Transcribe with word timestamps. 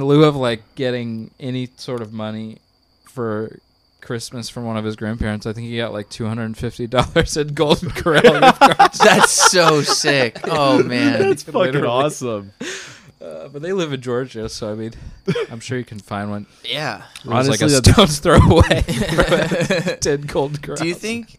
in 0.00 0.06
lieu 0.06 0.24
of 0.24 0.36
like 0.36 0.62
getting 0.74 1.30
any 1.38 1.68
sort 1.76 2.00
of 2.00 2.12
money 2.12 2.58
for 3.04 3.58
Christmas 4.00 4.48
from 4.48 4.64
one 4.64 4.76
of 4.76 4.84
his 4.84 4.96
grandparents, 4.96 5.46
I 5.46 5.52
think 5.52 5.68
he 5.68 5.76
got 5.76 5.92
like 5.92 6.08
two 6.08 6.26
hundred 6.26 6.44
and 6.44 6.56
fifty 6.56 6.86
dollars 6.86 7.36
at 7.36 7.54
Golden 7.54 7.90
Corral 7.90 8.22
gift 8.22 8.58
cards. 8.58 8.98
That's 8.98 9.30
so 9.30 9.82
sick. 9.82 10.38
Oh 10.44 10.82
man. 10.82 11.20
That's 11.20 11.42
fucking 11.42 11.60
Literally. 11.60 11.88
awesome. 11.88 12.52
Uh, 13.20 13.48
but 13.48 13.60
they 13.60 13.74
live 13.74 13.92
in 13.92 14.00
Georgia, 14.00 14.48
so 14.48 14.72
I 14.72 14.74
mean, 14.74 14.92
I'm 15.50 15.60
sure 15.60 15.76
you 15.76 15.84
can 15.84 15.98
find 15.98 16.30
one. 16.30 16.46
Yeah. 16.64 17.02
It 17.22 17.28
was 17.28 17.50
like 17.50 17.60
a 17.60 17.68
stone's 17.68 18.18
throw 18.18 18.36
away. 18.38 18.80
from 18.82 19.96
Ten 20.00 20.22
Golden 20.22 20.56
Corrals. 20.56 20.80
Do 20.80 20.88
you 20.88 20.94
think? 20.94 21.38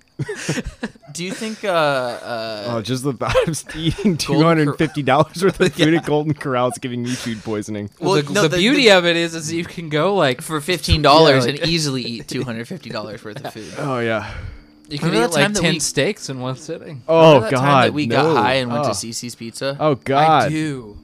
Do 1.14 1.24
you 1.26 1.32
think? 1.32 1.64
Uh, 1.64 1.68
uh, 1.70 2.64
Oh, 2.70 2.82
just 2.82 3.04
the 3.04 3.14
thought 3.14 3.36
of 3.48 3.64
eating 3.76 4.18
two 4.18 4.42
hundred 4.42 4.70
and 4.70 4.78
fifty 4.78 5.04
dollars 5.04 5.44
worth 5.44 5.60
of 5.60 5.74
food 5.76 5.94
at 5.94 6.06
Golden 6.06 6.34
Corral 6.34 6.70
is 6.70 6.78
giving 6.78 7.04
me 7.04 7.10
food 7.12 7.44
poisoning. 7.44 7.90
Well, 8.00 8.14
Well, 8.14 8.22
the, 8.24 8.34
no, 8.34 8.42
the 8.44 8.50
the- 8.50 8.58
beauty 8.58 8.84
the- 8.84 8.98
of 8.98 9.06
it 9.06 9.16
is, 9.18 9.36
is 9.36 9.52
you 9.52 9.66
can 9.66 9.90
go 9.90 10.16
like 10.16 10.42
for 10.42 10.60
fifteen 10.74 11.02
dollars 11.02 11.46
Yeah, 11.46 11.52
like- 11.54 11.62
and 11.62 11.70
easily 11.72 12.02
eat 12.04 12.28
two 12.28 12.44
hundred 12.44 12.68
fifty 12.68 12.90
dollars 12.90 13.24
worth 13.24 13.44
of 13.44 13.52
food. 13.54 13.74
Oh 13.78 14.00
yeah. 14.00 14.34
you 14.90 14.98
can 15.00 15.10
Remember 15.10 15.28
eat 15.38 15.42
like 15.42 15.54
ten 15.54 15.74
we- 15.74 15.80
steaks 15.80 16.30
in 16.30 16.40
one 16.40 16.56
sitting. 16.56 17.02
Oh 17.08 17.36
Remember 17.36 17.46
that 17.48 17.52
god. 17.52 17.62
time 17.62 17.84
that 17.88 17.94
we 17.94 18.06
no. 18.08 18.16
got 18.16 18.44
high 18.44 18.54
and 18.56 18.72
went 18.72 18.86
oh. 18.86 18.90
to 18.90 18.94
CiCi's 18.94 19.36
Pizza. 19.36 19.76
Oh 19.80 19.96
god. 19.96 20.44
I 20.44 20.50
do. 20.50 20.98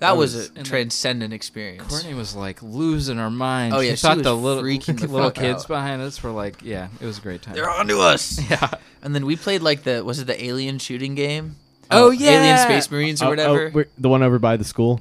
That 0.00 0.10
I 0.10 0.12
was, 0.12 0.34
was 0.34 0.46
a 0.46 0.48
in 0.50 0.54
the- 0.54 0.62
transcendent 0.64 1.32
experience. 1.32 1.86
Courtney 1.88 2.14
was 2.14 2.34
like 2.34 2.62
losing 2.62 3.16
her 3.18 3.30
mind. 3.30 3.74
Oh, 3.74 3.80
yeah, 3.80 3.90
she 3.92 3.96
she 3.96 4.02
thought 4.02 4.16
was 4.18 4.24
the 4.24 4.34
little 4.36 4.62
freaking 4.62 4.98
the 5.00 5.06
little 5.08 5.28
fuck 5.30 5.34
kids 5.36 5.62
out. 5.64 5.68
behind 5.68 6.02
us 6.02 6.22
were 6.22 6.30
like, 6.30 6.62
yeah, 6.62 6.88
it 7.00 7.06
was 7.06 7.18
a 7.18 7.20
great 7.20 7.42
time. 7.42 7.54
They're 7.54 7.70
onto 7.70 7.98
us. 7.98 8.38
yeah. 8.50 8.70
And 9.02 9.14
then 9.14 9.24
we 9.26 9.36
played 9.36 9.62
like 9.62 9.82
the 9.84 10.04
was 10.04 10.18
it 10.18 10.26
the 10.26 10.44
alien 10.44 10.78
shooting 10.78 11.14
game? 11.14 11.56
Oh, 11.90 12.06
Alien 12.12 12.22
yeah. 12.22 12.30
Alien 12.40 12.58
space 12.58 12.90
Marines 12.90 13.20
or 13.22 13.26
Oh, 13.26 13.28
oh, 13.28 13.30
whatever. 13.30 13.70
we're- 13.74 13.88
the 13.98 14.08
one 14.08 14.22
over 14.22 14.38
by 14.38 14.56
the 14.56 14.64
school. 14.64 15.00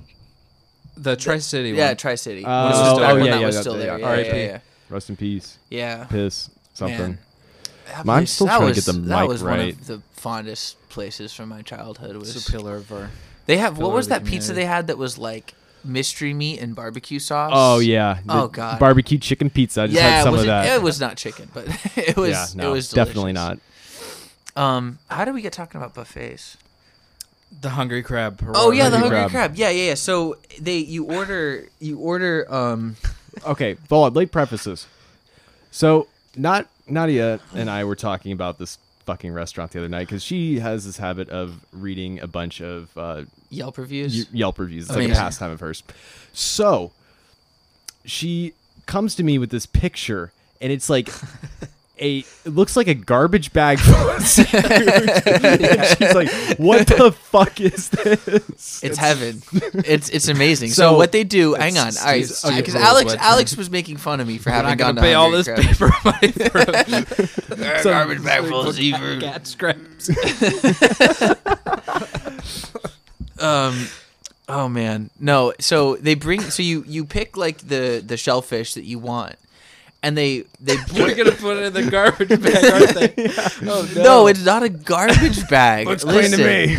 The 0.96 1.16
Tri 1.16 1.40
City 1.40 1.70
yeah, 1.72 1.88
one. 1.90 1.98
Tri 1.98 2.16
City. 2.16 2.44
Oh, 2.46 2.66
Which 2.68 2.74
was 2.74 2.80
oh, 2.82 2.94
still, 2.96 3.06
oh, 3.10 3.16
when 3.16 3.26
yeah, 3.26 3.32
that 3.32 3.40
yeah, 3.40 3.46
was 3.48 3.58
still 3.60 3.74
yeah. 3.80 3.86
there. 3.86 4.00
Yeah, 4.00 4.06
R.I.P. 4.08 4.28
yeah, 4.30 4.36
yeah. 4.36 4.60
Rest 4.90 5.10
in 5.10 5.16
peace. 5.16 5.58
yeah. 5.70 6.04
Piss. 6.06 6.50
Something. 6.74 6.98
Man. 6.98 8.10
I'm 8.10 8.26
still 8.28 8.48
trying 8.48 8.68
to 8.70 8.74
get 8.74 8.86
the 8.86 8.94
That 8.94 9.22
mic 9.22 9.28
was 9.28 9.44
one 9.44 9.58
right. 9.60 9.74
of 9.74 9.88
the 9.88 10.02
fondest 10.12 10.78
places 10.90 11.34
from 11.34 11.50
my 11.50 11.62
childhood. 11.64 12.16
It's 12.18 12.34
Was 12.36 12.48
a 12.48 12.52
pillar 12.52 12.76
of 12.78 12.92
our. 12.92 13.10
They 13.46 13.58
have 13.58 13.78
what 13.78 13.92
was 13.92 14.06
of 14.08 14.10
the 14.14 14.20
that 14.20 14.26
pizza 14.26 14.54
they 14.54 14.66
had 14.66 14.88
that 14.88 14.98
was 14.98 15.18
like 15.18 15.54
mystery 15.84 16.34
meat 16.34 16.60
and 16.60 16.76
barbecue 16.76 17.20
sauce? 17.20 17.52
Oh 17.54 17.80
yeah. 17.80 18.20
The 18.26 18.34
Oh, 18.34 18.48
God. 18.48 18.80
Barbecue 18.80 19.18
chicken 19.18 19.50
pizza. 19.50 19.84
I 19.84 19.88
just 19.88 19.96
yeah, 19.98 20.10
had 20.10 20.24
some 20.24 20.34
it 20.34 20.38
was 20.38 20.42
of 20.44 20.48
that. 20.48 20.76
It 20.76 20.82
was 20.82 21.00
not 21.00 21.18
chicken, 21.18 21.50
but 21.54 21.66
it 21.98 22.16
was. 22.18 22.30
yeah, 22.32 22.46
no, 22.56 22.70
it 22.70 22.74
was 22.74 22.90
definitely 22.92 23.34
not. 23.34 23.60
Um, 24.56 25.00
how 25.10 25.26
did 25.26 25.34
we 25.34 25.42
get 25.42 25.52
talking 25.54 25.80
about 25.82 25.94
buffets? 25.94 26.58
The 27.62 27.70
Hungry 27.70 28.02
Crab. 28.02 28.42
Oh 28.56 28.72
yeah, 28.72 28.90
the 28.90 28.98
Hungry 28.98 29.18
hungry 29.20 29.32
Crab. 29.32 29.52
crab. 29.52 29.56
Yeah, 29.58 29.70
yeah, 29.70 29.90
yeah. 29.90 29.94
So 29.96 30.38
they 30.60 30.78
you 30.78 31.06
order 31.06 31.68
you 31.80 31.98
order 32.00 32.52
um 32.54 32.96
Okay, 33.46 33.78
hold 33.90 34.06
on. 34.08 34.14
Late 34.14 34.32
prefaces. 34.32 34.88
So, 35.72 36.08
not 36.36 36.68
Nadia 36.88 37.40
and 37.56 37.70
I 37.70 37.84
were 37.84 37.96
talking 37.96 38.32
about 38.32 38.60
this 38.60 38.78
fucking 39.06 39.34
restaurant 39.34 39.72
the 39.72 39.80
other 39.80 39.90
night 39.90 40.08
because 40.08 40.24
she 40.24 40.60
has 40.60 40.86
this 40.86 40.98
habit 40.98 41.30
of 41.30 41.66
reading 41.72 42.20
a 42.20 42.28
bunch 42.28 42.62
of 42.62 42.96
uh, 42.98 43.24
Yelp 43.50 43.78
reviews. 43.78 44.16
Y- 44.16 44.40
Yelp 44.40 44.60
reviews. 44.60 44.88
It's 44.90 44.96
like 44.98 45.10
a 45.10 45.14
pastime 45.14 45.52
of 45.52 45.60
hers. 45.60 45.84
So 46.34 46.92
she 48.06 48.54
comes 48.86 49.16
to 49.16 49.24
me 49.24 49.38
with 49.38 49.50
this 49.50 49.66
picture, 49.66 50.32
and 50.62 50.72
it's 50.72 50.90
like 50.90 51.10
a 52.00 52.20
it 52.20 52.48
looks 52.48 52.76
like 52.76 52.88
a 52.88 52.94
garbage 52.96 53.54
bag 53.54 53.80
full 53.80 54.10
of 54.10 54.22
seafood. 54.28 54.64
And 54.66 55.98
she's 55.98 56.14
like, 56.16 56.32
"What 56.58 56.88
the 56.88 57.12
fuck 57.12 57.62
is 57.62 57.90
this?" 57.90 58.84
It's 58.84 58.98
heaven. 58.98 59.42
It's 59.86 60.10
it's 60.10 60.28
amazing. 60.28 60.70
So, 60.70 60.92
So- 60.94 60.98
what 60.98 61.12
they 61.12 61.24
do? 61.24 61.54
Hang 61.54 61.78
on, 61.78 61.96
all 61.98 62.06
right, 62.06 62.26
Steve- 62.26 62.36
Steve 62.36 62.56
because 62.58 62.74
Rolls 62.74 62.86
Alex 62.88 63.12
wet 63.14 63.22
Alex 63.22 63.56
was 63.58 63.70
making 63.70 63.98
fun 63.98 64.20
of 64.20 64.28
me 64.28 64.38
for 64.40 64.50
I'm 64.50 64.66
having 64.66 64.70
not 64.70 64.78
gone 64.80 64.96
gonna 64.96 65.02
to 65.02 65.08
pay 65.08 65.14
all 65.14 65.32
Hungry 65.32 65.44
this 65.44 65.48
Crab. 65.48 65.62
paper 65.62 65.92
money 66.04 66.32
for 66.32 66.58
a 67.78 67.80
So- 67.84 67.92
garbage 67.92 68.24
bag 68.24 68.46
full 68.48 68.68
of 68.68 68.76
seafood. 68.76 69.22
cat 69.22 69.46
scraps. 69.48 70.10
Um, 73.40 73.88
oh 74.48 74.70
man, 74.70 75.10
no. 75.20 75.54
So 75.60 75.96
they 75.98 76.16
bring. 76.16 76.42
So 76.42 76.64
you 76.64 76.84
you 76.88 77.06
pick 77.06 77.36
like 77.36 77.60
the 77.60 78.04
the 78.06 78.16
shellfish 78.18 78.74
that 78.76 78.84
you 78.86 79.00
want, 79.00 79.36
and 80.04 80.16
they 80.16 80.44
they 80.60 80.76
They're 80.92 81.16
gonna 81.16 81.32
put 81.32 81.58
it 81.58 81.64
in 81.64 81.74
the 81.74 81.90
garbage 81.92 82.30
bag, 82.30 82.66
aren't 82.72 82.94
they? 82.94 83.32
Oh 83.72 83.90
no. 83.96 84.28
it's 84.28 84.44
not 84.46 84.62
a 84.62 84.70
garbage 84.70 85.48
bag. 85.50 85.88
Explain 85.88 86.30
to 86.32 86.38
me. 86.38 86.78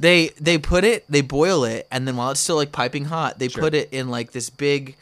They 0.00 0.28
they 0.40 0.58
put 0.58 0.84
it, 0.84 1.04
they 1.08 1.22
boil 1.22 1.64
it, 1.64 1.86
and 1.90 2.06
then 2.06 2.16
while 2.16 2.30
it's 2.30 2.40
still 2.40 2.56
like 2.56 2.70
piping 2.72 3.06
hot, 3.06 3.38
they 3.38 3.48
put 3.48 3.74
it 3.74 3.88
in 3.92 4.08
like 4.10 4.30
this 4.32 4.48
big, 4.50 4.96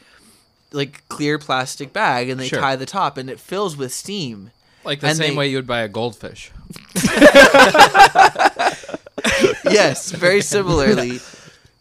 like 0.71 1.07
clear 1.09 1.37
plastic 1.37 1.91
bag, 1.93 2.29
and 2.29 2.39
they 2.39 2.47
Sure. 2.47 2.59
tie 2.59 2.75
the 2.75 2.85
top, 2.87 3.17
and 3.17 3.29
it 3.29 3.39
fills 3.39 3.75
with 3.77 3.93
steam. 3.93 4.49
like 4.83 5.01
the 5.01 5.07
And 5.07 5.17
same 5.17 5.31
they- 5.31 5.37
way 5.37 5.47
you 5.49 5.57
would 5.57 5.67
buy 5.67 5.81
a 5.81 5.87
goldfish. 5.87 6.51
Yes, 9.69 10.11
very 10.11 10.41
similarly 10.41 11.19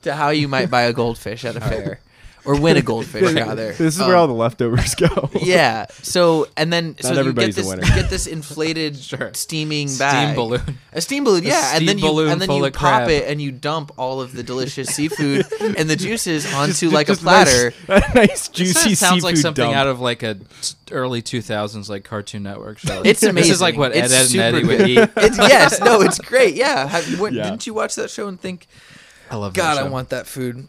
to 0.03 0.15
how 0.15 0.31
you 0.31 0.48
might 0.48 0.70
buy 0.70 0.82
a 0.82 0.92
goldfish 0.92 1.44
at 1.44 1.56
a 1.56 1.60
fair, 1.60 2.00
or 2.47 2.59
win 2.61 2.77
a 2.77 2.83
goldfish 2.83 3.33
rather. 3.33 3.73
This 3.73 3.95
is 3.95 4.01
Um, 4.01 4.07
where 4.09 4.17
all 4.17 4.27
the 4.27 4.33
leftovers 4.33 4.95
go. 4.95 5.31
yeah. 5.43 5.87
So 6.03 6.47
and 6.57 6.73
then 6.73 6.97
so 7.01 7.09
you 7.09 7.15
get 7.15 7.21
everybody's 7.21 7.59
a 7.59 7.61
this 7.62 7.69
winner. 7.69 7.84
you 7.84 7.95
get 7.95 8.09
this 8.11 8.27
inflated 8.27 8.97
Sure. 9.11 9.31
steaming 9.34 9.89
Steam 9.89 10.34
balloon. 10.34 10.79
A 10.93 11.01
steam 11.01 11.25
balloon, 11.25 11.43
yeah, 11.45 11.71
and 11.75 11.77
steam 11.77 11.87
then 11.87 11.99
you 11.99 12.05
balloon 12.05 12.31
and 12.33 12.41
then 12.41 12.51
you 12.51 12.65
of 12.65 12.73
pop 12.73 13.05
crab. 13.05 13.11
it 13.11 13.29
and 13.29 13.41
you 13.43 13.53
dump 13.53 13.93
all 13.99 14.21
of 14.21 14.33
the 14.33 14.43
delicious 14.43 14.89
seafood 14.89 15.45
and 15.61 15.91
the 15.91 15.97
juices 15.97 16.53
onto 16.55 16.73
Just- 16.73 16.93
like 16.95 17.07
just 17.09 17.21
a 17.21 17.25
platter. 17.25 17.73
Nice, 17.89 18.03
a 18.11 18.15
nice 18.15 18.49
This 18.49 18.49
juicy 18.49 18.95
sounds 18.95 19.23
like 19.25 19.37
something 19.37 19.65
dump. 19.65 19.77
out 19.77 19.87
of 19.89 20.01
like 20.01 20.23
a 20.23 20.39
early 20.93 21.21
2000s 21.23 21.89
like 21.89 22.05
Cartoon 22.05 22.43
Network 22.45 22.78
show. 22.78 23.03
It's 23.05 23.23
amazing. 23.23 23.34
This 23.34 23.51
is 23.51 23.61
like 23.61 23.77
what 23.77 23.95
It's 23.95 24.13
Ed, 24.13 24.37
Edd 24.37 24.37
n 24.37 24.55
Eddy 24.55 24.67
would 24.67 24.89
eat. 24.89 25.11
It's, 25.17 25.37
yes, 25.39 25.81
no, 25.81 26.01
it's 26.01 26.19
great. 26.21 26.55
Yeah, 26.55 26.87
Have, 26.87 27.19
what, 27.21 27.33
Yeah. 27.33 27.45
didn't 27.45 27.67
you 27.67 27.75
watch 27.75 27.97
that 27.97 28.09
show 28.11 28.28
and 28.28 28.41
think, 28.41 28.67
I 29.31 29.37
love 29.37 29.55
God, 29.55 29.77
that 29.77 29.84
I 29.87 29.89
want 29.89 30.11
that 30.11 30.27
food? 30.27 30.69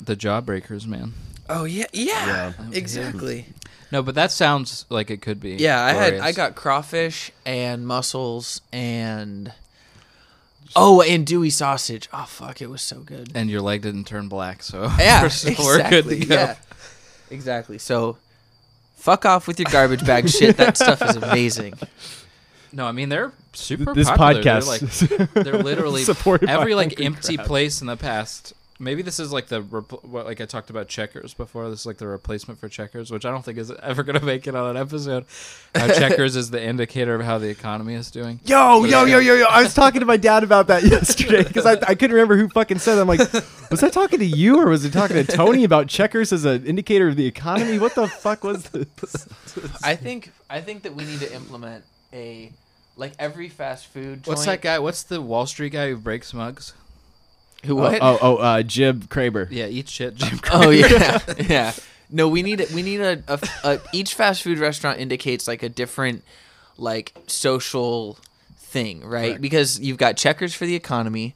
The 0.00 0.16
Jawbreakers, 0.16 0.86
man. 0.86 1.14
Oh 1.48 1.64
yeah, 1.64 1.86
yeah, 1.92 2.52
exactly. 2.72 3.46
No, 3.92 4.02
but 4.02 4.14
that 4.14 4.32
sounds 4.32 4.86
like 4.88 5.10
it 5.10 5.20
could 5.22 5.40
be. 5.40 5.52
Yeah, 5.56 5.82
I 5.82 5.92
had 5.92 6.14
I 6.14 6.16
glorious. 6.16 6.36
got 6.36 6.54
crawfish 6.56 7.30
and 7.46 7.86
mussels 7.86 8.60
and 8.72 9.52
oh, 10.74 11.02
andouille 11.06 11.52
sausage. 11.52 12.08
Oh 12.12 12.24
fuck, 12.26 12.60
it 12.62 12.68
was 12.68 12.82
so 12.82 13.00
good. 13.00 13.30
and 13.34 13.50
your 13.50 13.60
leg 13.60 13.82
didn't 13.82 14.04
turn 14.06 14.28
black, 14.28 14.62
so 14.62 14.90
Yeah, 14.98 15.20
we're, 15.22 15.26
exactly. 15.26 15.64
we're 15.64 15.90
good 15.90 16.08
to 16.08 16.26
go. 16.26 16.34
Yeah, 16.34 16.56
exactly. 17.30 17.78
So, 17.78 18.16
fuck 18.96 19.24
off 19.26 19.46
with 19.46 19.60
your 19.60 19.70
garbage 19.70 20.04
bag 20.06 20.28
shit. 20.28 20.56
That 20.56 20.76
stuff 20.76 21.02
is 21.02 21.16
amazing. 21.16 21.74
No, 22.72 22.86
I 22.86 22.92
mean 22.92 23.10
they're 23.10 23.32
super. 23.52 23.94
this 23.94 24.08
popular. 24.10 24.42
podcast. 24.42 25.08
They're, 25.08 25.18
like, 25.18 25.32
they're 25.44 25.62
literally 25.62 26.02
Supported 26.04 26.46
by 26.46 26.52
every 26.54 26.74
like 26.74 26.88
Hungry 26.88 27.06
empty 27.06 27.36
Crab. 27.36 27.46
place 27.46 27.80
in 27.80 27.86
the 27.86 27.96
past. 27.96 28.54
Maybe 28.80 29.02
this 29.02 29.20
is 29.20 29.32
like 29.32 29.46
the 29.46 29.62
repl- 29.62 30.04
what 30.04 30.26
like 30.26 30.40
I 30.40 30.46
talked 30.46 30.68
about 30.68 30.88
checkers 30.88 31.32
before. 31.32 31.70
This 31.70 31.80
is 31.80 31.86
like 31.86 31.98
the 31.98 32.08
replacement 32.08 32.58
for 32.58 32.68
checkers, 32.68 33.10
which 33.10 33.24
I 33.24 33.30
don't 33.30 33.44
think 33.44 33.56
is 33.56 33.70
ever 33.70 34.02
going 34.02 34.18
to 34.18 34.24
make 34.24 34.48
it 34.48 34.54
on 34.56 34.70
an 34.70 34.76
episode. 34.76 35.26
How 35.74 35.86
checkers 35.98 36.34
is 36.34 36.50
the 36.50 36.62
indicator 36.62 37.14
of 37.14 37.22
how 37.22 37.38
the 37.38 37.48
economy 37.48 37.94
is 37.94 38.10
doing. 38.10 38.40
Yo, 38.44 38.84
yo, 38.84 39.04
yo, 39.04 39.18
yo, 39.18 39.34
yo! 39.34 39.46
I 39.46 39.62
was 39.62 39.74
talking 39.74 40.00
to 40.00 40.06
my 40.06 40.16
dad 40.16 40.42
about 40.42 40.66
that 40.66 40.82
yesterday 40.84 41.44
because 41.44 41.66
I, 41.66 41.72
I 41.72 41.94
couldn't 41.94 42.12
remember 42.12 42.36
who 42.36 42.48
fucking 42.48 42.78
said. 42.80 42.98
It. 42.98 43.02
I'm 43.02 43.06
like, 43.06 43.20
was 43.70 43.82
I 43.82 43.90
talking 43.90 44.18
to 44.18 44.26
you 44.26 44.60
or 44.60 44.68
was 44.68 44.84
I 44.84 44.88
talking 44.88 45.16
to 45.16 45.24
Tony 45.24 45.62
about 45.62 45.86
checkers 45.86 46.32
as 46.32 46.44
an 46.44 46.66
indicator 46.66 47.08
of 47.08 47.16
the 47.16 47.26
economy? 47.26 47.78
What 47.78 47.94
the 47.94 48.08
fuck 48.08 48.42
was 48.42 48.64
this? 48.70 49.28
I 49.84 49.94
think 49.94 50.32
I 50.50 50.60
think 50.60 50.82
that 50.82 50.96
we 50.96 51.04
need 51.04 51.20
to 51.20 51.32
implement 51.32 51.84
a 52.12 52.52
like 52.96 53.12
every 53.18 53.48
fast 53.48 53.86
food. 53.86 54.26
What's 54.26 54.44
that 54.46 54.62
guy? 54.62 54.78
What's 54.80 55.04
the 55.04 55.20
Wall 55.20 55.46
Street 55.46 55.70
guy 55.70 55.90
who 55.90 55.96
breaks 55.96 56.34
mugs? 56.34 56.74
Who 57.64 57.76
what? 57.76 57.98
Oh, 58.00 58.18
oh, 58.20 58.36
uh, 58.36 58.62
Jim 58.62 59.02
Cramer. 59.08 59.48
Yeah, 59.50 59.66
eat 59.66 59.88
shit, 59.88 60.14
Jim. 60.16 60.40
Oh 60.52 60.70
yeah, 60.70 61.20
yeah. 61.48 61.72
No, 62.10 62.28
we 62.28 62.42
need 62.42 62.64
we 62.74 62.82
need 62.82 63.00
a, 63.00 63.22
a, 63.28 63.38
a 63.64 63.80
each 63.92 64.14
fast 64.14 64.42
food 64.42 64.58
restaurant 64.58 64.98
indicates 65.00 65.48
like 65.48 65.62
a 65.62 65.68
different 65.68 66.22
like 66.76 67.12
social 67.26 68.18
thing, 68.58 69.00
right? 69.04 69.28
Correct. 69.30 69.40
Because 69.42 69.80
you've 69.80 69.98
got 69.98 70.16
Checkers 70.16 70.54
for 70.54 70.66
the 70.66 70.74
economy, 70.74 71.34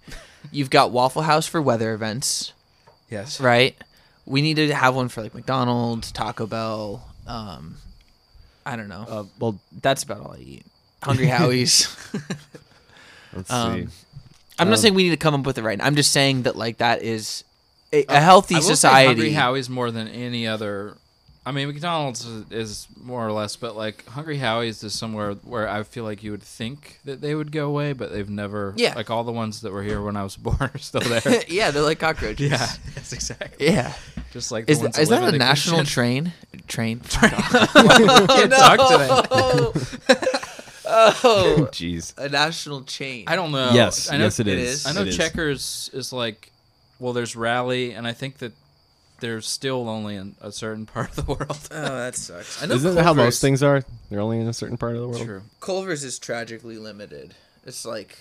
you've 0.53 0.71
got 0.71 0.91
Waffle 0.91 1.23
House 1.23 1.47
for 1.47 1.61
weather 1.63 1.93
events, 1.95 2.53
Yes. 3.11 3.41
right? 3.41 3.77
We 4.27 4.43
need 4.43 4.55
to 4.57 4.75
have 4.75 4.95
one 4.95 5.09
for 5.09 5.23
like 5.23 5.35
McDonald's, 5.35 6.13
Taco 6.13 6.47
Bell. 6.47 7.03
Um, 7.27 7.77
I 8.67 8.77
don't 8.77 8.89
know. 8.89 9.07
Uh, 9.09 9.25
well, 9.39 9.59
That's 9.81 10.03
about 10.03 10.21
all 10.21 10.33
I 10.33 10.39
eat. 10.41 10.67
Hungry 11.03 11.27
Howie's. 11.27 11.89
let's 13.33 13.51
Um, 13.51 13.87
see. 13.89 13.95
I'm 14.59 14.69
not 14.69 14.75
Um, 14.75 14.81
saying 14.81 14.95
we 14.95 15.05
need 15.05 15.11
to 15.11 15.17
come 15.17 15.35
up 15.35 15.47
with 15.47 15.59
it 15.59 15.63
right. 15.63 15.79
now. 15.79 15.85
I'm 15.87 15.97
just 15.97 16.11
saying 16.13 16.43
that 16.43 16.57
like 16.57 16.79
that 16.79 17.03
is 17.03 17.45
a, 17.93 18.05
a 18.09 18.21
healthy 18.21 18.55
I 18.57 18.59
will 18.59 18.63
say 18.65 18.69
society. 18.75 19.07
Hungry 19.07 19.33
Howie's 19.33 19.71
more 19.71 19.91
than 19.91 20.09
any 20.09 20.47
other 20.47 20.97
I 21.47 21.51
mean, 21.51 21.69
McDonald's 21.69 22.27
is, 22.27 22.45
is 22.53 22.89
more 23.03 23.27
or 23.27 23.33
less, 23.33 23.57
but 23.57 23.75
like 23.75 24.05
Hungry 24.09 24.37
Howie's 24.37 24.85
is 24.85 24.93
somewhere 24.93 25.33
where 25.33 25.67
I 25.67 25.83
feel 25.83 26.05
like 26.05 26.23
you 26.23 26.31
would 26.33 26.43
think 26.43 26.99
that 27.07 27.23
they 27.23 27.35
would 27.35 27.53
go 27.53 27.69
away, 27.69 27.95
but 27.95 28.13
they've 28.13 28.29
never. 28.29 28.75
Yeah. 28.77 28.93
Like 28.95 29.09
all 29.09 29.25
the 29.25 29.33
ones 29.33 29.63
that 29.63 29.73
were 29.73 29.83
here 29.83 30.03
when 30.03 30.15
I 30.15 30.25
was 30.25 30.37
born 30.47 30.59
are 30.61 30.77
still 30.77 31.01
there. 31.01 31.43
yeah, 31.49 31.71
they're 31.71 31.81
like 31.83 32.01
cockroaches. 32.01 32.51
yeah. 32.51 32.69
Yes, 32.95 33.15
exactly. 33.15 33.67
Yeah. 33.67 33.95
Just 34.31 34.53
like 34.53 34.67
the 34.67 34.73
Is, 34.73 34.81
ones 34.81 34.97
th- 34.97 35.05
is 35.05 35.11
live 35.11 35.21
that 35.23 35.29
in 35.29 35.35
a 35.37 35.39
the 35.39 35.39
national 35.39 35.79
kitchen. 35.79 35.91
train? 35.95 36.33
Train. 36.67 37.01
Talk 37.09 38.91
today. 38.91 40.29
Oh, 40.89 41.69
Jeez. 41.73 42.17
a 42.19 42.29
national 42.29 42.83
chain. 42.85 43.25
I 43.27 43.37
don't 43.37 43.53
know. 43.53 43.71
Yes, 43.73 44.11
I 44.11 44.17
know, 44.17 44.25
yes, 44.25 44.41
it 44.41 44.49
it 44.49 44.59
is. 44.59 44.81
is. 44.81 44.87
I 44.87 44.93
know 44.93 45.03
It 45.03 45.09
is. 45.09 45.17
Checkers 45.17 45.91
is 45.93 46.13
like, 46.13 46.51
well, 46.99 47.13
there's 47.13 47.37
Rally, 47.37 47.93
and 47.93 48.07
I 48.07 48.13
think 48.13 48.39
that 48.39 48.53
they're 49.21 49.41
still 49.41 49.89
only 49.89 50.15
in 50.17 50.37
a 50.41 50.51
certain 50.53 50.87
part 50.95 51.11
of 51.17 51.27
the 51.27 51.33
world. 51.35 51.69
Oh, 51.71 51.97
that 51.99 52.15
sucks. 52.17 52.63
I 52.63 52.67
know 52.67 52.75
Isn't 52.75 52.95
that 52.95 53.03
how 53.05 53.15
most 53.15 53.41
things 53.41 53.63
are? 53.63 53.83
They're 54.11 54.21
only 54.21 54.41
in 54.41 54.49
a 54.49 54.53
certain 54.53 54.77
part 54.77 54.95
of 54.95 55.03
the 55.03 55.09
world. 55.09 55.25
True. 55.25 55.43
Culver's 55.61 56.05
is 56.05 56.19
tragically 56.19 56.79
limited. 56.79 57.35
It's 57.67 57.85
like 57.85 58.19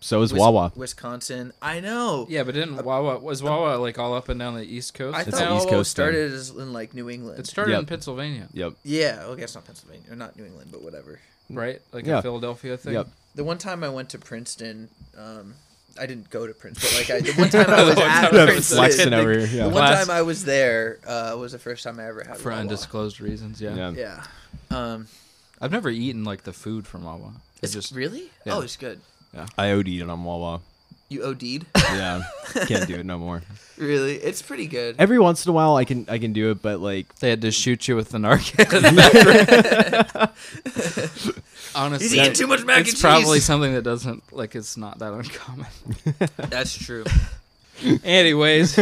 So 0.00 0.22
is 0.22 0.32
Wis- 0.32 0.40
Wawa. 0.40 0.72
Wisconsin. 0.74 1.52
I 1.60 1.80
know. 1.80 2.26
Yeah, 2.30 2.42
but 2.44 2.54
didn't 2.54 2.78
uh, 2.78 2.82
Wawa 2.82 3.18
was 3.18 3.42
Wawa 3.42 3.76
like 3.76 3.98
all 3.98 4.14
up 4.14 4.28
and 4.30 4.40
down 4.40 4.54
the 4.54 4.64
East 4.64 4.94
Coast? 4.94 5.16
I 5.16 5.20
It's 5.22 5.30
thought 5.30 5.42
an 5.50 5.56
East 5.58 5.66
Wawa 5.66 5.76
Coast 5.78 5.96
thing. 5.96 6.02
started 6.04 6.32
as 6.32 6.50
in 6.50 6.72
like 6.72 6.94
New 6.94 7.10
England. 7.10 7.38
it 7.38 7.46
started 7.46 7.72
Yep. 7.72 7.80
in 7.80 7.86
Pennsylvania, 7.86 8.48
Yep. 8.54 8.72
yeah, 8.84 9.22
okay, 9.26 9.42
it's 9.42 9.54
not 9.54 9.66
Pennsylvania 9.66 10.06
or 10.10 10.16
not 10.16 10.36
New 10.36 10.44
England, 10.46 10.70
but 10.72 10.82
whatever. 10.82 11.20
Right? 11.56 11.80
Like 11.92 12.06
Yeah. 12.06 12.18
a 12.18 12.22
Philadelphia 12.22 12.76
thing. 12.76 12.94
Yep. 12.94 13.08
The 13.34 13.44
one 13.44 13.58
time 13.58 13.84
I 13.84 13.88
went 13.88 14.10
to 14.10 14.18
Princeton, 14.18 14.88
um, 15.16 15.54
I 16.00 16.06
didn't 16.06 16.30
go 16.30 16.46
to 16.46 16.52
Princeton, 16.54 16.88
but 16.92 16.98
like 16.98 17.10
I, 17.10 17.20
the 17.20 17.32
one 17.40 17.50
time 17.50 17.70
I 17.70 17.82
was 17.84 17.98
at 17.98 18.30
time 18.30 18.30
Princeton, 18.46 19.14
over 19.14 19.32
here. 19.32 19.46
the 19.46 19.56
Yeah. 19.56 19.66
one 19.66 19.82
time 19.92 20.10
I 20.10 20.22
was 20.22 20.44
there 20.44 20.98
uh, 21.06 21.36
was 21.38 21.52
the 21.52 21.58
first 21.58 21.84
time 21.84 22.00
I 22.00 22.06
ever 22.06 22.24
had 22.26 22.38
For 22.38 22.50
Wawa. 22.50 22.60
undisclosed 22.62 23.20
reasons, 23.20 23.60
yeah. 23.60 23.74
Yeah. 23.74 23.90
Yeah. 24.70 24.76
Um, 24.76 25.06
I've 25.60 25.72
never 25.72 25.90
eaten 25.90 26.24
like 26.24 26.42
the 26.44 26.52
food 26.52 26.86
from 26.86 27.04
Wawa. 27.04 27.32
It 27.56 27.64
it's 27.64 27.72
just 27.74 27.92
really? 27.92 28.30
yeah. 28.46 28.56
Oh, 28.56 28.60
it's 28.62 28.76
good. 28.76 29.00
Yeah, 29.34 29.46
I 29.58 29.70
OD'd 29.72 29.88
it 29.88 30.08
on 30.08 30.24
Wawa. 30.24 30.60
You 31.10 31.24
OD'd? 31.24 31.66
Yeah. 31.76 32.22
Can't 32.66 32.86
do 32.86 32.94
it 32.94 33.04
no 33.04 33.18
more. 33.18 33.42
really? 33.76 34.14
It's 34.14 34.42
pretty 34.42 34.68
good. 34.68 34.94
Every 34.96 35.18
once 35.18 35.44
in 35.44 35.50
a 35.50 35.52
while, 35.52 35.74
I 35.74 35.84
can 35.84 36.06
I 36.08 36.18
can 36.18 36.32
do 36.32 36.52
it, 36.52 36.62
but 36.62 36.78
like 36.78 37.16
they 37.16 37.30
had 37.30 37.42
to 37.42 37.50
shoot 37.50 37.88
you 37.88 37.96
with 37.96 38.10
the 38.10 38.18
Narcan. 38.18 38.70
Honestly, 41.74 42.08
He's 42.08 42.16
eating 42.16 42.32
too 42.32 42.46
much 42.46 42.64
mac 42.64 42.82
it's 42.82 42.92
and 42.92 43.00
probably 43.00 43.40
something 43.40 43.74
that 43.74 43.82
doesn't 43.82 44.32
like 44.32 44.54
it's 44.54 44.76
not 44.76 45.00
that 45.00 45.12
uncommon. 45.12 45.66
That's 46.36 46.78
true. 46.78 47.04
Anyways, 48.04 48.78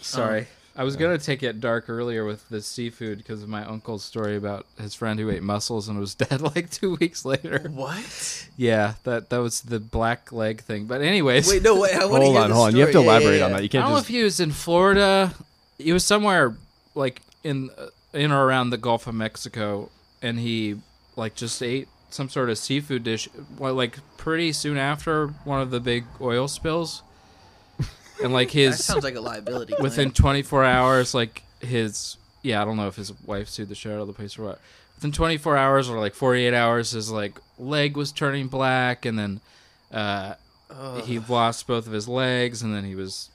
sorry. 0.00 0.48
I 0.78 0.84
was 0.84 0.94
gonna 0.94 1.18
take 1.18 1.42
it 1.42 1.60
dark 1.60 1.88
earlier 1.88 2.24
with 2.24 2.48
the 2.50 2.62
seafood 2.62 3.18
because 3.18 3.42
of 3.42 3.48
my 3.48 3.64
uncle's 3.64 4.04
story 4.04 4.36
about 4.36 4.64
his 4.80 4.94
friend 4.94 5.18
who 5.18 5.28
ate 5.28 5.42
mussels 5.42 5.88
and 5.88 5.98
was 5.98 6.14
dead 6.14 6.40
like 6.40 6.70
two 6.70 6.94
weeks 6.94 7.24
later. 7.24 7.68
What? 7.68 8.48
Yeah, 8.56 8.94
that 9.02 9.28
that 9.30 9.38
was 9.38 9.62
the 9.62 9.80
black 9.80 10.30
leg 10.30 10.60
thing. 10.60 10.86
But 10.86 11.02
anyways, 11.02 11.48
Wait, 11.48 11.64
no, 11.64 11.80
wait. 11.80 11.94
I 11.94 12.04
want 12.04 12.22
to 12.22 12.26
hold 12.26 12.34
hear 12.34 12.42
on, 12.42 12.50
the 12.50 12.54
hold 12.54 12.68
on. 12.68 12.76
You 12.76 12.80
have 12.82 12.88
to 12.90 12.92
story. 12.92 13.04
Yeah, 13.06 13.10
elaborate 13.10 13.38
yeah, 13.38 13.44
on 13.44 13.52
that. 13.52 13.62
You 13.64 13.68
can't 13.68 13.82
I 13.82 13.86
don't 13.88 13.94
know 13.94 14.00
if 14.00 14.06
he 14.06 14.22
was 14.22 14.38
in 14.38 14.52
Florida. 14.52 15.34
He 15.78 15.92
was 15.92 16.04
somewhere 16.04 16.56
like 16.94 17.22
in 17.42 17.70
uh, 17.76 17.88
in 18.12 18.30
or 18.30 18.46
around 18.46 18.70
the 18.70 18.78
Gulf 18.78 19.08
of 19.08 19.16
Mexico, 19.16 19.90
and 20.22 20.38
he 20.38 20.76
like 21.16 21.34
just 21.34 21.60
ate 21.60 21.88
some 22.10 22.28
sort 22.28 22.50
of 22.50 22.56
seafood 22.56 23.02
dish. 23.02 23.28
Well, 23.58 23.74
like 23.74 23.98
pretty 24.16 24.52
soon 24.52 24.76
after 24.76 25.26
one 25.42 25.60
of 25.60 25.72
the 25.72 25.80
big 25.80 26.04
oil 26.20 26.46
spills, 26.46 27.02
and 28.22 28.32
like 28.32 28.50
his 28.50 28.76
That 28.78 28.82
sounds 28.82 29.04
like 29.04 29.14
a 29.16 29.20
liability. 29.20 29.74
within 29.80 30.10
24 30.12 30.64
hours, 30.64 31.14
like 31.14 31.42
his 31.60 32.16
yeah, 32.42 32.62
I 32.62 32.64
don't 32.64 32.76
know 32.76 32.86
if 32.88 32.96
his 32.96 33.12
wife 33.24 33.48
sued 33.48 33.68
the 33.68 33.74
shit 33.74 33.92
out 33.92 34.00
of 34.00 34.06
the 34.06 34.12
place 34.12 34.38
or 34.38 34.44
what. 34.44 34.60
Within 34.96 35.12
24 35.12 35.56
hours 35.56 35.88
or 35.88 35.98
like 35.98 36.14
48 36.14 36.54
hours, 36.54 36.92
his 36.92 37.10
like 37.10 37.38
leg 37.58 37.96
was 37.96 38.12
turning 38.12 38.48
black, 38.48 39.04
and 39.04 39.18
then 39.18 39.40
uh, 39.92 40.34
Ugh. 40.70 41.02
he 41.04 41.18
lost 41.18 41.66
both 41.66 41.86
of 41.86 41.92
his 41.92 42.08
legs, 42.08 42.62
and 42.62 42.74
then 42.74 42.84
he 42.84 42.94
was 42.94 43.28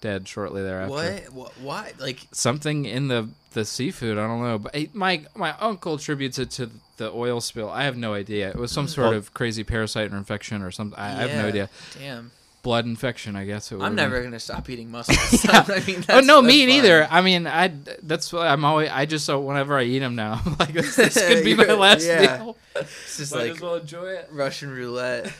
dead 0.00 0.26
shortly 0.28 0.62
thereafter. 0.62 0.92
What? 0.92 1.32
What? 1.32 1.52
Why? 1.60 1.92
Like, 1.98 2.20
Something 2.32 2.84
in 2.84 3.08
the 3.08 3.28
the 3.52 3.64
seafood, 3.64 4.16
I 4.18 4.26
don't 4.26 4.42
know. 4.42 4.58
But 4.58 4.74
eh, 4.74 4.86
my 4.92 5.24
my 5.36 5.54
uncle 5.60 5.94
attributes 5.94 6.38
it 6.38 6.50
to 6.52 6.70
the 6.98 7.10
oil 7.12 7.40
spill. 7.40 7.68
I 7.70 7.84
have 7.84 7.96
no 7.96 8.14
idea. 8.14 8.50
It 8.50 8.56
was 8.56 8.70
some 8.72 8.86
sort 8.88 9.08
Well- 9.10 9.18
of 9.18 9.34
crazy 9.34 9.64
parasite 9.64 10.12
or 10.12 10.16
infection 10.16 10.62
or 10.62 10.70
something. 10.70 10.98
I, 10.98 11.08
I 11.08 11.26
have 11.28 11.30
no 11.42 11.48
idea. 11.48 11.68
Damn. 11.98 12.30
Blood 12.62 12.86
infection, 12.86 13.34
I 13.34 13.44
guess. 13.44 13.72
It 13.72 13.80
I'm 13.80 13.94
never 13.96 14.16
been. 14.16 14.24
gonna 14.26 14.38
stop 14.40 14.70
eating 14.70 14.90
mussels. 14.92 15.44
I 15.48 15.82
mean, 15.86 16.04
Oh 16.08 16.20
no, 16.20 16.40
that's 16.40 16.46
me 16.46 16.60
fine. 16.60 16.68
neither. 16.68 17.08
I 17.10 17.20
mean, 17.20 17.46
I 17.48 17.72
that's 18.02 18.32
why 18.32 18.46
I'm 18.48 18.64
always. 18.64 18.88
I 18.90 19.04
just 19.06 19.24
so 19.24 19.40
whenever 19.40 19.76
I 19.76 19.82
eat 19.82 19.98
them 19.98 20.14
now, 20.14 20.40
I'm 20.44 20.56
like 20.58 20.72
this, 20.72 20.94
this 20.94 21.14
could 21.14 21.44
be 21.44 21.54
my 21.54 21.72
last 21.74 22.06
yeah. 22.06 22.38
meal. 22.38 22.56
It's 22.76 23.16
just 23.16 23.34
Might 23.34 23.40
like 23.42 23.50
as 23.52 23.60
well 23.60 23.74
enjoy 23.76 24.06
it. 24.06 24.28
Russian 24.30 24.70
roulette. 24.70 25.32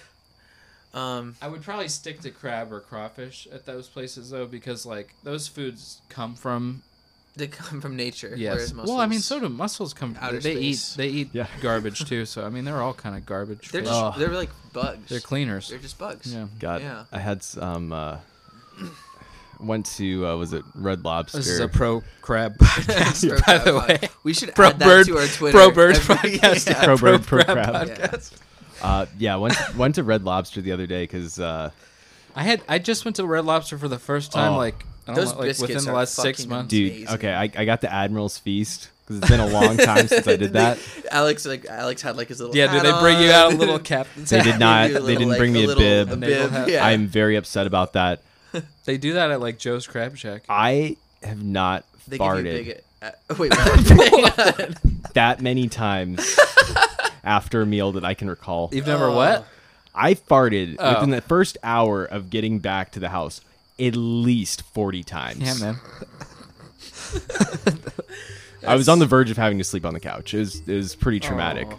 Um, 0.95 1.37
I 1.41 1.49
would 1.49 1.63
probably 1.63 1.89
stick 1.89 2.21
to 2.21 2.31
crab 2.31 2.71
or 2.73 2.81
crawfish 2.81 3.49
at 3.53 3.65
those 3.67 3.89
places 3.89 4.31
though, 4.31 4.47
because 4.47 4.85
like 4.85 5.15
those 5.23 5.49
foods 5.49 6.03
come 6.09 6.35
from 6.35 6.83
they 7.37 7.47
come 7.47 7.81
from 7.81 7.97
nature. 7.97 8.35
yes. 8.37 8.73
Whereas 8.73 8.89
Well, 8.89 9.01
I 9.01 9.07
mean, 9.07 9.21
so 9.21 9.41
do 9.41 9.49
mussels 9.49 9.95
come. 9.95 10.17
Outer 10.21 10.39
they 10.41 10.55
space. 10.55 10.93
eat 10.93 10.97
they 10.99 11.09
eat 11.09 11.29
Yeah. 11.33 11.47
garbage 11.63 12.05
too. 12.05 12.27
So 12.27 12.45
I 12.45 12.49
mean, 12.51 12.65
they're 12.65 12.81
all 12.83 12.95
kind 12.95 13.17
of 13.17 13.25
garbage. 13.27 13.71
They're 13.71 13.83
fish. 13.83 13.91
just, 13.91 14.03
Oh. 14.03 14.15
they're 14.19 14.29
like 14.29 14.51
bugs. 14.73 15.09
They're 15.09 15.21
cleaners. 15.21 15.69
They're 15.69 15.79
just 15.79 15.99
bugs. 15.99 16.33
yeah. 16.35 16.47
God, 16.59 16.83
Yeah. 16.83 17.05
I 17.13 17.19
had 17.19 17.43
some. 17.43 17.93
Uh, 17.93 18.19
went 19.61 19.87
to 19.87 20.27
uh, 20.27 20.37
was 20.37 20.53
it 20.53 20.65
Red 20.75 21.05
Lobster? 21.05 21.39
This 21.39 21.49
is 21.49 21.61
a 21.61 21.69
pro 21.69 22.03
crab 22.21 22.57
podcast, 22.59 23.29
Pro 23.29 23.37
by 23.37 23.43
crab 23.43 23.65
the 23.65 23.73
pod. 23.81 23.89
way. 24.03 24.09
we 24.25 24.35
should 24.35 24.55
Pro 24.55 24.69
add 24.69 24.79
that 24.81 24.85
bird, 24.87 25.07
to 25.07 25.19
our 25.19 25.27
Twitter. 25.27 25.57
pro 25.59 25.71
bird 25.71 25.97
every- 25.97 26.17
podcast. 26.17 26.67
yeah. 26.71 26.85
Pro 26.85 26.97
bird, 26.97 27.23
pro 27.23 27.45
crab 27.45 27.57
crab. 27.73 27.89
podcast. 27.89 28.33
uh, 28.83 29.07
yeah, 29.19 29.37
went 29.37 29.57
went 29.77 29.95
to 29.97 30.03
Red 30.03 30.25
Lobster 30.25 30.61
the 30.61 30.73
other 30.73 30.87
day 30.87 31.05
because 31.05 31.39
uh, 31.39 31.71
I 32.35 32.43
had 32.43 32.63
I 32.69 32.79
just 32.79 33.05
went 33.05 33.17
to 33.17 33.27
Red 33.27 33.45
Lobster 33.45 33.79
for 33.79 33.89
the 33.89 33.99
first 33.99 34.33
time, 34.33 34.55
Oh. 34.55 34.59
like 34.59 34.85
I 35.07 35.07
don't 35.07 35.17
Those 35.17 35.33
know, 35.33 35.39
like 35.41 35.49
biscuits 35.49 35.69
within 35.75 35.85
the 35.85 35.91
are 35.91 35.97
last 35.97 36.15
six 36.15 36.39
fucking 36.41 36.51
months. 36.51 36.71
dude. 36.71 36.91
Amazing. 36.93 37.15
Okay, 37.15 37.33
I, 37.35 37.43
I 37.57 37.65
got 37.65 37.81
the 37.81 37.93
Admiral's 37.93 38.39
Feast 38.39 38.91
because 39.05 39.19
it's 39.19 39.29
been 39.29 39.41
a 39.41 39.47
long 39.49 39.77
time 39.77 40.07
since 40.07 40.27
I 40.29 40.37
did 40.37 40.53
that. 40.53 40.79
Alex 41.11 41.45
like 41.45 41.67
Alex 41.67 42.03
had 42.03 42.17
like 42.17 42.29
his 42.29 42.39
little. 42.41 42.55
Yeah, 42.55 42.73
did 42.73 42.83
hat 42.85 42.95
they 42.95 43.01
bring 43.01 43.21
you 43.21 43.31
out 43.33 43.53
a 43.53 43.57
little 43.57 43.79
cap? 43.81 44.07
They 44.17 44.43
did 44.43 44.59
not. 44.61 44.91
you 44.91 45.01
They 45.01 45.15
didn't 45.15 45.31
like, 45.31 45.39
bring 45.39 45.53
me 45.53 45.65
a 45.65 45.67
little- 45.67 45.83
bib. 45.83 46.11
A 46.13 46.17
bib. 46.17 46.51
hat. 46.51 46.69
Yeah. 46.69 46.87
I'm 46.87 47.07
very 47.09 47.35
upset 47.37 47.67
about 47.67 47.95
that. 47.95 48.23
They 48.85 48.97
do 48.99 49.15
that 49.15 49.31
at 49.31 49.41
like 49.41 49.59
Joe's 49.59 49.87
Crab 49.87 50.17
Shack. 50.17 50.43
I 50.49 50.97
have 51.23 51.43
not 51.43 51.85
They 52.07 52.19
give 52.19 52.27
you 52.27 52.33
farted 52.33 52.43
big. 52.45 52.81
Uh, 53.03 53.11
wait, 53.39 53.51
what? 53.51 53.81
Hang 53.87 54.67
on. 54.69 54.77
that 55.15 55.41
many 55.41 55.69
times 55.69 56.39
after 57.25 57.63
a 57.63 57.67
meal 57.67 57.93
that 57.93 58.05
I 58.05 58.15
can 58.15 58.29
recall. 58.31 58.69
You've 58.73 58.87
never 58.87 59.11
what? 59.11 59.47
I 59.95 60.15
farted 60.15 60.77
Oh. 60.79 60.95
within 60.95 61.11
the 61.11 61.21
first 61.21 61.59
hour 61.63 62.05
of 62.05 62.31
getting 62.31 62.59
back 62.61 62.93
to 62.93 63.01
the 63.01 63.09
house 63.09 63.41
at 63.83 63.97
least 63.97 64.63
40 64.75 65.03
times. 65.03 65.41
Yeah, 65.41 65.55
man. 65.55 65.77
I 68.67 68.75
was 68.77 68.89
on 68.89 68.99
the 69.01 69.07
verge 69.07 69.31
of 69.31 69.37
having 69.37 69.59
to 69.59 69.65
sleep 69.65 69.85
on 69.85 69.95
the 69.95 70.01
couch. 70.01 70.35
It 70.35 70.39
was, 70.39 70.69
it 70.69 70.75
was 70.75 70.95
pretty 70.95 71.21
traumatic. 71.21 71.69
Oh. 71.71 71.79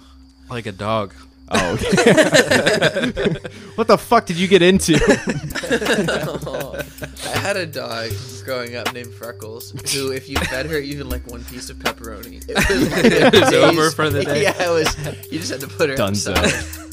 Like 0.50 0.66
a 0.66 0.72
dog. 0.72 1.14
Oh. 1.50 1.74
okay. 1.74 2.14
what 3.76 3.88
the 3.88 3.98
fuck 3.98 4.26
did 4.26 4.38
you 4.38 4.48
get 4.48 4.62
into? 4.62 4.94
I 7.30 7.38
had 7.38 7.58
a 7.58 7.66
dog 7.66 8.12
growing 8.44 8.76
up 8.76 8.94
named 8.94 9.14
Freckles, 9.14 9.72
who, 9.94 10.12
if 10.12 10.30
you 10.30 10.38
fed 10.38 10.66
her 10.68 10.78
even 10.78 11.10
like 11.10 11.26
one 11.28 11.44
piece 11.46 11.70
of 11.70 11.78
pepperoni, 11.78 12.44
it 12.50 12.56
was, 12.56 12.92
like 12.92 13.34
It 13.34 13.34
was 13.34 13.54
over 13.54 13.92
for 13.92 14.10
the 14.10 14.24
day. 14.24 14.44
Yeah, 14.44 14.54
it 14.58 14.70
was. 14.70 14.96
You 15.32 15.40
just 15.40 15.52
had 15.52 15.62
to 15.62 15.68
put 15.68 15.90
her 15.90 15.96
Dunzo. 15.96 16.36
outside. 16.36 16.90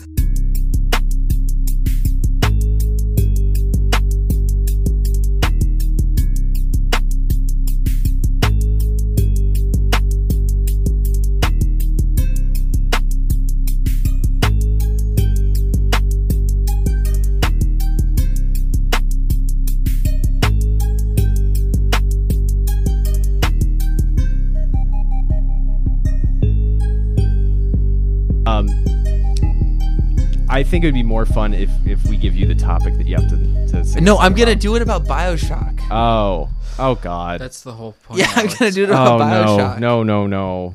I 30.61 30.62
think 30.62 30.85
it 30.85 30.88
would 30.88 30.95
be 30.95 31.02
more 31.02 31.25
fun 31.25 31.55
if, 31.55 31.71
if 31.87 32.05
we 32.05 32.19
give 32.19 32.37
you 32.37 32.45
the 32.45 32.55
topic 32.55 32.99
that 32.99 33.07
you 33.07 33.17
have 33.17 33.26
to, 33.31 33.67
to 33.69 33.83
say 33.83 33.99
No, 33.99 34.19
I'm 34.19 34.35
gonna 34.35 34.50
about. 34.50 34.61
do 34.61 34.76
it 34.76 34.83
about 34.83 35.07
Bioshock. 35.07 35.81
Oh. 35.90 36.50
Oh, 36.79 36.97
God. 36.97 37.40
That's 37.40 37.62
the 37.62 37.73
whole 37.73 37.93
point. 38.05 38.21
Yeah, 38.21 38.26
I'm 38.33 38.40
Alex. 38.40 38.59
gonna 38.59 38.71
do 38.71 38.85
it 38.85 38.90
oh, 38.90 38.93
about 38.93 39.21
Bioshock. 39.21 39.79
no. 39.79 40.02
No, 40.02 40.26
no, 40.26 40.75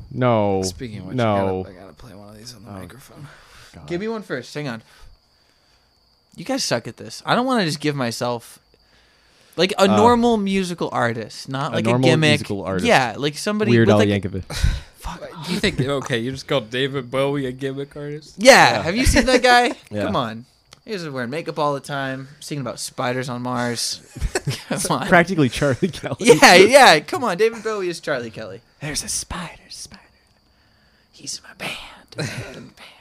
No. 0.58 0.62
Speaking 0.64 0.98
of 0.98 1.06
which, 1.06 1.16
no. 1.16 1.60
I, 1.60 1.62
gotta, 1.62 1.68
I 1.68 1.80
gotta 1.82 1.92
play 1.92 2.14
one 2.14 2.28
of 2.30 2.36
these 2.36 2.52
on 2.52 2.64
the 2.64 2.70
oh, 2.70 2.72
microphone. 2.72 3.28
God. 3.76 3.86
Give 3.86 4.00
me 4.00 4.08
one 4.08 4.22
first. 4.22 4.52
Hang 4.52 4.66
on. 4.66 4.82
You 6.34 6.44
guys 6.44 6.64
suck 6.64 6.88
at 6.88 6.96
this. 6.96 7.22
I 7.24 7.36
don't 7.36 7.46
want 7.46 7.60
to 7.60 7.66
just 7.66 7.78
give 7.78 7.94
myself. 7.94 8.58
like 9.56 9.70
a 9.70 9.82
uh, 9.82 9.86
normal 9.86 10.36
musical 10.36 10.88
artist, 10.90 11.48
not 11.48 11.72
like 11.72 11.84
a, 11.84 11.90
normal 11.90 12.10
gimmick. 12.10 12.30
musical 12.40 12.64
artist. 12.64 12.88
Yeah, 12.88 13.14
like 13.16 13.38
somebody 13.38 13.70
Weird 13.70 13.86
with 13.86 13.92
Al 13.92 13.98
like 13.98 14.08
Yankovic. 14.08 14.82
You 15.48 15.58
think 15.60 15.80
okay? 15.80 16.18
You 16.18 16.32
just 16.32 16.48
called 16.48 16.70
David 16.70 17.10
Bowie 17.10 17.46
a 17.46 17.52
gimmick 17.52 17.96
artist? 17.96 18.34
Yeah, 18.38 18.82
have 18.82 18.96
you 18.96 19.06
seen 19.06 19.26
that 19.26 19.42
guy? 19.42 19.72
Yeah. 19.90 20.02
Come 20.04 20.16
on. 20.16 20.46
He 20.84 20.92
was 20.92 21.08
wearing 21.08 21.30
makeup 21.30 21.58
all 21.58 21.74
the 21.74 21.80
time, 21.80 22.28
singing 22.40 22.60
about 22.60 22.78
spiders 22.78 23.28
on 23.28 23.42
Mars. 23.42 24.00
Come 24.68 24.98
on. 24.98 25.08
Practically 25.08 25.48
Charlie 25.48 25.88
Kelly. 25.88 26.16
Yeah, 26.20 26.54
yeah. 26.54 27.00
Come 27.00 27.24
on. 27.24 27.36
David 27.36 27.62
Bowie 27.64 27.88
is 27.88 27.98
Charlie 28.00 28.30
Kelly. 28.30 28.60
There's 28.80 29.02
a 29.02 29.08
spider, 29.08 29.62
spider. 29.68 30.02
He's 31.12 31.38
in 31.38 31.44
my 31.44 31.54
band. 31.54 31.76
band, 32.16 32.54
band. 32.54 32.96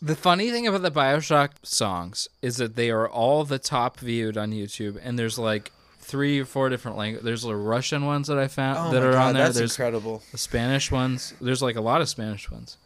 The 0.00 0.14
funny 0.14 0.52
thing 0.52 0.68
about 0.68 0.82
the 0.82 0.92
Bioshock 0.92 1.50
songs 1.64 2.28
is 2.40 2.58
that 2.58 2.76
they 2.76 2.88
are 2.90 3.08
all 3.08 3.44
the 3.44 3.58
top 3.58 3.98
viewed 3.98 4.36
on 4.36 4.52
YouTube, 4.52 4.96
and 5.02 5.18
there's 5.18 5.40
like 5.40 5.72
three 6.08 6.40
or 6.40 6.44
four 6.46 6.70
different 6.70 6.96
languages. 6.96 7.24
There's 7.24 7.42
the 7.42 7.54
Russian 7.54 8.06
ones 8.06 8.28
that 8.28 8.38
I 8.38 8.48
found 8.48 8.94
that 8.94 9.02
are 9.02 9.16
on 9.16 9.34
there. 9.34 9.50
There's 9.50 9.72
incredible. 9.72 10.22
the 10.32 10.38
Spanish 10.38 10.90
ones. 10.90 11.34
There's 11.40 11.60
like 11.62 11.76
a 11.76 11.80
lot 11.82 12.00
of 12.00 12.08
Spanish 12.08 12.50
ones. 12.50 12.78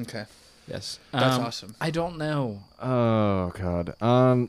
Okay. 0.00 0.24
Yes, 0.68 0.98
That's 1.12 1.36
Um, 1.36 1.44
awesome. 1.44 1.74
I 1.80 1.90
don't 1.90 2.18
know. 2.18 2.60
Oh 2.80 3.52
god. 3.56 4.00
Um. 4.00 4.48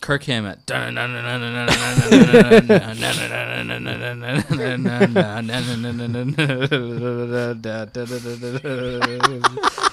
Kirk 0.00 0.24
Hammett. 0.24 0.60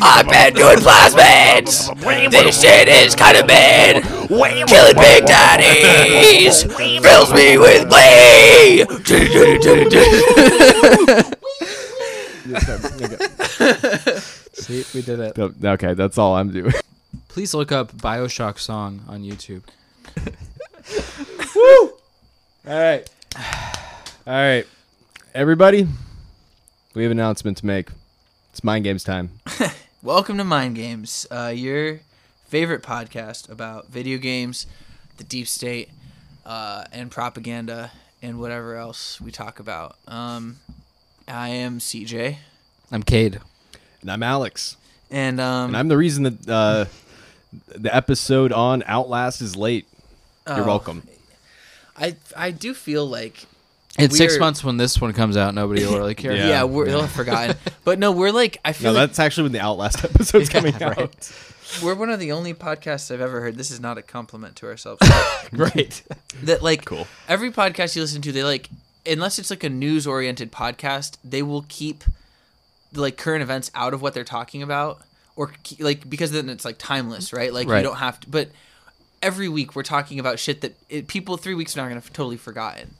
I've 0.00 0.28
been 0.28 0.54
doing 0.54 0.78
plasmids. 0.78 1.88
This 2.30 2.60
shit 2.60 2.88
is 2.88 3.14
kind 3.14 3.36
of 3.36 3.46
bad. 3.46 4.02
Killing 4.68 4.96
big 4.96 5.26
daddies 5.26 6.62
fills 7.02 7.32
me 7.32 7.58
with 7.58 7.88
glee. 7.88 8.84
See, 14.54 14.84
we 14.94 15.02
did 15.02 15.20
it. 15.20 15.38
Okay, 15.38 15.94
that's 15.94 16.18
all 16.18 16.36
I'm 16.36 16.50
doing. 16.50 16.72
Please 17.28 17.54
look 17.54 17.72
up 17.72 17.92
Bioshock 17.92 18.58
song 18.58 19.02
on 19.08 19.22
YouTube. 19.22 19.62
All 21.56 21.90
right. 22.66 23.08
All 24.26 24.32
right. 24.34 24.66
Everybody, 25.34 25.86
we 26.94 27.02
have 27.02 27.12
an 27.12 27.18
announcement 27.18 27.56
to 27.58 27.66
make. 27.66 27.88
It's 28.50 28.62
mind 28.64 28.84
games 28.84 29.04
time. 29.04 29.30
Welcome 30.02 30.38
to 30.38 30.44
Mind 30.44 30.76
Games, 30.76 31.26
uh, 31.30 31.52
your 31.54 32.00
favorite 32.46 32.82
podcast 32.82 33.50
about 33.50 33.88
video 33.88 34.18
games, 34.18 34.66
the 35.16 35.24
deep 35.24 35.48
state, 35.48 35.90
uh, 36.46 36.84
and 36.92 37.10
propaganda, 37.10 37.90
and 38.22 38.38
whatever 38.40 38.76
else 38.76 39.20
we 39.20 39.30
talk 39.30 39.58
about. 39.60 39.96
Um, 40.06 40.58
I 41.26 41.48
am 41.48 41.78
CJ, 41.78 42.36
I'm 42.92 43.02
Cade. 43.02 43.40
And 44.00 44.10
I'm 44.10 44.22
Alex. 44.22 44.76
and 45.10 45.40
um, 45.40 45.70
And 45.70 45.76
I'm 45.76 45.88
the 45.88 45.96
reason 45.96 46.22
that 46.24 46.48
uh, 46.48 46.84
the 47.76 47.94
episode 47.94 48.52
on 48.52 48.82
Outlast 48.86 49.42
is 49.42 49.56
late. 49.56 49.86
You're 50.48 50.60
Oh. 50.60 50.66
welcome. 50.66 51.02
I 51.96 52.16
I 52.36 52.50
do 52.50 52.74
feel 52.74 53.06
like 53.06 53.44
In 53.98 54.10
six 54.10 54.38
months 54.38 54.62
when 54.62 54.76
this 54.76 55.00
one 55.00 55.12
comes 55.12 55.36
out, 55.36 55.54
nobody 55.54 55.84
will 55.84 55.96
really 55.98 56.14
care. 56.14 56.32
Yeah. 56.34 56.48
yeah, 56.48 56.64
we're 56.64 56.86
they'll 56.86 57.00
have 57.02 57.10
forgotten, 57.12 57.56
but 57.84 57.98
no, 57.98 58.12
we're 58.12 58.30
like 58.32 58.58
I 58.64 58.68
No, 58.70 58.72
feel 58.72 58.92
like 58.92 59.08
that's 59.10 59.18
actually 59.18 59.44
when 59.44 59.52
the 59.52 59.60
Outlast 59.60 60.04
episode's 60.04 60.52
Yeah, 60.52 60.60
coming 60.60 60.74
out. 60.82 60.96
right. 60.96 61.32
we're 61.82 61.94
one 61.94 62.08
of 62.10 62.20
the 62.20 62.32
only 62.32 62.54
podcasts 62.54 63.10
I've 63.12 63.20
ever 63.20 63.40
heard. 63.40 63.56
This 63.56 63.70
is 63.70 63.80
not 63.80 63.98
a 63.98 64.02
compliment 64.02 64.56
to 64.56 64.66
ourselves. 64.66 65.00
Right. 65.52 66.02
that 66.44 66.62
like 66.62 66.84
Cool. 66.84 67.06
every 67.28 67.50
podcast 67.50 67.96
you 67.96 68.02
listen 68.02 68.20
to 68.22 68.32
they 68.32 68.44
like 68.44 68.68
unless 69.06 69.38
it's 69.38 69.48
like 69.50 69.64
a 69.64 69.68
news 69.70 70.06
oriented 70.06 70.52
podcast 70.52 71.16
they 71.24 71.42
will 71.42 71.64
keep 71.68 72.04
like 72.94 73.16
current 73.16 73.42
events 73.42 73.70
out 73.74 73.94
of 73.94 74.02
what 74.02 74.12
they're 74.14 74.24
talking 74.24 74.62
about 74.62 75.00
or 75.36 75.52
like 75.78 76.08
because 76.08 76.30
then 76.32 76.48
it's 76.50 76.64
like 76.66 76.76
timeless 76.78 77.32
right 77.32 77.52
like 77.52 77.66
Right. 77.68 77.78
you 77.78 77.82
don't 77.84 77.96
have 77.96 78.20
to 78.20 78.28
but 78.28 78.50
every 79.22 79.48
week 79.48 79.74
we're 79.76 79.82
talking 79.82 80.18
about 80.18 80.38
shit 80.38 80.60
that 80.60 80.74
it, 80.88 81.06
people 81.08 81.36
three 81.36 81.54
weeks 81.54 81.72
from 81.74 81.80
now 81.80 81.86
are 81.86 81.88
gonna 81.90 82.00
have 82.00 82.12
totally 82.12 82.36
forgotten 82.36 82.94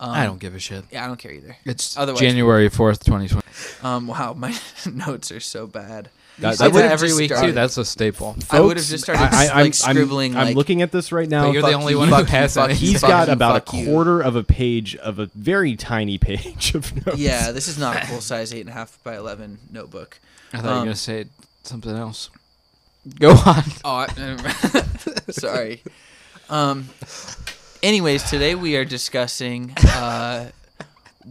um, 0.00 0.10
I 0.10 0.24
don't 0.24 0.40
give 0.40 0.54
a 0.54 0.58
shit. 0.58 0.84
yeah 0.90 1.04
i 1.04 1.06
don't 1.06 1.18
care 1.18 1.32
either 1.32 1.56
It's 1.64 1.96
Otherwise- 1.96 2.20
January 2.20 2.68
fourth, 2.68 3.04
twenty 3.04 3.28
twenty. 3.28 3.46
um 3.82 4.06
wow 4.06 4.34
my 4.34 4.54
notes 4.92 5.30
are 5.32 5.40
so 5.40 5.66
bad 5.66 6.10
That- 6.40 6.48
I 6.48 6.50
that's- 6.56 6.72
would've 6.72 6.90
every 6.90 7.12
week 7.14 7.30
started- 7.30 7.46
too. 7.48 7.52
That's 7.52 7.76
a 7.78 7.84
staple. 7.84 8.36
I 8.50 8.58
would've 8.58 8.82
Folks, 8.82 8.90
just 8.90 9.04
started, 9.04 9.32
I, 9.32 9.46
I, 9.46 9.62
like, 9.62 9.74
scribbling, 9.74 10.32
I'm, 10.34 10.38
like- 10.40 10.48
I'm 10.48 10.54
looking 10.54 10.82
at 10.82 10.90
this 10.90 11.12
right 11.12 11.28
now. 11.28 11.44
But 11.46 11.52
you're 11.52 11.62
the 11.62 11.72
only 11.74 11.92
you, 11.92 11.98
one 12.00 12.08
who 12.08 12.24
has 12.24 12.54
fuck 12.54 12.70
any. 12.70 12.74
you, 12.78 12.90
He's 12.90 13.00
fuck 13.02 13.08
got 13.10 13.26
you, 13.28 13.34
about 13.34 13.56
a 13.56 13.60
fuck 13.60 13.74
you. 13.74 13.86
quarter 13.86 14.20
of 14.20 14.34
a 14.34 14.42
page 14.42 14.96
of 14.96 15.20
a 15.20 15.26
very 15.36 15.76
tiny 15.76 16.18
page 16.18 16.74
of 16.74 17.06
notes. 17.06 17.18
yeah 17.18 17.52
this 17.52 17.68
is 17.68 17.78
not 17.78 18.02
a 18.02 18.06
full 18.06 18.20
size 18.20 18.52
eight 18.52 18.62
and 18.62 18.70
a 18.70 18.72
half 18.72 18.98
by 19.04 19.16
11 19.16 19.58
notebook 19.70 20.18
I 20.52 20.56
thought 20.56 20.64
you 20.64 20.70
were 20.70 20.76
Um, 20.78 20.84
gonna 20.86 20.96
say 20.96 21.26
something 21.62 21.94
else. 21.96 22.30
Go 23.18 23.30
on. 23.46 23.62
Oh, 23.84 24.06
I, 24.08 24.82
sorry. 25.30 25.82
Um. 26.48 26.88
Anyways, 27.82 28.22
today 28.30 28.54
we 28.54 28.76
are 28.76 28.84
discussing 28.86 29.74
uh, 29.76 30.50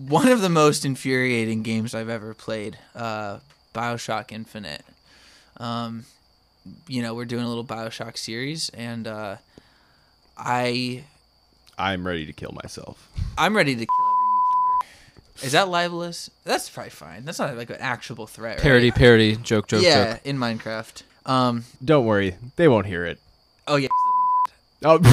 one 0.07 0.27
of 0.27 0.41
the 0.41 0.49
most 0.49 0.85
infuriating 0.85 1.63
games 1.63 1.95
I've 1.95 2.09
ever 2.09 2.35
played, 2.35 2.77
uh, 2.95 3.39
Bioshock 3.73 4.31
Infinite. 4.31 4.83
Um, 5.57 6.05
you 6.87 7.01
know, 7.01 7.15
we're 7.15 7.25
doing 7.25 7.43
a 7.43 7.47
little 7.47 7.65
Bioshock 7.65 8.17
series, 8.19 8.69
and 8.69 9.07
uh, 9.07 9.37
I 10.37 11.03
I'm 11.77 12.05
ready 12.05 12.25
to 12.27 12.33
kill 12.33 12.51
myself. 12.63 13.09
I'm 13.35 13.55
ready 13.55 13.73
to 13.73 13.79
kill 13.85 14.05
every 14.05 14.27
YouTuber. 15.41 15.45
Is 15.45 15.51
that 15.53 15.69
libelous? 15.69 16.29
That's 16.43 16.69
probably 16.69 16.91
fine. 16.91 17.25
That's 17.25 17.39
not 17.39 17.57
like 17.57 17.71
an 17.71 17.77
actual 17.79 18.27
threat, 18.27 18.57
right? 18.57 18.61
Parody, 18.63 18.91
parody, 18.91 19.35
joke, 19.37 19.67
joke, 19.67 19.81
yeah, 19.81 20.13
joke. 20.13 20.21
in 20.23 20.37
Minecraft. 20.37 21.01
Um. 21.25 21.63
Don't 21.83 22.05
worry, 22.05 22.35
they 22.55 22.67
won't 22.67 22.85
hear 22.87 23.05
it. 23.05 23.19
Oh 23.67 23.75
yeah. 23.77 23.87
Oh, 24.85 24.95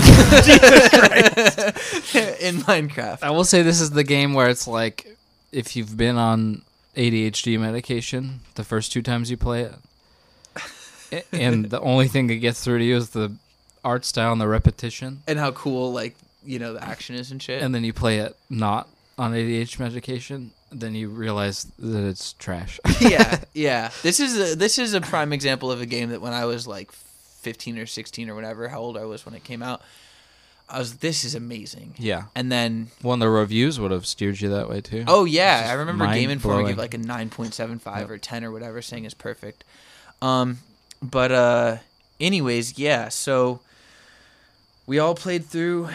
in 2.40 2.57
Minecraft. 2.57 3.19
I 3.23 3.31
will 3.31 3.45
say 3.45 3.62
this 3.62 3.81
is 3.81 3.90
the 3.90 4.02
game 4.05 4.35
where 4.35 4.49
it's 4.49 4.67
like 4.67 5.17
if 5.52 5.76
you've 5.76 5.97
been 5.97 6.17
on 6.17 6.62
ADHD 6.97 7.59
medication 7.61 8.40
the 8.57 8.64
first 8.64 8.90
two 8.93 9.02
times 9.02 9.31
you 9.31 9.37
play 9.37 9.62
it, 9.62 9.75
a- 11.12 11.25
and 11.35 11.67
the 11.67 11.81
only 11.81 12.09
thing 12.09 12.26
that 12.29 12.37
gets 12.37 12.62
through 12.64 12.79
to 12.79 12.85
you 12.85 12.97
is 12.97 13.11
the 13.11 13.33
art 13.85 14.05
style 14.05 14.33
and 14.33 14.40
the 14.40 14.49
repetition, 14.49 15.23
and 15.29 15.38
how 15.38 15.52
cool 15.52 15.93
like 15.93 16.17
you 16.45 16.59
know 16.59 16.73
the 16.73 16.83
action 16.83 17.14
is 17.14 17.31
and 17.31 17.40
shit. 17.43 17.62
and 17.62 17.73
then 17.75 17.85
you 17.85 17.93
play 17.93 18.19
it 18.19 18.37
not 18.49 18.88
on 19.20 19.32
ADHD 19.34 19.78
medication, 19.78 20.50
then 20.72 20.94
you 20.94 21.10
realize 21.10 21.64
that 21.78 22.08
it's 22.08 22.32
trash. 22.32 22.80
yeah, 23.00 23.40
yeah. 23.54 23.90
This 24.02 24.18
is 24.18 24.52
a, 24.52 24.56
this 24.56 24.78
is 24.78 24.94
a 24.94 25.00
prime 25.02 25.34
example 25.34 25.70
of 25.70 25.82
a 25.82 25.86
game 25.86 26.08
that 26.08 26.22
when 26.22 26.32
I 26.32 26.46
was 26.46 26.66
like 26.66 26.90
15 26.90 27.76
or 27.78 27.84
16 27.84 28.30
or 28.30 28.34
whatever, 28.34 28.68
how 28.68 28.80
old 28.80 28.96
I 28.96 29.04
was 29.04 29.26
when 29.26 29.34
it 29.34 29.44
came 29.44 29.62
out, 29.62 29.82
I 30.70 30.78
was 30.78 30.98
this 30.98 31.22
is 31.24 31.34
amazing. 31.34 31.96
yeah. 31.98 32.24
And 32.34 32.50
then 32.50 32.88
One 33.02 33.20
of 33.20 33.26
the 33.26 33.28
reviews 33.28 33.78
would 33.78 33.90
have 33.90 34.06
steered 34.06 34.40
you 34.40 34.48
that 34.50 34.70
way 34.70 34.80
too. 34.80 35.04
oh 35.06 35.26
yeah, 35.26 35.66
I 35.68 35.74
remember 35.74 36.06
Game 36.14 36.30
Informer 36.30 36.66
gave 36.66 36.78
like 36.78 36.94
a 36.94 36.98
9.75 36.98 38.08
or 38.08 38.16
10 38.16 38.44
or 38.44 38.50
whatever, 38.52 38.80
saying 38.80 39.04
it's 39.04 39.12
perfect. 39.12 39.64
Um, 40.22 40.60
but 41.02 41.30
uh, 41.30 41.76
anyways, 42.20 42.78
yeah. 42.78 43.08
So 43.10 43.60
we 44.86 44.98
all 44.98 45.14
played 45.14 45.44
through 45.44 45.88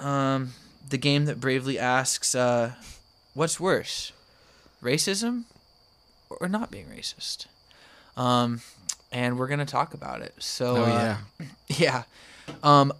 um 0.00 0.52
the 0.92 0.98
game 0.98 1.24
that 1.24 1.40
bravely 1.40 1.78
asks, 1.78 2.36
uh, 2.36 2.74
what's 3.34 3.58
worse, 3.58 4.12
racism 4.80 5.44
or 6.30 6.48
not 6.48 6.70
being 6.70 6.86
racist? 6.86 7.46
Um, 8.16 8.60
and 9.10 9.38
we're 9.38 9.48
gonna 9.48 9.66
talk 9.66 9.94
about 9.94 10.22
it. 10.22 10.34
So 10.38 10.76
Oh, 10.76 10.84
uh, 10.84 11.16
yeah. 11.38 11.46
yeah. 11.66 12.02
Um, 12.62 12.92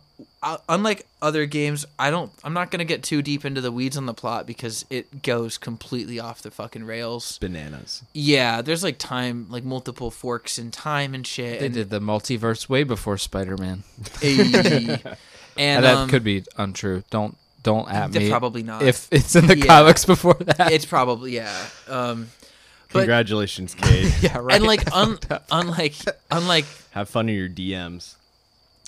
uh, 0.42 0.56
unlike 0.68 1.06
other 1.20 1.46
games, 1.46 1.84
I 1.98 2.10
don't. 2.10 2.32
I'm 2.42 2.54
not 2.54 2.70
gonna 2.70 2.84
get 2.84 3.02
too 3.02 3.22
deep 3.22 3.44
into 3.44 3.60
the 3.60 3.70
weeds 3.70 3.96
on 3.96 4.06
the 4.06 4.14
plot 4.14 4.46
because 4.46 4.86
it 4.88 5.22
goes 5.22 5.58
completely 5.58 6.18
off 6.18 6.42
the 6.42 6.50
fucking 6.50 6.84
rails. 6.84 7.38
bananas. 7.38 8.02
Yeah, 8.14 8.62
there's 8.62 8.82
like 8.82 8.98
time, 8.98 9.46
like 9.50 9.64
multiple 9.64 10.10
forks 10.10 10.58
in 10.58 10.70
time 10.70 11.14
and 11.14 11.26
shit. 11.26 11.60
They 11.60 11.66
and, 11.66 11.74
did 11.74 11.90
the 11.90 12.00
multiverse 12.00 12.68
way 12.68 12.84
before 12.84 13.18
Spider-Man. 13.18 13.84
And 15.54 15.84
And 15.84 15.84
that 15.84 15.96
um, 15.96 16.08
could 16.08 16.24
be 16.24 16.44
untrue. 16.56 17.04
Don't 17.10 17.36
don't 17.62 17.88
at 17.90 18.12
they're 18.12 18.22
me. 18.22 18.28
probably 18.30 18.62
not. 18.62 18.82
if 18.82 19.08
it's 19.12 19.34
in 19.36 19.46
the 19.46 19.56
Yeah. 19.58 19.66
comics 19.66 20.04
before 20.04 20.34
that. 20.34 20.72
it's 20.72 20.86
probably 20.86 21.34
yeah. 21.36 21.66
Um, 21.88 22.28
But- 22.92 23.00
Congratulations, 23.00 23.74
Cade. 23.74 24.12
yeah, 24.20 24.38
right. 24.38 24.56
and 24.56 24.64
like 24.66 24.92
un, 24.94 25.18
unlike 25.50 25.94
unlike 26.30 26.66
Have 26.90 27.08
fun 27.08 27.28
in 27.28 27.34
your 27.36 27.48
DMs. 27.48 28.16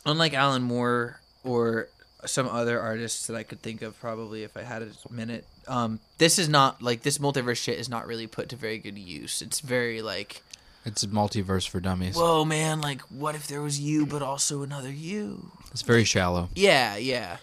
unlike 0.05 0.35
Alan 0.35 0.63
Moore, 0.63 1.21
or 1.43 1.89
some 2.27 2.49
other 2.49 2.81
artists 2.81 3.27
that 3.27 3.37
I 3.37 3.43
could 3.43 3.61
think 3.63 3.83
of 3.83 3.99
probably 4.01 4.43
if 4.45 4.57
I 4.57 4.63
had 4.63 4.83
a 4.83 4.89
minute. 5.13 5.45
Um, 5.69 6.01
this 6.19 6.39
is 6.39 6.49
not 6.49 6.83
like 6.83 7.03
this 7.03 7.19
multiverse 7.19 7.57
shit 7.57 7.79
is 7.79 7.89
not 7.89 8.07
really 8.07 8.27
put 8.27 8.49
to 8.51 8.57
very 8.57 8.79
good 8.79 8.99
use. 8.99 9.41
It's 9.43 9.61
very 9.61 10.01
like, 10.03 10.43
It's 10.87 11.03
a 11.03 11.07
multiverse 11.09 11.67
for 11.69 11.81
dummies. 11.81 12.17
whoa, 12.17 12.45
man, 12.45 12.81
like 12.81 13.01
what 13.03 13.35
if 13.35 13.47
there 13.47 13.61
was 13.63 13.79
you, 13.81 14.05
but 14.07 14.21
also 14.23 14.63
another 14.63 14.91
you? 14.91 15.51
It's 15.71 15.83
very 15.83 16.05
shallow. 16.05 16.49
Yeah, 16.55 16.97
yeah. 16.97 17.37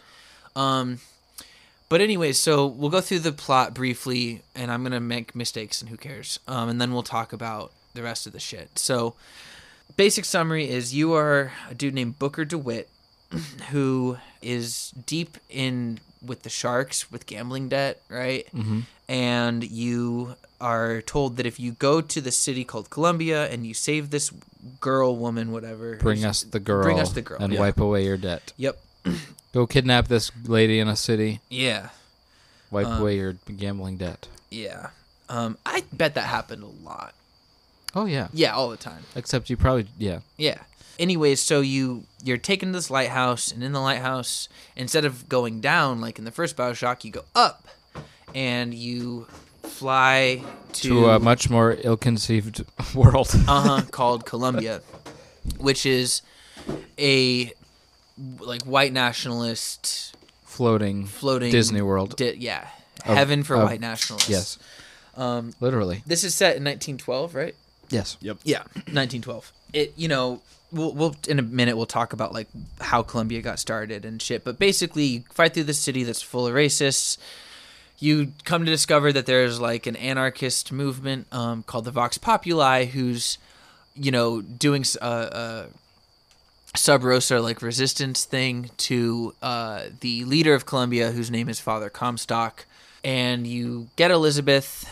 Um, 0.56 1.00
but 1.92 2.00
anyways, 2.00 2.40
so 2.40 2.66
we'll 2.66 2.90
go 2.90 3.02
through 3.02 3.20
the 3.20 3.34
plot 3.34 3.74
briefly, 3.74 4.44
and 4.56 4.72
I'm 4.72 4.82
gonna 4.82 5.02
make 5.02 5.36
mistakes, 5.36 5.82
and 5.82 5.90
who 5.90 5.98
cares? 5.98 6.40
Um, 6.48 6.70
and 6.70 6.80
then 6.80 6.94
we'll 6.94 7.04
talk 7.04 7.34
about 7.34 7.74
the 7.94 8.02
rest 8.02 8.26
of 8.26 8.32
the 8.32 8.40
shit. 8.40 8.80
So, 8.80 9.14
basic 9.98 10.24
summary 10.24 10.70
is 10.70 10.96
you 10.96 11.14
are 11.14 11.52
a 11.70 11.76
dude 11.76 11.94
named 11.94 12.18
Booker 12.18 12.46
DeWitt, 12.46 12.88
who 13.72 14.16
is 14.42 14.92
deep 15.06 15.38
in 15.50 16.00
with 16.26 16.44
the 16.44 16.50
sharks 16.50 17.12
with 17.12 17.26
gambling 17.26 17.68
debt, 17.68 18.02
right? 18.08 18.48
Mhm. 18.56 18.84
And 19.10 19.70
you 19.70 20.36
are 20.62 21.02
told 21.02 21.36
that 21.36 21.46
if 21.46 21.60
you 21.60 21.74
go 21.74 22.00
to 22.00 22.22
the 22.22 22.32
city 22.32 22.64
called 22.64 22.90
Columbia 22.90 23.50
and 23.50 23.68
you 23.68 23.74
save 23.74 24.12
this 24.12 24.32
girl, 24.80 25.18
woman, 25.18 25.52
whatever, 25.52 25.98
Bring 25.98 26.24
us 26.24 26.44
the 26.44 26.62
girl. 26.62 26.84
Bring 26.84 27.02
us 27.02 27.12
the 27.12 27.22
girl. 27.22 27.40
And 27.42 27.52
yeah. 27.52 27.60
wipe 27.60 27.82
away 27.82 28.06
your 28.06 28.16
debt. 28.16 28.54
Yep. 28.56 28.80
Go 29.54 29.68
kidnap 29.68 30.08
this 30.08 30.32
lady 30.46 30.80
in 30.80 30.88
a 30.88 30.96
city. 30.96 31.42
Yeah. 31.50 31.90
Wipe 32.72 32.88
Um, 32.88 33.02
away 33.02 33.18
your 33.18 33.34
gambling 33.58 33.98
debt. 33.98 34.28
Yeah. 34.50 34.92
Um, 35.30 35.58
I 35.66 35.84
bet 35.92 36.14
that 36.16 36.28
happened 36.28 36.64
a 36.64 36.68
lot. 36.88 37.14
Oh 37.94 38.06
yeah. 38.06 38.30
Yeah, 38.34 38.54
all 38.56 38.70
the 38.70 38.78
time. 38.78 39.04
Except 39.16 39.50
you 39.50 39.58
probably 39.58 39.88
yeah. 39.98 40.20
Yeah. 40.38 40.60
Anyways, 41.00 41.42
so 41.42 41.60
you 41.62 42.04
you're 42.24 42.38
taken 42.38 42.70
to 42.70 42.78
this 42.78 42.90
lighthouse, 42.90 43.52
and 43.52 43.64
in 43.64 43.72
the 43.74 43.80
lighthouse, 43.82 44.48
instead 44.76 45.04
of 45.04 45.28
going 45.28 45.60
down 45.60 46.00
like 46.00 46.18
in 46.20 46.26
the 46.26 46.32
first 46.32 46.56
Bioshock, 46.56 47.04
you 47.04 47.12
go 47.12 47.24
up, 47.36 47.68
and 48.36 48.74
you 48.74 49.28
fly 49.64 50.44
to, 50.74 50.88
To 50.90 51.10
a 51.10 51.20
much 51.20 51.50
more 51.50 51.78
ill-conceived 51.82 52.64
world. 52.96 53.30
uh 53.48 53.62
huh 53.80 53.82
called 53.92 54.26
Columbia, 54.26 54.82
which 55.58 55.86
is 55.86 56.22
a 57.00 57.52
like 58.40 58.64
white 58.64 58.94
nationalist 58.94 60.16
Floating 60.46 61.06
floating 61.06 61.50
Disney 61.52 61.82
World. 61.82 62.18
Di- 62.18 62.36
yeah, 62.38 62.68
Of- 63.06 63.16
heaven 63.16 63.44
for 63.44 63.56
of- 63.56 63.64
white 63.64 63.80
nationalists. 63.80 64.30
yes. 64.30 64.58
Um, 65.16 65.54
Literally. 65.62 66.04
this 66.06 66.24
is 66.26 66.34
set 66.36 66.58
in 66.58 66.64
1912, 66.64 67.36
right? 67.36 67.56
Yes. 67.90 68.18
Yep. 68.22 68.40
Yeah, 68.44 68.60
1912. 68.92 69.52
It 69.74 69.94
you 69.96 70.08
know 70.10 70.42
we'll 70.72 70.94
we'll 70.94 71.16
in 71.28 71.40
a 71.40 71.42
minute 71.42 71.78
we'll 71.78 71.86
talk 71.86 72.12
about 72.14 72.34
like 72.34 72.48
how 72.82 73.02
Columbia 73.02 73.42
got 73.42 73.60
started 73.60 74.04
and 74.06 74.22
shit. 74.22 74.44
But 74.44 74.60
basically, 74.60 75.04
you 75.06 75.24
fight 75.32 75.54
through 75.54 75.64
the 75.66 75.74
city 75.74 76.04
that's 76.04 76.22
full 76.22 76.48
of 76.48 76.54
racists. 76.54 77.18
You 78.00 78.32
come 78.46 78.66
to 78.66 78.72
discover 78.72 79.14
that 79.14 79.26
there's 79.26 79.60
like 79.62 79.86
an 79.88 79.96
anarchist 79.96 80.72
movement 80.72 81.28
um, 81.32 81.64
called 81.64 81.86
the 81.86 81.92
Vox 81.92 82.18
Populi, 82.18 82.86
who's 82.86 83.38
you 83.96 84.12
know 84.12 84.42
doing 84.42 84.84
uh, 85.02 85.06
uh, 85.06 85.66
sub 86.76 87.04
rosa 87.04 87.40
like 87.42 87.62
resistance 87.62 88.24
thing 88.24 88.70
to 88.78 89.34
uh, 89.42 89.84
the 90.00 90.24
leader 90.26 90.54
of 90.54 90.66
Columbia, 90.66 91.12
whose 91.12 91.30
name 91.30 91.50
is 91.50 91.60
Father 91.60 91.90
Comstock. 91.90 92.66
And 93.04 93.48
you 93.48 93.88
get 93.96 94.12
Elizabeth, 94.12 94.88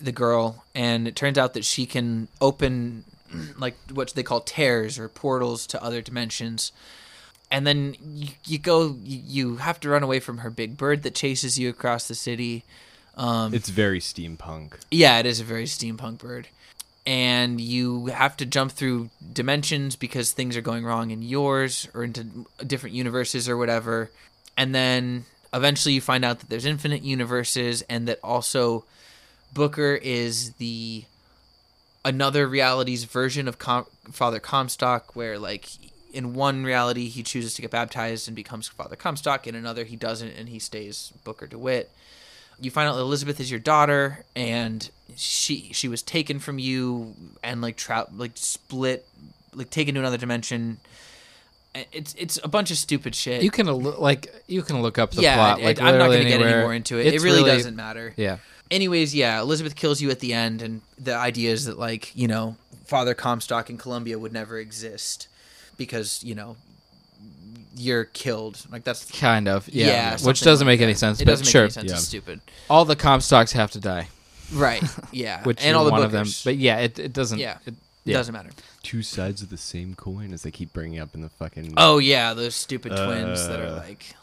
the 0.00 0.12
girl, 0.12 0.64
and 0.74 1.06
it 1.06 1.14
turns 1.16 1.38
out 1.38 1.54
that 1.54 1.64
she 1.64 1.86
can 1.86 2.28
open 2.40 3.04
like 3.58 3.76
what 3.92 4.10
they 4.14 4.22
call 4.22 4.40
tears 4.40 4.98
or 4.98 5.08
portals 5.08 5.66
to 5.68 5.82
other 5.82 6.02
dimensions. 6.02 6.72
And 7.50 7.66
then 7.66 7.96
you, 8.02 8.28
you 8.44 8.58
go, 8.58 8.96
you, 9.02 9.22
you 9.24 9.56
have 9.56 9.80
to 9.80 9.88
run 9.88 10.02
away 10.02 10.20
from 10.20 10.38
her 10.38 10.50
big 10.50 10.76
bird 10.76 11.02
that 11.04 11.14
chases 11.14 11.58
you 11.58 11.70
across 11.70 12.06
the 12.06 12.14
city. 12.14 12.64
Um, 13.16 13.54
It's 13.54 13.70
very 13.70 14.00
steampunk. 14.00 14.74
yeah, 14.90 15.18
it 15.18 15.26
is 15.26 15.40
a 15.40 15.44
very 15.44 15.64
steampunk 15.64 16.18
bird. 16.18 16.48
And 17.08 17.58
you 17.58 18.06
have 18.06 18.36
to 18.36 18.44
jump 18.44 18.72
through 18.72 19.08
dimensions 19.32 19.96
because 19.96 20.32
things 20.32 20.58
are 20.58 20.60
going 20.60 20.84
wrong 20.84 21.10
in 21.10 21.22
yours 21.22 21.88
or 21.94 22.04
into 22.04 22.46
different 22.66 22.94
universes 22.94 23.48
or 23.48 23.56
whatever. 23.56 24.10
And 24.58 24.74
then 24.74 25.24
eventually 25.54 25.94
you 25.94 26.02
find 26.02 26.22
out 26.22 26.40
that 26.40 26.50
there's 26.50 26.66
infinite 26.66 27.02
universes 27.02 27.80
and 27.88 28.06
that 28.08 28.20
also 28.22 28.84
Booker 29.54 29.94
is 29.94 30.52
the 30.54 31.04
another 32.04 32.46
reality's 32.46 33.04
version 33.04 33.48
of 33.48 33.58
Com- 33.58 33.86
Father 34.10 34.38
Comstock 34.38 35.16
where 35.16 35.38
like 35.38 35.68
in 36.12 36.34
one 36.34 36.64
reality 36.64 37.08
he 37.08 37.22
chooses 37.22 37.54
to 37.54 37.62
get 37.62 37.70
baptized 37.70 38.28
and 38.28 38.34
becomes 38.34 38.68
Father 38.68 38.96
Comstock 38.96 39.46
in 39.46 39.54
another 39.54 39.84
he 39.84 39.96
doesn't 39.96 40.30
and 40.30 40.50
he 40.50 40.58
stays 40.58 41.12
Booker 41.24 41.46
DeWitt 41.46 41.90
you 42.60 42.70
find 42.70 42.88
out 42.88 42.98
Elizabeth 42.98 43.40
is 43.40 43.50
your 43.50 43.60
daughter, 43.60 44.24
and 44.36 44.88
she 45.16 45.70
she 45.72 45.88
was 45.88 46.02
taken 46.02 46.38
from 46.38 46.58
you 46.58 47.14
and 47.42 47.60
like 47.60 47.76
tra- 47.76 48.06
like 48.14 48.32
split, 48.34 49.06
like 49.54 49.70
taken 49.70 49.94
to 49.94 50.00
another 50.00 50.16
dimension. 50.18 50.78
It's 51.92 52.14
it's 52.18 52.38
a 52.42 52.48
bunch 52.48 52.70
of 52.70 52.76
stupid 52.78 53.14
shit. 53.14 53.42
You 53.42 53.50
can 53.50 53.66
like 53.66 54.32
you 54.48 54.62
can 54.62 54.82
look 54.82 54.98
up 54.98 55.12
the 55.12 55.22
yeah, 55.22 55.36
plot. 55.36 55.60
it- 55.60 55.64
Like 55.64 55.80
I'm 55.80 55.98
not 55.98 56.06
going 56.08 56.22
to 56.22 56.28
get 56.28 56.40
any 56.40 56.60
more 56.62 56.74
into 56.74 56.98
it. 56.98 57.06
It 57.06 57.14
It's 57.14 57.24
really, 57.24 57.44
doesn't 57.44 57.76
matter. 57.76 58.14
Yeah. 58.16 58.38
Anyways, 58.70 59.14
yeah, 59.14 59.40
Elizabeth 59.40 59.76
kills 59.76 60.00
you 60.00 60.10
at 60.10 60.20
the 60.20 60.32
end, 60.32 60.60
and 60.60 60.82
the 60.98 61.14
idea 61.14 61.52
is 61.52 61.66
that 61.66 61.78
like 61.78 62.14
you 62.16 62.26
know 62.26 62.56
Father 62.84 63.14
Comstock 63.14 63.70
in 63.70 63.76
Columbia 63.78 64.18
would 64.18 64.32
never 64.32 64.58
exist 64.58 65.28
because 65.76 66.22
you 66.24 66.34
know 66.34 66.56
you're 67.78 68.04
killed. 68.04 68.64
Like 68.70 68.84
that's 68.84 69.10
Kind 69.10 69.48
of. 69.48 69.68
Yeah. 69.68 69.86
yeah, 69.86 70.16
Which 70.22 70.40
doesn't 70.42 70.66
like 70.66 70.78
make 70.78 70.80
any 70.82 70.94
sense. 70.94 71.20
It 71.20 71.24
but 71.24 71.32
doesn't 71.32 71.46
make 71.46 71.50
sure. 71.52 71.62
any 71.62 71.70
sense. 71.70 71.88
Yeah. 71.90 71.96
It's 71.96 72.04
stupid. 72.04 72.40
All 72.68 72.84
the 72.84 72.96
Comstocks 72.96 73.52
have 73.52 73.70
to 73.72 73.80
die. 73.80 74.08
Right. 74.52 74.82
Yeah. 75.12 75.42
Which 75.44 75.62
and 75.64 75.76
all 75.76 75.84
the 75.84 75.90
one 75.90 76.02
of 76.02 76.12
them. 76.12 76.26
bookers. 76.26 76.44
But 76.44 76.56
yeah, 76.56 76.78
it, 76.78 76.98
it 76.98 77.12
doesn't. 77.12 77.38
Yeah. 77.38 77.58
It, 77.66 77.74
It 77.74 78.12
yeah. 78.12 78.16
doesn't 78.18 78.32
matter. 78.32 78.50
Two 78.82 79.02
sides 79.02 79.42
of 79.42 79.50
the 79.50 79.56
same 79.58 79.94
coin, 79.94 80.32
as 80.32 80.42
they 80.42 80.50
keep 80.50 80.72
bringing 80.72 80.98
up 81.00 81.14
in 81.14 81.20
the 81.20 81.28
fucking. 81.28 81.74
Oh 81.76 81.98
yeah, 81.98 82.32
those 82.34 82.54
stupid 82.54 82.90
twins 82.96 83.46
that 83.48 83.60
are 83.60 83.66
Uh. 83.66 83.76
like. 83.76 84.14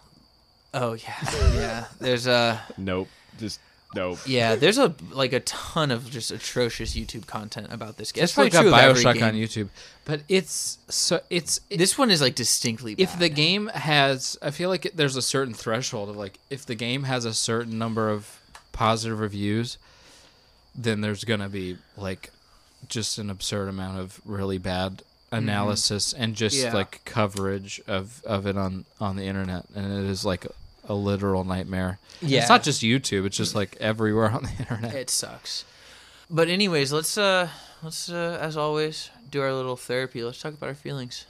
Oh 0.73 0.93
yeah, 0.93 1.13
yeah. 1.53 1.85
There's 1.99 2.27
a 2.27 2.61
Nope. 2.77 3.07
Just 3.37 3.59
nope. 3.95 4.19
yeah. 4.25 4.55
There's 4.55 4.77
a 4.77 4.93
like 5.11 5.33
a 5.33 5.39
ton 5.39 5.89
of 5.91 6.09
just 6.11 6.29
atrocious 6.31 6.93
YouTube 6.95 7.25
content 7.25 7.67
about 7.71 7.97
this 7.97 8.11
game. 8.11 8.23
It's 8.23 8.33
Just 8.33 8.51
probably 8.53 8.69
true 8.69 8.73
of 8.73 8.79
every 8.79 9.03
Bioshock 9.03 9.13
game. 9.15 9.23
on 9.23 9.33
YouTube. 9.33 9.69
But 10.05 10.21
it's 10.29 10.77
so 10.89 11.21
it's 11.29 11.59
it- 11.69 11.77
This 11.77 11.97
one 11.97 12.11
is 12.11 12.21
like 12.21 12.35
distinctly. 12.35 12.93
if 12.97 13.11
bad. 13.11 13.19
the 13.19 13.29
game 13.29 13.67
has 13.73 14.37
i 14.41 14.51
feel 14.51 14.69
like 14.69 14.85
it, 14.85 14.95
there's 14.97 15.15
a 15.15 15.21
certain 15.21 15.53
threshold 15.53 16.09
of 16.09 16.15
like 16.15 16.37
if 16.49 16.65
the 16.65 16.75
game 16.75 17.03
has 17.03 17.25
a 17.25 17.33
certain 17.33 17.77
number 17.79 18.09
of 18.09 18.39
positive 18.71 19.19
reviews 19.19 19.77
then 20.75 21.01
there's 21.01 21.23
gonna 21.23 21.49
be 21.49 21.77
like 21.97 22.29
just 22.87 23.17
an 23.17 23.29
absurd 23.29 23.67
amount 23.69 23.97
of 23.97 24.19
really 24.25 24.57
bad 24.57 24.97
mm-hmm. 24.97 25.37
analysis 25.37 26.13
and 26.13 26.35
just 26.35 26.55
Yeah. 26.57 26.73
like 26.73 27.01
coverage 27.05 27.81
of 27.87 28.21
of 28.25 28.45
it 28.45 28.57
on 28.57 28.85
on 28.99 29.15
the 29.15 29.23
internet 29.25 29.65
and 29.75 29.85
it 29.91 30.09
is 30.09 30.23
like 30.25 30.45
a, 30.87 30.93
a 30.93 30.95
literal 30.95 31.43
nightmare 31.43 31.99
Yeah. 32.21 32.39
it's 32.41 32.49
not 32.49 32.63
just 32.63 32.81
youtube 32.81 33.25
it's 33.25 33.37
just 33.37 33.55
like 33.55 33.75
everywhere 33.79 34.29
on 34.29 34.43
the 34.43 34.51
internet 34.59 34.93
it 34.93 35.09
sucks. 35.09 35.65
But 36.29 36.47
anyways, 36.49 36.91
let's 36.91 37.17
uh 37.19 37.49
let's 37.83 38.09
uh 38.09 38.39
as 38.41 38.57
always 38.57 39.11
do 39.29 39.41
our 39.41 39.53
little 39.53 39.75
therapy. 39.75 40.23
Let's 40.23 40.41
talk 40.41 40.53
about 40.55 40.69
our 40.69 40.73
feelings. 40.75 41.25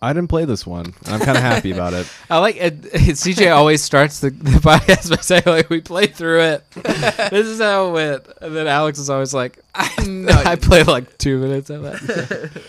I 0.00 0.12
didn't 0.14 0.28
play 0.30 0.46
this 0.46 0.66
one. 0.66 0.86
and 1.04 1.08
I'm 1.14 1.20
kind 1.20 1.36
of 1.36 1.44
happy 1.44 1.70
about 1.70 1.92
it. 1.92 2.10
I 2.30 2.38
like 2.38 2.56
it. 2.60 2.80
CJ 2.80 3.54
always 3.54 3.82
starts 3.82 4.20
the, 4.20 4.30
the 4.30 4.52
podcast 4.58 5.10
by 5.10 5.16
saying 5.16 5.42
like 5.44 5.68
we 5.68 5.80
played 5.82 6.14
through 6.14 6.40
it. 6.40 6.70
this 6.72 7.46
is 7.46 7.60
how 7.60 7.88
it 7.88 7.92
went, 7.92 8.26
and 8.40 8.56
then 8.56 8.66
Alex 8.66 8.98
is 8.98 9.10
always 9.10 9.34
like, 9.34 9.58
I 9.74 10.04
know. 10.06 10.32
I 10.32 10.56
played 10.56 10.86
like 10.86 11.18
two 11.18 11.38
minutes 11.38 11.68
of 11.68 11.82
that. 11.82 12.62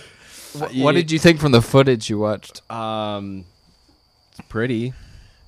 what, 0.53 0.75
what 0.75 0.91
did 0.95 1.11
you 1.11 1.17
think 1.17 1.39
from 1.39 1.53
the 1.53 1.61
footage 1.61 2.09
you 2.09 2.19
watched? 2.19 2.61
Um, 2.69 3.45
it's 4.31 4.41
pretty. 4.49 4.93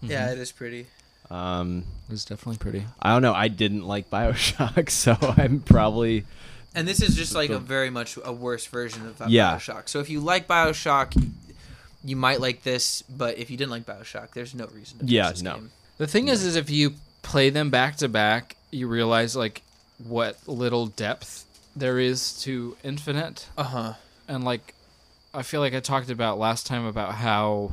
Yeah, 0.01 0.31
it 0.31 0.38
is 0.38 0.51
pretty. 0.51 0.88
Um, 1.29 1.86
It 2.08 2.12
was 2.12 2.25
definitely 2.25 2.58
pretty. 2.58 2.86
I 3.01 3.12
don't 3.13 3.21
know. 3.23 3.34
I 3.34 3.47
didn't 3.47 3.84
like 3.86 4.10
Bioshock, 4.10 4.89
so 5.03 5.17
I'm 5.21 5.60
probably 5.62 6.25
And 6.75 6.88
this 6.88 7.01
is 7.01 7.15
just 7.15 7.34
like 7.34 7.49
a 7.49 7.58
very 7.60 7.89
much 7.89 8.17
a 8.23 8.31
worse 8.31 8.67
version 8.67 9.08
of 9.08 9.21
Yeah. 9.29 9.55
Bioshock. 9.55 9.89
So 9.89 9.99
if 9.99 10.10
you 10.10 10.19
like 10.19 10.47
Bioshock, 10.47 11.15
you 12.03 12.15
might 12.15 12.39
like 12.41 12.63
this. 12.63 13.01
But 13.03 13.38
if 13.39 13.49
you 13.49 13.58
didn't 13.58 13.71
like 13.71 13.86
Bioshock, 13.86 14.31
there's 14.34 14.53
no 14.53 14.67
reason 14.67 14.99
to. 14.99 15.05
Yeah, 15.05 15.31
this 15.31 15.41
no. 15.41 15.55
Game. 15.55 15.71
The 15.97 16.08
thing 16.08 16.27
is, 16.27 16.43
is 16.43 16.55
if 16.55 16.69
you 16.69 16.93
play 17.23 17.49
them 17.49 17.69
back 17.71 17.95
to 17.97 18.08
back, 18.10 18.55
you 18.71 18.88
realize 18.88 19.36
like 19.36 19.63
what 19.97 20.38
little 20.47 20.86
depth 20.88 21.45
there 21.75 21.97
is 21.97 22.39
to 22.43 22.77
Infinite. 22.84 23.47
Uh 23.58 23.63
huh. 23.63 23.93
and 24.27 24.43
like 24.43 24.73
I 25.34 25.41
feel 25.41 25.60
like 25.62 25.73
I 25.73 25.79
talked 25.79 26.10
about 26.10 26.38
last 26.38 26.67
time 26.67 26.86
about 26.86 27.15
how 27.15 27.71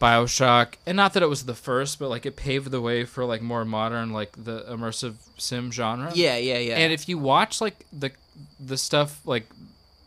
BioShock 0.00 0.74
and 0.86 0.96
not 0.96 1.12
that 1.12 1.22
it 1.22 1.28
was 1.28 1.44
the 1.44 1.54
first, 1.54 1.98
but 1.98 2.08
like 2.08 2.24
it 2.24 2.34
paved 2.34 2.70
the 2.70 2.80
way 2.80 3.04
for 3.04 3.24
like 3.24 3.42
more 3.42 3.64
modern 3.64 4.12
like 4.12 4.32
the 4.32 4.62
immersive 4.62 5.14
sim 5.36 5.70
genre. 5.70 6.10
Yeah, 6.14 6.36
yeah, 6.36 6.58
yeah. 6.58 6.78
And 6.78 6.92
if 6.92 7.08
you 7.08 7.18
watch 7.18 7.60
like 7.60 7.84
the 7.92 8.10
the 8.58 8.78
stuff 8.78 9.20
like 9.26 9.46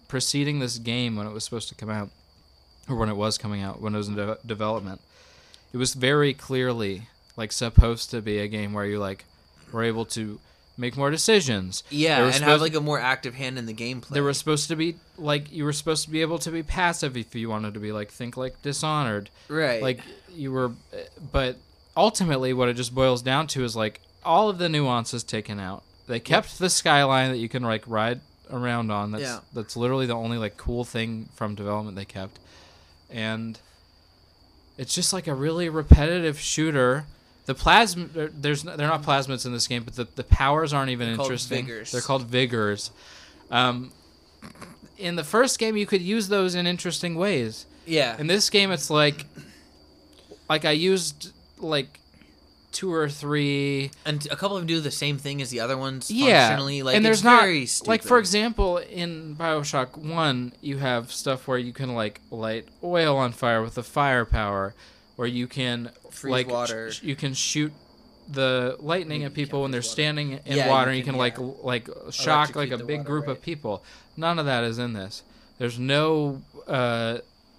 preceding 0.07 0.59
this 0.59 0.79
game 0.79 1.15
when 1.15 1.27
it 1.27 1.33
was 1.33 1.43
supposed 1.43 1.69
to 1.69 1.75
come 1.75 1.89
out, 1.89 2.09
or 2.89 2.95
when 2.95 3.09
it 3.09 3.15
was 3.15 3.37
coming 3.37 3.61
out, 3.61 3.81
when 3.81 3.93
it 3.93 3.97
was 3.97 4.07
in 4.07 4.15
de- 4.15 4.37
development, 4.45 4.99
it 5.71 5.77
was 5.77 5.93
very 5.93 6.33
clearly 6.33 7.03
like 7.37 7.51
supposed 7.51 8.09
to 8.11 8.21
be 8.21 8.39
a 8.39 8.47
game 8.47 8.73
where 8.73 8.85
you 8.85 8.99
like 8.99 9.25
were 9.71 9.83
able 9.83 10.05
to 10.05 10.39
make 10.77 10.97
more 10.97 11.11
decisions. 11.11 11.83
Yeah, 11.89 12.23
and 12.25 12.33
have 12.43 12.61
like 12.61 12.73
a 12.75 12.81
more 12.81 12.99
active 12.99 13.35
hand 13.35 13.57
in 13.57 13.65
the 13.65 13.73
gameplay. 13.73 14.09
They 14.09 14.21
were 14.21 14.33
supposed 14.33 14.67
to 14.69 14.75
be 14.75 14.95
like 15.17 15.51
you 15.51 15.63
were 15.65 15.73
supposed 15.73 16.03
to 16.05 16.09
be 16.09 16.21
able 16.21 16.39
to 16.39 16.51
be 16.51 16.63
passive 16.63 17.15
if 17.15 17.35
you 17.35 17.49
wanted 17.49 17.73
to 17.75 17.79
be 17.79 17.91
like 17.91 18.11
think 18.11 18.37
like 18.37 18.61
Dishonored. 18.61 19.29
right, 19.49 19.81
Like 19.81 19.99
you 20.33 20.51
were, 20.51 20.71
but 21.31 21.57
ultimately, 21.95 22.53
what 22.53 22.69
it 22.69 22.73
just 22.75 22.93
boils 22.95 23.21
down 23.21 23.47
to 23.47 23.63
is 23.63 23.75
like 23.75 24.01
all 24.25 24.49
of 24.49 24.57
the 24.57 24.69
nuances 24.69 25.23
taken 25.23 25.59
out. 25.59 25.83
They 26.07 26.19
kept 26.19 26.59
the 26.59 26.69
skyline 26.69 27.31
that 27.31 27.37
you 27.37 27.47
can 27.49 27.63
like 27.63 27.83
ride 27.87 28.21
around 28.51 28.91
on. 28.91 29.11
That's 29.11 29.23
Yeah. 29.23 29.39
that's 29.53 29.77
literally 29.77 30.05
the 30.05 30.15
only 30.15 30.37
like 30.37 30.57
cool 30.57 30.83
thing 30.83 31.29
from 31.35 31.55
development 31.55 31.95
they 31.95 32.05
kept, 32.05 32.39
and 33.11 33.59
it's 34.77 34.95
just 34.95 35.13
like 35.13 35.27
a 35.27 35.35
really 35.35 35.69
repetitive 35.69 36.39
shooter. 36.39 37.05
The 37.45 37.53
plasma, 37.55 38.07
there's 38.13 38.63
they're 38.63 38.77
not 38.87 39.03
plasmids 39.03 39.45
in 39.45 39.51
this 39.51 39.67
game, 39.67 39.83
but 39.83 39.95
the, 39.95 40.07
the 40.15 40.23
powers 40.23 40.71
aren't 40.71 40.91
even 40.91 41.07
They're 41.11 41.19
interesting. 41.21 41.65
vigors. 41.65 41.91
They're 41.91 42.01
called 42.01 42.23
vigors. 42.23 42.91
Um, 43.51 43.91
in 44.97 45.15
the 45.17 45.23
first 45.23 45.59
game, 45.59 45.75
you 45.75 45.85
could 45.85 46.01
use 46.01 46.29
those 46.29 46.55
in 46.55 46.65
interesting 46.67 47.15
ways. 47.15 47.65
yeah, 47.85 48.17
In 48.17 48.27
this 48.27 48.49
game, 48.49 48.71
it's 48.71 48.89
like, 48.89 49.25
like 50.49 50.63
I 50.65 50.71
used 50.71 51.31
like 51.59 51.99
two 52.71 52.91
or 52.93 53.09
three. 53.09 53.91
and 54.05 54.25
a 54.31 54.35
couple 54.35 54.55
of 54.57 54.61
them 54.61 54.67
do 54.67 54.79
the 54.79 54.89
same 54.91 55.17
thing 55.17 55.41
as 55.41 55.49
the 55.49 55.59
other 55.59 55.77
ones. 55.77 56.09
Yeah, 56.09 56.47
functionally. 56.47 56.81
like 56.81 56.95
and 56.95 57.05
there's 57.05 57.23
not 57.23 57.43
like 57.85 58.03
for 58.03 58.17
example 58.19 58.77
in 58.77 59.35
Bioshock 59.35 59.97
One, 59.97 60.53
you 60.61 60.77
have 60.77 61.11
stuff 61.11 61.47
where 61.47 61.57
you 61.57 61.73
can 61.73 61.93
like 61.93 62.21
light 62.31 62.67
oil 62.83 63.17
on 63.17 63.31
fire 63.31 63.61
with 63.61 63.75
the 63.75 63.83
firepower, 63.83 64.73
or 65.17 65.27
you 65.27 65.45
can 65.47 65.91
Freeze 66.13 66.31
like 66.31 66.47
water. 66.49 66.91
sh- 66.91 67.03
you 67.03 67.15
can 67.15 67.33
shoot 67.33 67.71
the 68.31 68.77
lightning 68.79 69.23
at 69.25 69.33
people 69.33 69.63
when 69.63 69.71
they're 69.71 69.81
standing 69.81 70.39
in 70.45 70.57
Yeah, 70.57 70.69
water. 70.69 70.91
you 70.91 70.91
and 70.91 70.97
you 70.99 71.03
can, 71.03 71.13
can 71.13 71.19
like 71.19 71.37
like 71.63 71.89
shock 72.11 72.55
like 72.55 72.71
a 72.71 72.77
big 72.77 72.99
water, 72.99 73.03
group 73.09 73.27
right. 73.27 73.31
of 73.37 73.41
people. 73.41 73.83
None 74.15 74.39
of 74.39 74.45
that 74.45 74.63
is 74.63 74.79
in 74.79 74.93
this. 74.93 75.23
There's 75.57 75.77
no. 75.79 76.41
Uh, 76.67 77.17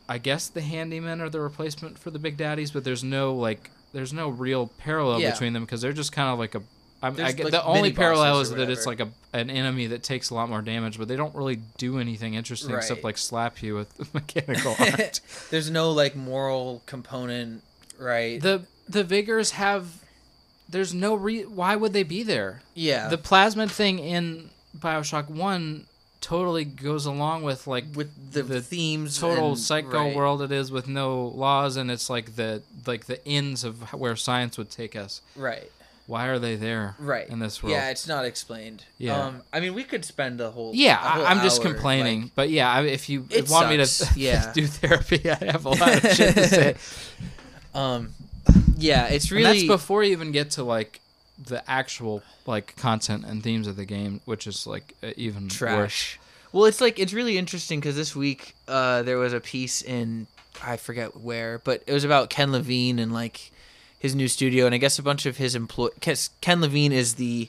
I 0.09 0.19
guess 0.19 0.49
the 0.49 0.61
handymen 0.61 1.21
are 1.21 1.31
the 1.31 1.41
replacement 1.41 1.99
for 1.99 2.11
the 2.11 2.19
big 2.19 2.37
daddies, 2.37 2.71
but 2.71 2.85
there's 2.85 3.05
no 3.05 3.35
like 3.35 3.71
there's 3.93 4.13
no 4.13 4.29
real 4.29 4.67
parallel 4.79 5.21
Yeah. 5.21 5.31
between 5.33 5.53
them 5.53 5.65
because 5.65 5.81
they're 5.81 5.93
just 5.93 6.13
kind 6.13 6.29
of 6.31 6.39
like 6.39 6.55
a. 6.55 6.63
I'm, 7.03 7.19
I 7.21 7.25
like, 7.25 7.37
the 7.37 7.63
only 7.63 7.93
parallel 7.93 8.41
is 8.41 8.51
that 8.51 8.71
it's 8.71 8.87
like 8.87 9.01
a 9.01 9.09
an 9.35 9.51
enemy 9.51 9.89
that 9.89 10.03
takes 10.03 10.31
a 10.31 10.35
lot 10.35 10.49
more 10.49 10.63
damage, 10.63 10.97
but 10.97 11.07
they 11.07 11.17
don't 11.17 11.35
really 11.35 11.57
do 11.77 11.99
anything 11.99 12.33
interesting 12.33 12.75
except 12.75 13.05
like 13.05 13.19
slap 13.19 13.63
you 13.63 13.75
with 13.75 14.15
mechanical 14.15 14.75
art. 14.81 15.21
there's 15.51 15.71
no 15.71 15.91
like 15.93 16.17
moral 16.17 16.83
component, 16.87 17.63
right? 17.99 18.41
the 18.41 18.63
the 18.89 19.05
vigors 19.05 19.53
have. 19.53 20.03
There's 20.69 20.95
no 20.95 21.15
re. 21.15 21.43
Why 21.43 21.77
would 21.77 21.93
they 21.93 22.03
be 22.03 22.23
there? 22.23 22.63
yeah, 22.75 23.09
The 23.09 23.19
plasmid 23.19 23.71
thing 23.71 23.99
in 23.99 24.51
Bioshock 24.77 25.29
One 25.29 25.87
totally 26.21 26.65
goes 26.65 27.05
along 27.05 27.43
with 27.43 27.67
like 27.67 27.85
with 27.95 28.33
the, 28.33 28.43
the 28.43 28.63
themes, 28.63 29.19
total 29.19 29.49
and- 29.51 29.59
psycho 29.59 30.05
right. 30.05 30.17
world 30.17 30.41
it 30.41 30.51
is 30.51 30.73
with 30.73 30.89
no 30.89 31.27
laws 31.27 31.77
and 31.77 31.91
it's 31.91 32.09
like 32.09 32.35
the 32.37 32.63
like 32.87 33.05
the 33.05 33.25
ends 33.29 33.63
of 33.63 33.93
where 33.93 34.17
science 34.17 34.57
would 34.57 34.71
take 34.71 34.97
us 34.97 35.21
right? 35.37 35.71
why 36.07 36.27
are 36.29 36.39
they 36.39 36.57
there 36.57 36.97
Right. 36.99 37.29
in 37.29 37.41
this 37.41 37.63
world 37.63 37.73
Yeah, 37.77 37.91
it's 37.91 38.09
not 38.09 38.25
explained. 38.25 38.85
Yeah. 38.99 39.23
Um, 39.23 39.43
I 39.53 39.61
mean, 39.61 39.75
we 39.75 39.85
could 39.85 40.03
spend 40.05 40.41
a 40.41 40.51
whole. 40.51 40.73
yeah 40.75 40.95
a 40.95 41.09
whole 41.11 41.27
i'm 41.27 41.41
just 41.43 41.61
hour, 41.63 41.73
complaining 41.73 42.23
like- 42.23 42.35
but 42.35 42.49
yeah 42.49 42.81
if 42.81 43.11
you 43.11 43.27
want 43.51 43.69
me 43.69 43.77
to 43.77 44.09
yeah. 44.17 44.51
do 44.55 44.67
therapy 44.67 45.31
i 45.31 45.35
have 45.45 45.67
a 45.67 45.71
lot 45.71 46.03
of 46.05 46.11
shit 46.13 46.35
to 46.35 46.49
say 46.59 46.75
um, 47.75 48.15
yeah, 48.77 49.07
it's 49.09 49.27
and 49.27 49.33
really 49.33 49.67
that's 49.67 49.67
before 49.67 50.05
you 50.05 50.13
even 50.13 50.33
get 50.33 50.53
to 50.53 50.65
like 50.65 51.01
the 51.43 51.69
actual 51.69 52.23
like 52.47 52.77
content 52.77 53.25
and 53.25 53.43
themes 53.43 53.67
of 53.67 53.75
the 53.77 53.85
game 53.85 54.21
which 54.25 54.47
is 54.47 54.67
like 54.67 54.95
even 55.17 55.45
worse 55.45 55.55
trash. 55.57 56.21
Well, 56.53 56.67
it's 56.67 56.81
like 56.81 56.99
it's 56.99 57.13
really 57.13 57.37
interesting 57.37 57.81
because 57.81 57.97
this 57.97 58.15
week 58.15 58.55
uh, 58.69 59.03
there 59.03 59.19
was 59.19 59.33
a 59.33 59.41
piece 59.41 59.83
in 59.83 60.27
I 60.63 60.77
forget 60.77 61.17
where, 61.17 61.59
but 61.59 61.83
it 61.87 61.93
was 61.93 62.05
about 62.05 62.31
Ken 62.31 62.53
Levine 62.53 62.99
and 62.99 63.13
like 63.13 63.51
his 63.99 64.15
new 64.15 64.29
studio, 64.29 64.67
and 64.67 64.75
I 64.75 64.79
guess 64.79 64.99
a 64.99 65.03
bunch 65.03 65.27
of 65.27 65.39
his 65.39 65.55
employ. 65.55 65.89
Ken 66.41 66.61
Levine 66.61 66.93
is 66.93 67.15
the 67.15 67.49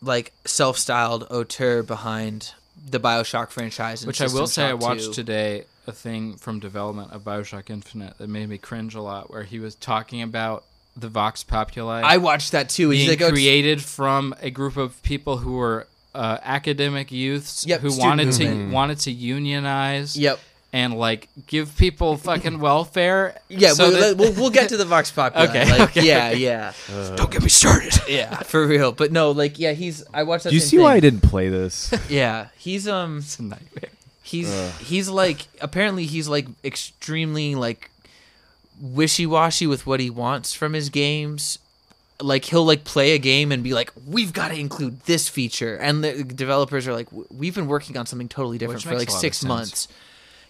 like 0.00 0.32
self-styled 0.44 1.24
auteur 1.30 1.82
behind 1.82 2.52
the 2.88 3.00
Bioshock 3.00 3.50
franchise, 3.50 4.02
and 4.02 4.06
Which 4.06 4.20
I 4.20 4.26
will 4.26 4.46
say, 4.46 4.66
I 4.66 4.74
watched 4.74 5.06
2. 5.06 5.12
today 5.12 5.64
a 5.86 5.92
thing 5.92 6.34
from 6.36 6.60
development 6.60 7.12
of 7.12 7.22
Bioshock 7.24 7.70
Infinite 7.70 8.18
that 8.18 8.28
made 8.28 8.48
me 8.48 8.58
cringe 8.58 8.94
a 8.94 9.00
lot, 9.02 9.30
where 9.30 9.42
he 9.44 9.58
was 9.58 9.74
talking 9.74 10.22
about 10.22 10.64
the 10.96 11.08
Vox 11.08 11.42
Populi 11.42 12.02
I 12.04 12.18
watched 12.18 12.52
that 12.52 12.68
too. 12.68 12.90
He's 12.90 13.06
being 13.08 13.18
like, 13.18 13.28
oh, 13.28 13.32
created 13.32 13.82
from 13.82 14.34
a 14.40 14.50
group 14.50 14.76
of 14.76 15.02
people 15.02 15.38
who 15.38 15.54
were 15.56 15.86
uh, 16.14 16.38
academic 16.42 17.10
youths 17.10 17.66
Yep, 17.66 17.80
who 17.80 17.90
student 17.90 18.08
wanted 18.08 18.32
to 18.34 18.44
movement. 18.48 18.72
wanted 18.72 18.98
to 19.00 19.10
unionize 19.10 20.16
Yep. 20.16 20.38
and 20.72 20.94
like 20.96 21.28
give 21.48 21.76
people 21.76 22.16
fucking 22.16 22.60
welfare. 22.60 23.36
Yeah, 23.48 23.72
so 23.72 23.88
we'll, 23.90 24.00
that- 24.00 24.16
we'll, 24.16 24.32
we'll 24.34 24.50
get 24.50 24.68
to 24.68 24.76
the 24.76 24.84
Vox 24.84 25.10
Populi. 25.10 25.44
Okay, 25.48 25.68
like, 25.70 25.90
okay, 25.90 26.06
yeah, 26.06 26.28
okay. 26.28 26.38
yeah, 26.38 26.72
Don't 27.16 27.30
get 27.32 27.42
me 27.42 27.48
started. 27.48 27.92
yeah, 28.08 28.36
for 28.44 28.64
real. 28.64 28.92
But 28.92 29.10
no, 29.10 29.32
like, 29.32 29.58
yeah, 29.58 29.72
he's. 29.72 30.04
I 30.14 30.22
watched 30.22 30.44
that. 30.44 30.50
Do 30.50 30.54
you 30.54 30.60
same 30.60 30.68
see 30.68 30.76
thing. 30.76 30.84
why 30.84 30.94
I 30.94 31.00
didn't 31.00 31.22
play 31.22 31.48
this? 31.48 31.92
Yeah, 32.08 32.48
he's 32.56 32.86
um, 32.86 33.18
It's 33.18 33.38
a 33.40 33.42
nightmare. 33.42 33.90
He's 34.24 34.76
he's 34.78 35.08
like 35.08 35.46
apparently 35.60 36.06
he's 36.06 36.28
like 36.28 36.46
extremely 36.64 37.54
like 37.54 37.90
wishy-washy 38.80 39.66
with 39.66 39.86
what 39.86 40.00
he 40.00 40.10
wants 40.10 40.52
from 40.52 40.72
his 40.72 40.88
games. 40.88 41.58
Like 42.20 42.46
he'll 42.46 42.64
like 42.64 42.84
play 42.84 43.12
a 43.12 43.18
game 43.18 43.52
and 43.52 43.62
be 43.62 43.74
like 43.74 43.92
we've 44.06 44.32
got 44.32 44.48
to 44.48 44.58
include 44.58 45.00
this 45.02 45.28
feature. 45.28 45.76
And 45.76 46.02
the 46.02 46.24
developers 46.24 46.88
are 46.88 46.94
like 46.94 47.08
we've 47.30 47.54
been 47.54 47.68
working 47.68 47.96
on 47.96 48.06
something 48.06 48.28
totally 48.28 48.58
different 48.58 48.78
Which 48.78 48.84
for 48.84 48.98
like 48.98 49.08
a 49.08 49.12
lot 49.12 49.16
of 49.16 49.20
6 49.20 49.44
months. 49.44 49.88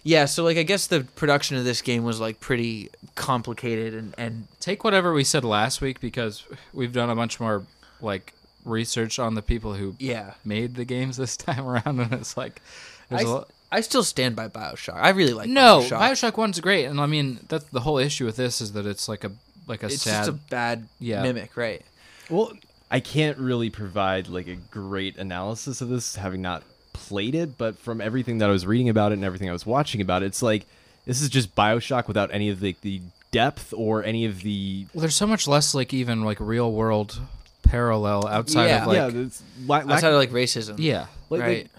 Yeah 0.03 0.25
so 0.25 0.43
like 0.43 0.55
i 0.55 0.61
guess 0.61 0.85
the 0.85 1.01
production 1.15 1.57
of 1.57 1.63
this 1.63 1.81
game 1.81 2.03
was 2.03 2.19
like 2.19 2.39
pretty 2.39 2.91
complicated 3.15 3.95
and 3.95 4.13
and 4.19 4.47
Take 4.65 4.83
whatever 4.83 5.13
we 5.13 5.23
said 5.23 5.43
last 5.43 5.79
week 5.79 5.99
because 5.99 6.43
we've 6.73 6.91
done 6.91 7.11
a 7.11 7.15
bunch 7.15 7.39
more 7.39 7.67
like 8.01 8.33
research 8.65 9.19
on 9.19 9.35
the 9.35 9.43
people 9.43 9.75
who 9.75 9.95
yeah. 9.99 10.33
made 10.43 10.73
the 10.73 10.85
games 10.85 11.17
this 11.17 11.37
time 11.37 11.67
around, 11.67 11.99
and 11.99 12.11
it's 12.13 12.35
like 12.35 12.61
there's 13.09 13.21
I, 13.23 13.25
a 13.25 13.29
lot. 13.29 13.49
I 13.71 13.81
still 13.81 14.03
stand 14.03 14.35
by 14.35 14.47
bioshock 14.47 14.95
i 14.95 15.09
really 15.09 15.33
like 15.33 15.49
Bioshock. 15.49 15.53
No, 15.53 15.79
bioshock, 15.81 15.99
Bioshock 16.31 16.37
One's 16.37 16.59
great, 16.59 16.85
and 16.85 16.99
I 17.01 17.05
mean 17.07 17.39
that's 17.49 17.65
the 17.65 17.81
whole 17.81 17.97
issue 17.97 18.25
with 18.25 18.35
this 18.37 18.61
is 18.61 18.73
that 18.73 18.85
it's 18.85 19.07
like 19.09 19.23
a 19.23 19.31
like 19.67 19.83
a 19.83 19.87
it's 19.87 20.01
sad. 20.03 20.19
just 20.25 20.29
a 20.29 20.33
bad 20.33 20.87
Yeah. 20.99 21.23
mimic 21.23 21.57
right 21.57 21.81
Well, 22.29 22.53
I 22.91 22.99
can't 22.99 23.37
really 23.39 23.69
provide 23.69 24.27
like 24.27 24.47
a 24.47 24.55
great 24.55 25.17
analysis 25.17 25.81
of 25.81 25.89
this, 25.89 26.15
having 26.15 26.41
not 26.41 26.63
played 26.93 27.33
it. 27.35 27.57
But 27.57 27.77
from 27.79 27.99
everything 27.99 28.37
that 28.37 28.49
I 28.49 28.51
was 28.51 28.65
reading 28.65 28.89
about 28.89 29.11
it 29.11 29.15
and 29.15 29.25
everything 29.25 29.49
I 29.49 29.53
was 29.53 29.65
watching 29.65 30.01
about 30.01 30.21
it, 30.23 30.27
it's 30.27 30.41
like 30.43 30.65
this 31.05 31.21
is 31.21 31.29
just 31.29 31.55
Bioshock 31.55 32.07
without 32.07 32.29
any 32.31 32.49
of 32.49 32.59
the, 32.59 32.75
the 32.81 33.01
depth 33.31 33.73
or 33.75 34.03
any 34.03 34.25
of 34.25 34.41
the 34.43 34.85
well, 34.93 35.01
there's 35.01 35.15
so 35.15 35.27
much 35.27 35.47
less 35.47 35.73
like 35.75 35.93
even 35.93 36.23
like 36.23 36.39
real 36.39 36.71
world 36.71 37.19
parallel 37.63 38.27
outside 38.27 38.67
Yeah. 38.67 38.81
of 38.83 38.87
like 38.87 38.95
yeah. 39.13 39.21
It's, 39.21 39.43
la- 39.65 39.77
lack- 39.77 39.89
outside 39.89 40.09
of 40.13 40.19
like 40.19 40.31
racism 40.31 40.75
yeah. 40.77 41.07
like, 41.29 41.41
right 41.41 41.57
like, 41.63 41.69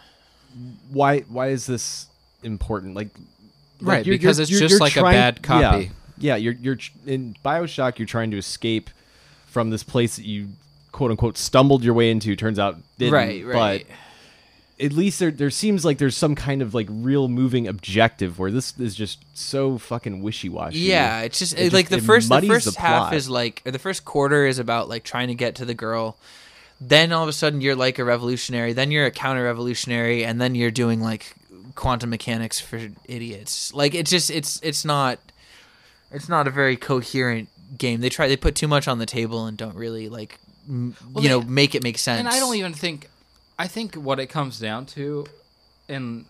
why 0.90 1.20
why 1.20 1.48
is 1.48 1.66
this 1.66 2.06
important? 2.42 2.94
Like, 2.94 3.08
like, 3.80 3.88
Right, 3.98 4.06
you're- 4.06 4.16
because 4.18 4.38
you're- 4.38 4.42
it's 4.44 4.50
you're- 4.50 4.68
just 4.68 4.80
like 4.80 4.96
a 4.96 5.02
bad 5.02 5.42
copy. 5.42 5.90
Yeah, 6.18 6.34
yeah, 6.34 6.36
you're 6.36 6.54
you're 6.54 6.78
in 7.06 7.36
Bioshock. 7.44 7.98
You're 7.98 8.06
trying 8.06 8.30
to 8.30 8.38
escape 8.38 8.90
from 9.46 9.70
this 9.70 9.82
place 9.82 10.16
that 10.16 10.24
you 10.24 10.48
quote 10.92 11.10
unquote 11.10 11.36
stumbled 11.36 11.84
your 11.84 11.94
way 11.94 12.10
into. 12.10 12.34
Turns 12.36 12.58
out 12.58 12.78
didn't. 12.98 13.12
right 13.14 13.44
right 13.44 13.86
But 13.86 14.84
at 14.84 14.92
least 14.92 15.18
there 15.18 15.30
there 15.30 15.50
seems 15.50 15.84
like 15.84 15.98
there's 15.98 16.16
some 16.16 16.34
kind 16.34 16.60
of 16.62 16.74
like 16.74 16.86
real 16.90 17.28
moving 17.28 17.66
objective 17.66 18.38
where 18.38 18.50
this 18.50 18.78
is 18.78 18.94
just 18.94 19.18
so 19.34 19.78
fucking 19.78 20.22
wishy 20.22 20.48
washy. 20.50 20.78
Yeah, 20.80 21.20
it's 21.22 21.38
just, 21.38 21.54
It 21.54 21.56
just- 21.64 21.74
like 21.74 21.88
the 21.88 22.00
first 22.00 22.28
the 22.28 22.42
first 22.42 22.74
the 22.74 22.80
half 22.80 23.12
is 23.14 23.28
like 23.30 23.62
or 23.66 23.72
the 23.72 23.78
first 23.78 24.04
quarter 24.04 24.46
is 24.46 24.58
about 24.58 24.88
like 24.88 25.02
trying 25.04 25.28
to 25.28 25.34
get 25.34 25.54
to 25.56 25.64
the 25.64 25.74
girl. 25.74 26.16
Then 26.80 27.12
all 27.12 27.22
of 27.22 27.28
a 27.28 27.32
sudden 27.32 27.60
you're 27.60 27.76
like 27.76 27.98
a 27.98 28.04
revolutionary, 28.04 28.72
then 28.72 28.90
you're 28.90 29.06
a 29.06 29.10
counter 29.10 29.44
revolutionary, 29.44 30.24
and 30.24 30.40
then 30.40 30.54
you're 30.54 30.70
doing 30.70 31.00
like 31.00 31.34
quantum 31.74 32.10
mechanics 32.10 32.60
for 32.60 32.80
idiots. 33.06 33.72
Like 33.72 33.94
it's 33.94 34.10
just 34.10 34.30
it's 34.30 34.60
it's 34.62 34.84
not 34.84 35.18
it's 36.10 36.28
not 36.28 36.46
a 36.46 36.50
very 36.50 36.76
coherent 36.76 37.48
game. 37.78 38.00
They 38.00 38.08
try 38.08 38.28
they 38.28 38.36
put 38.36 38.54
too 38.54 38.68
much 38.68 38.88
on 38.88 38.98
the 38.98 39.06
table 39.06 39.46
and 39.46 39.56
don't 39.56 39.74
really 39.76 40.08
like 40.08 40.38
m- 40.68 40.96
Well, 41.12 41.22
you 41.24 41.30
know 41.30 41.40
make 41.40 41.74
it 41.74 41.82
make 41.82 41.98
sense. 41.98 42.18
And 42.18 42.28
I 42.28 42.38
don't 42.38 42.56
even 42.56 42.74
think 42.74 43.08
I 43.58 43.68
think 43.68 43.94
what 43.94 44.20
it 44.20 44.26
comes 44.26 44.58
down 44.58 44.86
to 44.86 45.26
and 45.88 46.26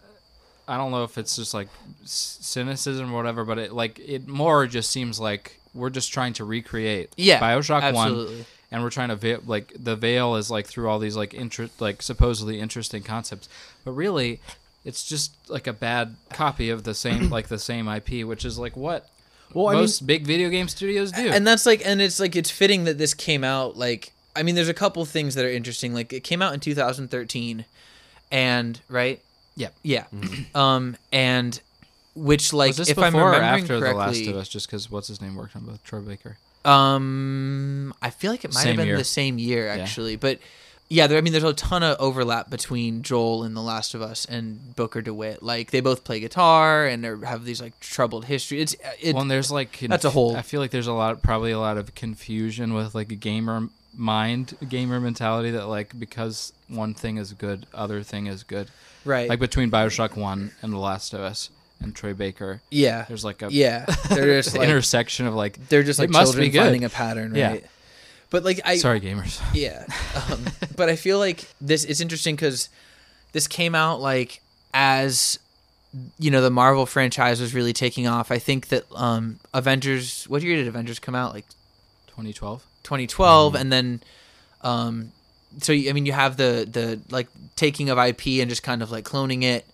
I 0.68 0.76
don't 0.76 0.90
know 0.90 1.04
if 1.04 1.16
it's 1.18 1.36
just 1.36 1.54
like 1.54 1.68
cynicism 2.04 3.12
or 3.12 3.16
whatever, 3.16 3.44
but 3.44 3.58
it 3.58 3.72
like 3.72 3.98
it 3.98 4.26
more 4.26 4.66
just 4.66 4.90
seems 4.90 5.18
like 5.20 5.60
we're 5.74 5.90
just 5.90 6.12
trying 6.12 6.32
to 6.34 6.44
recreate 6.44 7.12
Yeah, 7.16 7.40
Bioshock 7.40 7.82
absolutely. 7.82 8.36
One, 8.36 8.46
and 8.70 8.82
we're 8.82 8.90
trying 8.90 9.08
to 9.08 9.16
veil, 9.16 9.40
like 9.46 9.72
the 9.78 9.96
veil 9.96 10.36
is 10.36 10.50
like 10.50 10.66
through 10.66 10.88
all 10.88 10.98
these 10.98 11.16
like 11.16 11.32
inter- 11.34 11.70
like 11.80 12.02
supposedly 12.02 12.60
interesting 12.60 13.02
concepts, 13.02 13.48
but 13.84 13.92
really 13.92 14.40
it's 14.84 15.04
just 15.04 15.32
like 15.48 15.66
a 15.66 15.72
bad 15.72 16.14
copy 16.30 16.70
of 16.70 16.84
the 16.84 16.94
same 16.94 17.28
like 17.36 17.48
the 17.48 17.58
same 17.58 17.88
IP, 17.88 18.26
which 18.26 18.44
is 18.44 18.58
like 18.58 18.76
what 18.76 19.08
Well, 19.54 19.68
I 19.68 19.72
mean, 19.72 19.80
most 19.82 20.06
big 20.06 20.26
video 20.26 20.48
game 20.48 20.68
studios 20.68 21.12
do. 21.12 21.28
and 21.28 21.46
that's 21.46 21.66
like 21.66 21.84
and 21.84 22.00
it's 22.00 22.20
like 22.20 22.36
it's 22.36 22.50
fitting 22.50 22.84
that 22.84 22.98
this 22.98 23.14
came 23.14 23.42
out 23.44 23.76
like 23.76 24.12
i 24.34 24.42
mean 24.42 24.54
there's 24.54 24.68
a 24.68 24.74
couple 24.74 25.04
things 25.06 25.34
that 25.34 25.44
are 25.44 25.50
interesting 25.50 25.94
like 25.94 26.12
it 26.12 26.22
came 26.24 26.42
out 26.42 26.52
in 26.52 26.60
2013 26.60 27.64
and 28.30 28.80
right 28.88 29.20
Yep. 29.56 29.74
yeah 29.82 30.04
um 30.54 30.96
and 31.12 31.60
which 32.14 32.52
like 32.52 32.68
was 32.70 32.76
this 32.78 32.90
if 32.90 32.96
before 32.96 33.06
i'm 33.08 33.16
or 33.16 33.30
remembering 33.30 33.62
after 33.62 33.78
correctly 33.80 33.94
the 33.94 33.98
Last 33.98 34.28
of 34.28 34.36
Us? 34.36 34.48
Just 34.48 34.66
because 34.66 34.90
what's 34.90 35.08
his 35.08 35.20
name 35.22 35.34
worked 35.36 35.56
on 35.56 35.64
both 35.64 35.82
Troy 35.84 36.00
Baker. 36.00 36.36
Um 36.66 37.94
i 38.02 38.10
feel 38.10 38.30
like 38.30 38.44
it 38.44 38.52
might 38.54 38.60
Same 38.60 38.68
have 38.72 38.76
been 38.78 38.86
year. 38.88 38.96
the 38.96 39.04
same 39.04 39.38
year 39.38 39.68
actually. 39.68 40.16
But 40.16 40.38
yeah 40.88 41.08
there, 41.08 41.18
i 41.18 41.20
mean 41.20 41.32
there's 41.32 41.42
a 41.44 41.52
ton 41.52 41.82
of 41.82 41.96
overlap 41.98 42.48
between 42.48 43.02
joel 43.02 43.42
in 43.42 43.54
the 43.54 43.62
last 43.62 43.92
of 43.94 44.02
us 44.02 44.24
and 44.26 44.74
booker 44.76 45.00
dewitt. 45.02 45.42
Like 45.42 45.70
they 45.72 45.80
both 45.80 46.04
play 46.04 46.20
guitar 46.20 46.86
and 46.86 47.02
they 47.02 47.26
have 47.26 47.44
these 47.44 47.60
like 47.60 47.78
troubled 47.80 48.26
history. 48.26 48.60
It's 48.60 48.76
it, 49.00 49.14
well, 49.14 49.22
and 49.22 49.30
there's 49.30 49.50
like 49.50 49.72
conf- 49.72 49.90
that's 49.90 50.04
a 50.04 50.10
whole- 50.10 50.36
I 50.36 50.42
feel 50.42 50.60
like 50.60 50.70
there's 50.70 50.86
a 50.86 50.92
lot, 50.92 51.22
probably 51.22 51.50
a 51.52 51.58
lot 51.58 51.76
of 51.76 51.94
confusion 51.94 52.72
with 52.74 52.94
like 52.94 53.10
a 53.10 53.16
gamer 53.16 53.68
mind, 53.94 54.56
gamer 54.68 55.00
mentality 55.00 55.50
that 55.52 55.66
like 55.66 55.98
because 55.98 56.52
one 56.68 56.94
thing 56.94 57.16
is 57.16 57.32
good, 57.32 57.66
other 57.74 58.02
thing 58.02 58.26
is 58.26 58.42
good. 58.44 58.68
right. 59.04 59.28
Like 59.28 59.40
between 59.40 59.70
Bioshock 59.70 60.16
One 60.16 60.52
and 60.62 60.72
The 60.72 60.78
Last 60.78 61.14
of 61.14 61.20
Us 61.20 61.50
and 61.80 61.94
Troy 61.94 62.14
Baker, 62.14 62.60
yeah 62.70 63.04
there's 63.08 63.24
like 63.24 63.42
a 63.42 63.50
yeah 63.52 63.84
they're 64.08 64.40
just 64.42 64.54
like 64.56 64.68
intersection 64.68 65.26
of 65.26 65.34
like 65.34 65.68
they're 65.68 65.82
just 65.82 65.98
like 65.98 66.10
must 66.10 66.32
children 66.32 66.50
be 66.50 66.58
finding 66.58 66.84
a 66.84 66.88
pattern, 66.88 67.34
Yeah. 67.34 67.50
right? 67.50 67.66
But 68.30 68.42
like 68.44 68.60
I, 68.64 68.76
sorry 68.76 69.00
gamers. 69.00 69.40
yeah, 69.54 69.86
um, 70.30 70.44
but 70.76 70.88
I 70.88 70.96
feel 70.96 71.18
like 71.18 71.46
this 71.60 71.84
it's 71.84 72.00
interesting 72.00 72.34
because 72.34 72.68
this 73.32 73.46
came 73.46 73.74
out 73.74 74.00
like 74.00 74.40
as 74.74 75.38
you 76.18 76.30
know 76.30 76.42
the 76.42 76.50
Marvel 76.50 76.86
franchise 76.86 77.40
was 77.40 77.54
really 77.54 77.72
taking 77.72 78.06
off. 78.08 78.30
I 78.32 78.38
think 78.38 78.68
that 78.68 78.84
um 78.94 79.38
Avengers. 79.54 80.24
What 80.24 80.42
year 80.42 80.56
did 80.56 80.66
Avengers 80.66 80.98
come 80.98 81.14
out? 81.14 81.34
Like 81.34 81.46
2012. 82.08 82.64
2012, 82.82 83.54
and 83.54 83.72
then 83.72 84.00
um 84.62 85.12
so 85.60 85.72
I 85.72 85.92
mean 85.92 86.04
you 86.04 86.12
have 86.12 86.36
the 86.36 86.66
the 86.70 87.00
like 87.10 87.28
taking 87.54 87.90
of 87.90 87.98
IP 87.98 88.40
and 88.40 88.50
just 88.50 88.62
kind 88.62 88.82
of 88.82 88.90
like 88.90 89.04
cloning 89.04 89.42
it. 89.44 89.64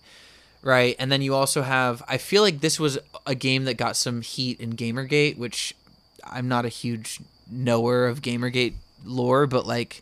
Right, 0.63 0.95
and 0.97 1.11
then 1.11 1.21
you 1.21 1.35
also 1.35 1.61
have. 1.61 2.01
I 2.07 2.17
feel 2.17 2.41
like 2.41 2.61
this 2.61 2.79
was 2.79 2.97
a 3.27 3.35
game 3.35 3.65
that 3.65 3.73
got 3.73 3.97
some 3.97 4.21
heat 4.21 4.61
in 4.61 4.73
GamerGate, 4.73 5.37
which 5.37 5.75
I'm 6.23 6.47
not 6.47 6.63
a 6.63 6.69
huge 6.69 7.19
knower 7.51 8.07
of 8.07 8.21
GamerGate 8.21 8.75
lore, 9.03 9.45
but 9.45 9.67
like, 9.67 10.01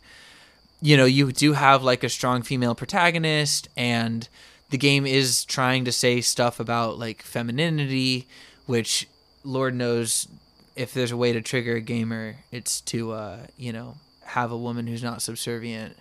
you 0.80 0.96
know, 0.96 1.04
you 1.04 1.32
do 1.32 1.54
have 1.54 1.82
like 1.82 2.04
a 2.04 2.08
strong 2.08 2.42
female 2.42 2.76
protagonist, 2.76 3.68
and 3.76 4.28
the 4.70 4.78
game 4.78 5.04
is 5.04 5.44
trying 5.44 5.84
to 5.84 5.92
say 5.92 6.20
stuff 6.20 6.60
about 6.60 6.96
like 6.96 7.22
femininity, 7.22 8.28
which 8.66 9.08
Lord 9.42 9.74
knows 9.74 10.28
if 10.76 10.94
there's 10.94 11.10
a 11.10 11.16
way 11.16 11.32
to 11.32 11.42
trigger 11.42 11.76
a 11.76 11.80
gamer, 11.80 12.36
it's 12.50 12.80
to 12.82 13.12
uh, 13.12 13.38
you 13.56 13.72
know 13.72 13.96
have 14.26 14.52
a 14.52 14.56
woman 14.56 14.86
who's 14.86 15.02
not 15.02 15.22
subservient, 15.22 15.96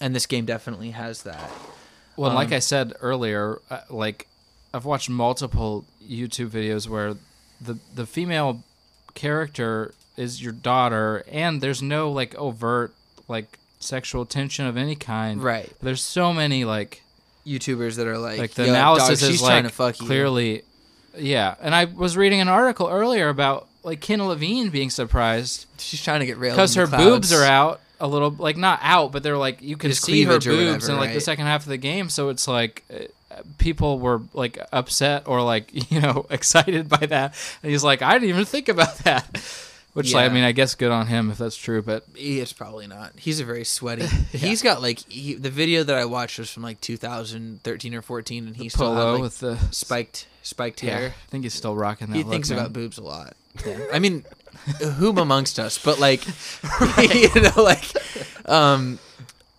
and 0.00 0.14
this 0.14 0.26
game 0.26 0.46
definitely 0.46 0.92
has 0.92 1.22
that. 1.24 1.50
Well, 2.20 2.34
like 2.34 2.48
Um, 2.48 2.54
I 2.54 2.58
said 2.58 2.92
earlier, 3.00 3.60
uh, 3.70 3.80
like 3.88 4.26
I've 4.74 4.84
watched 4.84 5.08
multiple 5.08 5.86
YouTube 6.06 6.48
videos 6.48 6.86
where 6.86 7.14
the 7.60 7.78
the 7.94 8.06
female 8.06 8.62
character 9.14 9.94
is 10.18 10.42
your 10.42 10.52
daughter, 10.52 11.24
and 11.30 11.62
there's 11.62 11.80
no 11.80 12.10
like 12.10 12.34
overt 12.34 12.92
like 13.26 13.58
sexual 13.78 14.26
tension 14.26 14.66
of 14.66 14.76
any 14.76 14.96
kind. 14.96 15.42
Right. 15.42 15.72
There's 15.80 16.02
so 16.02 16.34
many 16.34 16.66
like 16.66 17.02
YouTubers 17.46 17.96
that 17.96 18.06
are 18.06 18.18
like, 18.18 18.38
like 18.38 18.50
the 18.52 18.68
analysis 18.68 19.20
dog, 19.20 19.22
is 19.22 19.28
she's 19.36 19.42
like 19.42 19.50
trying 19.50 19.62
to 19.64 19.70
fuck 19.70 19.98
you. 19.98 20.06
clearly, 20.06 20.62
yeah. 21.16 21.54
And 21.62 21.74
I 21.74 21.86
was 21.86 22.18
reading 22.18 22.42
an 22.42 22.48
article 22.48 22.88
earlier 22.88 23.30
about 23.30 23.66
like 23.82 24.02
Ken 24.02 24.22
Levine 24.22 24.68
being 24.68 24.90
surprised 24.90 25.64
She's 25.78 26.02
trying 26.02 26.20
to 26.20 26.26
get 26.26 26.36
railed 26.36 26.56
because 26.56 26.74
her 26.74 26.86
boobs 26.86 27.32
are 27.32 27.44
out 27.44 27.80
a 28.00 28.08
little 28.08 28.30
like 28.30 28.56
not 28.56 28.78
out 28.82 29.12
but 29.12 29.22
they're 29.22 29.36
like 29.38 29.60
you 29.62 29.76
can 29.76 29.90
Just 29.90 30.02
see 30.04 30.22
her 30.24 30.38
boobs 30.38 30.46
whatever, 30.46 30.92
in 30.92 30.98
like 30.98 31.12
the 31.12 31.20
second 31.20 31.46
half 31.46 31.62
of 31.62 31.68
the 31.68 31.76
game 31.76 32.08
so 32.08 32.28
it's 32.30 32.48
like 32.48 32.84
uh, 32.92 33.42
people 33.58 33.98
were 33.98 34.22
like 34.34 34.58
upset 34.72 35.24
or 35.26 35.42
like 35.42 35.70
you 35.92 36.00
know 36.00 36.26
excited 36.30 36.88
by 36.88 37.04
that 37.06 37.34
and 37.62 37.70
he's 37.70 37.84
like 37.84 38.02
i 38.02 38.14
didn't 38.14 38.28
even 38.30 38.44
think 38.44 38.68
about 38.68 38.96
that 38.98 39.24
which 39.92 40.14
like, 40.14 40.30
i 40.30 40.32
mean 40.32 40.44
i 40.44 40.52
guess 40.52 40.74
good 40.74 40.90
on 40.92 41.06
him 41.08 41.30
if 41.30 41.38
that's 41.38 41.56
true 41.56 41.82
but 41.82 42.04
It's 42.14 42.52
probably 42.52 42.86
not. 42.86 43.12
He's 43.16 43.40
a 43.40 43.44
very 43.44 43.64
sweaty. 43.64 44.06
He's 44.32 44.62
got 44.62 44.80
like 44.80 45.00
he, 45.10 45.34
the 45.34 45.50
video 45.50 45.82
that 45.84 45.96
I 45.96 46.04
watched 46.04 46.38
was 46.38 46.48
from 46.50 46.62
like 46.62 46.80
2013 46.80 47.94
or 47.94 48.02
14, 48.02 48.46
and 48.46 48.56
he's 48.56 48.72
still 48.72 48.94
had 48.94 49.00
polo 49.00 49.12
like 49.14 49.22
with 49.22 49.38
the 49.40 49.56
spiked 49.72 50.26
spiked 50.42 50.82
yeah 50.82 50.96
hair. 50.98 51.08
i 51.08 51.30
think 51.30 51.42
he's 51.44 51.54
still 51.54 51.74
rocking 51.74 52.08
that 52.08 52.16
He 52.16 52.22
look, 52.22 52.30
thinks 52.32 52.50
man. 52.50 52.58
about 52.60 52.72
boobs 52.72 52.98
a 52.98 53.02
lot. 53.02 53.34
I 53.92 53.98
mean, 53.98 54.24
whom 54.96 55.18
amongst 55.18 55.58
us? 55.58 55.78
But 55.82 55.98
like, 55.98 56.26
you 57.14 57.40
know, 57.40 57.62
like, 57.62 57.84
um, 58.46 58.98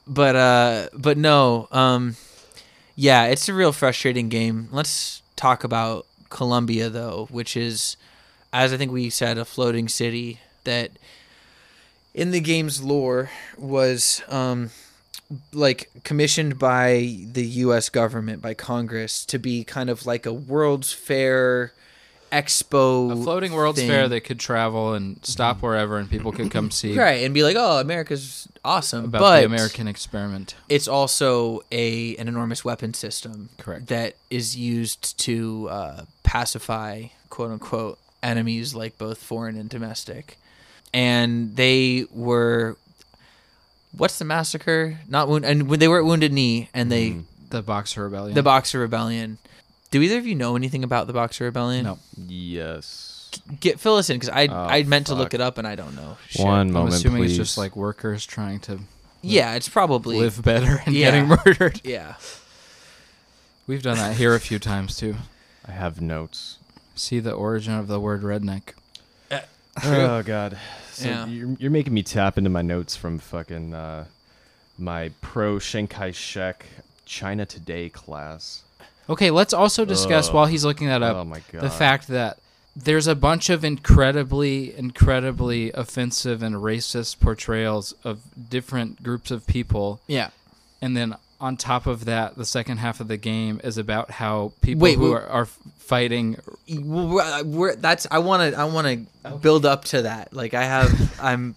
but 0.08 0.36
uh, 0.36 0.90
but 0.94 1.18
no, 1.18 1.68
um, 1.72 2.16
yeah, 2.96 3.26
it's 3.26 3.48
a 3.50 3.54
real 3.54 3.72
frustrating 3.72 4.30
game. 4.30 4.68
Let's 4.72 5.22
talk 5.36 5.64
about 5.64 6.06
Columbia 6.30 6.90
though, 6.90 7.28
which 7.32 7.56
is, 7.56 7.98
as 8.52 8.74
I 8.74 8.78
think 8.78 8.92
we 8.92 9.10
said, 9.10 9.38
a 9.38 9.46
floating 9.46 9.88
city 9.88 10.40
that, 10.64 10.92
in 12.14 12.32
the 12.32 12.40
game's 12.40 12.84
lore, 12.84 13.30
was 13.58 14.22
um, 14.28 14.72
like 15.54 15.90
commissioned 16.04 16.60
by 16.60 17.20
the 17.32 17.46
U.S. 17.46 17.90
government 17.90 18.42
by 18.42 18.54
Congress 18.54 19.26
to 19.26 19.40
be 19.40 19.64
kind 19.64 19.90
of 19.90 20.06
like 20.06 20.26
a 20.26 20.34
World's 20.34 20.92
Fair 20.94 21.74
expo 22.32 23.12
a 23.12 23.16
floating 23.24 23.52
world's 23.52 23.80
thing. 23.80 23.90
fair 23.90 24.08
that 24.08 24.22
could 24.22 24.40
travel 24.40 24.94
and 24.94 25.24
stop 25.26 25.62
wherever 25.62 25.98
and 25.98 26.10
people 26.10 26.32
could 26.32 26.50
come 26.50 26.72
see 26.72 26.98
right 26.98 27.24
and 27.24 27.34
be 27.34 27.44
like 27.44 27.58
oh 27.60 27.80
america's 27.80 28.48
awesome 28.64 29.06
about 29.06 29.20
but 29.20 29.40
the 29.42 29.46
american 29.46 29.88
experiment. 29.88 30.56
it's 30.70 30.88
also 30.88 31.62
a 31.72 32.16
an 32.16 32.28
enormous 32.30 32.64
weapon 32.64 32.94
system 32.94 33.50
Correct. 33.58 33.88
that 33.88 34.16
is 34.30 34.56
used 34.56 35.18
to 35.20 35.68
uh, 35.70 36.06
pacify 36.24 37.08
quote 37.30 37.52
unquote 37.52 37.98
enemies 38.24 38.76
like 38.76 38.98
both 38.98 39.18
foreign 39.18 39.58
and 39.58 39.70
domestic. 39.70 40.38
And 40.94 41.56
they 41.56 42.06
were 42.12 42.78
what's 43.96 44.20
the 44.20 44.26
massacre? 44.26 45.00
Not 45.08 45.28
wound 45.28 45.46
and 45.46 45.68
when 45.68 45.80
they 45.80 45.88
were 45.88 46.00
at 46.00 46.06
wounded 46.06 46.34
knee 46.34 46.70
and 46.74 46.92
they 46.92 47.18
the 47.50 47.62
boxer 47.62 48.04
rebellion. 48.04 48.36
The 48.36 48.44
boxer 48.44 48.80
rebellion 48.80 49.38
do 49.92 50.02
either 50.02 50.18
of 50.18 50.26
you 50.26 50.36
know 50.36 50.56
anything 50.56 50.84
about 50.84 51.08
the 51.08 51.14
boxer 51.14 51.46
rebellion 51.46 51.84
no 51.86 52.00
Yes. 52.28 53.30
get 53.60 53.80
fill 53.80 53.96
us 53.98 54.10
in 54.10 54.16
because 54.18 54.30
i 54.30 54.48
Oh, 54.48 54.54
i 54.68 54.84
meant 54.84 55.08
to 55.08 55.14
look 55.16 55.28
fuck. 55.28 55.34
it 55.36 55.42
up 55.42 55.58
and 55.58 55.68
i 55.68 55.76
don't 55.76 55.96
know 55.96 56.18
Shit. 56.30 56.46
One 56.46 56.68
i'm 56.68 56.72
moment, 56.74 56.96
assuming 56.96 57.22
please. 57.24 57.32
it's 57.32 57.50
just 57.50 57.58
like 57.58 57.76
workers 57.76 58.26
trying 58.26 58.60
to 58.62 58.80
yeah 59.22 59.54
it's 59.56 59.70
probably 59.70 60.18
live 60.18 60.42
better 60.44 60.82
and 60.86 60.96
Yeah. 60.96 61.12
getting 61.12 61.28
murdered 61.28 61.82
yeah 61.86 62.16
we've 63.68 63.84
done 63.84 63.98
that 63.98 64.16
here 64.18 64.34
a 64.36 64.40
few 64.40 64.60
times 64.60 64.96
too 64.98 65.16
I 65.68 65.72
have 65.72 66.02
notes. 66.02 66.58
see 66.96 67.20
the 67.20 67.32
origin 67.34 67.74
of 67.74 67.88
the 67.88 68.00
word 68.00 68.24
redneck 68.24 68.74
Oh 69.86 70.22
God. 70.22 70.58
So 70.92 71.08
Yeah. 71.08 71.26
you're, 71.28 71.56
you're 71.58 71.72
making 71.72 71.94
me 71.94 72.04
tap 72.04 72.38
into 72.38 72.50
my 72.50 72.62
notes 72.62 72.98
from 72.98 73.20
fucking 73.20 73.74
uh, 73.74 74.06
my 74.78 75.12
pro 75.22 75.60
Chiang 75.60 75.88
Kai-shek 75.88 76.66
China 77.06 77.46
Today 77.46 77.88
class. 77.88 78.64
Okay, 79.12 79.32
let's 79.32 79.54
also 79.54 79.86
discuss 79.86 80.30
Ugh. 80.30 80.36
while 80.36 80.46
he's 80.46 80.66
looking 80.66 80.88
that 80.88 81.04
up 81.04 81.16
oh 81.18 81.26
my 81.26 81.42
God. 81.52 81.62
the 81.62 81.70
fact 81.70 82.08
that 82.08 82.38
there's 82.76 83.08
a 83.08 83.16
bunch 83.16 83.50
of 83.50 83.66
incredibly, 83.66 84.76
incredibly 84.78 85.72
offensive 85.74 86.42
and 86.42 86.56
racist 86.56 87.20
portrayals 87.20 87.94
of 88.04 88.22
different 88.50 89.04
groups 89.04 89.30
of 89.32 89.46
people, 89.46 90.00
yeah 90.08 90.30
and 90.82 90.98
then 90.98 91.16
on 91.40 91.58
top 91.58 91.88
of 91.88 92.06
that, 92.06 92.38
the 92.38 92.46
second 92.46 92.78
half 92.78 93.00
of 93.00 93.08
the 93.08 93.18
game 93.18 93.60
is 93.64 93.78
about 93.78 94.12
how 94.12 94.54
people 94.62 94.84
Wait, 94.84 94.98
who 94.98 95.12
wait. 95.12 95.22
are, 95.22 95.28
are 95.28 95.46
fighting. 95.46 96.38
We're, 96.70 97.22
uh, 97.22 97.44
we're, 97.44 97.76
that's 97.76 98.06
I 98.12 98.20
want 98.20 98.54
to 98.54 98.60
I 98.60 98.66
want 98.66 99.08
to 99.24 99.30
build 99.38 99.66
up 99.66 99.86
to 99.86 100.04
that. 100.04 100.34
Like 100.34 100.54
I 100.54 100.64
have 100.64 101.20
I'm 101.22 101.56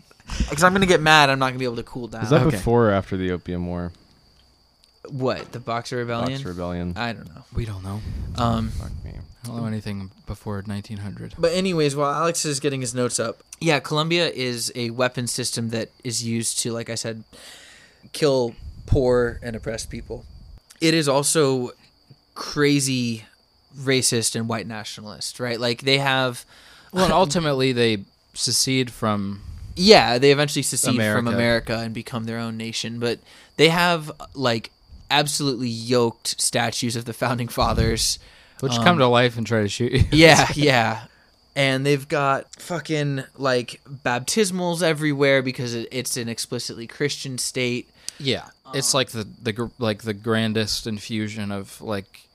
because 0.49 0.65
I'm 0.65 0.73
gonna 0.73 0.87
get 0.87 1.03
mad. 1.03 1.29
I'm 1.29 1.39
not 1.39 1.49
gonna 1.49 1.59
be 1.59 1.67
able 1.67 1.77
to 1.77 1.83
cool 1.83 2.09
down. 2.09 2.23
Is 2.25 2.31
that 2.31 2.43
Okay. 2.47 2.57
before 2.57 2.89
or 2.89 2.93
after 2.93 3.17
the 3.17 3.31
Opium 3.31 3.67
War? 3.67 3.93
What 5.09 5.53
the 5.53 5.61
Boxer 5.61 5.97
Rebellion? 5.99 6.33
Boxer 6.33 6.49
Rebellion. 6.49 6.95
I 6.97 7.13
don't 7.13 7.27
know. 7.35 7.45
We 7.55 7.65
don't 7.65 7.83
know. 7.83 8.01
Um, 8.37 8.71
Fuck 8.71 8.91
me. 9.05 9.13
I 9.13 9.47
don't 9.47 9.57
know 9.59 9.67
anything 9.67 10.11
before 10.27 10.63
1900. 10.65 11.35
but 11.39 11.53
anyways, 11.53 11.95
while 11.95 12.11
Alex 12.13 12.45
is 12.45 12.61
getting 12.61 12.81
his 12.81 12.95
notes 12.95 13.21
up, 13.21 13.43
yeah, 13.61 13.79
Columbia 13.79 14.29
is 14.31 14.73
a 14.75 14.91
weapon 14.91 15.27
system 15.27 15.69
that 15.71 15.91
is 16.03 16.25
used 16.25 16.59
to, 16.61 16.73
like 16.73 16.89
I 16.89 16.95
said, 16.95 17.25
kill 18.13 18.55
poor 18.87 19.39
and 19.43 19.55
oppressed 19.55 19.91
people. 19.91 20.25
It 20.81 20.95
is 20.95 21.09
also 21.09 21.71
crazy 22.35 23.25
racist 23.77 24.35
and 24.35 24.49
white 24.49 24.67
nationalist, 24.67 25.41
right? 25.41 25.59
Like 25.61 25.83
they 25.83 25.99
have 25.99 26.45
Well, 26.93 27.05
and 27.05 27.13
ultimately 27.13 27.73
they 27.73 28.05
secede 28.35 28.91
from. 28.91 29.43
Yeah, 29.77 30.19
they 30.19 30.31
eventually 30.31 30.63
secede 30.63 30.95
from 30.95 31.27
America. 31.27 31.35
America 31.35 31.79
and 31.79 31.93
become 31.95 32.25
their 32.25 32.39
own 32.39 32.57
nation, 32.57 32.99
but 32.99 33.19
they 33.57 33.69
have 33.69 34.11
like 34.35 34.71
absolutely 35.11 35.69
yoked 35.69 36.41
statues 36.41 36.97
of 36.97 37.05
the 37.05 37.13
founding 37.13 37.49
fathers. 37.49 38.19
Which 38.61 38.73
Um, 38.73 38.85
come 38.85 38.99
to 38.99 39.07
life 39.09 39.37
and 39.37 39.47
try 39.47 39.63
to 39.63 39.69
shoot 39.69 39.93
you. 39.93 40.05
Yeah, 40.13 40.49
yeah. 40.55 41.05
And 41.57 41.85
they've 41.87 42.07
got 42.09 42.53
fucking 42.61 43.25
like 43.37 43.81
baptismals 44.05 44.83
everywhere 44.83 45.43
because 45.43 45.75
it's 45.75 46.17
an 46.17 46.29
explicitly 46.29 46.87
Christian 46.87 47.39
state. 47.39 47.89
Yeah, 48.19 48.47
it's 48.73 48.95
like 48.95 49.11
the 49.11 49.27
the 49.43 49.71
like 49.79 50.03
the 50.03 50.15
grandest 50.15 50.87
infusion 50.87 51.51
of 51.53 51.81
like 51.81 52.29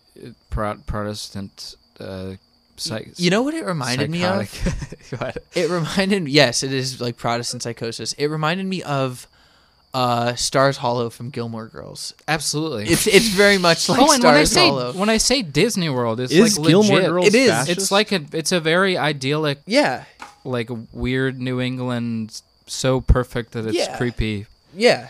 Pro- 0.50 0.76
Protestant. 0.86 1.76
Uh, 2.00 2.34
psych- 2.78 3.14
You 3.18 3.30
know 3.30 3.42
what 3.42 3.54
it 3.54 3.66
reminded 3.66 4.10
me 4.10 4.24
of? 4.24 4.50
It 5.56 5.70
reminded 5.70 6.24
me 6.24 6.32
yes, 6.32 6.64
it 6.64 6.72
is 6.72 7.02
like 7.02 7.18
Protestant 7.18 7.64
psychosis. 7.64 8.14
It 8.14 8.28
reminded 8.28 8.66
me 8.68 8.84
of 8.84 9.28
uh 9.94 10.36
Stars 10.36 10.78
Hollow 10.78 11.10
from 11.10 11.30
Gilmore 11.32 11.68
Girls. 11.68 12.14
Absolutely. 12.28 12.86
It's 12.86 13.08
it's 13.08 13.30
very 13.30 13.58
much 13.58 13.90
like 13.90 14.00
oh, 14.00 14.12
and 14.14 14.24
when 14.24 14.36
I 14.36 14.44
Stars 14.44 14.52
say 14.52 14.68
Hollow. 14.68 14.94
when 14.94 15.10
I 15.10 15.18
say 15.18 15.42
Disney 15.42 15.90
World, 15.90 16.20
it's 16.20 16.32
Is 16.32 16.58
like 16.60 16.68
Gilmore 16.68 16.98
legit. 16.98 17.10
Girls 17.10 17.28
It 17.28 17.36
is. 17.36 17.50
fascist? 17.50 17.78
It's 17.78 17.92
like 17.92 18.12
a 18.12 18.22
it's 18.34 18.52
a 18.52 18.60
very 18.60 18.98
idyllic, 18.98 19.60
yeah, 19.66 20.04
like 20.44 20.70
weird 20.94 21.40
New 21.40 21.60
England, 21.60 22.42
so 22.68 23.02
perfect 23.02 23.54
that 23.54 23.66
it's 23.66 23.76
Yeah. 23.78 23.98
creepy. 23.98 24.46
yeah. 24.76 25.10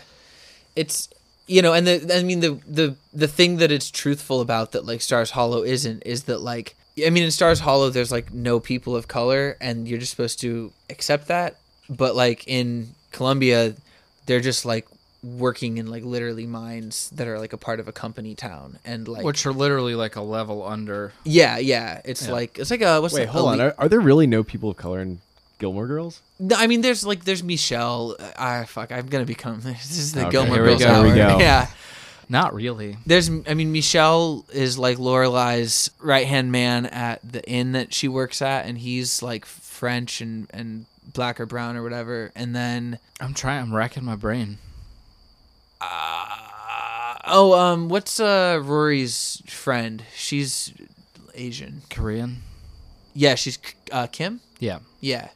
It's 0.76 1.08
you 1.46 1.62
know, 1.62 1.72
and 1.74 1.86
the 1.86 2.16
I 2.16 2.22
mean 2.22 2.40
the 2.40 2.58
the 2.66 2.94
the 3.12 3.28
thing 3.28 3.56
that 3.58 3.70
it's 3.70 3.90
truthful 3.90 4.40
about 4.40 4.72
that 4.72 4.86
like 4.86 5.00
Stars 5.02 5.32
Hollow 5.32 5.62
isn't 5.62 6.02
is 6.06 6.22
that 6.24 6.40
like 6.40 6.74
I 7.04 7.10
mean 7.10 7.24
in 7.24 7.30
Stars 7.32 7.60
Hollow 7.60 7.90
there's 7.90 8.12
like 8.12 8.32
no 8.32 8.60
people 8.60 8.94
of 8.96 9.08
color 9.08 9.56
and 9.60 9.86
you're 9.88 9.98
just 9.98 10.10
supposed 10.12 10.40
to 10.40 10.72
accept 10.88 11.26
that, 11.28 11.56
but 11.90 12.14
like 12.16 12.46
in 12.48 12.94
Columbia 13.10 13.74
they're 14.30 14.40
just 14.40 14.64
like 14.64 14.86
working 15.22 15.76
in 15.78 15.86
like 15.88 16.04
literally 16.04 16.46
mines 16.46 17.10
that 17.10 17.26
are 17.28 17.38
like 17.38 17.52
a 17.52 17.56
part 17.58 17.78
of 17.80 17.88
a 17.88 17.92
company 17.92 18.34
town 18.34 18.78
and 18.84 19.06
like 19.08 19.24
which 19.24 19.44
are 19.44 19.52
literally 19.52 19.94
like 19.94 20.14
a 20.16 20.20
level 20.22 20.64
under. 20.64 21.12
yeah 21.24 21.58
yeah 21.58 22.00
it's 22.04 22.26
Yeah. 22.26 22.32
like 22.32 22.58
it's 22.58 22.70
like 22.70 22.80
a 22.80 23.00
what's 23.02 23.12
Wait, 23.14 23.26
the 23.26 23.32
hold 23.32 23.48
on. 23.48 23.60
elite- 23.60 23.74
Are, 23.78 23.84
are 23.84 23.88
there 23.88 24.00
really 24.00 24.26
no 24.26 24.42
people 24.42 24.70
of 24.70 24.76
color 24.76 25.00
in 25.00 25.20
Gilmore 25.58 25.86
Girls? 25.86 26.22
No, 26.38 26.56
I 26.56 26.66
mean, 26.68 26.80
there's 26.80 27.04
like 27.04 27.24
there's 27.24 27.42
Michelle. 27.44 28.16
Ah, 28.38 28.64
fuck, 28.66 28.92
I'm 28.92 29.08
gonna 29.08 29.26
become. 29.26 29.60
This 29.64 29.98
is 29.98 30.12
the 30.12 30.22
Okay, 30.22 30.30
Gilmore 30.30 30.54
here 30.54 30.62
we 30.64 30.68
Girls 30.70 30.82
go. 30.82 30.88
hour. 30.88 31.04
Here 31.04 31.12
we 31.14 31.20
go. 31.20 31.38
Yeah, 31.38 31.66
Not 32.30 32.54
really. 32.54 32.96
there's. 33.04 33.28
I 33.28 33.52
mean, 33.52 33.70
Michelle 33.72 34.46
is 34.54 34.78
like 34.78 34.96
Lorelai's 34.96 35.90
right 36.00 36.26
hand 36.26 36.50
man 36.50 36.86
at 36.86 37.20
the 37.30 37.42
inn 37.46 37.72
that 37.72 37.92
she 37.92 38.08
works 38.08 38.40
at, 38.40 38.64
and 38.64 38.78
he's 38.78 39.22
like 39.22 39.44
French 39.44 40.22
and 40.22 40.46
and 40.54 40.86
black 41.12 41.40
or 41.40 41.46
brown 41.46 41.76
or 41.76 41.82
whatever. 41.82 42.30
And 42.34 42.54
then, 42.54 42.98
I'm 43.20 43.34
trying. 43.34 43.62
I'm 43.62 43.74
racking 43.74 44.04
my 44.04 44.16
brain. 44.16 44.58
uh, 45.80 47.14
oh, 47.26 47.52
um, 47.58 47.88
what's 47.88 48.20
uh 48.20 48.60
Rory's 48.62 49.42
friend? 49.46 50.04
She's 50.14 50.72
Asian. 51.34 51.82
Korean. 51.90 52.42
Yeah, 53.14 53.34
she's 53.34 53.58
uh, 53.92 54.06
Kim. 54.06 54.40
Yeah. 54.58 54.80
Yeah. 55.00 55.28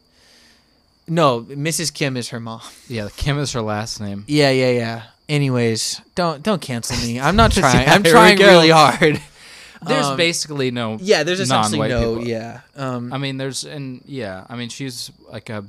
No, 1.07 1.43
Mrs. 1.43 1.93
Kim 1.93 2.17
is 2.17 2.31
her 2.31 2.41
mom. 2.41 2.63
Yeah. 2.89 3.09
Kim 3.17 3.39
is 3.39 3.53
her 3.53 3.61
last 3.61 4.01
name. 4.01 4.25
Yeah, 4.27 4.51
yeah, 4.51 4.71
yeah. 4.71 5.03
Anyways, 5.29 6.01
don't 6.15 6.43
don't 6.43 6.61
cancel 6.63 6.97
me. 7.07 7.19
I'm 7.21 7.37
not 7.37 7.53
trying. 7.61 7.83
Yeah, 7.87 7.95
I'm 7.95 8.03
trying 8.03 8.39
really 8.39 8.71
hard. 8.71 9.21
There's 9.87 10.07
Um, 10.07 10.17
basically 10.17 10.71
no. 10.71 10.99
Yeah, 11.01 11.23
there's 11.23 11.41
essentially 11.41 11.89
no. 11.89 12.17
people. 12.17 12.27
Yeah. 12.29 12.61
Um, 12.77 13.13
I 13.13 13.19
mean, 13.19 13.37
there's 13.37 13.65
and 13.65 14.01
yeah. 14.07 14.45
I 14.49 14.57
mean, 14.57 14.69
she's 14.69 15.11
like 15.31 15.51
a. 15.51 15.65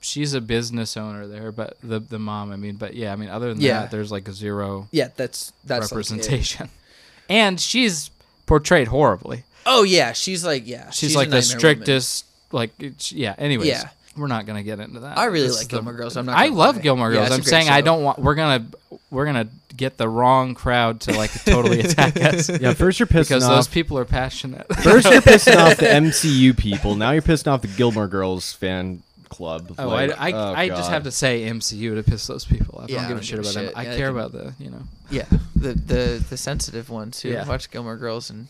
She's 0.00 0.34
a 0.34 0.40
business 0.42 0.98
owner 0.98 1.26
there, 1.26 1.50
but 1.50 1.78
the 1.82 1.98
the 1.98 2.18
mom. 2.18 2.52
I 2.52 2.56
mean, 2.56 2.76
but 2.76 2.92
yeah. 2.94 3.12
I 3.12 3.16
mean, 3.16 3.30
other 3.30 3.54
than 3.54 3.62
Yeah. 3.62 3.80
that, 3.80 3.90
there's 3.90 4.12
like 4.12 4.28
a 4.28 4.32
zero 4.34 4.86
yeah, 4.92 5.08
that's 5.16 5.52
that's 5.64 5.84
like 5.86 5.92
representation, 5.92 6.68
and 7.30 7.58
she's 7.58 8.10
portrayed 8.44 8.88
horribly. 8.88 9.44
oh 9.64 9.82
yeah, 9.82 10.12
she's 10.12 10.44
like 10.44 10.66
yeah. 10.66 10.90
She's, 10.90 11.14
a 11.14 11.18
like 11.18 11.30
the 11.30 11.36
nightmare 11.36 11.48
woman. 11.56 11.58
strictest. 11.58 12.26
Like 12.52 12.72
yeah. 13.12 13.34
Anyways, 13.38 13.66
Yeah. 13.68 13.88
We're 14.16 14.26
not 14.28 14.46
gonna 14.46 14.62
get 14.62 14.80
into 14.80 15.00
that. 15.00 15.18
I 15.18 15.26
really 15.26 15.46
This 15.48 15.56
like 15.56 15.62
is 15.62 15.68
the- 15.68 15.76
Gilmore 15.76 15.92
Girls. 15.94 16.16
I'm 16.16 16.26
not. 16.26 16.36
I 16.36 16.46
love 16.48 16.76
lie. 16.76 16.82
Gilmore 16.82 17.10
Girls. 17.12 17.26
it's 17.26 17.30
a 17.30 17.34
I'm 17.34 17.40
great 17.40 17.50
saying 17.50 17.68
I 17.68 17.80
don't 17.80 18.02
want. 18.02 18.18
We're 18.18 18.34
gonna 18.34 18.66
we're 19.10 19.26
gonna 19.26 19.48
get 19.76 19.96
the 19.96 20.08
wrong 20.08 20.54
crowd 20.54 21.00
to 21.02 21.12
like 21.16 21.32
totally 21.44 21.80
attack 21.86 22.16
us. 22.16 22.48
Yeah, 22.48 22.74
first 22.74 23.00
you're 23.00 23.06
pissing 23.08 23.28
because 23.28 23.44
off. 23.44 23.50
those 23.56 23.68
people 23.68 23.98
are 23.98 24.04
passionate. 24.04 24.66
First 24.76 25.10
you're 25.10 25.20
pissing 25.20 25.56
off 25.56 25.76
the 25.78 25.86
MCU 25.86 26.56
people. 26.56 26.94
Now 26.94 27.10
you're 27.10 27.22
pissing 27.22 27.48
off 27.52 27.62
the 27.62 27.68
Gilmore 27.68 28.06
Girls 28.08 28.52
fan 28.52 29.02
club. 29.30 29.74
Oh, 29.78 29.88
Like, 29.88 30.12
I, 30.12 30.28
I, 30.28 30.32
oh, 30.32 30.54
I 30.54 30.68
just 30.68 30.90
have 30.90 31.02
to 31.04 31.10
say 31.10 31.42
MCU 31.50 31.96
to 31.96 32.04
piss 32.04 32.28
those 32.28 32.44
people 32.44 32.78
off. 32.78 32.84
I 32.88 32.94
don't 32.94 33.08
give 33.08 33.18
a 33.18 33.22
shit 33.22 33.40
about 33.40 33.54
them. 33.54 33.70
I 33.74 33.82
Yeah, 33.82 33.96
care 33.96 34.12
they 34.12 34.18
about 34.18 34.30
the, 34.32 34.54
you 34.60 34.70
know. 34.70 34.82
Yeah, 35.10 35.26
the 35.56 35.72
the 35.74 36.24
the 36.30 36.36
sensitive 36.36 36.88
ones 36.88 37.20
who 37.22 37.30
Yeah. 37.30 37.44
watch 37.48 37.68
Gilmore 37.72 37.96
Girls 37.96 38.30
and 38.30 38.46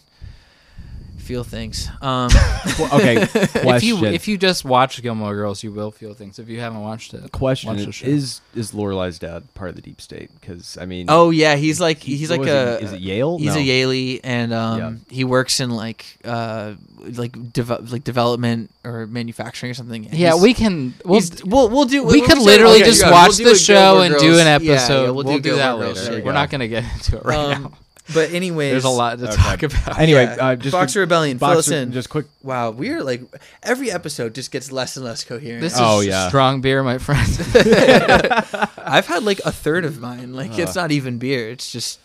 feel 1.25 1.43
things. 1.45 1.89
Um, 2.01 2.31
Well, 2.79 2.95
okay, 3.01 3.27
question. 3.27 3.67
If 3.77 3.83
you 3.85 4.05
if 4.07 4.29
you 4.29 4.37
just 4.39 4.65
watch 4.65 5.01
Gilmore 5.03 5.35
Girls, 5.35 5.63
you 5.63 5.71
will 5.73 5.91
feel 5.91 6.15
things. 6.15 6.39
If 6.39 6.49
you 6.49 6.61
haven't 6.61 6.81
watched 6.83 7.15
it, 7.15 7.31
question 7.33 7.71
watch 7.75 7.85
the 7.85 7.93
show. 7.93 8.07
is 8.07 8.41
is 8.55 8.73
Lorelai's 8.73 9.19
dad 9.19 9.43
part 9.55 9.71
of 9.71 9.77
the 9.77 9.83
deep 9.83 10.01
state? 10.01 10.31
Because 10.41 10.77
I 10.79 10.87
mean, 10.87 11.07
oh 11.09 11.31
yeah, 11.31 11.57
he's 11.57 11.81
like 11.81 11.99
he- 11.99 12.17
he's 12.17 12.31
like 12.31 12.47
a 12.47 12.77
it? 12.77 12.83
is 12.85 12.93
it 12.93 13.01
Yale? 13.01 13.39
He's 13.39 13.55
No. 13.55 13.61
a 13.61 13.65
Yaley, 13.65 14.21
and 14.25 14.53
um, 14.53 15.01
he 15.09 15.25
works 15.25 15.61
in 15.61 15.71
like 15.71 16.05
uh, 16.25 16.75
like 17.01 17.33
deve- 17.53 17.93
like 17.93 18.03
development 18.05 18.71
or 18.85 19.07
manufacturing 19.07 19.71
or 19.71 19.75
something. 19.75 20.05
yeah, 20.05 20.31
He's- 20.31 20.43
we 20.43 20.55
can. 20.55 20.95
We'll, 21.05 21.21
we'll 21.45 21.69
we'll 21.69 21.85
do. 21.85 22.03
we 22.03 22.21
we'll 22.21 22.27
could 22.29 22.39
literally 22.39 22.77
okay, 22.83 22.85
just 22.91 23.03
yeah, 23.03 23.11
watch 23.13 23.39
we'll 23.39 23.53
the 23.53 23.59
show 23.59 23.75
Gilmore 24.01 24.05
and 24.07 24.19
do 24.19 24.39
an 24.39 24.47
episode. 24.47 25.05
Yeah, 25.05 25.11
we'll 25.11 25.25
we'll, 25.25 25.39
do, 25.39 25.51
that 25.57 25.57
Gilmore 25.59 25.85
Girls. 25.87 25.99
later. 25.99 26.11
There 26.11 26.21
we 26.21 26.27
We're 26.27 26.33
not 26.33 26.51
gonna 26.51 26.69
get 26.69 26.85
into 26.95 27.17
it 27.19 27.25
right 27.25 27.39
Um, 27.55 27.63
now. 27.65 27.73
But 28.13 28.33
anyways, 28.33 28.73
There's 28.73 28.85
a 28.85 28.91
lot 28.91 29.19
to 29.19 29.29
okay. 29.29 29.37
talk 29.37 29.63
about. 29.63 29.99
Anyway, 29.99 30.25
Yeah. 30.25 30.49
uh, 30.49 30.57
just 30.57 30.73
Boxer 30.73 31.01
Rebellion. 31.01 31.39
Fill 31.39 31.49
us 31.49 31.71
in. 31.71 31.91
Just 31.93 32.11
quick. 32.11 32.27
Wow, 32.43 32.71
we're 32.71 33.03
like 33.03 33.23
every 33.63 33.91
episode 33.91 34.35
just 34.35 34.51
gets 34.51 34.71
less 34.71 34.97
and 34.97 35.07
less 35.07 35.25
coherent. 35.25 35.63
This 35.63 35.75
Oh, 35.79 36.01
is 36.01 36.09
yeah. 36.09 36.29
strong 36.29 36.61
beer, 36.61 36.83
my 36.83 36.99
friend. 36.99 37.27
I've 38.79 39.07
had 39.07 39.23
like 39.23 39.41
a 39.45 39.53
third 39.53 39.85
of 39.85 40.01
mine. 40.01 40.35
Like 40.35 40.59
it's 40.59 40.77
Uh. 40.77 40.83
not 40.83 40.93
even 40.93 41.19
beer. 41.19 41.51
It's 41.51 41.73
just 41.73 41.99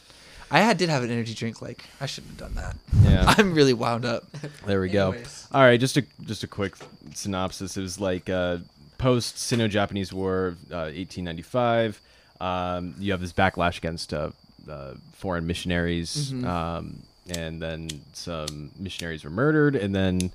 I 0.51 0.59
had 0.61 0.77
did 0.77 0.89
have 0.89 1.03
an 1.03 1.11
energy 1.11 1.33
drink. 1.33 1.61
Like 1.61 1.83
I 1.99 2.05
shouldn't 2.05 2.39
have 2.39 2.53
done 2.53 2.55
that. 2.55 2.75
Yeah, 3.03 3.25
I'm 3.37 3.53
really 3.53 3.73
wound 3.73 4.05
up. 4.05 4.23
there 4.65 4.79
we 4.81 4.89
go. 4.89 5.15
All 5.51 5.61
right, 5.61 5.79
just 5.79 5.97
a 5.97 6.05
just 6.25 6.43
a 6.43 6.47
quick 6.47 6.75
synopsis. 7.13 7.75
It 7.77 7.81
was 7.81 7.99
like 7.99 8.29
uh, 8.29 8.59
post 8.97 9.37
Sino-Japanese 9.37 10.13
War, 10.13 10.55
uh, 10.71 10.91
1895. 10.95 11.99
Um, 12.41 12.95
you 12.99 13.11
have 13.11 13.19
this 13.21 13.33
backlash 13.33 13.77
against 13.77 14.13
uh, 14.13 14.29
uh, 14.69 14.93
foreign 15.13 15.45
missionaries, 15.47 16.31
Mhm. 16.31 16.45
um, 16.45 17.03
and 17.29 17.61
then 17.61 17.89
some 18.13 18.71
missionaries 18.79 19.23
were 19.23 19.29
murdered, 19.29 19.75
and 19.75 19.93
then 19.95 20.31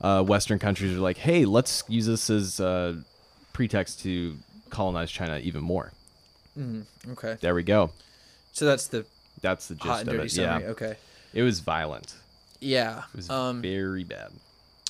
uh, 0.00 0.22
Western 0.22 0.58
countries 0.58 0.96
are 0.96 1.00
like, 1.00 1.16
"Hey, 1.18 1.44
let's 1.44 1.84
use 1.88 2.06
this 2.06 2.28
as 2.30 2.60
uh, 2.60 2.96
pretext 3.52 4.00
to 4.02 4.36
colonize 4.70 5.10
China 5.10 5.38
even 5.38 5.62
more." 5.62 5.92
Mm, 6.58 6.84
okay, 7.12 7.36
There 7.40 7.54
we 7.54 7.62
go. 7.62 7.90
so 8.52 8.64
that's 8.66 8.86
the 8.88 9.04
That's 9.40 9.68
the 9.68 9.74
gist 9.74 9.86
hot 9.86 10.00
and 10.02 10.08
of 10.10 10.20
it. 10.20 10.30
summary. 10.30 10.62
Yeah, 10.64 10.70
Okay, 10.70 10.96
it 11.32 11.42
was 11.42 11.60
violent. 11.60 12.14
yeah. 12.60 13.02
It 13.12 13.16
was 13.16 13.30
Um, 13.30 13.60
very 13.62 14.04
bad. 14.04 14.30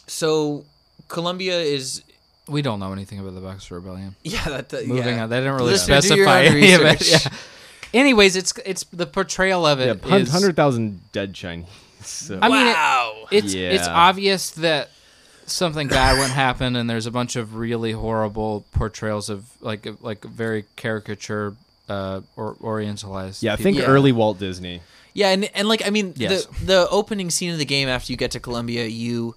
so 0.06 0.64
Columbia 1.08 1.58
is 1.60 2.02
we 2.46 2.60
don't 2.60 2.78
know 2.80 2.92
anything 2.92 3.18
about 3.20 3.34
the 3.34 3.40
Boxer 3.40 3.74
Rebellion. 3.76 4.16
yeah. 4.22 4.44
That, 4.44 4.68
that 4.70 4.86
Moving 4.86 5.16
yeah. 5.16 5.22
on, 5.24 5.30
they 5.30 5.38
didn't 5.38 5.54
really 5.54 5.72
Listener, 5.72 6.00
specify 6.02 6.40
own 6.46 6.56
any 6.56 6.72
of 6.74 6.82
it. 6.82 7.08
Yeah. 7.10 7.18
Anyways, 7.94 8.36
it's 8.36 8.52
it's 8.66 8.84
the 8.84 9.06
portrayal 9.06 9.64
of 9.66 9.80
it. 9.80 10.02
hun- 10.04 10.20
is- 10.22 10.30
hundred 10.32 10.56
thousand 10.56 11.00
dead 11.12 11.32
Chinese. 11.34 11.66
So. 12.02 12.38
I 12.42 12.48
mean, 12.48 12.66
it- 12.66 12.72
wow. 12.74 13.26
it's 13.30 13.54
it's 13.54 13.86
Yeah. 13.86 13.94
obvious 13.94 14.50
that 14.50 14.90
something 15.46 15.88
bad 15.88 16.14
wouldn't 16.18 16.34
happen, 16.46 16.76
and 16.76 16.88
there's 16.90 17.06
a 17.06 17.10
bunch 17.10 17.36
of 17.36 17.54
really 17.54 17.92
horrible 17.92 18.64
portrayals 18.72 19.30
of 19.30 19.44
like 19.60 19.86
like 20.02 20.24
very 20.24 20.64
caricature 20.76 21.54
uh, 21.88 22.20
or 22.36 22.54
orientalized. 22.56 23.42
yeah, 23.42 23.56
people. 23.56 23.62
think 23.64 23.78
Yeah. 23.78 23.84
early 23.86 24.12
Walt 24.12 24.38
Disney. 24.38 24.80
yeah, 25.14 25.30
and 25.30 25.48
and 25.54 25.68
like 25.68 25.86
I 25.86 25.90
mean 25.90 26.12
Yes. 26.16 26.46
the 26.46 26.66
the 26.66 26.88
opening 26.90 27.30
scene 27.30 27.52
of 27.52 27.58
the 27.58 27.64
game 27.64 27.88
after 27.88 28.12
you 28.12 28.16
get 28.16 28.32
to 28.32 28.40
Columbia, 28.40 28.86
you 28.86 29.34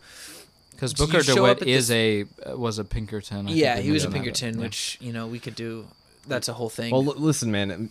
because 0.72 0.92
you 1.00 1.06
Booker 1.08 1.24
show 1.24 1.46
up 1.46 1.60
DeWitt 1.60 1.62
at 1.64 1.68
is 1.68 1.88
this- 1.90 2.28
a 2.46 2.52
uh, 2.52 2.58
was 2.58 2.80
a 2.80 2.84
Pinkerton. 2.84 3.46
I 3.46 3.50
think 3.50 3.58
yeah 3.60 3.76
they 3.76 3.84
he 3.84 3.92
was 3.92 4.04
a 4.04 4.10
mentioned 4.10 4.14
that, 4.14 4.26
Pinkerton, 4.26 4.60
yeah. 4.60 4.66
which 4.66 4.98
you 5.02 5.14
know 5.14 5.28
we 5.28 5.40
could 5.40 5.56
do. 5.56 5.88
That's 6.28 6.48
a 6.48 6.54
whole 6.54 6.70
thing. 6.70 6.92
Well, 6.92 7.08
l- 7.08 7.16
listen, 7.18 7.52
man. 7.52 7.90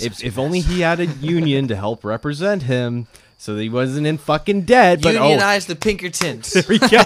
If, 0.00 0.22
if 0.24 0.38
only 0.38 0.60
he 0.60 0.80
had 0.80 1.00
a 1.00 1.06
union 1.20 1.68
to 1.68 1.76
help 1.76 2.04
represent 2.04 2.62
him, 2.64 3.06
so 3.38 3.54
that 3.54 3.62
he 3.62 3.68
wasn't 3.68 4.06
in 4.06 4.18
fucking 4.18 4.62
dead. 4.62 5.02
But 5.02 5.16
oh, 5.16 5.24
Unionize 5.28 5.66
the 5.66 5.76
Pinkertons. 5.76 6.52
there 6.52 6.64
we 6.68 6.78
go. 6.78 7.02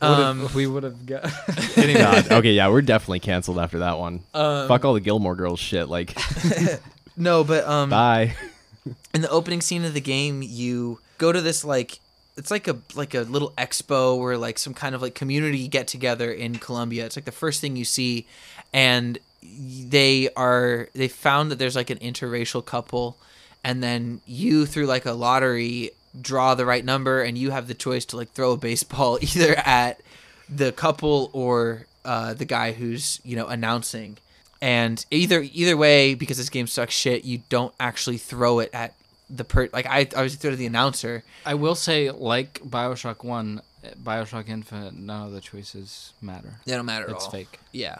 um, 0.00 0.48
we 0.54 0.66
would 0.66 0.82
have 0.82 1.06
got. 1.06 1.30
God. 1.76 2.32
Okay, 2.32 2.52
yeah, 2.52 2.68
we're 2.68 2.82
definitely 2.82 3.20
canceled 3.20 3.58
after 3.58 3.80
that 3.80 3.98
one. 3.98 4.20
um, 4.34 4.68
Fuck 4.68 4.84
all 4.84 4.94
the 4.94 5.00
Gilmore 5.00 5.36
Girls 5.36 5.60
shit. 5.60 5.88
Like, 5.88 6.16
no, 7.16 7.44
but 7.44 7.64
um, 7.66 7.90
bye. 7.90 8.34
in 9.14 9.20
the 9.22 9.30
opening 9.30 9.60
scene 9.60 9.84
of 9.84 9.94
the 9.94 10.00
game, 10.00 10.42
you 10.42 10.98
go 11.18 11.32
to 11.32 11.40
this 11.40 11.64
like 11.64 12.00
it's 12.36 12.50
like 12.50 12.68
a 12.68 12.78
like 12.94 13.14
a 13.14 13.20
little 13.22 13.50
expo 13.58 14.16
or 14.16 14.36
like 14.36 14.58
some 14.58 14.72
kind 14.72 14.94
of 14.94 15.02
like 15.02 15.14
community 15.14 15.68
get 15.68 15.88
together 15.88 16.30
in 16.30 16.56
Columbia. 16.56 17.04
It's 17.06 17.16
like 17.16 17.24
the 17.24 17.32
first 17.32 17.60
thing 17.60 17.76
you 17.76 17.84
see, 17.84 18.26
and 18.72 19.18
they 19.42 20.28
are 20.36 20.88
they 20.94 21.08
found 21.08 21.50
that 21.50 21.58
there's 21.58 21.76
like 21.76 21.90
an 21.90 21.98
interracial 21.98 22.64
couple 22.64 23.16
and 23.64 23.82
then 23.82 24.20
you 24.26 24.66
through 24.66 24.86
like 24.86 25.06
a 25.06 25.12
lottery 25.12 25.90
draw 26.20 26.54
the 26.54 26.66
right 26.66 26.84
number 26.84 27.22
and 27.22 27.38
you 27.38 27.50
have 27.50 27.68
the 27.68 27.74
choice 27.74 28.04
to 28.04 28.16
like 28.16 28.30
throw 28.32 28.52
a 28.52 28.56
baseball 28.56 29.18
either 29.22 29.54
at 29.58 30.00
the 30.48 30.72
couple 30.72 31.30
or 31.32 31.86
uh, 32.04 32.32
the 32.34 32.44
guy 32.44 32.72
who's 32.72 33.20
you 33.24 33.36
know 33.36 33.46
announcing 33.46 34.16
and 34.60 35.04
either 35.10 35.40
either 35.52 35.76
way 35.76 36.14
because 36.14 36.36
this 36.38 36.48
game 36.48 36.66
sucks 36.66 36.94
shit 36.94 37.24
you 37.24 37.42
don't 37.48 37.74
actually 37.78 38.16
throw 38.18 38.58
it 38.58 38.70
at 38.72 38.94
the 39.30 39.44
per 39.44 39.68
like 39.72 39.86
i 39.86 40.08
i 40.16 40.22
was 40.22 40.34
throw 40.36 40.50
to 40.50 40.56
the 40.56 40.66
announcer 40.66 41.22
I 41.46 41.54
will 41.54 41.74
say, 41.76 42.10
like 42.10 42.60
Bioshock 42.62 43.24
One, 43.24 43.62
Bioshock 44.02 44.48
Infinite, 44.50 44.94
none 44.94 45.26
of 45.28 45.32
the 45.32 45.40
choices 45.40 46.12
matter. 46.20 46.60
they 46.66 46.74
don't 46.74 46.84
matter 46.84 47.04
at 47.06 47.12
It's 47.12 47.24
all 47.24 47.30
fake. 47.30 47.58
yeah 47.72 47.98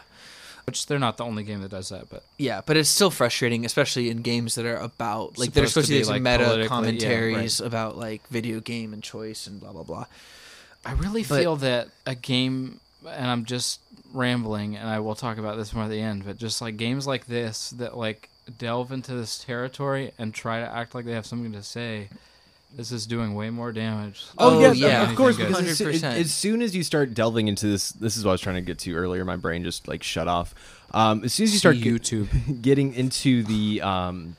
Which 0.69 0.85
they're 0.87 0.99
not 0.99 1.17
the 1.17 1.25
only 1.25 1.43
game 1.43 1.61
that 1.61 1.71
does 1.71 1.89
that, 1.89 2.09
but 2.09 2.23
Yeah, 2.37 2.61
but 2.65 2.77
it's 2.77 2.89
still 2.89 3.09
frustrating, 3.11 3.65
especially 3.65 4.09
in 4.09 4.21
games 4.21 4.55
that 4.55 4.65
are 4.65 4.77
about 4.77 5.37
like 5.37 5.53
they're 5.53 5.65
Supposed 5.67 5.87
supposed 5.87 5.87
to 5.87 5.93
to 5.93 5.99
be 5.99 6.03
be, 6.03 6.09
like 6.09 6.21
meta 6.21 6.43
politically- 6.45 6.63
yeah, 6.63 6.67
commentaries 6.69 7.59
about 7.59 7.97
like 7.97 8.27
video 8.29 8.59
game 8.59 8.93
and 8.93 9.01
choice 9.03 9.47
and 9.47 9.59
blah 9.59 9.71
blah 9.71 9.83
blah. 9.83 10.05
I 10.85 10.91
really 10.93 11.23
But- 11.23 11.39
feel 11.41 11.55
that 11.57 11.89
a 12.05 12.15
game, 12.15 12.79
and 13.07 13.27
I'm 13.29 13.45
just 13.45 13.79
rambling, 14.13 14.75
and 14.77 14.87
I 14.89 14.99
will 14.99 15.15
talk 15.15 15.37
about 15.37 15.57
this 15.57 15.73
more 15.73 15.83
at 15.85 15.89
the 15.89 16.01
end, 16.01 16.25
but 16.25 16.37
just 16.37 16.61
like 16.61 16.77
games 16.77 17.05
like 17.07 17.25
this 17.27 17.71
that 17.71 17.97
like 17.97 18.29
delve 18.57 18.91
into 18.91 19.13
this 19.13 19.37
territory 19.43 20.11
and 20.17 20.33
try 20.33 20.59
to 20.59 20.65
act 20.75 20.95
like 20.95 21.05
they 21.05 21.11
have 21.13 21.25
something 21.25 21.51
to 21.51 21.61
say, 21.63 22.09
this 22.75 22.91
is 22.91 23.05
doing 23.07 23.33
way 23.33 23.49
more 23.49 23.71
damage. 23.71 24.23
Oh, 24.37 24.61
than 24.61 24.75
yeah, 24.75 24.87
yeah, 24.87 25.09
of 25.09 25.15
course. 25.15 25.37
Because 25.37 25.59
as, 25.61 25.79
100%. 25.79 26.03
as 26.03 26.33
soon 26.33 26.61
as 26.61 26.75
you 26.75 26.83
start 26.83 27.13
delving 27.13 27.47
into 27.47 27.67
this, 27.67 27.91
this 27.91 28.15
is 28.15 28.23
what 28.23 28.31
I 28.31 28.33
was 28.33 28.41
trying 28.41 28.55
to 28.55 28.61
get 28.61 28.79
to 28.79 28.95
earlier. 28.95 29.25
My 29.25 29.35
brain 29.35 29.63
just 29.63 29.87
like 29.87 30.03
shut 30.03 30.27
off. 30.27 30.53
Um, 30.91 31.23
as 31.23 31.33
soon 31.33 31.45
as 31.45 31.53
you 31.53 31.59
start 31.59 31.75
See 31.75 31.81
get- 31.83 32.01
YouTube. 32.01 32.61
getting 32.61 32.93
into 32.93 33.43
the 33.43 33.81
um, 33.81 34.35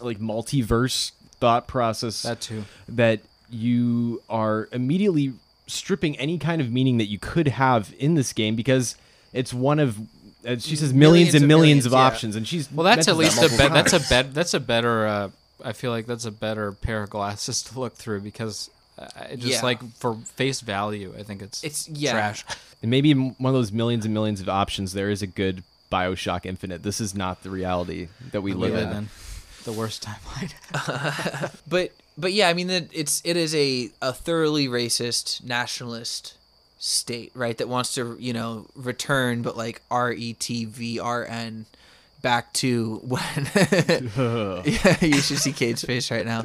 like 0.00 0.18
multiverse 0.18 1.12
thought 1.38 1.66
process, 1.66 2.22
that 2.22 2.40
too. 2.40 2.64
that 2.88 3.20
you 3.50 4.22
are 4.28 4.68
immediately 4.72 5.34
stripping 5.66 6.16
any 6.18 6.38
kind 6.38 6.60
of 6.60 6.72
meaning 6.72 6.98
that 6.98 7.06
you 7.06 7.18
could 7.18 7.48
have 7.48 7.92
in 7.98 8.14
this 8.14 8.32
game 8.32 8.56
because 8.56 8.96
it's 9.32 9.52
one 9.52 9.78
of 9.78 9.98
uh, 10.46 10.56
she 10.58 10.76
says 10.76 10.92
millions, 10.92 10.94
Millions 10.94 11.34
and 11.34 11.44
of 11.44 11.48
millions, 11.48 11.48
millions, 11.48 11.86
of 11.86 11.92
yeah. 11.92 11.98
options 11.98 12.36
and 12.36 12.46
she's 12.46 12.70
Well, 12.70 12.84
that's 12.84 13.08
at 13.08 13.16
least 13.16 13.40
that 13.40 13.46
a 13.46 13.48
multiple 13.48 13.68
bet. 13.68 13.72
That's 13.74 13.92
a 13.92 14.22
times. 14.22 14.34
That's 14.34 14.54
a 14.54 14.60
better. 14.60 15.06
Uh, 15.06 15.30
I 15.64 15.72
feel 15.72 15.90
like 15.90 16.06
that's 16.06 16.24
a 16.24 16.30
better 16.30 16.72
pair 16.72 17.02
of 17.02 17.10
glasses 17.10 17.62
to 17.72 17.78
look 17.80 17.94
through 17.94 18.20
because 18.20 18.70
uh, 18.98 19.06
it 19.30 19.40
just 19.40 19.60
Yeah. 19.60 19.62
like 19.62 19.82
for 19.98 20.14
face 20.36 20.60
value, 20.60 21.14
I 21.18 21.22
think 21.22 21.42
it's 21.42 21.62
It's 21.64 21.88
yeah, 21.88 22.12
trash. 22.12 22.44
and 22.82 22.90
maybe 22.90 23.10
in 23.10 23.30
one 23.38 23.50
of 23.50 23.54
those 23.54 23.72
millions 23.72 24.04
and 24.04 24.14
millions 24.14 24.40
of 24.40 24.48
options 24.48 24.92
there 24.92 25.10
is 25.10 25.22
a 25.22 25.26
good 25.26 25.62
bioshock 25.92 26.44
infinite 26.44 26.82
this 26.82 27.00
is 27.00 27.14
not 27.14 27.44
the 27.44 27.48
reality 27.50 28.08
that 28.32 28.40
we 28.40 28.52
live 28.52 28.72
live 28.74 28.90
in 28.90 28.96
in 28.96 29.08
the 29.64 29.72
worst 29.72 30.04
timeline. 30.04 30.52
but 31.68 31.92
but 32.18 32.32
yeah, 32.32 32.48
I 32.48 32.54
mean 32.54 32.70
it, 32.70 32.90
it's 32.92 33.20
it 33.24 33.36
is 33.36 33.54
a 33.54 33.90
a 34.02 34.12
thoroughly 34.12 34.68
racist 34.68 35.42
nationalist 35.44 36.34
state, 36.78 37.32
right? 37.34 37.56
That 37.58 37.68
wants 37.68 37.94
to 37.94 38.16
you 38.18 38.32
know 38.32 38.66
return, 38.74 39.42
but 39.42 39.56
like 39.56 39.82
R 39.90 40.12
E 40.12 40.32
T 40.34 40.64
V 40.64 40.98
R 41.00 41.24
N 41.24 41.66
back 42.26 42.52
to 42.54 42.96
when 43.04 43.48
yeah, 44.66 44.96
you 45.00 45.20
should 45.20 45.38
see 45.38 45.52
Cade's 45.52 45.84
face 45.84 46.10
right 46.10 46.26
now. 46.26 46.42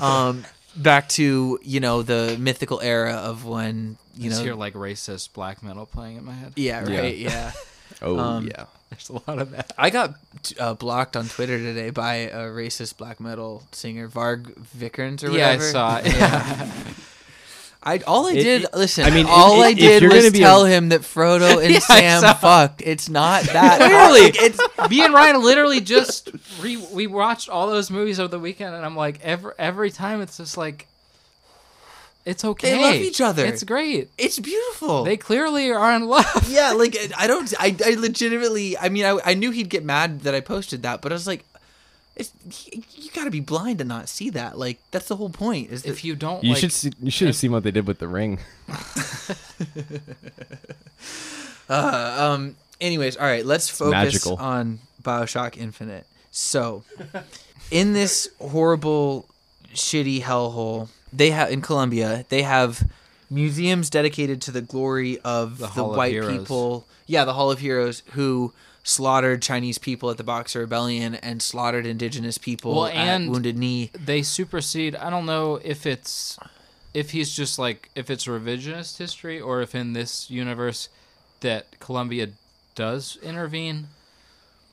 Um, 0.00 0.44
back 0.76 1.08
to 1.16 1.58
you 1.62 1.80
know 1.80 2.02
the 2.02 2.36
mythical 2.38 2.80
era 2.82 3.14
of 3.14 3.46
when 3.46 3.96
you 4.16 4.24
You 4.24 4.30
know 4.30 4.34
just 4.36 4.42
hear 4.44 4.54
like 4.54 4.74
racist 4.74 5.32
black 5.32 5.62
metal 5.62 5.86
playing 5.86 6.16
in 6.18 6.24
my 6.26 6.34
head. 6.34 6.52
yeah 6.56 6.86
Yeah. 6.86 7.00
right 7.00 7.16
yeah. 7.16 7.52
oh 8.02 8.18
Um, 8.18 8.46
yeah 8.46 8.66
There's 8.90 9.08
a 9.08 9.14
lot 9.26 9.38
of 9.38 9.50
that. 9.52 9.72
I 9.78 9.88
got 9.90 10.10
uh, 10.60 10.74
blocked 10.74 11.16
on 11.16 11.26
Twitter 11.28 11.56
today 11.58 11.88
by 11.90 12.14
a 12.28 12.42
racist 12.52 12.98
black 12.98 13.18
metal 13.18 13.62
singer, 13.72 14.08
Varg 14.08 14.52
Vikernes 14.76 15.24
or 15.24 15.30
whatever. 15.30 15.36
Yeah, 15.38 15.50
I 15.52 15.72
saw 15.72 15.96
it. 15.98 16.06
Yeah. 16.06 16.70
I 17.86 17.98
all 18.06 18.26
I 18.26 18.32
It- 18.32 18.42
did. 18.42 18.62
it- 18.64 18.74
listen, 18.74 19.04
I 19.04 19.10
mean, 19.10 19.26
all 19.28 19.60
if- 19.62 19.66
I 19.68 19.72
did 19.74 20.02
was 20.10 20.32
tell 20.32 20.64
a- 20.64 20.68
him 20.68 20.88
that 20.88 21.02
Frodo 21.02 21.60
and 21.62 21.72
Yeah, 21.74 21.78
Sam 21.80 22.34
fucked. 22.36 22.80
It's 22.84 23.08
not 23.10 23.42
that 23.52 23.78
Clearly. 23.78 24.32
it's 24.34 24.58
Me 24.90 25.04
and 25.04 25.12
Ryan 25.12 25.42
literally 25.42 25.80
just 25.80 26.30
re- 26.60 26.82
we 26.92 27.06
watched 27.06 27.48
all 27.50 27.68
those 27.68 27.90
movies 27.90 28.18
over 28.18 28.28
the 28.28 28.38
weekend, 28.38 28.74
and 28.74 28.84
I'm 28.84 28.96
like, 28.96 29.20
every 29.22 29.52
every 29.58 29.90
time 29.90 30.22
it's 30.22 30.38
just 30.38 30.56
like, 30.56 30.86
it's 32.24 32.42
okay. 32.42 32.70
They 32.70 32.82
love 32.82 32.94
each 32.94 33.20
other. 33.20 33.44
It's 33.44 33.62
great. 33.64 34.08
it's 34.16 34.38
beautiful. 34.38 35.04
They 35.04 35.18
clearly 35.18 35.70
are 35.70 35.92
in 35.94 36.06
love. 36.06 36.48
yeah, 36.48 36.72
like 36.72 36.96
I 37.18 37.26
don't. 37.26 37.52
I, 37.60 37.76
I 37.84 37.94
legitimately. 37.96 38.78
I 38.78 38.88
mean, 38.88 39.04
I, 39.04 39.18
I 39.24 39.34
knew 39.34 39.50
he'd 39.50 39.68
get 39.68 39.84
mad 39.84 40.20
that 40.22 40.34
I 40.34 40.40
posted 40.40 40.84
that, 40.84 41.02
but 41.02 41.12
I 41.12 41.14
was 41.16 41.26
like, 41.26 41.44
it's, 42.16 42.32
you 42.96 43.10
got 43.12 43.24
to 43.24 43.30
be 43.30 43.40
blind 43.40 43.78
to 43.78 43.84
not 43.84 44.08
see 44.08 44.30
that. 44.30 44.56
Like 44.58 44.78
that's 44.90 45.08
the 45.08 45.16
whole 45.16 45.30
point. 45.30 45.70
Is 45.70 45.82
that, 45.82 45.90
If 45.90 46.04
you 46.04 46.14
don't, 46.14 46.42
you 46.44 46.50
like, 46.50 46.58
should 46.60 46.72
see, 46.72 46.92
you 47.00 47.10
should 47.10 47.26
have 47.28 47.36
seen 47.36 47.50
what 47.52 47.62
they 47.64 47.70
did 47.70 47.86
with 47.86 47.98
the 47.98 48.08
ring 48.08 48.38
Uh, 51.68 52.32
um. 52.34 52.56
Anyways, 52.80 53.16
all 53.16 53.26
right. 53.26 53.44
Let's 53.46 53.68
focus 53.70 53.92
magical. 53.92 54.36
on 54.36 54.80
Bioshock 55.02 55.56
Infinite. 55.56 56.06
So, 56.30 56.82
in 57.70 57.92
this 57.94 58.28
horrible, 58.38 59.26
shitty 59.72 60.20
hellhole, 60.22 60.88
they 61.12 61.30
have 61.30 61.50
in 61.50 61.62
Columbia. 61.62 62.26
They 62.28 62.42
have 62.42 62.82
museums 63.30 63.88
dedicated 63.88 64.42
to 64.42 64.50
the 64.50 64.60
glory 64.60 65.18
of 65.20 65.58
The 65.58 65.66
the, 65.66 65.68
Hall 65.68 65.90
of 65.92 65.96
white 65.96 66.12
Heroes. 66.12 66.38
people. 66.38 66.86
Yeah, 67.06 67.24
the 67.24 67.32
Hall 67.32 67.50
of 67.50 67.60
Heroes 67.60 68.02
who 68.12 68.52
slaughtered 68.86 69.40
Chinese 69.42 69.78
people 69.78 70.10
at 70.10 70.18
the 70.18 70.22
Boxer 70.24 70.60
Rebellion 70.60 71.14
and 71.16 71.40
slaughtered 71.42 71.86
indigenous 71.86 72.38
people 72.38 72.74
Well, 72.76 72.86
at 72.86 72.94
and- 72.94 73.30
Wounded 73.30 73.56
Knee. 73.58 73.90
they 73.94 74.22
supersede. 74.22 74.94
I 74.94 75.10
don't 75.10 75.26
know 75.26 75.56
if 75.64 75.86
it's 75.86 76.38
if 76.92 77.10
he's 77.10 77.34
just 77.34 77.58
like 77.58 77.90
if 77.96 78.08
it's 78.10 78.26
revisionist 78.26 78.98
history 78.98 79.40
or 79.40 79.60
if 79.62 79.74
in 79.74 79.94
this 79.94 80.30
universe 80.30 80.88
that 81.40 81.80
Columbia 81.80 82.28
does 82.74 83.18
intervene. 83.22 83.88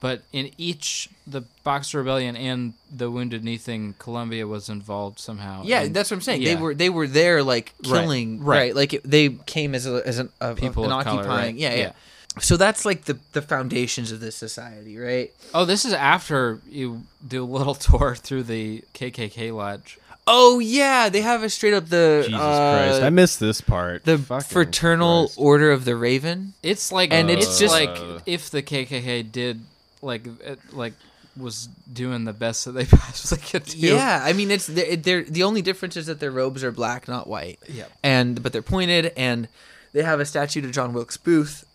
But 0.02 0.24
in 0.34 0.50
each 0.58 1.10
the 1.28 1.42
Boxer 1.64 2.00
Rebellion 2.00 2.36
and 2.36 2.74
the 2.92 3.12
Wounded 3.12 3.44
Knee 3.44 3.58
thing, 3.58 3.94
Columbia 4.00 4.48
was 4.48 4.68
involved 4.68 5.20
somehow. 5.20 5.62
Yeah, 5.64 5.84
and 5.84 5.96
that's 5.96 6.10
what 6.10 6.18
I'm 6.18 6.22
saying. 6.22 6.44
They 6.44 6.56
were 6.56 6.74
they 6.74 6.90
were 6.90 7.06
there 7.08 7.44
like 7.44 7.74
killing 7.84 8.40
right. 8.44 8.58
right, 8.58 8.76
like 8.76 8.94
it, 8.94 9.04
they 9.04 9.30
came 9.30 9.76
as 9.76 9.86
a, 9.86 10.02
as 10.06 10.18
an, 10.18 10.30
a, 10.42 10.56
People 10.56 10.86
an 10.86 10.92
of 10.92 11.04
color, 11.04 11.20
occupying. 11.20 11.46
right, 11.54 11.56
Yeah, 11.56 11.70
yeah, 11.70 11.76
yeah. 11.76 11.92
So 12.40 12.56
that's 12.58 12.86
like 12.86 13.06
the 13.06 13.18
the 13.34 13.42
foundations 13.42 14.12
of 14.12 14.20
this 14.22 14.36
society, 14.36 14.98
right? 14.98 15.32
Oh, 15.54 15.66
this 15.66 15.84
is 15.86 15.92
after 15.94 16.60
you 16.70 17.04
do 17.28 17.44
a 17.44 17.46
little 17.46 17.76
tour 17.90 18.16
through 18.16 18.44
the 18.44 18.84
KKK 18.94 19.54
lodge. 19.54 19.98
Oh 20.28 20.60
yeah, 20.60 21.10
they 21.10 21.22
have 21.22 21.44
a 21.44 21.50
straight 21.50 21.74
up 21.74 21.90
the 21.90 22.22
jesus 22.26 22.40
uh, 22.40 22.78
christ 22.78 23.02
i 23.02 23.10
missed 23.10 23.40
this 23.40 23.60
part 23.60 24.06
the 24.06 24.20
Fucking 24.20 24.48
fraternal 24.48 25.24
Christ. 25.26 25.40
order 25.40 25.72
of 25.72 25.84
the 25.84 25.96
Raven. 25.96 26.54
It's 26.64 26.92
like 26.92 27.12
And 27.12 27.30
it's 27.30 27.48
it's 27.48 27.60
just 27.60 27.76
just- 27.78 27.98
like 28.00 28.22
if 28.26 28.50
the 28.50 28.62
KKK 28.64 29.30
did 29.32 29.62
like 30.02 30.26
it, 30.42 30.60
like 30.74 30.94
was 31.36 31.68
doing 31.92 32.26
the 32.26 32.34
best 32.34 32.66
that 32.66 32.74
they 32.74 32.86
possibly 32.98 33.44
could 33.46 33.64
do. 33.66 33.78
Yeah, 33.80 34.22
I 34.24 34.34
mean 34.34 34.52
it's 34.52 34.68
they're, 34.68 34.96
they're 34.96 35.24
the 35.24 35.44
only 35.44 35.62
difference 35.64 35.98
is 35.98 36.06
that 36.06 36.20
their 36.20 36.32
robes 36.32 36.64
are 36.64 36.72
black, 36.72 37.08
not 37.08 37.28
white. 37.28 37.60
Yeah. 37.68 37.86
and 38.04 38.42
but 38.44 38.54
they're 38.54 38.62
pointed, 38.62 39.12
and 39.18 39.48
they 39.92 40.04
have 40.04 40.20
a 40.20 40.26
statue 40.26 40.62
to 40.62 40.70
John 40.72 40.94
Wilkes 40.94 41.18
Booth 41.18 41.66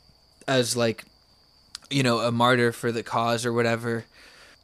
as 0.49 0.77
like 0.77 1.05
you 1.91 2.03
know 2.03 2.19
a 2.21 2.33
martyr 2.33 2.73
for 2.73 2.91
the 2.93 3.03
cause 3.03 3.45
or 3.47 3.53
whatever. 3.53 4.05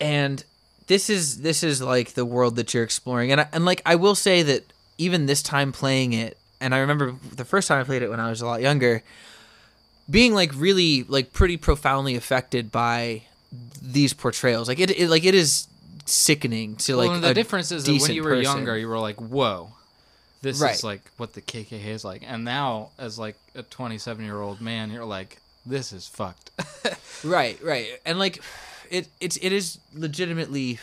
And 0.01 0.45
this 0.89 1.09
is 1.09 1.43
this 1.43 1.62
is 1.62 1.80
like 1.80 2.14
the 2.14 2.24
world 2.24 2.57
that 2.57 2.74
you're 2.74 2.83
exploring, 2.85 3.30
and 3.33 3.41
I, 3.43 3.49
and 3.53 3.64
like 3.64 3.83
I 3.87 3.95
will 3.95 4.14
say 4.14 4.43
that 4.43 4.72
even 4.99 5.26
this 5.26 5.43
time 5.43 5.72
playing 5.72 6.12
it, 6.12 6.37
and 6.61 6.74
I 6.74 6.78
remember 6.78 7.14
the 7.35 7.45
first 7.45 7.68
time 7.68 7.80
I 7.80 7.85
played 7.85 8.03
it 8.03 8.11
when 8.11 8.20
I 8.20 8.28
was 8.30 8.41
a 8.41 8.47
lot 8.47 8.61
younger, 8.61 9.03
being 10.11 10.35
like 10.35 10.51
really 10.55 11.05
like 11.05 11.33
pretty 11.33 11.57
profoundly 11.57 12.16
affected 12.16 12.72
by 12.72 13.22
these 13.80 14.12
portrayals. 14.12 14.66
Like 14.68 14.80
it, 14.80 14.91
it 14.91 15.09
like 15.09 15.24
it 15.24 15.35
is 15.35 15.68
sickening 16.05 16.74
to 16.76 16.97
Well, 16.97 17.09
like 17.09 17.20
the 17.22 17.35
difference 17.35 17.70
is 17.70 17.85
that 17.85 18.01
when 18.01 18.12
you 18.12 18.22
were 18.24 18.30
person. 18.30 18.43
younger, 18.43 18.76
you 18.76 18.89
were 18.89 18.99
like, 18.99 19.20
"Whoa, 19.20 19.70
this 20.43 20.61
Right. 20.61 20.74
is 20.74 20.83
like 20.83 21.03
what 21.16 21.35
the 21.35 21.41
KKK 21.41 21.87
is 21.87 22.05
like," 22.05 22.22
and 22.26 22.45
now 22.45 22.91
as 22.99 23.18
like 23.18 23.37
a 23.55 23.62
27 23.62 24.24
year 24.24 24.41
old 24.41 24.61
man, 24.61 24.91
you're 24.91 25.05
like, 25.05 25.39
"This 25.65 25.93
is 25.93 26.07
fucked." 26.07 26.51
Right, 27.25 27.57
right. 27.63 28.01
And 28.05 28.19
like 28.19 28.43
it 28.91 29.09
it's 29.21 29.39
it 29.41 29.53
is 29.53 29.79
legitimately 29.95 30.81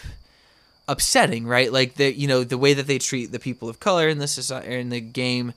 upsetting, 0.88 1.46
right? 1.46 1.72
Like 1.72 1.96
the 1.96 2.14
you 2.14 2.28
know, 2.28 2.44
the 2.44 2.58
way 2.58 2.74
that 2.74 2.88
they 2.88 2.98
treat 2.98 3.32
the 3.32 3.40
people 3.40 3.70
of 3.70 3.80
color 3.80 4.08
in 4.08 4.20
the 4.20 4.28
society 4.28 4.76
in 4.76 4.90
the 4.90 5.02
game 5.02 5.54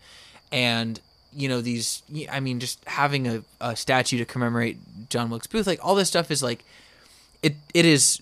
and 0.50 1.00
you 1.34 1.48
know 1.48 1.60
these 1.60 2.02
I 2.30 2.40
mean 2.40 2.60
just 2.60 2.84
having 2.86 3.26
a, 3.26 3.42
a 3.60 3.76
statue 3.76 4.18
to 4.18 4.24
commemorate 4.24 4.78
John 5.08 5.30
Wilkes 5.30 5.46
Booth 5.46 5.66
like 5.66 5.78
all 5.82 5.94
this 5.94 6.08
stuff 6.08 6.30
is 6.30 6.42
like 6.42 6.64
it 7.42 7.54
it 7.72 7.86
is 7.86 8.20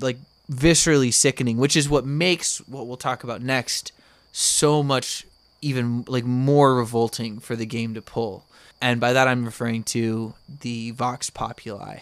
like 0.00 0.18
viscerally 0.50 1.14
sickening, 1.14 1.56
which 1.56 1.76
is 1.76 1.88
what 1.88 2.04
makes 2.04 2.58
what 2.68 2.86
we'll 2.86 2.96
talk 2.96 3.24
about 3.24 3.42
next 3.42 3.92
so 4.32 4.82
much 4.82 5.26
even 5.60 6.04
like 6.08 6.24
more 6.24 6.74
revolting 6.74 7.38
for 7.38 7.56
the 7.56 7.66
game 7.66 7.94
to 7.94 8.02
pull. 8.02 8.44
And 8.82 9.00
by 9.00 9.14
that 9.14 9.28
I'm 9.28 9.44
referring 9.46 9.84
to 9.84 10.34
the 10.60 10.90
Vox 10.90 11.30
Populi. 11.30 12.00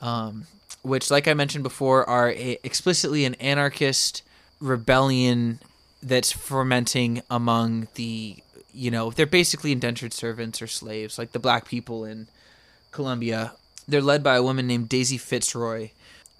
um, 0.00 0.46
which, 0.82 1.10
like 1.10 1.26
I 1.26 1.32
mentioned 1.34 1.64
before, 1.64 2.08
are 2.08 2.30
a, 2.30 2.58
explicitly 2.62 3.24
an 3.24 3.34
anarchist 3.36 4.22
rebellion 4.60 5.58
that's 6.02 6.30
fermenting 6.30 7.22
among 7.30 7.88
the, 7.94 8.36
you 8.74 8.90
know, 8.90 9.10
they're 9.10 9.24
basically 9.24 9.72
indentured 9.72 10.12
servants 10.12 10.60
or 10.60 10.66
slaves, 10.66 11.16
like 11.18 11.32
the 11.32 11.38
black 11.38 11.66
people 11.66 12.04
in 12.04 12.28
Columbia. 12.92 13.52
They're 13.88 14.02
led 14.02 14.22
by 14.22 14.36
a 14.36 14.42
woman 14.42 14.66
named 14.66 14.90
Daisy 14.90 15.16
Fitzroy, 15.16 15.88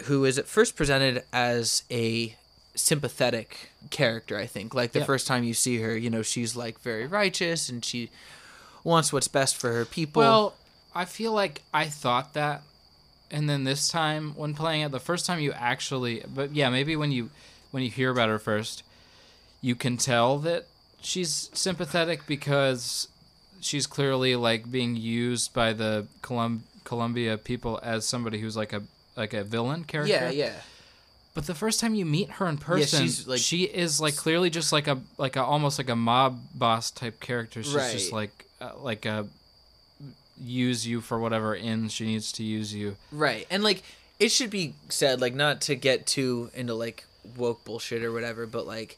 who 0.03 0.25
is 0.25 0.37
at 0.37 0.45
first 0.47 0.75
presented 0.75 1.23
as 1.33 1.81
a 1.89 2.35
sympathetic 2.75 3.71
character, 3.89 4.37
I 4.37 4.45
think. 4.45 4.75
Like 4.75 4.91
the 4.91 4.99
Yep. 4.99 5.07
first 5.07 5.25
time 5.27 5.43
you 5.43 5.55
see 5.55 5.79
her, 5.79 5.97
you 5.97 6.11
know, 6.11 6.21
she's 6.21 6.55
like 6.55 6.79
very 6.81 7.07
righteous 7.07 7.67
and 7.67 7.83
she 7.83 8.11
wants 8.85 9.11
what's 9.11 9.27
best 9.27 9.57
for 9.57 9.73
her 9.73 9.83
people. 9.83 10.21
Well, 10.21 10.53
I 10.93 11.03
feel 11.03 11.33
like 11.33 11.61
I 11.73 11.87
thought 11.87 12.33
that, 12.35 12.61
and 13.29 13.49
then 13.49 13.65
this 13.65 13.89
time 13.89 14.33
when 14.37 14.53
playing 14.53 14.81
it, 14.83 14.91
the 14.91 14.99
first 15.01 15.25
time 15.25 15.41
you 15.41 15.51
actually, 15.51 16.23
but 16.33 16.55
yeah, 16.55 16.69
maybe 16.69 16.95
when 16.95 17.11
you 17.11 17.29
when 17.71 17.83
you 17.83 17.89
hear 17.89 18.09
about 18.11 18.29
her 18.29 18.39
first, 18.39 18.83
you 19.59 19.75
can 19.75 19.97
tell 19.97 20.37
that 20.39 20.67
she's 21.01 21.49
sympathetic 21.53 22.25
because 22.27 23.09
she's 23.59 23.87
clearly 23.87 24.35
like 24.37 24.71
being 24.71 24.95
used 24.95 25.53
by 25.53 25.73
the 25.73 26.07
Colum- 26.21 26.63
Columbia 26.85 27.37
people 27.37 27.79
as 27.83 28.05
somebody 28.05 28.39
who's 28.39 28.55
like 28.55 28.71
a 28.71 28.83
like 29.17 29.33
a 29.33 29.43
villain 29.43 29.83
character. 29.83 30.13
yeah, 30.13 30.29
yeah. 30.29 30.53
But 31.33 31.47
the 31.47 31.55
first 31.55 31.81
time 31.81 31.95
you 31.95 32.05
meet 32.05 32.29
her 32.31 32.47
in 32.47 32.57
person, 32.57 33.01
she's, 33.01 33.27
like- 33.27 33.39
she 33.41 33.63
is 33.63 33.99
like 33.99 34.15
clearly 34.15 34.49
just 34.49 34.71
like 34.71 34.87
a 34.87 35.01
like 35.17 35.35
a 35.35 35.43
almost 35.43 35.77
like 35.79 35.89
a 35.89 35.95
mob 35.95 36.39
boss 36.53 36.91
type 36.91 37.19
character. 37.19 37.61
She's 37.63 37.73
just 37.91 38.13
like 38.13 38.44
uh, 38.61 38.71
like 38.77 39.05
a 39.05 39.27
use 40.41 40.85
you 40.85 41.01
for 41.01 41.19
whatever 41.19 41.55
ends 41.55 41.93
she 41.93 42.05
needs 42.05 42.31
to 42.33 42.43
use 42.43 42.73
you. 42.73 42.97
Right. 43.11 43.47
And 43.49 43.63
like 43.63 43.83
it 44.19 44.29
should 44.29 44.49
be 44.49 44.73
said 44.89 45.21
like 45.21 45.33
not 45.33 45.61
to 45.61 45.75
get 45.75 46.05
too 46.05 46.49
into 46.53 46.73
like 46.73 47.05
woke 47.37 47.63
bullshit 47.63 48.03
or 48.03 48.11
whatever, 48.11 48.45
but 48.45 48.67
like 48.67 48.97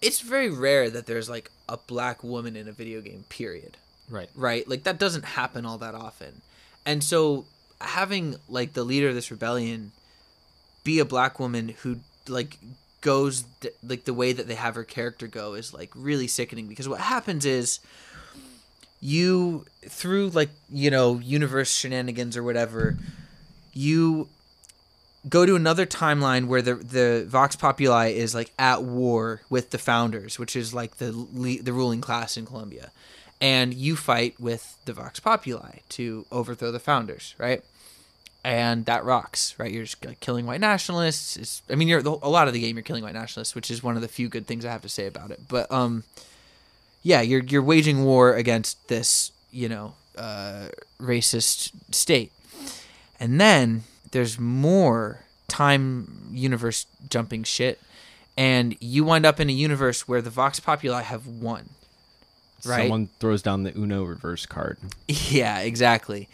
it's 0.00 0.20
very 0.20 0.50
rare 0.50 0.90
that 0.90 1.06
there's 1.06 1.30
like 1.30 1.50
a 1.68 1.76
black 1.76 2.24
woman 2.24 2.56
in 2.56 2.68
a 2.68 2.72
video 2.72 3.00
game 3.00 3.24
period. 3.28 3.76
Right. 4.08 4.28
Right? 4.34 4.68
Like 4.68 4.84
that 4.84 4.98
doesn't 4.98 5.24
happen 5.24 5.64
all 5.64 5.78
that 5.78 5.94
often. 5.94 6.42
And 6.84 7.02
so 7.02 7.46
having 7.80 8.36
like 8.48 8.74
the 8.74 8.84
leader 8.84 9.08
of 9.08 9.14
this 9.14 9.30
rebellion 9.30 9.92
be 10.84 10.98
a 10.98 11.04
black 11.04 11.38
woman 11.38 11.74
who 11.82 11.98
like 12.28 12.58
goes 13.00 13.44
th- 13.60 13.74
like 13.82 14.04
the 14.04 14.14
way 14.14 14.32
that 14.32 14.46
they 14.46 14.54
have 14.54 14.74
her 14.76 14.84
character 14.84 15.26
go 15.26 15.54
is 15.54 15.74
like 15.74 15.90
really 15.94 16.28
sickening 16.28 16.68
because 16.68 16.88
what 16.88 17.00
happens 17.00 17.44
is 17.44 17.80
you 19.02 19.66
through 19.88 20.30
like 20.30 20.50
you 20.70 20.90
know 20.90 21.18
universe 21.18 21.74
shenanigans 21.74 22.36
or 22.36 22.42
whatever 22.42 22.96
you 23.74 24.28
go 25.28 25.46
to 25.46 25.54
another 25.54 25.86
timeline 25.86 26.46
where 26.46 26.62
the 26.62 26.74
the 26.74 27.24
vox 27.28 27.56
populi 27.56 28.08
is 28.08 28.34
like 28.34 28.52
at 28.58 28.82
war 28.82 29.42
with 29.50 29.70
the 29.70 29.78
founders 29.78 30.38
which 30.38 30.56
is 30.56 30.72
like 30.72 30.96
the 30.96 31.10
the 31.62 31.72
ruling 31.72 32.00
class 32.00 32.36
in 32.36 32.46
Columbia. 32.46 32.90
And 33.40 33.74
you 33.74 33.96
fight 33.96 34.38
with 34.38 34.76
the 34.84 34.92
vox 34.92 35.18
populi 35.18 35.78
to 35.90 36.26
overthrow 36.30 36.70
the 36.70 36.78
founders 36.78 37.34
right? 37.38 37.62
And 38.44 38.84
that 38.86 39.04
rocks 39.04 39.54
right? 39.58 39.70
You're 39.70 39.84
just 39.84 40.04
killing 40.20 40.46
white 40.46 40.60
nationalists. 40.60 41.36
It's, 41.36 41.62
i 41.70 41.74
mean 41.74 41.88
you're 41.88 42.00
a 42.00 42.28
lot 42.28 42.48
of 42.48 42.54
the 42.54 42.60
game 42.60 42.76
you're 42.76 42.82
killing 42.82 43.04
white 43.04 43.14
nationalists 43.14 43.54
which 43.54 43.70
is 43.70 43.82
one 43.82 43.96
of 43.96 44.02
the 44.02 44.08
few 44.08 44.28
good 44.28 44.46
things 44.46 44.64
i 44.64 44.70
have 44.72 44.82
to 44.82 44.88
say 44.88 45.06
about 45.06 45.30
it. 45.30 45.40
But 45.48 45.70
um 45.70 46.04
yeah, 47.02 47.20
you're 47.20 47.42
you're 47.42 47.62
waging 47.62 48.04
war 48.04 48.34
against 48.34 48.88
this, 48.88 49.32
you 49.50 49.68
know, 49.68 49.94
uh, 50.16 50.68
racist 51.00 51.72
state, 51.94 52.32
and 53.18 53.40
then 53.40 53.84
there's 54.12 54.38
more 54.38 55.20
time 55.48 56.28
universe 56.32 56.86
jumping 57.08 57.42
shit, 57.42 57.80
and 58.36 58.76
you 58.80 59.04
wind 59.04 59.26
up 59.26 59.40
in 59.40 59.48
a 59.48 59.52
universe 59.52 60.06
where 60.08 60.22
the 60.22 60.30
Vox 60.30 60.60
Populi 60.60 61.02
have 61.02 61.26
won. 61.26 61.70
Right. 62.64 62.82
Someone 62.82 63.08
throws 63.18 63.42
down 63.42 63.64
the 63.64 63.76
Uno 63.76 64.04
reverse 64.04 64.46
card. 64.46 64.78
Yeah, 65.08 65.60
exactly. 65.60 66.28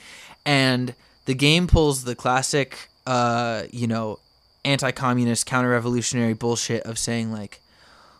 And 0.44 0.94
the 1.24 1.34
game 1.34 1.66
pulls 1.66 2.04
the 2.04 2.14
classic, 2.14 2.88
uh, 3.06 3.62
you 3.70 3.86
know, 3.86 4.18
anti-communist, 4.64 5.46
counter-revolutionary 5.46 6.34
bullshit 6.34 6.82
of 6.82 6.98
saying 6.98 7.32
like, 7.32 7.60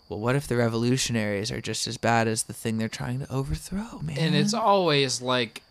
well, 0.09 0.19
what 0.19 0.37
if 0.37 0.47
the 0.47 0.57
revolutionaries 0.57 1.51
are 1.53 1.61
just 1.61 1.87
as 1.87 1.99
bad 1.99 2.29
as 2.29 2.45
the 2.45 2.53
thing 2.53 2.79
they're 2.79 2.89
trying 2.89 3.21
to 3.21 3.33
overthrow, 3.33 4.01
man? 4.01 4.19
And 4.19 4.35
it's 4.35 4.55
always 4.55 5.21
like, 5.21 5.63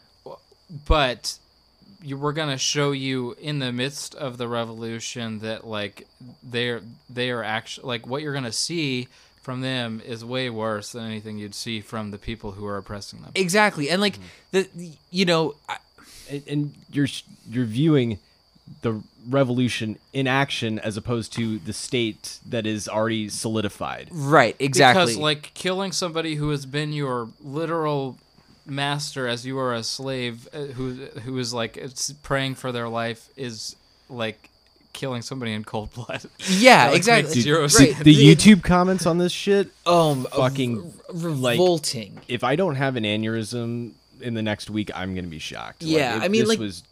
but 0.88 1.40
you, 2.04 2.18
we're 2.18 2.34
gonna 2.34 2.58
show 2.58 2.92
you 2.92 3.36
in 3.40 3.60
the 3.60 3.72
midst 3.72 4.14
of 4.16 4.38
the 4.38 4.48
revolution 4.48 5.40
that 5.40 5.66
like 5.66 6.08
they're 6.44 6.82
they 7.10 7.32
are 7.32 7.44
actually 7.44 7.88
like 7.88 8.06
what 8.06 8.22
you're 8.22 8.34
gonna 8.34 8.52
see 8.52 9.08
from 9.42 9.62
them 9.62 10.02
is 10.06 10.26
way 10.26 10.50
worse 10.50 10.92
than 10.92 11.06
anything 11.06 11.38
you'd 11.38 11.56
see 11.56 11.80
from 11.80 12.12
the 12.12 12.18
people 12.18 12.52
who 12.52 12.66
are 12.66 12.78
oppressing 12.78 13.22
them. 13.22 13.32
exactly. 13.34 13.90
And 13.90 14.02
like 14.02 14.16
mm-hmm. 14.16 14.26
the, 14.52 14.92
you 15.10 15.24
know, 15.24 15.56
I, 15.70 15.78
and, 16.30 16.44
and 16.48 16.76
you're 16.92 17.08
you're 17.50 17.66
viewing 17.66 18.20
the 18.82 19.01
revolution 19.30 19.97
in 20.13 20.28
action 20.28 20.80
as 20.80 20.95
opposed 20.97 21.34
to 21.34 21.59
the 21.59 21.74
state 21.74 22.39
that 22.47 22.65
is 22.65 22.88
already 22.88 23.28
solidified. 23.30 24.07
right, 24.11 24.55
exactly. 24.59 25.03
Because 25.05 25.18
like 25.18 25.51
killing 25.53 25.91
somebody 25.91 26.36
who 26.36 26.49
has 26.51 26.65
been 26.65 26.93
your 26.93 27.30
literal 27.41 28.18
master 28.65 29.28
as 29.28 29.45
you 29.45 29.57
are 29.59 29.74
a 29.74 29.84
slave, 29.84 30.47
uh, 30.53 30.57
who 30.74 30.93
who 31.24 31.38
is 31.38 31.53
like 31.53 31.78
it's 31.78 32.11
praying 32.24 32.55
for 32.55 32.72
their 32.72 32.88
life 32.88 33.30
is 33.38 33.76
like 34.09 34.49
killing 34.93 35.22
somebody 35.22 35.53
in 35.53 35.63
cold 35.63 35.93
blood. 35.93 36.22
yeah, 36.49 36.88
like, 36.88 36.95
exactly. 36.95 37.30
makes 37.36 37.43
zero 37.43 37.61
Right. 37.61 37.72
sense. 37.72 37.99
The 37.99 38.15
YouTube 38.15 38.63
comments 38.63 39.05
on 39.05 39.18
this 39.20 39.32
shit, 39.32 39.70
um, 39.86 40.26
fucking, 40.36 40.93
like- 41.13 41.57
revolting. 41.57 42.20
if 42.28 42.43
I 42.43 42.55
don't 42.55 42.76
have 42.76 42.95
an 42.95 43.03
aneurysm 43.03 43.91
in 44.22 44.34
the 44.34 44.41
next 44.41 44.70
week, 44.70 44.89
I'm 44.95 45.13
gonna 45.13 45.28
be 45.28 45.38
shocked. 45.39 45.84
Like, 45.84 45.91
Yeah, 45.91 46.18
it- 46.18 46.24
I 46.24 46.28
mean, 46.30 46.41
this 46.41 46.49
like, 46.49 46.59
was 46.59 46.84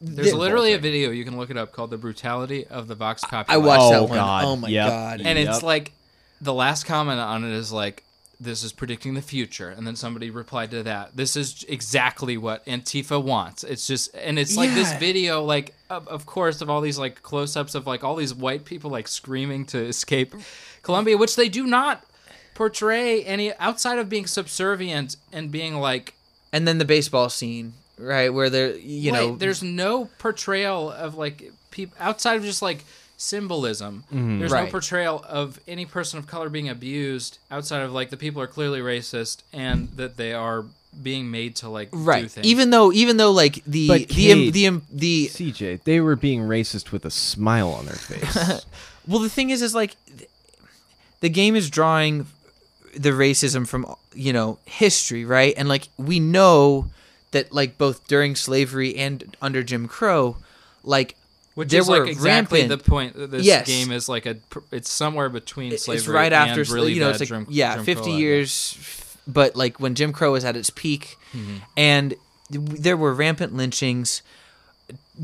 There's 0.00 0.30
The- 0.32 0.36
literally 0.36 0.72
a 0.74 0.78
video 0.78 1.10
you 1.10 1.24
can 1.24 1.36
look 1.36 1.50
it 1.50 1.56
up 1.56 1.72
called 1.72 1.90
"The 1.90 1.98
Brutality 1.98 2.66
of 2.66 2.88
the 2.88 2.94
Vox 2.94 3.22
Populi." 3.24 3.54
I 3.54 3.56
watched 3.58 3.82
Oh, 3.82 3.90
that 3.90 4.02
one. 4.08 4.18
God. 4.18 4.44
Oh 4.44 4.56
my 4.56 4.68
Yep. 4.68 4.88
god. 4.88 5.20
and 5.22 5.38
Yep. 5.38 5.48
it's 5.48 5.62
like 5.62 5.92
the 6.40 6.52
last 6.52 6.84
comment 6.84 7.20
on 7.20 7.44
it 7.44 7.52
is 7.52 7.72
like 7.72 8.02
this 8.40 8.64
is 8.64 8.72
predicting 8.72 9.14
the 9.14 9.22
future 9.22 9.70
and 9.70 9.86
then 9.86 9.94
somebody 9.94 10.28
replied 10.28 10.70
to 10.72 10.82
that 10.82 11.16
this 11.16 11.36
is 11.36 11.64
exactly 11.68 12.36
what 12.36 12.66
antifa 12.66 13.22
wants 13.22 13.62
it's 13.62 13.86
just 13.86 14.10
and 14.14 14.38
it's 14.40 14.56
like 14.56 14.74
this 14.74 14.90
Yeah. 14.90 14.98
video 14.98 15.42
like 15.44 15.72
of, 15.88 16.06
of 16.08 16.26
course 16.26 16.60
of 16.60 16.68
all 16.68 16.80
these 16.80 16.98
like 16.98 17.22
close-ups 17.22 17.76
of 17.76 17.86
like 17.86 18.02
all 18.02 18.16
these 18.16 18.34
white 18.34 18.64
people 18.64 18.90
like 18.90 19.06
screaming 19.06 19.64
to 19.66 19.78
escape 19.78 20.34
columbia 20.82 21.16
which 21.16 21.36
they 21.36 21.48
do 21.48 21.64
not 21.64 22.04
portray 22.54 23.22
any 23.24 23.54
outside 23.54 23.98
of 23.98 24.08
being 24.08 24.26
subservient 24.26 25.16
and 25.32 25.50
being 25.52 25.76
like 25.76 26.14
and 26.52 26.68
then 26.68 26.78
the 26.78 26.84
baseball 26.84 27.28
scene, 27.30 27.74
right, 27.98 28.28
where 28.28 28.50
they're 28.50 28.76
you 28.76 29.12
Wait, 29.12 29.18
know 29.18 29.36
there's 29.36 29.62
no 29.62 30.06
portrayal 30.18 30.90
of 30.90 31.16
like 31.16 31.52
people 31.70 31.96
outside 32.00 32.36
of 32.36 32.44
just 32.44 32.62
like 32.62 32.84
symbolism. 33.16 34.04
Mm-hmm. 34.12 34.40
There's 34.40 34.52
no 34.52 34.66
portrayal 34.66 35.24
of 35.28 35.60
any 35.66 35.86
person 35.86 36.18
of 36.18 36.26
color 36.26 36.48
being 36.48 36.68
abused 36.68 37.38
outside 37.50 37.82
of 37.82 37.92
like 37.92 38.10
the 38.10 38.16
people 38.16 38.42
are 38.42 38.46
clearly 38.46 38.80
racist 38.80 39.42
and 39.52 39.88
that 39.96 40.16
they 40.16 40.32
are 40.32 40.64
being 41.02 41.30
made 41.30 41.56
to 41.56 41.68
like 41.68 41.90
do 41.90 41.98
right. 41.98 42.30
things. 42.30 42.46
Even 42.46 42.70
though 42.70 42.92
even 42.92 43.16
though 43.16 43.32
like 43.32 43.64
the 43.64 43.88
But 43.88 44.08
the 44.08 44.30
im- 44.30 44.50
the 44.50 44.66
im- 44.66 44.82
the 44.92 45.26
CJ. 45.28 45.82
They 45.84 46.00
were 46.00 46.16
being 46.16 46.42
racist 46.42 46.92
with 46.92 47.04
a 47.04 47.10
smile 47.10 47.70
on 47.70 47.86
their 47.86 47.94
face. 47.94 48.64
Well, 49.06 49.20
the 49.20 49.28
thing 49.28 49.50
is, 49.50 49.60
is 49.60 49.74
like 49.74 49.96
the 51.20 51.28
game 51.28 51.56
is 51.56 51.68
drawing 51.68 52.26
the 52.96 53.10
racism 53.10 53.68
from 53.68 53.86
you 54.14 54.32
know 54.32 54.58
history, 54.64 55.24
right? 55.24 55.52
And 55.56 55.68
like 55.68 55.88
we 55.98 56.20
know 56.20 56.86
that 57.34 57.52
like 57.52 57.76
both 57.78 58.06
during 58.08 58.34
slavery 58.34 58.96
and 58.96 59.36
under 59.42 59.62
Jim 59.62 59.86
Crow, 59.86 60.38
like 60.82 61.14
which 61.54 61.68
there 61.70 61.82
is 61.82 61.88
were 61.88 62.00
like 62.00 62.10
exactly 62.10 62.62
rampant- 62.62 62.82
the 62.82 62.90
point 62.90 63.14
that 63.16 63.30
this 63.30 63.44
Yes. 63.46 63.66
game 63.66 63.92
is 63.92 64.08
like 64.08 64.26
a 64.26 64.36
it's 64.72 64.90
somewhere 64.90 65.28
between 65.28 65.76
slavery. 65.78 65.98
it's 65.98 66.08
right 66.08 66.32
after 66.32 66.62
and 66.62 66.70
really 66.70 66.94
you 66.94 67.00
know 67.00 67.10
it's 67.10 67.20
like 67.20 67.28
Jim- 67.28 67.46
yeah, 67.50 67.76
Jim 67.76 67.84
fifty 67.84 68.10
Crow, 68.10 68.16
years, 68.16 68.74
f- 68.78 69.16
but 69.28 69.54
like 69.54 69.78
when 69.78 69.94
Jim 69.94 70.12
Crow 70.12 70.32
was 70.32 70.44
at 70.44 70.56
its 70.56 70.70
peak, 70.70 71.16
Mm-hmm. 71.34 71.56
and 71.76 72.14
there 72.50 72.96
were 72.96 73.12
rampant 73.14 73.54
lynchings, 73.54 74.22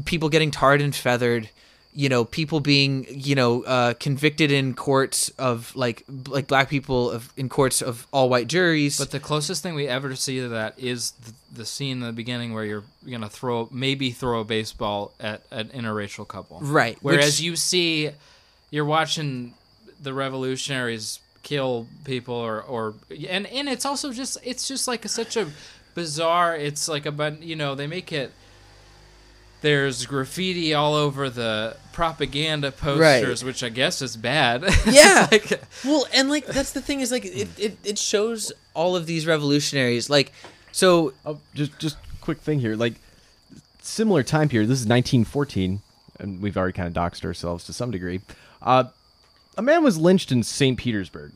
people 0.05 0.29
getting 0.29 0.51
tarred 0.51 0.81
and 0.81 0.95
feathered. 0.95 1.49
You 1.93 2.09
know, 2.09 2.25
people 2.25 2.61
being 2.61 3.05
you 3.11 3.35
know 3.35 3.65
uh, 3.65 3.95
convicted 3.95 4.53
in 4.53 4.75
courts 4.75 5.29
of 5.31 5.75
like 5.75 6.05
like 6.29 6.47
black 6.47 6.69
people 6.69 7.11
of 7.11 7.33
in 7.37 7.49
courts 7.49 7.83
of 7.83 8.07
all 8.13 8.29
white 8.29 8.47
juries. 8.47 8.97
But 8.97 9.11
the 9.11 9.19
closest 9.19 9.63
thing 9.63 9.75
we 9.75 9.89
ever 9.89 10.15
see 10.15 10.39
to 10.41 10.49
that 10.51 10.79
is 10.79 11.11
the, 11.13 11.33
the 11.53 11.67
scene 11.67 11.99
in 11.99 12.01
the 12.01 12.13
beginning 12.13 12.55
where 12.55 12.65
you're 12.65 12.85
gonna 13.11 13.29
throw 13.29 13.69
maybe 13.73 14.13
throw 14.13 14.41
a 14.41 14.45
baseball 14.45 15.13
at 15.19 15.43
an 15.51 15.69
interracial 15.71 16.27
couple. 16.29 16.61
Right, 16.61 16.97
Whereas 17.03 17.39
which- 17.39 17.41
you 17.41 17.57
see, 17.57 18.11
you're 18.71 18.85
watching 18.85 19.55
the 20.01 20.15
revolutionaries 20.15 21.19
kill 21.43 21.87
people 22.05 22.35
or 22.35 22.63
or 22.63 22.95
and 23.29 23.47
and 23.49 23.69
it's 23.69 23.85
also 23.85 24.13
just 24.13 24.39
it's 24.45 24.69
just 24.69 24.87
like 24.87 25.09
such 25.09 25.37
a 25.37 25.49
bizarre. 25.95 26.55
It's 26.57 26.87
like 26.89 27.05
a 27.07 27.11
but 27.11 27.43
you 27.43 27.57
know 27.57 27.75
they 27.75 27.89
make 27.89 28.13
it. 28.13 28.31
There's 29.61 30.07
graffiti 30.07 30.73
all 30.75 30.95
over 30.95 31.29
the 31.31 31.77
propaganda 31.93 32.73
posters, 32.73 33.45
which 33.45 33.63
I 33.63 33.69
guess 33.69 34.01
is 34.03 34.17
bad. 34.17 34.65
Yeah. 34.87 35.29
like- 35.31 35.61
well, 35.85 36.07
and 36.15 36.29
like 36.31 36.47
that's 36.47 36.73
the 36.73 36.81
thing 36.81 37.01
is 37.01 37.11
like 37.13 37.25
it, 37.25 37.49
it, 37.59 37.79
it 37.85 37.99
shows 37.99 38.53
all 38.75 38.97
of 38.97 39.07
these 39.07 39.27
revolutionaries 39.27 40.09
like 40.09 40.33
so 40.73 41.13
Oh, 41.27 41.39
just 41.55 41.79
just 41.79 41.97
quick 42.21 42.39
thing 42.39 42.61
here. 42.61 42.77
Like 42.77 42.95
similar 43.83 44.23
time 44.23 44.49
period. 44.49 44.69
This 44.69 44.81
is 44.81 44.87
1914, 44.87 45.81
and 46.21 46.41
we've 46.41 46.57
already 46.57 46.73
kind 46.73 46.89
of 46.89 46.95
doxed 46.95 47.25
ourselves 47.25 47.65
to 47.65 47.73
some 47.73 47.91
degree. 47.91 48.21
Uh, 48.63 48.85
a 49.59 49.63
man 49.63 49.83
was 49.83 49.99
lynched 49.99 50.31
in 50.33 50.43
St. 50.43 50.79
Petersburg 50.79 51.33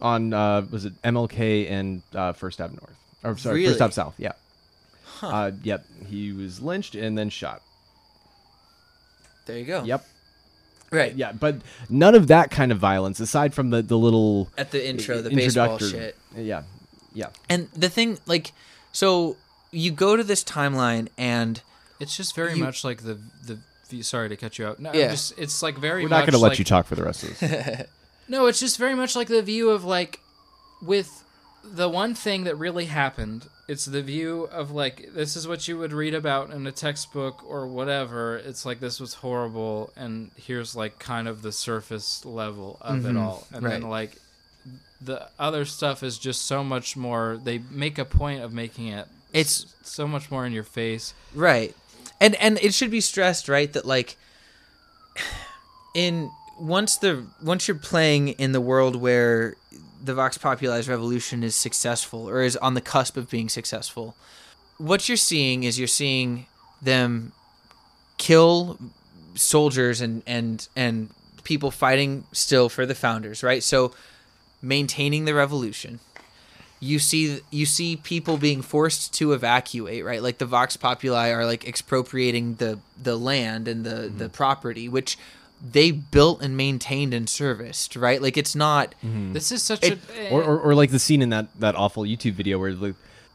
on 0.00 0.32
uh, 0.32 0.64
was 0.70 0.84
it 0.84 1.00
MLK 1.02 1.70
and 1.70 2.02
uh, 2.14 2.32
First 2.32 2.60
Ave 2.60 2.74
North, 2.74 2.96
or 3.24 3.36
sorry, 3.36 3.56
Really? 3.60 3.68
First 3.72 3.82
Ave 3.82 3.92
South. 3.92 4.14
Yeah. 4.18 4.32
Uh, 5.22 5.50
yep. 5.62 5.84
He 6.08 6.32
was 6.32 6.60
lynched 6.60 6.94
and 6.94 7.16
then 7.16 7.30
shot. 7.30 7.62
there 9.46 9.58
you 9.58 9.64
go. 9.64 9.82
Yep. 9.84 10.04
Right. 10.90 11.14
Yeah, 11.14 11.32
but 11.32 11.56
none 11.90 12.14
of 12.14 12.28
that 12.28 12.50
kind 12.50 12.70
of 12.70 12.78
violence, 12.78 13.18
aside 13.20 13.54
from 13.54 13.70
the 13.70 13.82
the 13.82 13.98
little 13.98 14.50
At 14.56 14.70
the 14.70 14.86
intro, 14.88 15.20
the 15.20 15.30
baseball 15.30 15.78
shit. 15.78 16.16
Yeah. 16.36 16.62
Yeah. 17.12 17.28
And 17.48 17.68
the 17.70 17.88
thing 17.88 18.18
like 18.26 18.52
so 18.92 19.36
you 19.72 19.90
go 19.90 20.16
to 20.16 20.22
this 20.24 20.44
timeline 20.44 21.08
and 21.18 21.60
it's 22.00 22.16
just 22.16 22.34
very 22.36 22.54
You- 22.54 22.64
much 22.64 22.84
like 22.84 23.02
the 23.02 23.14
the. 23.44 23.58
view- 23.88 24.02
Sorry 24.02 24.28
to 24.28 24.36
cut 24.36 24.58
you 24.58 24.66
out. 24.66 24.78
No, 24.80 24.92
Yeah. 24.92 25.10
just 25.10 25.36
it's 25.38 25.62
like 25.62 25.76
very. 25.78 26.02
We're 26.02 26.08
not 26.08 26.20
going 26.22 26.32
to 26.32 26.38
let 26.38 26.50
like- 26.50 26.58
you 26.58 26.64
talk 26.64 26.86
for 26.86 26.94
the 26.94 27.04
rest 27.04 27.22
of 27.24 27.38
this. 27.38 27.86
No, 28.28 28.46
it's 28.46 28.58
just 28.58 28.76
very 28.76 28.96
much 28.96 29.14
like 29.14 29.28
the 29.28 29.40
view 29.42 29.70
of 29.70 29.84
like 29.84 30.18
with 30.82 31.22
the 31.62 31.88
one 31.88 32.12
thing 32.16 32.42
that 32.44 32.56
really 32.56 32.86
happened. 32.86 33.46
It's 33.68 33.84
the 33.84 34.02
view 34.02 34.44
of 34.52 34.70
like 34.70 35.12
this 35.12 35.34
is 35.36 35.48
what 35.48 35.66
you 35.66 35.76
would 35.78 35.92
read 35.92 36.14
about 36.14 36.50
in 36.50 36.66
a 36.66 36.72
textbook 36.72 37.42
or 37.48 37.66
whatever. 37.66 38.36
It's 38.36 38.64
like 38.64 38.78
this 38.80 39.00
was 39.00 39.14
horrible, 39.14 39.90
and 39.96 40.30
here's 40.36 40.76
like 40.76 40.98
kind 40.98 41.26
of 41.26 41.42
the 41.42 41.52
surface 41.52 42.24
level 42.24 42.78
of 42.80 43.04
it 43.04 43.08
mm-hmm. 43.08 43.18
all, 43.18 43.46
and 43.52 43.66
then 43.66 43.82
like 43.82 44.16
the 45.00 45.28
other 45.38 45.64
stuff 45.64 46.02
is 46.02 46.18
just 46.18 46.46
so 46.46 46.62
much 46.62 46.96
more. 46.96 47.40
They 47.42 47.58
make 47.70 47.98
a 47.98 48.04
point 48.04 48.42
of 48.42 48.52
making 48.52 48.88
it. 48.88 49.08
It's- 49.32 49.66
so 49.88 50.06
much 50.06 50.30
more 50.30 50.44
in 50.46 50.52
your 50.52 50.64
face. 50.64 51.14
Right. 51.34 51.74
And 52.20 52.34
and 52.36 52.58
it 52.62 52.74
should 52.74 52.90
be 52.90 53.00
stressed, 53.00 53.48
right, 53.48 53.72
that 53.72 53.84
like 53.84 54.16
in 55.94 56.30
once 56.58 56.96
the 56.96 57.24
once 57.42 57.68
you're 57.68 57.76
playing 57.76 58.28
in 58.28 58.52
the 58.52 58.60
world 58.60 58.96
where 58.96 59.56
the 60.02 60.14
Vox 60.14 60.38
Populari's 60.38 60.88
revolution 60.88 61.42
is 61.42 61.54
successful 61.54 62.28
or 62.28 62.42
is 62.42 62.56
on 62.56 62.74
the 62.74 62.80
cusp 62.80 63.16
of 63.16 63.30
being 63.30 63.48
successful, 63.48 64.14
what 64.78 65.08
you're 65.08 65.16
seeing 65.16 65.64
is 65.64 65.78
you're 65.78 65.88
seeing 65.88 66.46
them 66.82 67.32
kill 68.18 68.78
soldiers 69.34 70.00
and 70.00 70.22
and 70.26 70.68
and 70.76 71.10
people 71.44 71.70
fighting 71.70 72.24
still 72.32 72.68
for 72.68 72.86
the 72.86 72.94
founders, 72.94 73.42
right? 73.42 73.62
So 73.62 73.92
maintaining 74.62 75.24
the 75.24 75.34
revolution. 75.34 76.00
You 76.80 76.98
see 76.98 77.40
you 77.50 77.64
see 77.64 77.96
people 77.96 78.36
being 78.36 78.60
forced 78.60 79.14
to 79.14 79.32
evacuate 79.32 80.04
right? 80.04 80.22
Like 80.22 80.38
the 80.38 80.46
vox 80.46 80.76
populi 80.76 81.30
are 81.30 81.46
like 81.46 81.66
expropriating 81.66 82.56
the 82.56 82.78
the 83.02 83.16
land 83.16 83.68
and 83.68 83.84
the 83.84 83.90
the 83.90 84.24
mm-hmm. 84.24 84.26
property 84.28 84.88
which 84.88 85.16
they 85.62 85.90
built 85.90 86.42
and 86.42 86.56
maintained 86.56 87.12
and 87.14 87.28
serviced 87.28 87.96
right 87.96 88.20
like 88.20 88.36
it's 88.36 88.54
not 88.54 88.94
This 89.02 89.50
is 89.50 89.62
such 89.62 89.82
It- 89.84 89.98
a 90.18 90.30
or, 90.30 90.42
or, 90.42 90.58
or 90.60 90.74
like 90.74 90.90
the 90.90 90.98
scene 90.98 91.22
in 91.22 91.30
that, 91.30 91.46
that 91.60 91.74
awful 91.76 92.02
YouTube 92.04 92.32
video 92.34 92.58
where 92.58 92.72
like, 92.72 92.94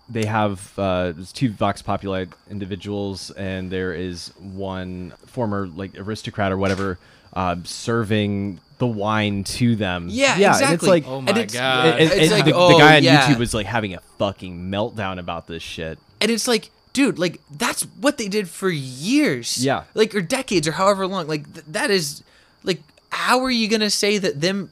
they 0.10 0.26
have 0.26 0.78
uh, 0.78 1.12
there's 1.14 1.32
two 1.32 1.50
Vox 1.52 1.82
Populi 1.82 2.26
individuals, 2.50 3.32
and 3.32 3.72
there 3.72 3.94
is 3.94 4.28
one 4.40 5.14
former 5.26 5.68
like 5.68 5.98
aristocrat 5.98 6.52
or 6.52 6.58
whatever 6.58 7.00
uh, 7.34 7.56
serving 7.64 8.60
the 8.78 8.88
wine 8.88 9.44
to 9.46 9.76
them. 9.76 10.08
Yeah, 10.10 10.38
yeah, 10.38 10.48
And 10.48 10.74
it's 10.74 10.84
exactly. 10.84 10.90
like, 10.90 11.08
Oh 11.08 11.18
And 11.18 11.26
my 11.26 11.32
it's- 11.32 11.54
god! 11.54 11.86
and- 11.86 12.00
and- 12.00 12.12
It's 12.12 12.22
and 12.24 12.32
like, 12.32 12.46
the, 12.46 12.52
the 12.52 12.58
oh, 12.58 12.78
guy 12.78 12.98
on 12.98 13.04
yeah. 13.04 13.22
YouTube 13.28 13.40
was 13.40 13.54
like 13.54 13.68
having 13.68 13.94
a 13.94 14.00
fucking 14.18 14.70
meltdown 14.70 15.18
about 15.20 15.48
this 15.48 15.64
shit. 15.64 15.98
and 16.20 16.30
it's 16.30 16.48
like 16.48 16.72
dude 16.94 17.18
like 17.18 17.40
that's 17.50 17.84
what 18.00 18.18
they 18.18 18.28
did 18.28 18.50
for 18.50 18.70
years. 18.70 19.64
Yeah. 19.64 19.84
like 19.94 20.14
or 20.16 20.22
decades 20.22 20.68
or 20.68 20.74
however 20.74 21.08
long. 21.08 21.28
Like 21.28 21.52
th- 21.54 21.66
that 21.68 21.92
is 21.92 22.24
like 22.64 22.82
how 23.10 23.40
are 23.42 23.52
you 23.52 23.68
gonna 23.68 23.90
say 23.90 24.18
that 24.18 24.42
them 24.42 24.70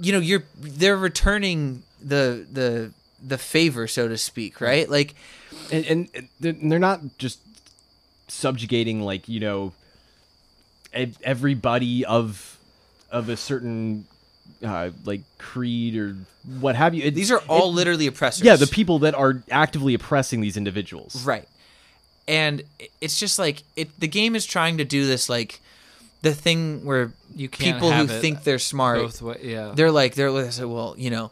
you 0.00 0.12
know 0.12 0.20
you're 0.20 0.44
they're 0.58 0.96
returning 0.96 1.82
the 2.00 2.46
the 2.50 2.92
the 3.26 3.38
favor 3.38 3.86
so 3.86 4.08
to 4.08 4.16
speak 4.16 4.54
mm-hmm. 4.54 4.64
right? 4.64 4.88
Like 4.88 5.14
and, 5.72 6.08
and 6.40 6.70
they're 6.70 6.78
not 6.78 7.00
just 7.18 7.40
subjugating 8.28 9.00
like 9.00 9.28
you 9.28 9.40
know 9.40 9.72
everybody 10.92 12.04
of 12.04 12.58
of 13.10 13.28
a 13.28 13.36
certain 13.36 14.06
uh, 14.64 14.90
like 15.04 15.20
creed 15.38 15.96
or 15.96 16.16
what 16.60 16.74
have 16.76 16.94
you. 16.94 17.04
It- 17.04 17.14
these 17.14 17.30
are 17.30 17.38
all 17.48 17.70
it- 17.70 17.74
literally 17.74 18.06
oppressors 18.06 18.44
yeah 18.44 18.56
the 18.56 18.66
people 18.66 18.98
that 19.00 19.14
are 19.14 19.42
actively 19.50 19.94
oppressing 19.94 20.40
these 20.40 20.56
individuals. 20.56 21.24
Right. 21.24 21.48
And 22.26 22.62
it's 23.00 23.18
just 23.18 23.38
like 23.38 23.62
it 23.76 23.88
the 24.00 24.08
game 24.08 24.36
is 24.36 24.44
trying 24.44 24.78
to 24.78 24.84
do 24.84 25.06
this 25.06 25.28
like 25.28 25.60
the 26.22 26.34
thing 26.34 26.84
where 26.84 27.12
You 27.36 27.48
can't 27.48 27.76
people 27.76 27.92
who 27.92 28.06
think 28.06 28.42
they're 28.42 28.58
smart 28.58 28.98
both 28.98 29.22
way, 29.22 29.38
yeah. 29.42 29.72
they're 29.74 29.92
like 29.92 30.14
they're 30.14 30.30
like 30.30 30.52
say, 30.52 30.64
well, 30.64 30.94
you 30.98 31.10
know, 31.10 31.30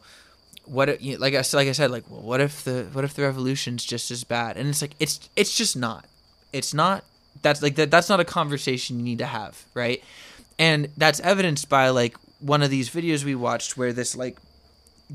what 0.64 0.89
if, 0.89 1.03
you- 1.03 1.18
like 1.18 1.35
I 1.35 1.43
said 1.43 1.57
like 1.59 1.68
I 1.68 1.72
said 1.72 1.91
like 1.91 2.05
well, 2.09 2.22
what 2.22 2.41
if 2.41 2.64
the 2.64 2.87
what 2.93 3.05
if 3.05 3.14
the 3.14 3.22
revolution's 3.22 3.85
just 3.85 4.11
as 4.11 4.24
bad? 4.24 4.57
And 4.57 4.68
it's 4.68 4.81
like 4.81 4.93
it's 5.01 5.29
it's 5.37 5.57
just 5.57 5.77
not. 5.77 6.07
It's 6.53 6.72
not 6.72 7.05
that's 7.43 7.61
like 7.61 7.74
that 7.77 7.91
that's 7.91 8.09
not 8.09 8.20
a 8.20 8.24
conversation 8.24 8.99
you 8.99 9.05
need 9.05 9.18
to 9.18 9.27
have, 9.27 9.64
right? 9.74 10.03
And 10.59 10.89
that's 10.97 11.20
evidenced 11.20 11.68
by 11.68 11.91
like 11.91 12.16
one 12.41 12.62
of 12.62 12.70
these 12.70 12.91
videos 12.91 13.24
we 13.24 13.34
watched 13.34 13.76
where 13.76 13.93
this 13.93 14.14
like 14.16 14.39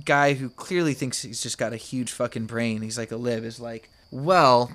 guy 0.05 0.33
who 0.33 0.49
clearly 0.49 0.93
thinks 0.93 1.21
he's 1.21 1.41
just 1.41 1.57
got 1.57 1.73
a 1.73 1.77
huge 1.77 2.11
fucking 2.11 2.45
brain, 2.45 2.81
he's 2.81 2.97
like 2.97 3.11
a 3.11 3.17
lib, 3.17 3.43
is 3.43 3.59
like, 3.59 3.89
well, 4.09 4.71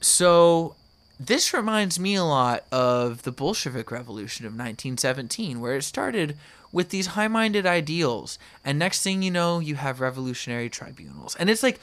so 0.00 0.74
this 1.18 1.52
reminds 1.54 1.98
me 1.98 2.14
a 2.14 2.24
lot 2.24 2.64
of 2.72 3.22
the 3.22 3.32
Bolshevik 3.32 3.90
Revolution 3.90 4.46
of 4.46 4.52
1917, 4.52 5.60
where 5.60 5.76
it 5.76 5.82
started 5.82 6.36
with 6.72 6.90
these 6.90 7.08
high 7.08 7.28
minded 7.28 7.64
ideals. 7.66 8.38
And 8.64 8.78
next 8.78 9.02
thing 9.02 9.22
you 9.22 9.30
know, 9.30 9.60
you 9.60 9.76
have 9.76 10.00
revolutionary 10.00 10.68
tribunals. 10.68 11.34
And 11.36 11.48
it's 11.48 11.62
like, 11.62 11.80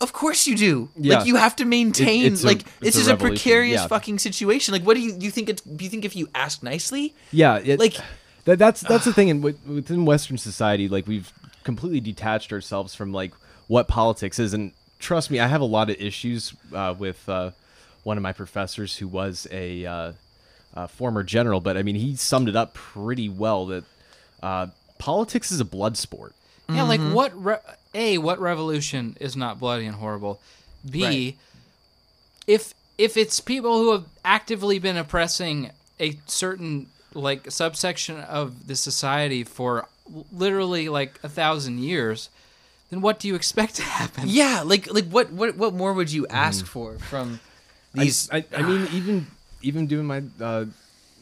of 0.00 0.12
course 0.14 0.46
you 0.46 0.56
do. 0.56 0.88
Yeah. 0.96 1.18
Like 1.18 1.26
you 1.26 1.36
have 1.36 1.56
to 1.56 1.66
maintain. 1.66 2.32
it's 2.32 2.42
a- 2.42 2.46
like 2.46 2.60
it's 2.60 2.80
this 2.80 2.96
a 2.96 3.00
is 3.00 3.06
a 3.08 3.10
revolution, 3.12 3.34
precarious 3.36 3.80
yeah. 3.82 3.86
fucking 3.88 4.18
situation. 4.18 4.72
Like, 4.72 4.84
what 4.84 4.94
do 4.94 5.00
you 5.02 5.14
you 5.18 5.30
think? 5.30 5.50
It's 5.50 5.60
do 5.60 5.84
you 5.84 5.90
think 5.90 6.04
if 6.06 6.16
you 6.16 6.28
ask 6.34 6.62
nicely, 6.62 7.14
Yeah, 7.32 7.58
it, 7.62 7.78
Like- 7.78 7.98
that, 8.44 8.58
that's 8.58 8.80
that's 8.80 9.04
the 9.04 9.12
thing. 9.12 9.30
And 9.30 9.42
within 9.42 10.04
Western 10.04 10.38
society, 10.38 10.88
like 10.88 11.06
we've 11.06 11.32
completely 11.64 12.00
detached 12.00 12.52
ourselves 12.52 12.94
from 12.94 13.12
like 13.12 13.32
what 13.68 13.88
politics 13.88 14.38
is. 14.38 14.54
And 14.54 14.72
trust 14.98 15.30
me, 15.30 15.40
I 15.40 15.46
have 15.46 15.60
a 15.60 15.66
lot 15.66 15.90
of 15.90 15.96
issues 16.00 16.54
uh, 16.72 16.94
with 16.98 17.28
uh, 17.28 17.50
one 18.02 18.16
of 18.16 18.22
my 18.22 18.32
professors 18.32 18.96
who 18.96 19.08
was 19.08 19.46
a, 19.50 19.86
uh, 19.86 20.12
uh 20.74 20.86
former 20.86 21.22
general. 21.22 21.60
But 21.60 21.76
I 21.76 21.82
mean, 21.82 21.96
he 21.96 22.16
summed 22.16 22.48
it 22.48 22.56
up 22.56 22.74
pretty 22.74 23.28
well. 23.28 23.66
That 23.66 23.84
uh, 24.42 24.66
politics 24.98 25.50
is 25.50 25.60
a 25.60 25.64
blood 25.64 25.96
sport. 25.96 26.34
Yeah, 26.68 26.84
like 26.84 27.00
Mm-hmm. 27.00 27.14
what? 27.14 27.44
Re- 27.44 27.56
a 27.94 28.18
what 28.18 28.38
revolution 28.38 29.16
is 29.20 29.36
not 29.36 29.58
bloody 29.58 29.86
and 29.86 29.96
horrible? 29.96 30.40
B, 30.88 31.04
Right. 31.04 31.36
if 32.46 32.74
if 32.96 33.16
it's 33.16 33.40
people 33.40 33.78
who 33.78 33.92
have 33.92 34.04
actively 34.24 34.78
been 34.78 34.96
oppressing 34.96 35.72
a 35.98 36.18
certain 36.26 36.86
like 37.14 37.50
subsection 37.50 38.20
of 38.20 38.66
the 38.66 38.76
society 38.76 39.44
for 39.44 39.86
literally 40.32 40.88
like 40.88 41.18
a 41.22 41.28
thousand 41.28 41.78
years, 41.78 42.28
then 42.90 43.00
what 43.00 43.18
do 43.18 43.28
you 43.28 43.34
expect 43.34 43.76
to 43.76 43.82
happen? 43.82 44.24
yeah, 44.26 44.62
like 44.64 44.92
like 44.92 45.06
what 45.06 45.30
what 45.32 45.56
what 45.56 45.74
more 45.74 45.92
would 45.92 46.12
you 46.12 46.26
ask 46.28 46.66
for 46.66 46.98
from 46.98 47.40
these? 47.94 48.28
I, 48.30 48.44
I, 48.56 48.62
mean, 48.62 48.88
even 48.92 49.26
even 49.62 49.86
doing 49.86 50.06
my 50.06 50.22
uh, 50.40 50.66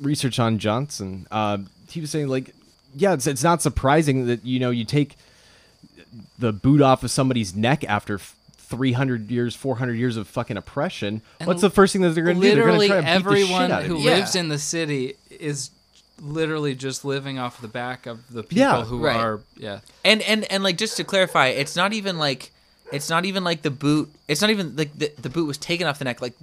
research 0.01 0.39
on 0.39 0.59
Johnson, 0.59 1.26
uh, 1.30 1.59
he 1.89 2.01
was 2.01 2.11
saying 2.11 2.28
like, 2.28 2.55
yeah, 2.95 3.12
it's, 3.12 3.26
it's 3.26 3.45
not 3.45 3.62
surprising 3.62 4.26
that 4.26 4.45
you 4.45 4.59
know 4.61 4.70
you 4.70 4.84
take 4.84 5.16
the 6.39 6.53
boot 6.53 6.80
off 6.80 7.03
of 7.05 7.11
somebody's 7.11 7.55
neck 7.55 7.84
after. 7.84 8.20
300 8.68 9.30
years 9.30 9.57
400 9.57 9.95
years 9.95 10.18
of 10.18 10.28
fucking 10.28 10.59
oppression 10.59 11.22
And 11.41 11.47
what's 11.47 11.62
the 11.62 11.70
first 11.70 11.95
thing 11.95 12.03
that 12.03 12.11
they're 12.11 12.22
going 12.22 12.39
to 12.39 12.43
do 12.43 12.55
they're 12.55 12.66
going 12.66 12.74
to 12.74 12.78
Literally 12.80 13.03
try 13.03 13.14
to 13.14 13.18
beat 13.18 13.26
everyone 13.26 13.49
the 13.49 13.66
shit 13.68 13.70
out 13.70 13.80
of 13.80 13.86
who 13.86 13.97
you. 13.97 14.05
Yeah. 14.05 14.16
lives 14.16 14.36
in 14.36 14.49
the 14.51 14.59
city 14.59 15.14
is 15.30 15.70
literally 16.21 16.75
just 16.75 17.05
living 17.05 17.39
off 17.39 17.61
the 17.61 17.69
back 17.69 18.07
of 18.07 18.33
the 18.33 18.43
people 18.43 18.59
Yeah, 18.59 18.85
who 18.85 19.05
right. 19.05 19.16
are 19.16 19.41
yeah. 19.57 19.81
and 20.05 20.23
and 20.23 20.45
and 20.51 20.62
like 20.62 20.77
just 20.77 20.97
to 20.99 21.05
clarify, 21.05 21.49
it's 21.49 21.77
not 21.77 21.93
even 21.93 22.19
like 22.19 22.51
it's 22.93 23.11
not 23.11 23.25
even 23.25 23.45
like 23.45 23.62
the 23.62 23.71
boot. 23.71 24.11
It's 24.29 24.41
not 24.41 24.51
even 24.51 24.77
like 24.77 24.97
the, 24.99 25.12
the 25.21 25.31
boot 25.31 25.47
was 25.47 25.59
taken 25.59 25.87
off 25.87 25.99
the 25.99 26.05
neck. 26.07 26.21
Like 26.23 26.35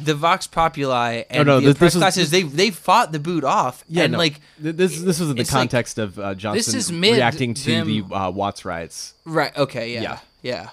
the 0.00 0.14
Vox 0.14 0.46
Populi 0.46 1.24
and 1.28 1.46
no, 1.46 1.60
the 1.60 1.66
this- 1.66 1.76
oppressed 1.76 1.94
this 1.94 1.94
was- 1.96 2.00
classes, 2.02 2.30
they 2.30 2.42
they 2.44 2.70
fought 2.70 3.12
the 3.12 3.18
boot 3.18 3.44
off. 3.44 3.84
yeah 3.88 4.04
and 4.04 4.12
no. 4.12 4.18
like 4.18 4.40
this 4.58 5.00
this 5.00 5.20
was 5.20 5.28
in 5.30 5.36
the 5.36 5.42
it's 5.42 5.52
like- 5.52 5.60
context 5.60 5.98
of 5.98 6.18
uh, 6.18 6.34
Johnson 6.34 6.76
is 6.78 6.90
reacting 6.92 7.52
to 7.54 7.70
them- 7.70 7.86
the 7.86 8.02
uh, 8.14 8.30
Watts 8.30 8.64
riots 8.64 9.12
Right. 9.26 9.54
Okay. 9.56 9.92
Yeah. 9.94 10.02
Yeah. 10.02 10.18
Yeah. 10.42 10.68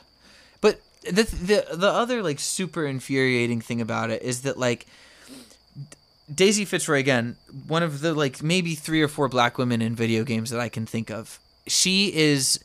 But 0.62 0.80
the 1.04 1.24
the 1.24 1.66
the 1.76 1.90
other 1.90 2.24
like 2.24 2.40
super 2.40 2.86
infuriating 2.86 3.60
thing 3.62 3.82
about 3.82 4.10
it 4.10 4.22
is 4.24 4.44
that 4.44 4.58
like 4.58 4.86
Daisy 6.34 6.66
Fitzroy 6.66 7.00
again, 7.00 7.36
one 7.68 7.84
of 7.84 8.02
the 8.02 8.14
like 8.14 8.44
maybe 8.44 8.76
three 8.76 9.02
or 9.02 9.08
four 9.08 9.28
black 9.28 9.58
women 9.58 9.82
in 9.82 9.96
video 9.96 10.24
games 10.24 10.50
that 10.52 10.60
I 10.60 10.70
can 10.70 10.86
think 10.86 11.10
of. 11.10 11.40
She 11.68 12.14
is 12.14 12.60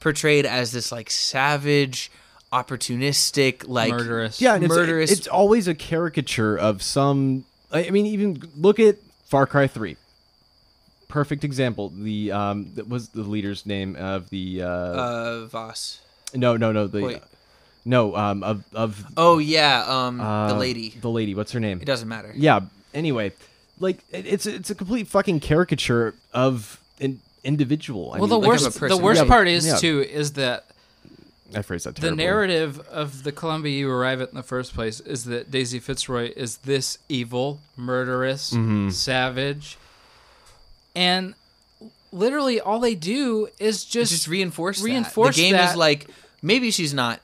portrayed 0.00 0.46
as 0.46 0.72
this 0.72 0.90
like 0.90 1.10
savage, 1.10 2.10
opportunistic, 2.52 3.64
like 3.66 3.92
Murderous. 3.92 4.40
Yeah, 4.40 4.54
and 4.54 4.64
it's, 4.64 4.74
murderous. 4.74 5.10
it's 5.10 5.26
always 5.26 5.68
a 5.68 5.74
caricature 5.74 6.56
of 6.56 6.82
some. 6.82 7.44
I 7.72 7.86
I 7.86 7.90
mean, 7.90 8.06
even 8.06 8.42
look 8.56 8.80
at 8.80 8.96
Far 9.26 9.46
Cry 9.46 9.66
Three. 9.66 9.96
Perfect 11.08 11.44
example. 11.44 11.90
The 11.90 12.32
um, 12.32 12.72
that 12.74 12.88
was 12.88 13.10
the 13.10 13.22
leader's 13.22 13.66
name 13.66 13.94
of 13.96 14.30
the. 14.30 14.62
Uh, 14.62 14.66
uh, 14.68 15.46
Vaas. 15.46 15.98
no, 16.34 16.56
no, 16.56 16.72
no. 16.72 16.88
The 16.88 17.02
Wait. 17.02 17.22
no 17.84 18.16
um 18.16 18.42
of 18.42 18.64
of 18.74 19.04
Oh 19.16 19.38
yeah, 19.38 19.84
um, 19.86 20.20
uh, 20.20 20.48
the 20.48 20.58
lady. 20.58 20.90
The 20.90 21.10
lady. 21.10 21.34
What's 21.34 21.52
her 21.52 21.60
name? 21.60 21.80
It 21.80 21.84
doesn't 21.84 22.08
matter. 22.08 22.32
Yeah. 22.34 22.60
Anyway, 22.94 23.32
like 23.80 23.98
it, 24.12 24.24
it's 24.26 24.46
it's 24.46 24.70
a 24.70 24.74
complete 24.74 25.08
fucking 25.08 25.40
caricature 25.40 26.14
of 26.32 26.80
an 27.00 27.20
individual. 27.42 28.12
I 28.14 28.18
well, 28.18 28.28
the 28.28 28.38
mean, 28.38 28.48
like 28.48 28.56
of 28.56 28.62
a 28.62 28.64
worst 28.66 28.74
the 28.74 28.80
person. 28.80 29.02
worst 29.02 29.22
Yeah, 29.22 29.28
part 29.28 29.48
is 29.48 29.66
yeah. 29.66 29.76
too 29.76 30.00
is 30.02 30.32
that 30.34 30.64
I 31.54 31.62
phrased 31.62 31.86
that 31.86 31.96
the 31.96 32.00
terribly. 32.02 32.24
narrative 32.24 32.80
of 32.88 33.22
the 33.24 33.30
Columbia 33.32 33.76
you 33.78 33.90
arrive 33.90 34.20
at 34.20 34.30
in 34.30 34.34
the 34.36 34.42
first 34.42 34.74
place 34.74 35.00
is 35.00 35.24
that 35.24 35.50
Daisy 35.50 35.78
Fitzroy 35.80 36.32
is 36.36 36.56
this 36.58 36.98
evil, 37.08 37.60
murderous, 37.76 38.50
Mm-hmm. 38.52 38.88
savage, 38.90 39.76
and 40.96 41.34
literally 42.12 42.60
all 42.60 42.78
they 42.78 42.94
do 42.94 43.48
is 43.58 43.82
Just, 43.84 43.92
just, 43.92 44.12
just 44.12 44.28
reinforce 44.28 44.78
that. 44.78 44.84
reinforce 44.84 45.36
the 45.36 45.42
game 45.42 45.52
that. 45.52 45.70
is 45.72 45.76
like 45.76 46.06
maybe 46.42 46.70
she's 46.70 46.94
not 46.94 47.18
A- 47.18 47.23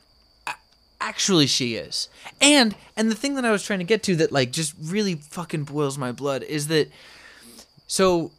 actually 1.00 1.46
she 1.46 1.74
is. 1.76 2.08
And 2.40 2.74
and 2.96 3.10
the 3.10 3.14
thing 3.14 3.34
that 3.36 3.44
i 3.44 3.50
was 3.50 3.62
trying 3.64 3.78
to 3.80 3.84
get 3.84 4.02
to 4.04 4.16
that 4.16 4.30
like 4.32 4.50
just 4.52 4.74
really 4.80 5.14
fucking 5.16 5.64
boils 5.64 5.96
my 5.98 6.12
blood 6.12 6.42
is 6.42 6.68
that 6.68 6.88
so 7.86 8.30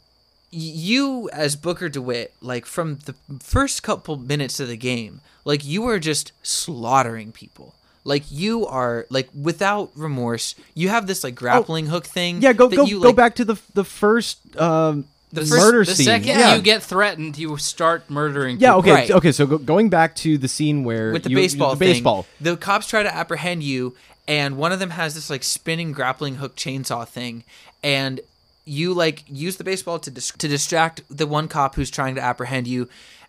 you 0.51 1.29
as 1.31 1.55
booker 1.55 1.89
dewitt 1.89 2.33
like 2.41 2.65
from 2.65 2.97
the 3.05 3.15
first 3.39 3.83
couple 3.83 4.17
minutes 4.17 4.59
of 4.59 4.67
the 4.67 4.77
game 4.77 5.21
like 5.45 5.63
you 5.65 5.85
are 5.87 5.97
just 5.99 6.31
slaughtering 6.43 7.31
people. 7.31 7.73
Like 8.03 8.23
you 8.31 8.65
are 8.67 9.05
like 9.09 9.29
without 9.39 9.91
remorse 9.95 10.55
you 10.75 10.89
have 10.89 11.05
this 11.07 11.23
like 11.23 11.35
grappling 11.35 11.85
hook 11.87 12.05
thing 12.05 12.37
Oh, 12.37 12.39
Yeah, 12.41 12.53
go 12.53 12.67
that 12.67 12.75
go 12.75 12.85
you, 12.85 12.99
go 12.99 13.07
like- 13.07 13.15
back 13.15 13.35
to 13.35 13.45
the 13.45 13.57
the 13.73 13.83
first 13.83 14.39
um 14.57 15.05
the 15.33 15.45
murder 15.45 15.85
the 15.85 15.93
scene. 15.95 16.05
second 16.05 16.27
yeah. 16.39 16.55
you 16.55 16.61
get 16.61 16.83
threatened, 16.83 17.37
you 17.37 17.55
start 17.57 18.09
murdering. 18.09 18.59
yeah, 18.59 18.69
people. 18.69 18.79
okay, 18.79 18.91
Right. 18.91 19.11
okay. 19.11 19.31
So 19.31 19.45
go, 19.47 19.57
going 19.57 19.89
back 19.89 20.15
to 20.17 20.37
the 20.37 20.47
scene 20.47 20.83
where 20.83 21.11
with 21.13 21.23
the 21.23 21.29
you- 21.31 21.35
baseball 21.37 21.71
the 21.75 21.85
thing, 21.85 21.93
baseball. 21.95 22.25
the 22.39 22.57
cops 22.57 22.87
try 22.87 23.03
to 23.03 23.13
apprehend 23.13 23.63
you, 23.63 23.95
and 24.27 24.57
one 24.57 24.71
of 24.71 24.79
them 24.79 24.91
has 24.91 25.15
this 25.15 25.29
like 25.29 25.43
spinning 25.43 25.91
grappling 25.91 26.35
hook 26.35 26.55
chainsaw 26.55 27.07
thing, 27.07 27.43
and 27.83 28.19
you 28.65 28.93
like 28.93 29.23
use 29.27 29.57
the 29.57 29.63
baseball 29.63 29.99
to 29.99 30.11
dis- 30.11 30.31
to 30.31 30.47
distract 30.47 31.01
the 31.09 31.25
one 31.27 31.47
cop 31.47 31.75
who's 31.75 31.89
trying 31.89 32.15
to 32.15 32.21
apprehend 32.21 32.67
you, 32.67 32.87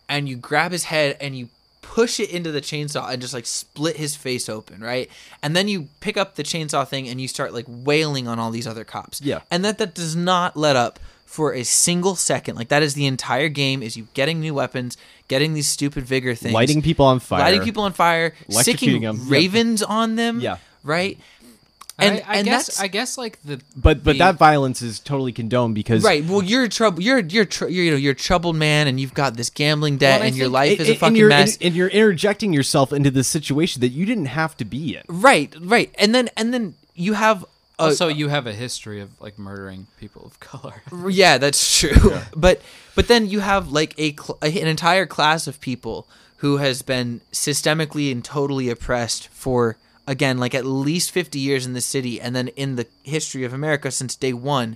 and 0.09 0.27
you 0.29 0.35
grab 0.35 0.71
his 0.71 0.85
head 0.85 1.17
and 1.21 1.37
you 1.37 1.49
push 1.81 2.19
it 2.19 2.29
into 2.31 2.51
the 2.51 2.61
chainsaw 2.61 3.11
and 3.11 3.21
just 3.21 3.33
like 3.33 3.45
split 3.45 3.97
his 3.97 4.15
face 4.15 4.47
open, 4.49 4.81
right? 4.81 5.09
And 5.43 5.55
then 5.55 5.67
you 5.67 5.89
pick 5.99 6.17
up 6.17 6.35
the 6.35 6.43
chainsaw 6.43 6.87
thing 6.87 7.07
and 7.09 7.19
you 7.19 7.27
start 7.27 7.53
like 7.53 7.65
wailing 7.67 8.27
on 8.27 8.39
all 8.39 8.51
these 8.51 8.65
other 8.65 8.83
cops. 8.85 9.21
Yeah. 9.21 9.41
And 9.51 9.65
that 9.65 9.77
that 9.79 9.93
does 9.93 10.15
not 10.15 10.55
let 10.55 10.75
up 10.75 10.97
for 11.33 11.51
a 11.53 11.63
single 11.63 12.15
second. 12.15 12.55
Like 12.55 12.67
that 12.69 12.83
is 12.83 12.93
the 12.93 13.07
entire 13.07 13.49
game 13.49 13.81
is 13.81 13.97
you 13.97 14.07
getting 14.13 14.39
new 14.39 14.53
weapons, 14.53 14.97
getting 15.27 15.53
these 15.55 15.67
stupid 15.67 16.05
vigor 16.05 16.35
things, 16.35 16.53
lighting 16.53 16.81
people 16.83 17.07
on 17.07 17.19
fire. 17.19 17.39
lighting 17.39 17.61
people 17.63 17.83
on 17.83 17.93
fire, 17.93 18.33
Electrocuting 18.49 18.63
sicking 18.63 19.01
them. 19.01 19.17
Yeah. 19.17 19.23
ravens 19.31 19.81
on 19.81 20.15
them. 20.15 20.39
Yeah. 20.39 20.57
Right. 20.83 21.17
And 21.97 22.17
And 22.17 22.25
I, 22.27 22.33
I 22.33 22.37
and 22.37 22.45
guess 22.45 22.65
that's 22.67 22.79
I 22.81 22.87
guess 22.87 23.17
like 23.17 23.39
the 23.43 23.61
But 23.75 24.03
but 24.03 24.13
the- 24.13 24.19
that 24.19 24.35
violence 24.35 24.81
is 24.83 24.99
totally 24.99 25.31
condoned 25.31 25.73
because 25.75 26.03
right. 26.03 26.23
Well, 26.25 26.43
you're 26.43 26.67
trouble. 26.67 27.01
You're 27.01 27.19
you're 27.19 27.45
tr- 27.45 27.67
you're 27.67 27.85
you 27.85 27.91
know 27.91 27.97
you're 27.97 28.13
a 28.13 28.15
troubled 28.15 28.55
man, 28.55 28.87
and 28.87 28.99
you've 28.99 29.13
got 29.13 29.35
this 29.35 29.49
gambling 29.51 29.97
debt, 29.97 30.17
Well, 30.19 30.23
I 30.23 30.27
and 30.27 30.35
your 30.35 30.49
life 30.49 30.71
and- 30.71 30.81
is 30.81 30.87
a 30.87 30.91
and 30.91 30.99
fucking 30.99 31.15
you're, 31.15 31.29
mess. 31.29 31.55
And, 31.57 31.65
and 31.67 31.75
you're 31.75 31.89
interjecting 31.89 32.51
yourself 32.53 32.91
into 32.93 33.09
this 33.11 33.27
situation 33.27 33.79
that 33.81 33.89
you 33.89 34.05
didn't 34.05 34.25
have 34.25 34.55
to 34.57 34.65
be 34.65 34.95
in. 34.97 35.03
right. 35.07 35.53
Right. 35.61 35.93
And 35.99 36.13
then 36.13 36.29
and 36.37 36.53
then 36.53 36.75
you 36.95 37.13
have. 37.13 37.43
A, 37.79 37.83
also 37.83 38.05
uh, 38.05 38.09
you 38.09 38.27
have 38.29 38.45
a 38.47 38.53
history 38.53 39.01
of 39.01 39.09
like 39.19 39.39
murdering 39.39 39.87
people 39.99 40.25
of 40.25 40.39
color. 40.51 40.81
Yeah, 41.09 41.37
that's 41.37 41.79
true. 41.79 42.19
But 42.35 42.61
but 42.95 43.07
then 43.07 43.27
you 43.29 43.39
have 43.39 43.71
like 43.71 43.93
a 43.97 44.13
cl- 44.13 44.37
an 44.41 44.67
entire 44.67 45.05
class 45.05 45.47
of 45.47 45.59
people 45.59 46.07
who 46.37 46.57
has 46.57 46.81
been 46.81 47.21
systemically 47.31 48.11
and 48.11 48.23
totally 48.23 48.69
oppressed 48.69 49.27
for 49.29 49.77
again 50.05 50.37
like 50.37 50.53
at 50.53 50.65
least 50.65 51.11
50 51.11 51.39
years 51.39 51.65
in 51.65 51.73
the 51.73 51.81
city 51.81 52.19
and 52.21 52.35
then 52.35 52.49
in 52.49 52.75
the 52.75 52.85
history 53.03 53.43
of 53.45 53.53
America 53.53 53.89
since 53.89 54.15
day 54.15 54.33
1 54.33 54.75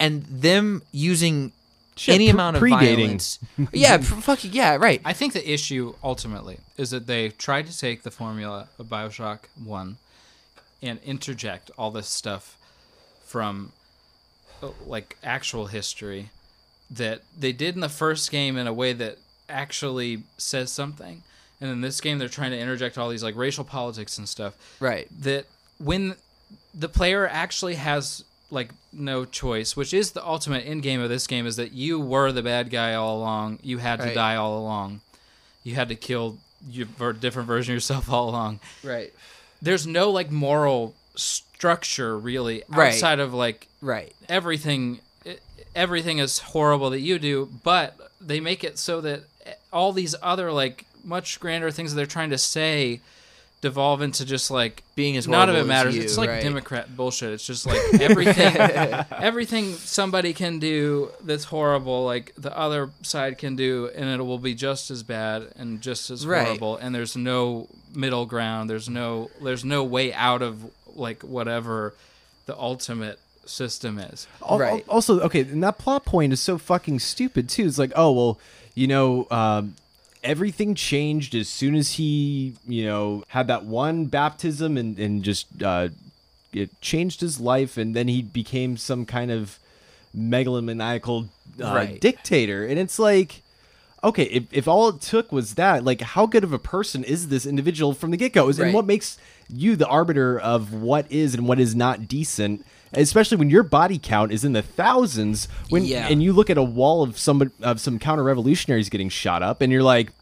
and 0.00 0.24
them 0.24 0.82
using 0.92 1.52
Shit, 1.96 2.16
any 2.16 2.24
pre- 2.26 2.30
amount 2.32 2.56
of 2.56 2.62
predating. 2.62 2.96
violence. 2.96 3.38
yeah, 3.72 3.96
pr- 3.98 4.04
fucking 4.20 4.52
yeah, 4.52 4.76
right. 4.76 5.00
I 5.04 5.14
think 5.14 5.32
the 5.32 5.50
issue 5.50 5.94
ultimately 6.04 6.58
is 6.76 6.90
that 6.90 7.06
they 7.06 7.30
tried 7.30 7.66
to 7.68 7.78
take 7.78 8.02
the 8.02 8.10
formula 8.10 8.68
of 8.78 8.86
Bioshock 8.86 9.44
One 9.64 9.96
and 10.86 11.00
interject 11.04 11.70
all 11.78 11.90
this 11.90 12.08
stuff 12.08 12.56
from 13.24 13.72
uh, 14.62 14.68
like 14.86 15.16
actual 15.22 15.66
history 15.66 16.30
that 16.90 17.22
they 17.36 17.52
did 17.52 17.74
in 17.74 17.80
the 17.80 17.88
first 17.88 18.30
game 18.30 18.56
in 18.56 18.66
a 18.66 18.72
way 18.72 18.92
that 18.92 19.18
actually 19.48 20.22
says 20.38 20.70
something, 20.70 21.22
and 21.60 21.70
in 21.70 21.80
this 21.80 22.00
game 22.00 22.18
they're 22.18 22.28
trying 22.28 22.50
to 22.52 22.58
interject 22.58 22.96
all 22.98 23.08
these 23.08 23.22
like 23.22 23.36
racial 23.36 23.64
politics 23.64 24.18
and 24.18 24.28
stuff 24.28 24.54
Right. 24.80 25.08
that 25.22 25.46
when 25.78 26.14
the 26.74 26.88
player 26.88 27.26
actually 27.28 27.74
has 27.76 28.24
like 28.50 28.70
no 28.92 29.24
choice, 29.24 29.76
which 29.76 29.92
is 29.92 30.12
the 30.12 30.24
ultimate 30.24 30.60
end 30.66 30.82
game 30.82 31.00
of 31.00 31.08
this 31.08 31.26
game, 31.26 31.46
is 31.46 31.56
that 31.56 31.72
you 31.72 31.98
were 31.98 32.30
the 32.32 32.42
bad 32.42 32.70
guy 32.70 32.94
all 32.94 33.18
along. 33.18 33.58
You 33.62 33.78
had 33.78 33.98
to 33.98 34.06
Right. 34.06 34.14
die 34.14 34.36
all 34.36 34.58
along. 34.58 35.00
You 35.64 35.74
had 35.74 35.88
to 35.88 35.96
kill 35.96 36.38
your 36.70 36.86
different 37.12 37.48
version 37.48 37.72
of 37.72 37.76
yourself 37.76 38.08
all 38.12 38.28
along. 38.30 38.60
Right. 38.84 39.12
There's 39.62 39.86
no 39.86 40.10
like 40.10 40.30
moral 40.30 40.94
structure 41.14 42.18
really 42.18 42.62
Right. 42.68 42.92
outside 42.94 43.18
of 43.20 43.32
like 43.34 43.68
Right. 43.80 44.14
everything. 44.28 45.00
Everything 45.74 46.18
is 46.18 46.38
horrible 46.38 46.88
that 46.90 47.00
you 47.00 47.18
do, 47.18 47.50
but 47.62 48.10
they 48.20 48.40
make 48.40 48.64
it 48.64 48.78
so 48.78 49.00
that 49.02 49.24
all 49.72 49.92
these 49.92 50.14
other 50.22 50.50
like 50.52 50.86
much 51.04 51.38
grander 51.38 51.70
things 51.70 51.92
that 51.92 51.96
they're 51.96 52.06
trying 52.06 52.30
to 52.30 52.38
say 52.38 53.00
devolve 53.62 54.02
into 54.02 54.24
just 54.24 54.50
like 54.50 54.82
Being 54.94 55.16
as 55.16 55.26
none 55.26 55.48
of 55.48 55.56
it 55.56 55.66
matters. 55.66 55.96
you, 55.96 56.02
it's 56.02 56.18
like 56.18 56.28
right. 56.28 56.42
Democrat 56.42 56.94
bullshit. 56.96 57.32
It's 57.32 57.46
just 57.46 57.66
like 57.66 57.78
everything, 58.00 58.54
everything 59.18 59.72
somebody 59.74 60.32
can 60.32 60.58
do 60.58 61.10
that's 61.22 61.44
horrible, 61.44 62.04
like 62.04 62.32
the 62.36 62.56
other 62.56 62.90
side 63.02 63.38
can 63.38 63.56
do, 63.56 63.90
and 63.96 64.08
it 64.08 64.22
will 64.22 64.38
be 64.38 64.54
just 64.54 64.90
as 64.90 65.02
bad 65.02 65.48
and 65.56 65.80
just 65.80 66.10
as 66.10 66.26
Right. 66.26 66.44
horrible. 66.46 66.76
And 66.76 66.94
there's 66.94 67.16
no 67.16 67.68
middle 67.94 68.26
ground. 68.26 68.68
There's 68.70 68.88
no, 68.88 69.30
there's 69.42 69.64
no 69.64 69.82
way 69.84 70.12
out 70.12 70.42
of 70.42 70.70
like 70.94 71.22
whatever 71.22 71.94
the 72.46 72.56
ultimate 72.56 73.18
system 73.46 73.98
is. 73.98 74.26
Al- 74.48 74.58
Right. 74.58 74.84
Also, 74.88 75.20
okay, 75.20 75.40
and 75.40 75.62
that 75.62 75.78
plot 75.78 76.04
point 76.04 76.32
is 76.32 76.40
so 76.40 76.58
fucking 76.58 76.98
stupid 77.00 77.48
too. 77.48 77.66
It's 77.66 77.78
like, 77.78 77.92
oh 77.96 78.12
well, 78.12 78.38
you 78.74 78.86
know, 78.86 79.26
um, 79.30 79.74
everything 80.26 80.74
changed 80.74 81.34
as 81.34 81.48
soon 81.48 81.74
as 81.74 81.92
he, 81.92 82.54
you 82.66 82.84
know, 82.84 83.24
had 83.28 83.46
that 83.46 83.64
one 83.64 84.06
baptism 84.06 84.76
and 84.76 84.98
and 84.98 85.22
just 85.22 85.46
uh, 85.62 85.88
it 86.52 86.78
changed 86.80 87.20
his 87.20 87.40
life, 87.40 87.76
and 87.76 87.94
then 87.94 88.08
he 88.08 88.22
became 88.22 88.76
some 88.76 89.04
kind 89.06 89.30
of 89.30 89.58
megalomaniacal 90.16 91.28
uh, 91.62 91.74
Right. 91.74 92.00
dictator. 92.00 92.66
And 92.66 92.78
it's 92.78 92.98
like, 92.98 93.42
okay, 94.02 94.24
if, 94.24 94.44
if 94.52 94.68
all 94.68 94.88
it 94.88 95.00
took 95.00 95.32
was 95.32 95.54
that, 95.54 95.84
like, 95.84 96.00
how 96.00 96.26
good 96.26 96.44
of 96.44 96.52
a 96.52 96.58
person 96.58 97.04
is 97.04 97.28
this 97.28 97.46
individual 97.46 97.92
from 97.94 98.10
the 98.10 98.16
get 98.16 98.32
go? 98.32 98.48
And 98.48 98.72
what 98.74 98.86
makes 98.86 99.18
you 99.48 99.76
the 99.76 99.86
arbiter 99.86 100.38
of 100.38 100.72
what 100.72 101.10
is 101.10 101.34
and 101.34 101.46
what 101.46 101.58
is 101.60 101.74
not 101.74 102.08
decent? 102.08 102.64
Especially 102.92 103.36
when 103.36 103.50
your 103.50 103.62
body 103.64 103.98
count 103.98 104.32
is 104.32 104.44
in 104.44 104.52
the 104.52 104.62
thousands, 104.62 105.48
when 105.70 105.84
Yeah. 105.84 106.08
and 106.08 106.22
you 106.22 106.32
look 106.32 106.48
at 106.48 106.56
a 106.56 106.62
wall 106.62 107.02
of 107.02 107.18
some 107.18 107.50
of 107.60 107.80
some 107.80 107.98
counter 107.98 108.22
revolutionaries 108.22 108.88
getting 108.88 109.08
shot 109.08 109.42
up, 109.42 109.60
and 109.60 109.72
you're 109.72 109.82
like, 109.82 110.12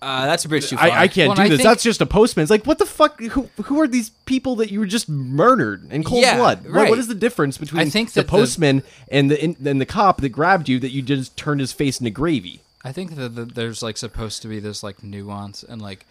Uh, 0.00 0.26
that's 0.26 0.44
a 0.44 0.48
bridge 0.48 0.68
too 0.68 0.76
far. 0.76 0.86
I, 0.88 1.02
I 1.02 1.08
can't 1.08 1.28
Well, 1.28 1.36
do 1.36 1.42
I 1.42 1.48
this. 1.48 1.58
think- 1.58 1.68
That's 1.68 1.82
just 1.82 2.00
a 2.00 2.06
postman. 2.06 2.42
It's 2.44 2.50
like, 2.50 2.64
what 2.66 2.78
the 2.78 2.86
fuck? 2.86 3.20
Who 3.20 3.50
who 3.64 3.80
are 3.80 3.88
these 3.88 4.10
people 4.26 4.54
that 4.56 4.70
you 4.70 4.78
were 4.78 4.86
just 4.86 5.08
murdered 5.08 5.90
in 5.92 6.04
cold 6.04 6.22
Yeah, 6.22 6.36
blood? 6.36 6.64
What, 6.72 6.88
what 6.90 6.98
is 7.00 7.08
the 7.08 7.16
difference 7.16 7.58
between 7.58 7.80
I 7.82 7.90
think 7.90 8.12
the 8.12 8.20
that 8.20 8.26
the- 8.26 8.30
postman 8.30 8.84
and 9.10 9.28
the 9.30 9.42
in, 9.42 9.56
and 9.64 9.80
the 9.80 9.86
cop 9.86 10.20
that 10.20 10.28
grabbed 10.28 10.68
you 10.68 10.78
that 10.78 10.90
you 10.92 11.02
just 11.02 11.36
turned 11.36 11.60
his 11.60 11.72
face 11.72 11.98
into 12.00 12.10
gravy? 12.10 12.60
I 12.84 12.92
think 12.92 13.16
that, 13.16 13.34
that 13.34 13.54
there's 13.56 13.82
like 13.82 13.96
supposed 13.96 14.40
to 14.42 14.48
be 14.48 14.60
this 14.60 14.84
like 14.84 15.02
nuance 15.02 15.64
and 15.64 15.82
like 15.82 16.06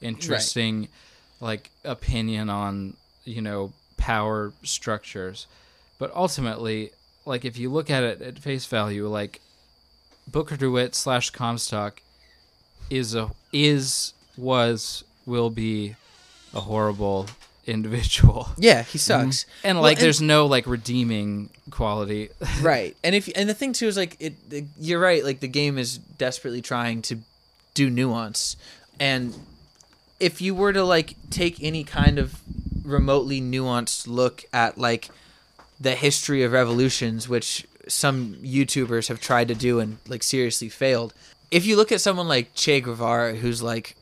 interesting 0.00 0.88
like 1.40 1.70
opinion 1.84 2.48
on 2.50 2.94
you 3.24 3.42
know 3.42 3.72
power 3.96 4.52
structures, 4.62 5.46
but 5.98 6.14
ultimately, 6.14 6.90
like 7.26 7.44
if 7.44 7.58
you 7.58 7.70
look 7.70 7.90
at 7.90 8.04
it 8.04 8.22
at 8.22 8.38
face 8.38 8.66
value, 8.66 9.08
like 9.08 9.40
Booker 10.28 10.56
DeWitt 10.56 10.94
slash 10.94 11.30
Comstock 11.30 12.00
is 12.90 13.14
a 13.14 13.30
is 13.52 14.14
was 14.36 15.04
will 15.26 15.50
be 15.50 15.96
a 16.52 16.60
horrible 16.60 17.26
individual. 17.66 18.48
Yeah, 18.58 18.82
he 18.82 18.98
mm-hmm. 18.98 19.28
sucks. 19.28 19.46
And 19.62 19.78
Well, 19.78 19.82
like, 19.84 19.98
there's 19.98 20.20
no 20.20 20.46
like 20.46 20.66
redeeming 20.66 21.50
quality. 21.70 22.30
right 22.60 22.96
and 23.02 23.14
if 23.14 23.28
and 23.34 23.48
the 23.48 23.54
thing 23.54 23.72
too 23.72 23.86
is 23.86 23.96
like 23.96 24.16
it, 24.20 24.34
it 24.50 24.64
you're 24.78 25.00
right 25.00 25.24
like 25.24 25.40
the 25.40 25.48
game 25.48 25.78
is 25.78 25.98
desperately 25.98 26.60
trying 26.60 27.02
to 27.02 27.18
do 27.74 27.90
nuance 27.90 28.56
and 29.00 29.34
if 30.20 30.40
you 30.40 30.54
were 30.54 30.72
to 30.72 30.84
like 30.84 31.16
take 31.30 31.62
any 31.62 31.82
kind 31.82 32.18
of 32.18 32.40
remotely 32.84 33.40
nuanced 33.40 34.06
look 34.06 34.44
at 34.52 34.78
like 34.78 35.08
the 35.80 35.92
history 35.92 36.42
of 36.42 36.52
revolutions 36.52 37.28
which 37.28 37.66
some 37.88 38.34
youtubers 38.36 39.08
have 39.08 39.20
tried 39.20 39.48
to 39.48 39.54
do 39.54 39.80
and 39.80 39.98
like 40.06 40.22
seriously 40.22 40.68
failed 40.68 41.12
if 41.54 41.64
you 41.66 41.76
look 41.76 41.92
at 41.92 42.00
someone 42.00 42.28
like 42.28 42.52
che 42.54 42.80
guevara 42.80 43.34
who's 43.36 43.62
like 43.62 43.94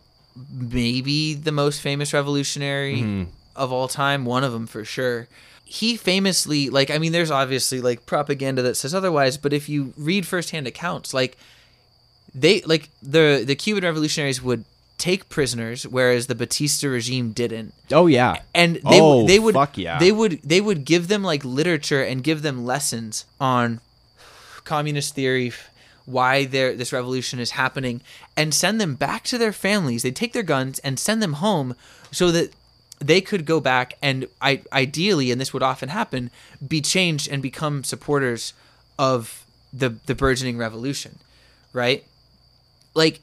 maybe 0.51 1.35
the 1.35 1.53
most 1.53 1.81
famous 1.83 2.13
revolutionary 2.15 2.97
mm-hmm. 3.03 3.25
of 3.55 3.71
all 3.73 3.89
time 3.89 4.25
one 4.25 4.43
of 4.45 4.53
them 4.53 4.67
for 4.67 4.85
sure 4.85 5.29
he 5.65 5.97
famously 5.97 6.71
like 6.71 6.91
i 6.91 6.99
mean 6.99 7.13
there's 7.13 7.31
obviously 7.31 7.81
like 7.81 8.07
propaganda 8.07 8.63
that 8.63 8.75
says 8.77 8.95
otherwise 8.95 9.37
but 9.37 9.53
if 9.53 9.69
you 9.69 9.93
read 9.99 10.27
firsthand 10.27 10.67
accounts 10.67 11.13
like 11.13 11.37
they 12.35 12.63
like 12.63 12.89
the 13.03 13.45
the 13.47 13.55
cuban 13.55 13.85
revolutionaries 13.85 14.43
would 14.43 14.65
take 14.97 15.29
prisoners 15.29 15.87
whereas 15.87 16.29
the 16.29 16.35
batista 16.35 16.89
regime 16.89 17.33
didn't 17.33 17.75
Oh 17.91 18.07
yeah. 18.07 18.37
and 18.55 18.77
they 18.77 19.01
Oh, 19.01 19.19
would 19.21 19.29
they 19.29 19.39
would 19.39 19.55
fuck 19.55 19.77
yeah. 19.77 19.99
they 19.99 20.13
would 20.13 20.41
they 20.43 20.61
would 20.61 20.85
give 20.85 21.09
them 21.09 21.23
like 21.25 21.45
literature 21.45 22.03
and 22.03 22.23
give 22.23 22.41
them 22.43 22.65
lessons 22.65 23.27
on 23.41 23.81
communist 24.65 25.15
theory 25.15 25.53
why 26.05 26.45
this 26.45 26.93
revolution 26.93 27.39
is 27.39 27.53
happening 27.53 28.01
and 28.37 28.53
send 28.53 28.81
them 28.81 28.95
back 28.95 29.25
to 29.25 29.39
their 29.39 29.53
families. 29.53 30.03
They 30.03 30.11
take 30.11 30.33
their 30.33 30.43
guns 30.43 30.79
and 30.81 30.99
send 30.99 31.23
them 31.23 31.35
home 31.35 31.75
so 32.11 32.31
that 32.33 32.53
they 32.99 33.21
could 33.21 33.47
go 33.47 33.61
back 33.61 33.95
and 34.03 34.27
I, 34.41 34.63
ideally 34.73 35.31
and 35.31 35.41
this 35.41 35.53
would 35.53 35.63
often 35.63 35.89
happen 35.89 36.31
be 36.67 36.81
changed 36.81 37.29
and 37.29 37.43
become 37.43 37.83
supporters 37.85 38.53
of 38.99 39.45
the 39.73 39.91
the 40.07 40.15
burgeoning 40.15 40.57
revolution 40.57 41.19
right? 41.73 42.05
Like 42.95 43.21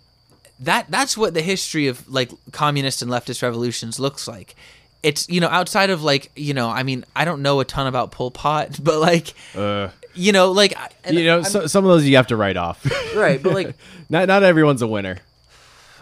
that 0.60 0.88
that's 0.90 1.18
what 1.18 1.34
the 1.34 1.42
history 1.42 1.88
of 1.88 2.08
like 2.10 2.32
communist 2.52 3.02
and 3.02 3.10
leftist 3.10 3.42
revolutions 3.42 4.00
looks 4.00 4.28
like 4.28 4.56
it's 5.04 5.28
you 5.30 5.40
know 5.40 5.48
outside 5.48 5.90
of 5.90 6.04
like 6.04 6.32
you 6.36 6.54
know 6.54 6.70
i 6.70 6.84
mean 6.84 7.06
i 7.16 7.24
don't 7.26 7.42
know 7.42 7.60
a 7.60 7.66
ton 7.66 7.88
about 7.88 8.12
pol 8.12 8.32
pot 8.32 8.80
but 8.84 9.00
like 9.00 9.34
Uh, 9.56 9.90
you 10.14 10.32
know 10.32 10.52
like 10.52 10.74
you 11.10 11.24
know, 11.24 11.42
so, 11.44 11.68
some 11.68 11.86
of 11.86 11.92
those 11.92 12.06
you 12.06 12.16
have 12.18 12.28
to 12.28 12.36
write 12.36 12.58
off. 12.58 12.86
right 13.16 13.42
but 13.42 13.54
like 13.54 13.76
not 14.10 14.28
not 14.28 14.44
everyone's 14.44 14.82
a 14.82 14.88
winner. 14.88 15.18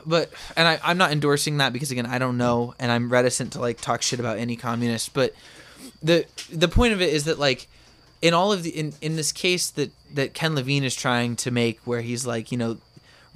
but 0.06 0.32
and 0.56 0.68
I, 0.68 0.80
i'm 0.84 0.98
not 0.98 1.12
endorsing 1.12 1.58
that 1.58 1.74
because 1.74 1.92
again 1.92 2.06
i 2.06 2.18
don't 2.18 2.38
know 2.38 2.74
and 2.80 2.92
i'm 2.92 3.10
reticent 3.12 3.54
to 3.54 3.60
like 3.60 3.80
talk 3.82 4.02
shit 4.02 4.20
about 4.20 4.38
any 4.38 4.56
communist 4.56 5.14
but 5.14 5.34
the 6.02 6.26
the 6.52 6.68
point 6.68 6.94
of 6.94 7.02
it 7.02 7.14
is 7.14 7.26
that 7.26 7.38
like 7.38 7.68
in 8.22 8.34
all 8.34 8.52
of 8.52 8.64
the 8.64 8.70
in, 8.72 8.94
in 9.02 9.16
this 9.16 9.32
case 9.32 9.70
that 9.72 9.92
that 10.14 10.34
ken 10.34 10.56
levine 10.56 10.84
is 10.84 10.96
trying 10.96 11.36
to 11.36 11.52
make 11.52 11.80
where 11.86 12.02
he's 12.02 12.26
like 12.26 12.52
you 12.52 12.58
know 12.58 12.78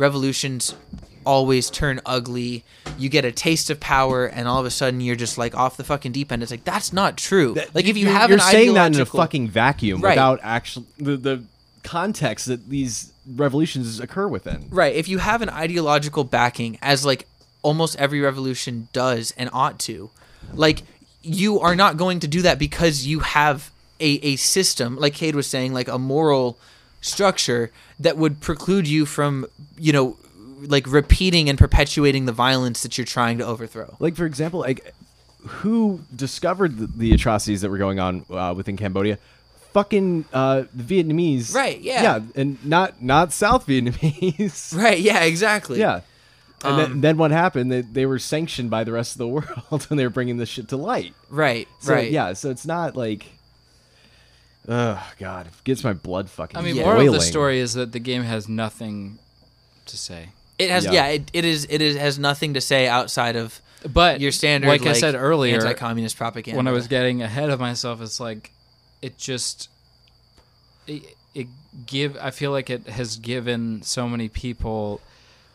revolutions 0.02 0.76
always 1.24 1.70
turn 1.70 2.02
ugly 2.06 2.64
you 2.98 3.08
get 3.08 3.24
a 3.24 3.32
taste 3.32 3.70
of 3.70 3.80
power 3.80 4.26
and 4.26 4.48
all 4.48 4.60
of 4.60 4.66
a 4.66 4.72
sudden 4.72 5.00
you're 5.00 5.16
just 5.16 5.38
like 5.38 5.54
off 5.56 5.78
the 5.78 5.84
fucking 5.84 6.12
deep 6.12 6.32
end 6.32 6.42
it's 6.42 6.52
like 6.52 6.64
that's 6.64 6.92
not 6.92 7.16
true 7.16 7.56
like 7.76 7.86
if 7.86 7.96
you 7.96 8.08
have 8.08 8.30
you're 8.30 8.40
saying 8.40 8.74
that 8.74 8.96
in 8.96 9.00
a 9.00 9.06
fucking 9.06 9.48
vacuum 9.48 10.02
Right. 10.02 10.14
without 10.14 10.40
actually 10.42 10.88
the 10.98 11.16
the 11.18 11.44
context 11.84 12.48
that 12.48 12.70
these 12.70 13.12
revolutions 13.36 14.00
occur 14.00 14.28
within. 14.28 14.68
Right. 14.70 14.96
If 14.96 15.08
you 15.08 15.18
have 15.18 15.42
an 15.42 15.50
ideological 15.50 16.24
backing, 16.24 16.78
as 16.82 17.04
like 17.06 17.28
almost 17.64 17.96
every 17.98 18.20
revolution 18.22 18.88
does 18.94 19.34
and 19.36 19.50
ought 19.52 19.80
to, 19.82 20.12
like 20.54 20.84
you 21.24 21.60
are 21.60 21.76
not 21.76 21.98
going 21.98 22.20
to 22.20 22.28
do 22.28 22.42
that 22.44 22.60
because 22.60 23.06
you 23.08 23.20
have 23.22 23.72
a, 24.00 24.12
a 24.32 24.36
system, 24.36 24.96
like 24.98 25.14
Cade 25.16 25.36
was 25.36 25.48
saying, 25.48 25.74
like 25.74 25.88
a 25.88 25.98
moral 25.98 26.58
structure 27.02 27.72
that 28.00 28.18
would 28.18 28.40
preclude 28.40 28.88
you 28.88 29.06
from, 29.06 29.46
you 29.78 29.92
know, 29.92 30.18
like 30.62 30.86
repeating 30.88 31.50
and 31.50 31.58
perpetuating 31.58 32.26
the 32.26 32.32
violence 32.32 32.84
that 32.84 32.98
you're 32.98 33.06
trying 33.06 33.38
to 33.40 33.46
overthrow. 33.46 33.96
Like 34.00 34.16
for 34.16 34.26
example, 34.26 34.60
like 34.60 34.94
who 35.46 36.02
discovered 36.16 36.78
the, 36.78 36.88
the 36.88 37.14
atrocities 37.14 37.62
that 37.62 37.70
were 37.70 37.80
going 37.80 38.00
on 38.00 38.26
uh, 38.30 38.54
within 38.56 38.78
Cambodia? 38.78 39.18
Fucking 39.74 40.26
uh, 40.34 40.64
the 40.74 40.84
Vietnamese, 40.84 41.56
Right, 41.56 41.80
yeah. 41.80 42.04
yeah, 42.04 42.20
and 42.36 42.64
not 42.66 43.02
not 43.02 43.32
South 43.32 43.66
Vietnamese, 43.68 44.76
Right. 44.76 45.00
Yeah. 45.00 45.24
Exactly. 45.24 45.80
yeah. 45.80 46.02
And 46.64 46.74
Um, 46.74 46.78
then, 46.78 47.02
then 47.02 47.18
what 47.18 47.32
happened? 47.32 47.72
They, 47.72 47.82
they 47.82 48.06
were 48.06 48.20
sanctioned 48.20 48.70
by 48.70 48.84
the 48.84 48.92
rest 48.92 49.14
of 49.14 49.18
the 49.20 49.28
world, 49.36 49.88
and 49.90 49.98
they 49.98 50.04
were 50.04 50.10
bringing 50.12 50.38
this 50.38 50.50
shit 50.50 50.68
to 50.68 50.78
light. 50.78 51.16
Right. 51.30 51.68
So, 51.80 51.94
right. 51.94 52.12
Yeah. 52.12 52.34
So 52.34 52.50
it's 52.52 52.66
not 52.68 52.96
like, 52.96 53.26
oh 54.72 55.12
god, 55.20 55.48
it 55.48 55.54
gets 55.64 55.84
my 55.84 55.94
blood 55.94 56.30
fucking. 56.30 56.58
I 56.58 56.62
mean, 56.62 56.76
Yeah. 56.78 56.86
moral 56.86 57.08
of 57.08 57.14
the 57.14 57.22
story 57.22 57.60
is 57.60 57.74
that 57.74 57.92
the 57.92 58.00
game 58.00 58.24
has 58.24 58.48
nothing 58.48 59.20
to 59.88 59.98
say. 59.98 60.30
It 60.58 60.70
has. 60.70 60.86
Yeah. 60.86 60.92
Yeah. 60.94 61.08
it, 61.08 61.30
it 61.34 61.46
is. 61.46 61.68
It 61.70 61.82
is 61.82 61.98
has 61.98 62.18
nothing 62.18 62.54
to 62.54 62.62
say 62.62 62.88
outside 62.88 63.36
of 63.36 63.62
But 63.92 64.22
your 64.22 64.32
standard. 64.32 64.68
like, 64.68 64.86
I 64.86 64.94
said 64.94 65.16
earlier, 65.16 65.56
anti-communist 65.56 66.18
propaganda. 66.18 66.56
when 66.58 66.68
I 66.68 66.72
was 66.72 66.88
getting 66.88 67.22
ahead 67.22 67.50
of 67.50 67.60
myself, 67.60 68.02
it's 68.02 68.20
like 68.20 68.52
it 69.02 69.18
just 69.18 69.70
it, 70.88 71.04
it 71.36 71.48
give. 71.86 72.16
I 72.22 72.32
feel 72.32 72.52
like 72.52 72.70
it 72.70 72.88
has 72.88 73.18
given 73.18 73.82
so 73.84 74.08
many 74.08 74.30
people 74.30 75.02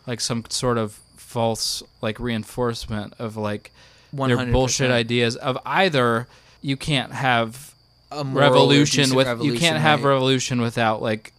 like 0.07 0.21
some 0.21 0.45
sort 0.51 0.77
of 0.79 0.99
false 1.17 1.83
like 2.03 2.21
reinforcement 2.21 3.15
of 3.19 3.37
like 3.37 3.71
their 4.13 4.37
100%. 4.37 4.53
bullshit 4.53 4.91
ideas 4.91 5.37
of 5.37 5.59
either 5.67 6.27
you 6.63 6.77
can't 6.77 7.13
have 7.13 7.75
a 8.11 8.25
moral 8.25 8.51
revolution 8.51 9.05
decent 9.05 9.17
with 9.17 9.43
you 9.43 9.59
can't 9.59 9.79
have 9.79 10.05
right. 10.05 10.11
revolution 10.11 10.61
without 10.61 11.03
like 11.03 11.33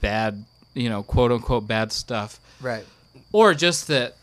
bad 0.00 0.44
you 0.74 0.88
know 0.88 1.02
quote 1.02 1.32
unquote 1.32 1.66
bad 1.66 1.92
stuff 1.92 2.40
right. 2.60 2.84
or 3.32 3.54
just 3.54 3.88
that 3.88 4.16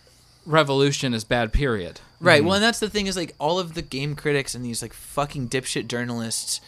revolution 0.46 1.14
is 1.14 1.24
bad 1.24 1.54
period 1.54 2.00
Right. 2.24 2.42
Well, 2.42 2.54
and 2.54 2.64
that's 2.64 2.80
the 2.80 2.90
thing 2.90 3.08
is 3.08 3.18
like 3.18 3.36
all 3.38 3.60
of 3.60 3.74
the 3.74 3.82
game 3.82 4.16
critics 4.16 4.56
and 4.56 4.64
these 4.64 4.82
like 4.82 4.94
fucking 4.94 5.50
dipshit 5.50 5.88
journalists. 5.88 6.62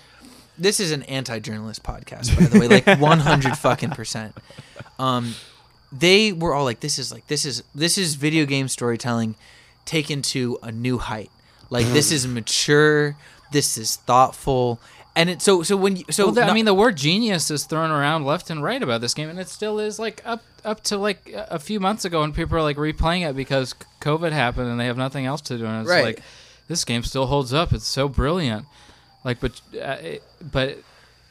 This 0.57 0.81
is 0.81 0.91
an 0.91 1.03
anti-journalist 1.03 1.81
podcast, 1.81 2.37
by 2.37 2.45
the 2.45 2.59
way, 2.59 2.67
like 2.67 2.85
100 2.99 3.57
fucking 3.57 3.91
percent. 3.91 4.35
Um, 4.99 5.35
they 5.93 6.33
were 6.33 6.53
all 6.53 6.65
like, 6.65 6.81
"This 6.81 6.99
is 6.99 7.09
like 7.09 7.27
this 7.27 7.45
is 7.45 7.63
this 7.73 7.97
is 7.97 8.15
video 8.15 8.45
game 8.45 8.67
storytelling 8.67 9.35
taken 9.85 10.21
to 10.23 10.59
a 10.61 10.73
new 10.73 10.97
height. 10.97 11.31
Like 11.69 11.85
this 11.87 12.11
is 12.11 12.27
mature. 12.27 13.15
This 13.51 13.77
is 13.77 13.95
thoughtful." 13.97 14.79
And 15.17 15.29
it 15.29 15.41
so 15.41 15.63
so 15.63 15.77
when 15.77 15.95
you 15.95 16.03
so 16.09 16.25
well, 16.25 16.33
the- 16.33 16.43
I 16.43 16.53
mean 16.53 16.65
the 16.65 16.73
word 16.73 16.97
genius 16.97 17.49
is 17.49 17.63
thrown 17.65 17.89
around 17.89 18.25
left 18.25 18.49
and 18.49 18.61
right 18.61 18.83
about 18.83 18.99
this 18.99 19.13
game 19.13 19.29
and 19.29 19.39
it 19.39 19.47
still 19.47 19.79
is 19.79 19.97
like 19.97 20.21
up 20.25 20.43
up 20.65 20.83
to 20.85 20.97
like 20.97 21.29
a 21.33 21.47
a 21.51 21.59
few 21.59 21.79
months 21.79 22.03
ago 22.03 22.19
when 22.19 22.33
people 22.33 22.57
are 22.57 22.61
like 22.61 22.75
replaying 22.75 23.25
it 23.29 23.33
because 23.33 23.73
covid 24.01 24.33
happened 24.33 24.67
and 24.67 24.77
they 24.77 24.87
have 24.87 24.97
nothing 24.97 25.25
else 25.25 25.39
to 25.39 25.57
do 25.57 25.65
and 25.65 25.81
it's 25.83 25.89
Right. 25.89 26.03
like 26.03 26.21
this 26.67 26.83
game 26.83 27.01
still 27.03 27.27
holds 27.27 27.53
up 27.53 27.71
it's 27.71 27.87
so 27.87 28.09
brilliant 28.09 28.65
like 29.23 29.39
but 29.39 29.61
uh, 29.75 29.97
it, 30.01 30.23
but 30.51 30.79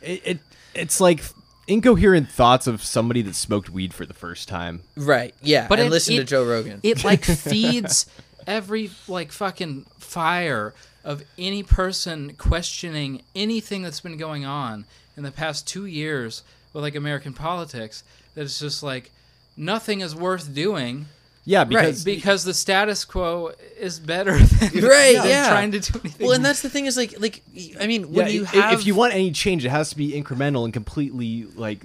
It, 0.01 0.23
it 0.25 0.39
it's 0.75 0.99
like 0.99 1.23
incoherent 1.67 2.31
thoughts 2.31 2.67
of 2.67 2.83
somebody 2.83 3.21
that 3.21 3.35
smoked 3.35 3.69
weed 3.69 3.93
for 3.93 4.07
the 4.07 4.15
first 4.15 4.49
time. 4.49 4.81
right, 4.97 5.35
yeah. 5.43 5.67
But 5.69 5.79
and 5.79 5.89
it- 5.89 5.91
listen 5.91 6.17
to 6.17 6.25
Joe 6.25 6.45
Rogan. 6.47 6.81
it 6.83 7.05
like 7.05 7.23
feeds 7.25 8.07
every 8.47 8.91
like 9.09 9.31
fucking 9.31 9.85
fire 9.99 10.73
of 11.05 11.23
any 11.39 11.63
person 11.63 12.35
questioning 12.39 13.23
anything 13.35 13.83
that's 13.83 14.01
been 14.01 14.17
going 14.17 14.45
on 14.45 14.85
in 15.17 15.23
the 15.23 15.31
past 15.31 15.67
two 15.69 15.85
years 15.87 16.43
with 16.73 16.83
like 16.83 16.95
American 16.95 17.33
politics. 17.35 18.03
That 18.35 18.43
it's 18.43 18.59
just 18.59 18.83
like 18.83 19.11
nothing 19.57 20.01
is 20.01 20.15
worth 20.17 20.53
doing 20.55 21.07
Yeah, 21.45 21.65
because 21.65 22.03
because 22.05 22.45
the 22.45 22.55
status 22.55 23.05
quo 23.05 23.53
is 23.79 23.99
better 24.01 24.37
than, 24.39 24.83
Right, 24.85 25.17
than 25.17 25.29
yeah. 25.29 25.49
trying 25.51 25.71
to 25.73 25.81
do 25.81 26.01
anything. 26.01 26.27
well, 26.27 26.35
and 26.35 26.45
that's 26.45 26.63
the 26.63 26.71
thing 26.71 26.87
is 26.87 26.97
like 26.97 27.21
like 27.21 27.43
I 27.79 27.87
mean 27.87 28.01
yeah, 28.03 28.07
when 28.09 28.29
you 28.33 28.43
i- 28.47 28.57
have 28.57 28.81
if 28.81 28.87
you 28.87 28.95
want 28.95 29.13
any 29.15 29.31
change, 29.31 29.65
it 29.65 29.69
has 29.71 29.91
to 29.91 29.97
be 29.97 30.13
incremental 30.13 30.65
and 30.65 30.73
completely 30.73 31.45
like 31.55 31.85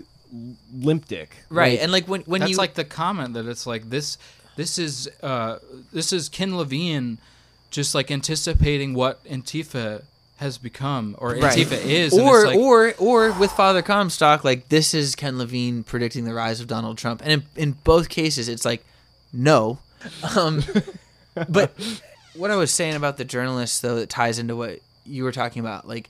limp 0.74 1.08
dick. 1.08 1.36
right 1.50 1.74
Like, 1.74 1.82
and 1.84 1.92
like 1.92 2.08
when 2.08 2.22
when 2.22 2.40
that's 2.42 2.52
you 2.52 2.58
like 2.58 2.76
the 2.76 2.86
comment 2.86 3.34
that 3.34 3.46
it's 3.48 3.68
like 3.68 3.90
this 3.90 4.18
this 4.56 4.78
is 4.80 5.10
uh 5.22 5.58
this 5.94 6.14
is 6.14 6.30
Ken 6.30 6.56
Levine 6.58 7.18
just 7.70 7.94
like 7.96 8.12
anticipating 8.12 8.94
what 8.94 9.24
Antifa 9.26 10.04
has 10.38 10.58
become 10.58 11.16
or 11.18 11.32
Right. 11.36 11.58
Antifa 11.58 11.84
is 11.84 12.18
or 12.18 12.38
it's 12.38 12.46
like, 12.48 12.58
or 12.58 12.94
or 12.98 13.32
with 13.34 13.52
Father 13.52 13.82
Comstock, 13.82 14.44
like 14.44 14.70
this 14.70 14.94
is 14.94 15.16
Ken 15.16 15.38
Levine 15.38 15.84
predicting 15.84 16.24
the 16.26 16.34
rise 16.34 16.62
of 16.62 16.68
Donald 16.68 16.98
Trump, 16.98 17.22
and 17.24 17.32
in, 17.32 17.44
in 17.56 17.72
both 17.84 18.10
cases, 18.10 18.48
it's 18.50 18.66
like 18.66 18.84
no. 19.34 19.80
Um, 20.38 20.64
but 21.50 21.74
what 22.36 22.52
I 22.52 22.56
was 22.56 22.72
saying 22.72 22.96
about 22.96 23.18
the 23.18 23.26
journalists, 23.26 23.82
though, 23.82 23.96
that 23.96 24.10
ties 24.10 24.40
into 24.40 24.56
what 24.56 24.80
you 25.06 25.26
were 25.26 25.34
talking 25.34 25.60
about, 25.60 25.88
like 25.88 26.10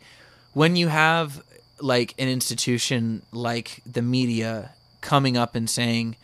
when 0.53 0.75
you 0.75 0.87
have 0.89 1.41
like 1.81 2.13
an 2.19 2.27
institution 2.27 3.23
like 3.31 3.81
the 3.85 4.01
media 4.01 4.71
coming 5.01 5.37
up 5.37 5.55
and 5.55 5.69
saying 5.69 6.15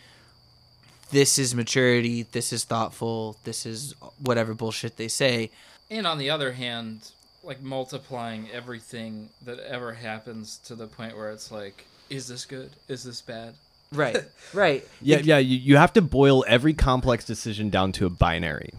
this 1.16 1.40
is 1.40 1.56
maturity, 1.56 2.24
this 2.24 2.52
is 2.52 2.66
thoughtful, 2.66 3.38
this 3.46 3.66
is 3.66 3.96
whatever 4.22 4.54
bullshit 4.54 4.98
they 4.98 5.08
say. 5.08 5.50
and 5.90 6.06
on 6.06 6.18
the 6.18 6.30
other 6.30 6.52
hand, 6.52 7.12
like 7.42 7.62
multiplying 7.62 8.50
everything 8.52 9.30
that 9.46 9.60
ever 9.60 9.94
happens 9.94 10.58
to 10.66 10.76
the 10.76 10.88
point 10.88 11.16
where 11.16 11.32
it's 11.32 11.52
like, 11.52 11.86
is 12.10 12.28
this 12.28 12.44
good? 12.46 12.72
Is 12.90 13.04
this 13.04 13.22
bad? 13.22 13.54
Right. 13.94 14.18
Right. 14.54 14.86
Yeah, 15.02 15.20
yeah. 15.20 15.38
You, 15.38 15.58
you 15.58 15.78
have 15.78 15.94
to 15.94 16.02
boil 16.02 16.44
every 16.48 16.74
complex 16.74 17.24
decision 17.24 17.70
down 17.70 17.92
to 17.94 18.06
a 18.06 18.10
binary. 18.10 18.72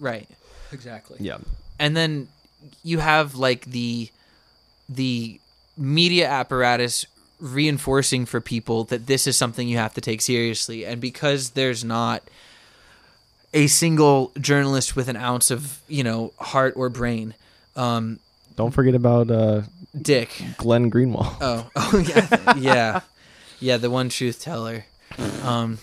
Right. 0.00 0.28
Exactly. 0.72 1.18
Yeah. 1.20 1.38
and 1.78 1.96
then 1.96 2.26
you 2.82 2.98
have 2.98 3.36
like 3.36 3.66
the 3.66 4.10
the 4.88 5.38
media 5.76 6.28
apparatus 6.28 7.06
reinforcing 7.44 8.24
for 8.24 8.40
people 8.40 8.84
that 8.84 9.06
this 9.06 9.26
is 9.26 9.36
something 9.36 9.68
you 9.68 9.76
have 9.76 9.92
to 9.94 10.00
take 10.00 10.22
seriously. 10.22 10.86
And 10.86 11.00
because 11.00 11.50
there's 11.50 11.84
not 11.84 12.22
a 13.52 13.66
single 13.66 14.32
journalist 14.40 14.96
with 14.96 15.08
an 15.08 15.16
ounce 15.16 15.50
of 15.50 15.80
you 15.86 16.02
know 16.02 16.32
heart 16.38 16.72
or 16.76 16.88
brain 16.88 17.34
um 17.76 18.18
Don't 18.56 18.72
forget 18.72 18.94
about 18.94 19.30
uh, 19.30 19.62
dick. 20.00 20.30
Glenn 20.56 20.90
Greenwald. 20.90 21.36
oh 21.40 21.70
oh 21.76 21.98
yeah. 21.98 22.54
Yeah. 22.56 23.00
Yeah 23.60 23.76
the 23.76 23.90
one 23.90 24.08
truth 24.08 24.40
teller. 24.40 24.86
Um 25.42 25.78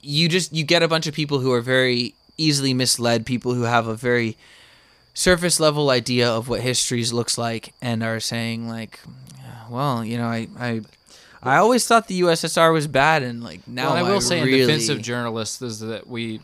you 0.00 0.28
just 0.28 0.52
you 0.52 0.64
get 0.64 0.82
a 0.82 0.88
bunch 0.88 1.06
of 1.06 1.14
people 1.14 1.40
who 1.40 1.52
are 1.52 1.60
very 1.60 2.14
easily 2.38 2.72
misled 2.74 3.26
people 3.26 3.54
who 3.54 3.62
have 3.62 3.86
a 3.86 3.94
very 3.94 4.36
surface 5.12 5.60
level 5.60 5.90
idea 5.90 6.28
of 6.28 6.48
what 6.48 6.60
histories 6.60 7.12
looks 7.12 7.38
like 7.38 7.72
and 7.80 8.02
are 8.02 8.18
saying 8.18 8.68
like 8.68 8.98
well 9.70 10.04
you 10.04 10.16
know 10.18 10.26
i 10.26 10.48
i 10.58 10.80
i 11.42 11.56
always 11.56 11.86
thought 11.86 12.08
the 12.08 12.20
ussr 12.22 12.72
was 12.72 12.86
bad 12.86 13.22
and 13.22 13.42
like 13.42 13.66
now 13.66 13.94
Well, 13.94 14.04
I 14.06 14.10
will 14.10 14.20
say 14.20 14.42
really... 14.42 14.62
in 14.62 14.66
defense 14.66 14.88
of 14.88 15.02
journalists 15.02 15.60
is 15.62 15.80
that 15.80 16.06
we 16.06 16.40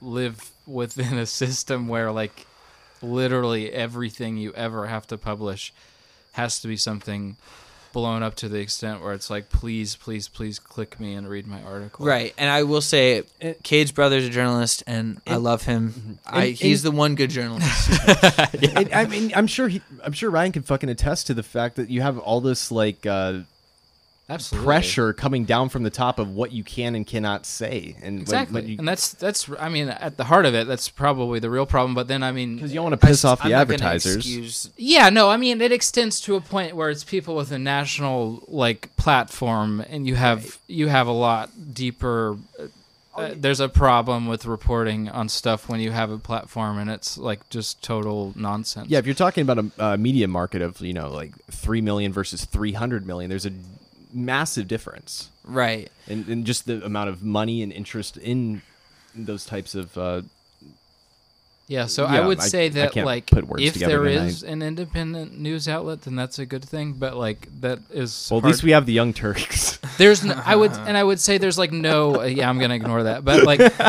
live 0.00 0.50
within 0.66 1.18
a 1.18 1.26
system 1.26 1.88
where 1.88 2.10
like 2.12 2.46
literally 3.02 3.70
everything 3.72 4.36
you 4.36 4.52
ever 4.54 4.86
have 4.86 5.06
to 5.08 5.18
publish 5.18 5.72
has 6.32 6.60
to 6.60 6.68
be 6.68 6.76
something 6.76 7.36
blown 7.94 8.22
up 8.22 8.34
to 8.34 8.48
the 8.50 8.58
extent 8.58 9.00
where 9.00 9.14
it's 9.14 9.30
like 9.30 9.48
please 9.48 9.96
please 9.96 10.28
please 10.28 10.58
click 10.58 11.00
me 11.00 11.14
and 11.14 11.26
read 11.26 11.46
my 11.46 11.62
article. 11.62 12.04
Right 12.04 12.34
and 12.36 12.50
i 12.50 12.64
will 12.64 12.82
say 12.82 13.22
cade's 13.62 13.92
brother's 13.92 14.26
a 14.26 14.30
journalist 14.30 14.82
and 14.86 15.20
i 15.26 15.36
love 15.36 15.62
him. 15.62 16.18
I, 16.26 16.44
and- 16.46 16.54
he's 16.56 16.82
the 16.82 16.90
one 16.90 17.14
good 17.14 17.30
journalist. 17.30 17.90
And, 18.76 18.92
I 18.92 19.06
mean, 19.06 19.30
I'm 19.36 19.46
sure 19.46 19.68
he, 19.68 19.80
I'm 20.02 20.12
sure 20.12 20.30
Ryan 20.30 20.50
can 20.52 20.62
fucking 20.62 20.88
attest 20.88 21.28
to 21.28 21.34
the 21.34 21.42
fact 21.44 21.76
that 21.76 21.90
you 21.90 22.02
have 22.02 22.18
all 22.18 22.40
this 22.40 22.72
like 22.72 23.06
uh, 23.06 23.40
absolutely 24.28 24.64
pressure 24.64 25.12
coming 25.12 25.44
down 25.44 25.68
from 25.68 25.82
the 25.82 25.90
top 25.90 26.18
of 26.18 26.30
what 26.30 26.52
you 26.52 26.64
can 26.64 26.94
and 26.94 27.06
cannot 27.06 27.44
say, 27.46 27.96
and 28.02 28.20
exactly 28.20 28.60
when 28.62 28.70
you, 28.70 28.76
and 28.78 28.88
that's 28.88 29.12
that's 29.12 29.48
i 29.58 29.68
mean 29.68 29.88
at 29.88 30.16
the 30.16 30.24
heart 30.24 30.46
of 30.46 30.54
it 30.54 30.66
that's 30.66 30.88
probably 30.88 31.38
the 31.38 31.50
real 31.50 31.66
problem 31.66 31.94
but 31.94 32.08
then 32.08 32.22
i 32.22 32.32
mean 32.32 32.56
because 32.56 32.70
you 32.72 32.76
don't 32.76 32.90
want 32.90 33.00
to 33.00 33.06
piss 33.06 33.24
I- 33.24 33.30
off 33.30 33.40
the 33.42 33.48
I'm 33.48 33.60
advertisers. 33.60 34.16
excuse- 34.16 34.70
Yeah, 34.76 35.10
no, 35.10 35.28
I 35.30 35.36
mean 35.36 35.60
it 35.60 35.72
extends 35.72 36.20
to 36.22 36.36
a 36.36 36.40
point 36.40 36.74
where 36.74 36.90
it's 36.90 37.04
people 37.04 37.36
with 37.36 37.52
a 37.52 37.58
national 37.58 38.42
like 38.48 38.94
platform, 38.96 39.80
and 39.90 40.06
you 40.06 40.14
have 40.14 40.58
you 40.68 40.88
have 40.88 41.06
a 41.06 41.12
lot 41.12 41.50
deeper. 41.74 42.36
Uh, 42.58 42.66
uh, 43.16 43.32
there's 43.36 43.60
a 43.60 43.68
problem 43.68 44.26
with 44.26 44.44
reporting 44.44 45.08
on 45.08 45.28
stuff 45.28 45.68
when 45.68 45.78
you 45.78 45.92
have 45.92 46.10
a 46.10 46.18
platform, 46.18 46.78
and 46.78 46.90
it's 46.90 47.16
like 47.16 47.48
just 47.48 47.80
total 47.80 48.32
nonsense. 48.34 48.88
Yeah, 48.88 48.98
if 48.98 49.06
you're 49.06 49.14
talking 49.14 49.42
about 49.48 49.58
a, 49.78 49.92
a 49.92 49.96
media 49.98 50.26
market 50.26 50.62
of 50.62 50.80
you 50.80 50.92
know 50.94 51.10
like 51.10 51.32
three 51.50 51.80
million 51.80 52.12
versus 52.12 52.44
three 52.44 52.72
hundred 52.72 53.06
million, 53.06 53.28
there's 53.28 53.46
a 53.46 53.52
massive 54.14 54.68
difference 54.68 55.28
right 55.44 55.90
And 56.08 56.28
in 56.28 56.44
just 56.44 56.66
the 56.66 56.84
amount 56.84 57.10
of 57.10 57.22
money 57.22 57.62
and 57.62 57.72
interest 57.72 58.16
in 58.16 58.62
those 59.14 59.44
types 59.44 59.74
of. 59.74 59.96
Uh, 59.98 60.22
yeah. 61.66 61.86
So 61.86 62.04
Yeah, 62.04 62.22
I 62.22 62.26
would 62.26 62.40
I- 62.40 62.48
say 62.48 62.68
that 62.68 62.94
like 62.96 63.30
if 63.32 63.74
there 63.74 64.06
is 64.06 64.36
is 64.36 64.42
an 64.42 64.60
independent 64.62 65.38
news 65.38 65.66
outlet, 65.68 66.02
then 66.02 66.14
that's 66.14 66.38
a 66.38 66.44
good 66.44 66.64
thing. 66.64 66.92
But 66.92 67.16
like 67.16 67.48
that 67.60 67.78
is 67.90 68.28
well, 68.30 68.38
at 68.40 68.44
least 68.44 68.62
we 68.62 68.72
have 68.72 68.84
the 68.86 68.92
Young 68.92 69.12
Turks. 69.14 69.78
There's 69.98 70.24
no, 70.24 70.34
I 70.44 70.56
would 70.56 70.72
and 70.72 70.96
I 70.96 71.04
would 71.04 71.20
say 71.20 71.38
there's 71.38 71.56
like 71.56 71.72
no 71.72 72.20
uh, 72.20 72.24
yeah 72.24 72.48
I'm 72.48 72.58
gonna 72.58 72.74
ignore 72.74 73.04
that 73.04 73.24
but 73.24 73.44
like 73.44 73.60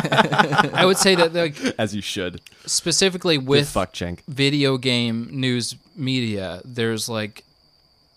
I 0.73 0.85
would 0.85 0.97
say 0.97 1.15
that 1.15 1.33
like 1.33 1.59
as 1.79 1.95
you 1.95 2.01
should. 2.01 2.41
specifically 2.65 3.37
With 3.39 3.67
fuck 3.69 3.95
video 4.27 4.77
game 4.77 5.29
news 5.31 5.75
media, 5.95 6.61
there's 6.63 7.09
like 7.09 7.43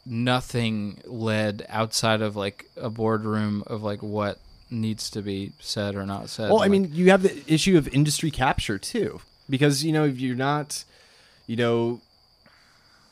nothing 0.09 1.01
led 1.05 1.65
outside 1.69 2.23
of 2.23 2.35
like 2.37 2.67
a 2.77 2.91
boardroom 2.91 3.63
of 3.67 3.83
like 3.83 4.03
what 4.03 4.39
needs 4.71 5.11
to 5.11 5.23
be 5.23 5.53
said 5.61 5.95
or 5.95 6.05
not 6.07 6.29
said. 6.29 6.49
Well, 6.51 6.59
I 6.59 6.63
Like, 6.63 6.71
mean, 6.71 6.91
you 6.93 7.11
have 7.11 7.23
the 7.23 7.43
issue 7.47 7.77
of 7.79 7.89
industry 7.89 8.31
capture 8.31 8.79
too, 8.79 9.21
because 9.49 9.85
you 9.85 9.93
know 9.93 10.05
if 10.05 10.19
you're 10.21 10.37
not, 10.37 10.85
you 11.47 11.57
know, 11.57 12.01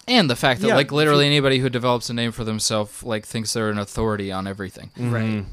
and 0.08 0.28
the 0.30 0.36
fact 0.36 0.60
that 0.60 0.68
yeah, 0.68 0.74
like 0.74 0.92
literally 0.92 1.24
you- 1.24 1.30
anybody 1.32 1.58
who 1.58 1.68
develops 1.68 2.08
a 2.10 2.14
name 2.14 2.32
for 2.32 2.44
themselves 2.44 3.02
like 3.02 3.24
thinks 3.26 3.52
they're 3.52 3.70
an 3.70 3.78
authority 3.78 4.30
on 4.32 4.46
everything. 4.46 4.90
right 4.98 5.44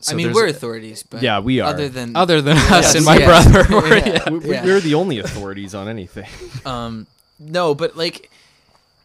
So 0.00 0.12
i 0.12 0.14
mean 0.16 0.32
we're 0.34 0.46
authorities 0.48 1.02
but 1.02 1.22
Yeah, 1.22 1.38
we 1.40 1.60
are. 1.60 1.70
other 1.70 1.88
than 1.88 2.14
other 2.14 2.42
than 2.42 2.56
us 2.58 2.94
and 2.94 3.04
my 3.04 3.16
yes. 3.16 3.26
brother. 3.50 3.66
we're- 3.80 4.02
Yeah. 4.12 4.30
we- 4.30 4.38
we- 4.40 4.60
we're 4.60 4.80
the 4.80 4.94
only 4.94 5.18
authorities 5.18 5.74
on 5.74 5.88
anything. 5.88 6.28
um 6.66 7.06
no 7.38 7.74
but 7.74 7.96
like 7.96 8.30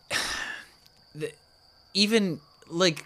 the, 0.09 0.17
even 1.93 2.39
like 2.69 3.05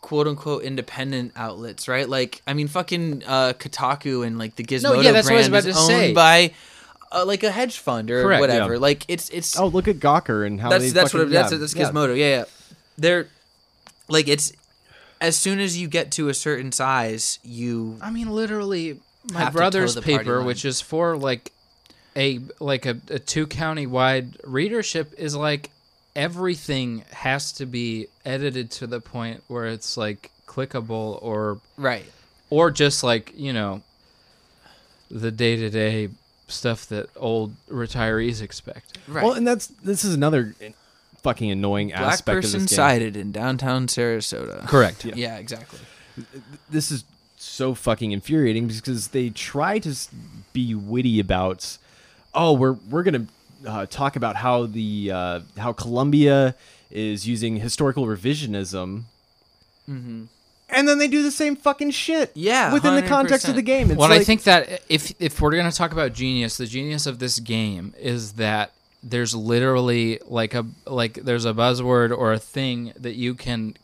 quote 0.00 0.26
unquote 0.28 0.62
independent 0.62 1.32
outlets 1.34 1.88
right 1.88 2.08
like 2.08 2.42
i 2.46 2.52
mean 2.52 2.68
fucking 2.68 3.22
uh 3.26 3.52
kotaku 3.54 4.26
and 4.26 4.38
like 4.38 4.54
the 4.56 4.62
gizmodo 4.62 5.02
yeah, 5.02 5.12
that's 5.12 5.26
what 5.28 5.34
I 5.34 5.38
was 5.38 5.48
brand 5.48 5.64
about 5.64 5.64
is 5.70 5.76
to 5.76 5.80
owned 5.80 5.88
say. 5.88 6.12
by 6.12 6.52
uh, 7.12 7.24
like 7.24 7.42
a 7.44 7.50
hedge 7.50 7.78
fund 7.78 8.10
or 8.10 8.22
Correct, 8.22 8.40
whatever 8.40 8.74
yeah. 8.74 8.80
like 8.80 9.04
it's 9.08 9.30
it's 9.30 9.58
Oh, 9.58 9.68
look 9.68 9.86
at 9.86 9.96
Gawker 9.96 10.44
and 10.46 10.60
how 10.60 10.68
that's 10.68 10.84
they 10.84 10.90
that's 10.90 11.12
fucking, 11.12 11.26
what 11.26 11.32
that's 11.32 11.52
yeah, 11.52 11.58
that's 11.58 11.74
yeah. 11.76 11.90
Gizmodo. 11.90 12.16
Yeah. 12.16 12.28
yeah, 12.38 12.44
They're 12.98 13.28
like 14.08 14.26
it's 14.26 14.52
as 15.20 15.36
soon 15.36 15.60
as 15.60 15.78
you 15.78 15.86
get 15.88 16.10
to 16.12 16.28
a 16.28 16.34
certain 16.34 16.72
size, 16.72 17.38
you 17.44 17.98
I 18.02 18.10
mean, 18.10 18.28
literally, 18.30 18.98
my 19.32 19.38
Have 19.40 19.52
to 19.52 19.56
brother's 19.58 19.94
toe 19.94 20.00
the 20.00 20.06
party 20.12 20.24
paper, 20.24 20.38
line. 20.38 20.46
which 20.46 20.64
is 20.64 20.80
for 20.80 21.16
like 21.16 21.52
a 22.16 22.40
like 22.60 22.84
a, 22.84 22.98
a 23.08 23.18
two 23.20 23.46
county 23.46 23.86
wide 23.86 24.36
readership, 24.44 25.14
is 25.16 25.34
like 25.36 25.70
everything 26.16 27.04
has 27.12 27.52
to 27.52 27.66
be 27.66 28.06
edited 28.24 28.70
to 28.70 28.86
the 28.86 29.00
point 29.00 29.42
where 29.48 29.66
it's 29.66 29.96
like 29.96 30.30
clickable 30.46 31.18
or 31.22 31.58
right. 31.76 32.04
or 32.50 32.70
just 32.70 33.02
like 33.02 33.32
you 33.36 33.52
know 33.52 33.82
the 35.10 35.30
day 35.30 35.56
to 35.56 35.70
day 35.70 36.08
stuff 36.48 36.86
that 36.88 37.08
old 37.16 37.54
retirees 37.68 38.42
expect. 38.42 38.98
Right. 39.08 39.24
Well, 39.24 39.32
and 39.32 39.46
that's 39.46 39.66
this 39.66 40.04
is 40.04 40.14
another 40.14 40.54
fucking 41.22 41.50
annoying 41.50 41.88
Black 41.88 42.00
aspect 42.00 42.38
of 42.38 42.42
person 42.44 42.60
this 42.62 42.70
game. 42.70 42.76
sighted 42.76 43.16
in 43.16 43.32
downtown 43.32 43.86
Sarasota. 43.86 44.66
Correct. 44.68 45.04
Yeah. 45.04 45.14
Yeah, 45.16 45.36
exactly. 45.38 45.80
This 46.70 46.90
is 46.90 47.04
so 47.36 47.74
fucking 47.74 48.12
infuriating 48.12 48.66
because 48.66 49.08
they 49.08 49.30
try 49.30 49.78
to 49.80 49.94
be 50.52 50.74
witty 50.74 51.18
about, 51.18 51.78
oh, 52.34 52.52
we're 52.52 52.76
we're 52.90 53.02
gonna 53.02 53.26
uh, 53.66 53.86
talk 53.86 54.16
about 54.16 54.36
how 54.36 54.66
the 54.66 55.10
uh, 55.12 55.40
how 55.56 55.72
Columbia 55.72 56.54
is 56.90 57.26
using 57.26 57.56
historical 57.56 58.06
revisionism. 58.06 59.04
And 59.86 60.88
then 60.88 60.98
they 60.98 61.08
do 61.08 61.22
the 61.22 61.30
same 61.30 61.56
fucking 61.56 61.90
shit. 61.90 62.32
Yeah, 62.34 62.72
within 62.72 62.94
the 62.96 63.02
context 63.02 63.48
of 63.48 63.54
the 63.54 63.62
game. 63.62 63.90
It's 63.90 63.98
well, 63.98 64.08
like, 64.08 64.22
I 64.22 64.24
think 64.24 64.44
that 64.44 64.82
if 64.88 65.12
if 65.20 65.40
we're 65.40 65.54
gonna 65.54 65.70
talk 65.70 65.92
about 65.92 66.12
genius, 66.12 66.56
the 66.56 66.66
genius 66.66 67.06
of 67.06 67.18
this 67.18 67.38
game 67.38 67.94
is 67.98 68.34
that 68.34 68.72
there's 69.02 69.34
literally 69.34 70.18
like 70.26 70.54
a 70.54 70.66
like 70.86 71.14
there's 71.14 71.44
a 71.44 71.52
buzzword 71.52 72.16
or 72.16 72.32
a 72.32 72.38
thing 72.38 72.92
that 72.96 73.14
you 73.14 73.34
can 73.34 73.76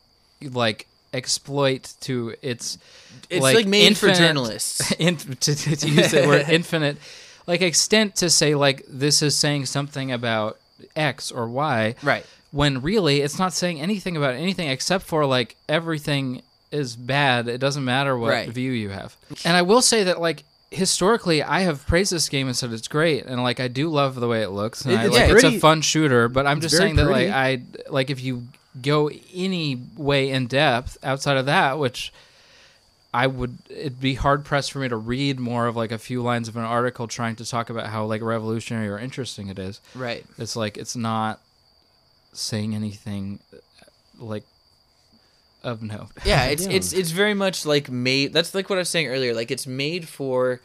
like 0.42 0.86
exploit 1.12 1.94
to 2.00 2.34
its 2.40 2.78
It's 3.28 3.42
like, 3.42 3.66
made 3.66 3.96
for 3.96 4.12
journalists. 4.12 4.92
in, 4.98 5.16
to, 5.16 5.54
to, 5.54 5.76
to 5.76 5.88
use 5.88 6.10
the 6.12 6.26
word 6.26 6.46
infinite 6.48 6.96
like 7.46 7.62
extent 7.62 8.16
to 8.16 8.30
say 8.30 8.54
like 8.54 8.84
this 8.88 9.22
is 9.22 9.34
saying 9.36 9.66
something 9.66 10.10
about 10.12 10.58
X 10.96 11.30
or 11.30 11.46
Y 11.48 11.94
Right. 12.02 12.24
when 12.52 12.80
really 12.82 13.20
it's 13.20 13.38
not 13.38 13.52
saying 13.52 13.80
anything 13.80 14.16
about 14.16 14.34
anything 14.34 14.68
except 14.68 15.04
for 15.04 15.26
like 15.26 15.56
everything 15.68 16.42
is 16.70 16.94
bad. 16.96 17.48
It 17.48 17.58
doesn't 17.58 17.84
matter 17.84 18.16
what 18.16 18.30
Right. 18.30 18.48
view 18.48 18.70
you 18.72 18.90
have. 18.90 19.16
And 19.44 19.56
I 19.56 19.62
will 19.62 19.82
say 19.82 20.04
that 20.04 20.20
like 20.20 20.44
historically 20.70 21.42
I 21.42 21.60
have 21.60 21.84
praised 21.86 22.12
this 22.12 22.28
game 22.28 22.46
and 22.46 22.56
said 22.56 22.72
it's 22.72 22.86
great 22.86 23.24
and 23.26 23.42
like 23.42 23.58
I 23.58 23.66
do 23.68 23.88
love 23.88 24.14
the 24.14 24.28
way 24.28 24.42
it 24.42 24.50
looks 24.50 24.84
and 24.84 24.92
It- 24.94 24.98
I, 24.98 25.04
it's 25.06 25.14
like, 25.16 25.30
it's 25.30 25.44
a 25.44 25.58
fun 25.58 25.82
shooter, 25.82 26.28
but 26.28 26.46
I'm 26.46 26.60
just 26.60 26.76
saying 26.76 26.94
that 26.96 27.06
pretty. 27.06 27.26
like 27.28 27.34
I 27.34 27.62
like 27.88 28.08
if 28.10 28.22
you 28.22 28.44
go 28.80 29.10
any 29.34 29.80
way 29.96 30.30
in 30.30 30.46
depth 30.46 30.96
outside 31.02 31.36
of 31.36 31.46
that, 31.46 31.78
which 31.80 32.12
I 33.12 33.26
would 33.26 33.58
it'd 33.68 34.00
be 34.00 34.14
hard 34.14 34.44
pressed 34.44 34.70
for 34.72 34.78
me 34.78 34.88
to 34.88 34.96
read 34.96 35.40
more 35.40 35.66
of 35.66 35.74
like 35.76 35.90
a 35.90 35.98
few 35.98 36.22
lines 36.22 36.46
of 36.48 36.56
an 36.56 36.62
article 36.62 37.08
trying 37.08 37.34
to 37.36 37.44
talk 37.44 37.68
about 37.68 37.86
how 37.88 38.04
like 38.04 38.22
revolutionary 38.22 38.88
or 38.88 38.98
interesting 38.98 39.48
it 39.48 39.58
is. 39.58 39.80
Right. 39.94 40.24
It's 40.38 40.54
like 40.54 40.76
it's 40.78 40.94
not 40.94 41.40
saying 42.32 42.74
anything 42.74 43.40
uh, 43.52 43.56
like 44.18 44.44
of 45.64 45.82
note. 45.82 46.08
Yeah, 46.24 46.44
it's 46.44 46.66
Yeah. 46.66 46.72
it's 46.72 46.92
it's 46.92 47.10
very 47.10 47.34
much 47.34 47.66
like 47.66 47.90
made. 47.90 48.32
That's 48.32 48.54
like 48.54 48.70
what 48.70 48.76
I 48.76 48.82
was 48.82 48.88
saying 48.88 49.08
earlier. 49.08 49.34
Like 49.34 49.50
it's 49.50 49.66
made 49.66 50.08
for 50.08 50.60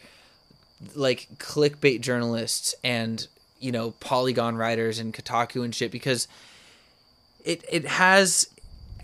like 0.94 1.28
clickbait 1.40 2.02
journalists 2.02 2.76
and 2.84 3.28
you 3.60 3.72
know 3.72 3.92
Polygon 4.00 4.56
writers 4.56 5.00
and 5.00 5.14
Kotaku 5.14 5.64
and 5.66 5.74
shit 5.74 5.90
because 5.92 6.28
it 7.44 7.64
it 7.72 7.86
has 7.88 8.48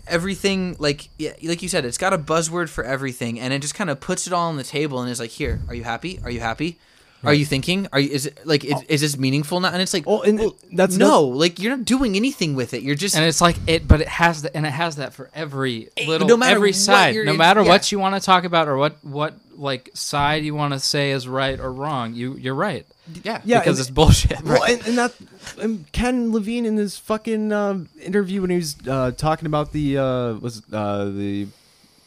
everything 0.06 0.76
like 0.78 1.08
yeah, 1.18 1.32
like 1.42 1.62
you 1.62 1.68
said 1.68 1.84
it's 1.84 1.98
got 1.98 2.12
a 2.12 2.18
buzzword 2.18 2.68
for 2.68 2.84
everything 2.84 3.38
and 3.38 3.52
it 3.52 3.60
just 3.60 3.74
kind 3.74 3.90
of 3.90 4.00
puts 4.00 4.26
it 4.26 4.32
all 4.32 4.48
on 4.48 4.56
the 4.56 4.64
table 4.64 5.00
and 5.00 5.10
is 5.10 5.20
like 5.20 5.30
here 5.30 5.60
are 5.68 5.74
you 5.74 5.84
happy? 5.84 6.20
Are 6.24 6.30
you 6.30 6.40
happy? 6.40 6.78
Are 7.24 7.32
you 7.32 7.44
thinking? 7.44 7.86
Are 7.92 8.00
you 8.00 8.10
is 8.10 8.26
it 8.26 8.44
like 8.44 8.64
is, 8.64 8.82
is 8.88 9.00
this 9.00 9.16
meaningful 9.16 9.60
now? 9.60 9.68
And 9.68 9.80
it's 9.80 9.94
like 9.94 10.04
Oh, 10.06 10.22
and 10.22 10.52
that's 10.72 10.96
no 10.96 11.22
like 11.22 11.60
you're 11.60 11.76
not 11.76 11.84
doing 11.84 12.16
anything 12.16 12.54
with 12.54 12.74
it. 12.74 12.82
You're 12.82 12.96
just 12.96 13.14
and 13.14 13.24
it's 13.24 13.40
like 13.40 13.56
it 13.66 13.86
but 13.86 14.00
it 14.00 14.08
has 14.08 14.42
the, 14.42 14.56
and 14.56 14.66
it 14.66 14.70
has 14.70 14.96
that 14.96 15.12
for 15.14 15.30
every 15.34 15.88
eh, 15.96 16.06
little 16.08 16.26
no 16.26 16.36
matter 16.36 16.56
every 16.56 16.70
what 16.70 16.76
side. 16.76 17.14
no 17.14 17.34
matter 17.36 17.62
yeah. 17.62 17.68
what 17.68 17.92
you 17.92 17.98
want 17.98 18.16
to 18.16 18.20
talk 18.20 18.44
about 18.44 18.68
or 18.68 18.76
what 18.76 18.96
what 19.04 19.34
like 19.62 19.90
side 19.94 20.44
you 20.44 20.54
want 20.54 20.72
to 20.74 20.80
say 20.80 21.12
is 21.12 21.26
right 21.28 21.58
or 21.58 21.72
wrong 21.72 22.14
you 22.14 22.36
you're 22.36 22.54
right. 22.54 22.84
Yeah. 23.24 23.40
Yeah, 23.44 23.60
because 23.60 23.78
and- 23.78 23.86
it's 23.86 23.90
bullshit. 23.90 24.42
Well, 24.42 24.62
and, 24.64 24.86
and 24.86 24.98
that 24.98 25.14
and 25.60 25.90
Ken 25.92 26.32
Levine 26.32 26.66
in 26.66 26.76
his 26.76 26.98
fucking 26.98 27.52
um, 27.52 27.88
interview 28.00 28.42
when 28.42 28.50
he 28.50 28.56
was 28.56 28.76
uh, 28.86 29.12
talking 29.12 29.46
about 29.46 29.72
the 29.72 29.98
uh, 29.98 30.34
was 30.34 30.62
uh, 30.72 31.04
the 31.06 31.46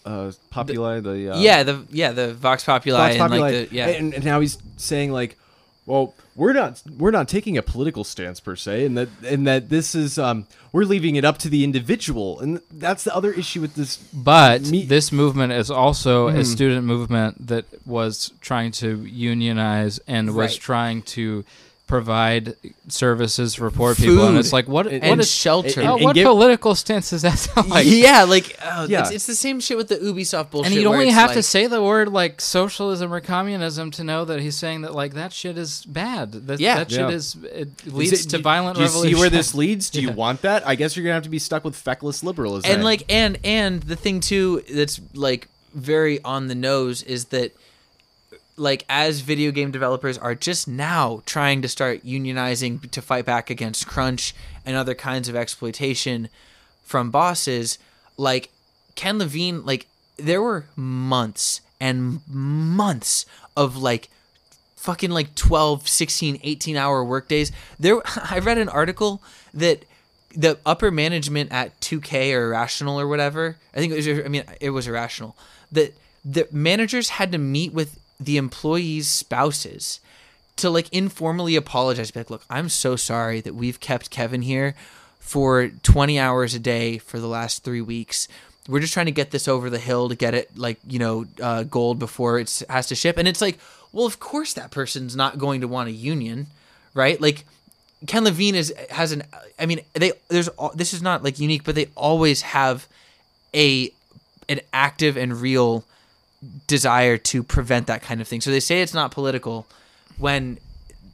uh, 0.06 0.32
populi 0.52 1.00
the, 1.00 1.34
uh, 1.34 1.40
yeah 1.40 1.64
the 1.64 1.84
yeah 1.90 2.12
the 2.12 2.34
Vox 2.34 2.64
Populi 2.64 2.98
Vox 2.98 3.20
and 3.20 3.40
like 3.40 3.54
the 3.54 3.76
yeah. 3.76 3.88
And, 3.88 4.14
and 4.14 4.24
now 4.24 4.40
he's 4.40 4.58
saying 4.78 5.12
like, 5.12 5.38
well, 5.86 6.14
we're 6.36 6.54
not 6.54 6.82
we're 6.98 7.12
not 7.12 7.28
taking 7.28 7.58
a 7.58 7.62
political 7.62 8.04
stance 8.04 8.40
per 8.40 8.56
se, 8.56 8.86
and 8.86 8.98
that 8.98 9.10
and 9.26 9.46
that 9.48 9.70
this 9.70 9.96
is 9.96 10.18
um, 10.18 10.48
we're 10.72 10.84
leaving 10.84 11.16
it 11.16 11.24
up 11.24 11.38
to 11.40 11.50
the 11.50 11.64
individual, 11.64 12.40
and 12.40 12.60
that's 12.72 13.04
the 13.04 13.16
other 13.16 13.32
issue 13.32 13.62
with 13.62 13.76
this. 13.76 13.98
But 14.14 14.64
Me- 14.64 14.86
this 14.86 15.12
movement 15.12 15.54
is 15.54 15.70
also 15.72 16.30
Mhm. 16.30 16.40
a 16.40 16.46
student 16.46 16.86
movement 16.86 17.48
that 17.48 17.66
was 17.86 18.32
trying 18.42 18.72
to 18.74 19.06
unionize 19.06 20.00
and 20.08 20.30
was 20.36 20.36
Right. 20.54 20.60
trying 20.60 21.02
to 21.04 21.46
provide 21.88 22.56
services 22.88 23.54
for 23.56 23.70
poor 23.70 23.94
people. 23.94 24.28
And 24.28 24.38
it's 24.38 24.52
like, 24.52 24.68
what, 24.68 24.88
and- 24.88 25.02
what 25.04 25.12
and 25.12 25.22
is 25.22 25.30
shelter 25.32 25.82
and- 25.82 25.90
oh, 25.90 25.96
and 25.98 26.04
what 26.06 26.16
give- 26.16 26.26
political 26.26 26.74
stance 26.74 27.12
does 27.12 27.22
that 27.22 27.38
sound 27.38 27.70
like? 27.70 27.86
yeah 27.88 28.24
like 28.24 28.58
oh, 28.64 28.88
Yeah. 28.88 29.02
It's, 29.02 29.12
it's 29.12 29.26
the 29.28 29.36
same 29.36 29.60
shit 29.60 29.78
with 29.78 29.90
the 29.90 29.98
Ubisoft 29.98 30.50
bullshit 30.50 30.72
and 30.74 30.82
you 30.82 30.90
where 30.90 30.98
only 30.98 31.10
it's 31.10 31.16
have 31.18 31.34
to 31.34 31.44
say 31.44 31.68
the 31.68 31.84
word 31.84 32.10
like 32.12 32.42
socialism 32.42 33.14
or 33.14 33.20
communism 33.20 33.92
to 33.92 34.04
know 34.04 34.26
that 34.26 34.40
he's 34.40 34.56
saying 34.56 34.82
that 34.82 34.96
like 34.96 35.14
that 35.14 35.32
shit 35.32 35.58
is 35.60 35.86
bad. 35.86 36.32
That, 36.32 36.60
Yeah. 36.60 36.76
that 36.78 36.90
shit 36.92 37.00
Yeah. 37.02 37.10
is 37.10 37.36
it 37.54 37.70
Is 37.86 37.94
leads 37.94 38.26
it- 38.26 38.30
to 38.32 38.38
do- 38.38 38.44
violent 38.44 38.78
Do 38.78 38.82
you 38.82 38.88
revolution. 38.88 39.16
see 39.16 39.20
where 39.22 39.30
this 39.30 39.54
leads? 39.54 39.90
Do 39.92 40.02
you 40.02 40.08
Yeah. 40.10 40.14
want 40.16 40.42
that? 40.42 40.68
I 40.68 40.74
guess 40.76 40.96
you're 40.96 41.04
gonna 41.04 41.14
have 41.14 41.24
to 41.24 41.30
be 41.30 41.40
stuck 41.40 41.64
with 41.64 41.76
feckless 41.76 42.24
liberalism. 42.24 42.72
and 42.72 42.84
like 42.84 43.04
and 43.10 43.38
and 43.44 43.84
the 43.84 43.96
thing 43.96 44.20
too 44.22 44.64
that's 44.74 45.00
like 45.14 45.48
very 45.76 46.24
on 46.24 46.48
the 46.48 46.56
nose 46.56 47.04
is 47.04 47.26
that 47.26 47.52
like 48.58 48.86
as 48.88 49.20
video 49.20 49.52
game 49.52 49.72
developers 49.72 50.18
are 50.18 50.36
just 50.36 50.68
now 50.68 51.22
trying 51.26 51.62
to 51.62 51.68
start 51.68 52.06
unionizing 52.06 52.90
to 52.92 53.02
fight 53.02 53.26
back 53.26 53.50
against 53.50 53.88
crunch 53.88 54.34
and 54.66 54.76
other 54.76 54.96
kinds 54.96 55.28
of 55.28 55.36
exploitation 55.36 56.30
from 56.84 57.12
bosses 57.12 57.78
like 58.18 58.50
Ken 58.96 59.20
Levine 59.20 59.66
like 59.66 59.88
there 60.18 60.42
were 60.42 60.66
months 60.76 61.62
and 61.80 62.22
months 62.28 63.26
of 63.58 63.76
like 63.76 64.10
fucking 64.76 65.12
like 65.12 65.36
12 65.36 65.88
16 65.88 66.40
18 66.44 66.78
hour 66.78 67.04
workdays. 67.04 67.52
There 67.80 68.02
i 68.30 68.40
read 68.40 68.58
an 68.58 68.70
article 68.70 69.22
that 69.54 69.84
the 70.36 70.60
upper 70.66 70.92
management 70.92 71.52
at 71.52 71.80
2k 71.80 72.34
or 72.34 72.48
irrational 72.48 73.00
or 73.00 73.08
whatever 73.08 73.56
i 73.74 73.78
think 73.78 73.94
it 73.94 73.96
was 73.96 74.08
i 74.08 74.28
mean 74.28 74.44
it 74.60 74.72
was 74.72 74.86
irrational 74.86 75.36
that 75.72 75.94
the 76.26 76.46
managers 76.52 77.10
had 77.10 77.32
to 77.32 77.38
meet 77.38 77.72
with 77.72 77.98
the 78.20 78.38
employees 78.38 79.08
spouses 79.08 80.00
to 80.56 80.70
like 80.70 80.92
informally 80.94 81.56
apologize 81.56 82.12
be 82.12 82.20
like 82.20 82.30
look 82.30 82.46
i'm 82.50 82.70
so 82.70 82.96
sorry 82.96 83.42
that 83.42 83.56
we've 83.56 83.80
kept 83.80 84.10
kevin 84.10 84.42
here 84.42 84.74
for 85.26 85.70
20 85.70 86.20
hours 86.20 86.54
a 86.54 86.60
day 86.60 87.00
for 87.00 87.20
the 87.20 87.28
last 87.28 87.64
three 87.64 87.82
weeks. 87.82 88.28
We're 88.70 88.80
just 88.80 88.94
trying 88.94 89.08
to 89.08 89.12
get 89.12 89.32
this 89.32 89.48
over 89.48 89.72
the 89.72 89.80
hill 89.80 90.08
to 90.10 90.16
get 90.16 90.36
it 90.36 90.56
like 90.56 90.78
you 90.88 91.00
know 91.00 91.26
uh, 91.42 91.64
gold 91.64 91.98
before 91.98 92.38
it 92.40 92.64
has 92.70 92.88
to 92.88 92.96
ship. 92.96 93.18
And 93.18 93.28
it's 93.28 93.42
like 93.42 93.58
well 93.92 94.06
of 94.06 94.20
course 94.20 94.54
that 94.54 94.70
person's 94.70 95.16
not 95.16 95.40
going 95.40 95.62
to 95.62 95.68
want 95.68 95.90
a 95.90 95.92
union 95.92 96.48
right? 96.94 97.20
Like 97.20 97.44
ken 98.06 98.24
levine 98.24 98.54
is 98.54 98.72
has 98.92 99.12
an 99.12 99.24
i 99.58 99.66
mean 99.66 99.80
they 99.94 100.12
there's 100.28 100.50
this 100.76 100.94
is 100.94 101.02
not 101.02 101.24
like 101.24 101.40
unique 101.40 101.64
but 101.64 101.74
they 101.74 101.88
always 101.96 102.44
have 102.44 102.88
a 103.54 103.90
an 104.48 104.60
active 104.74 105.18
and 105.18 105.42
real 105.42 105.84
desire 106.68 107.18
to 107.18 107.44
prevent 107.44 107.88
that 107.88 108.02
kind 108.02 108.22
of 108.22 108.28
thing 108.28 108.42
so 108.42 108.50
they 108.52 108.60
say 108.60 108.82
it's 108.82 108.94
not 108.94 109.12
political 109.12 109.66
when 110.18 110.58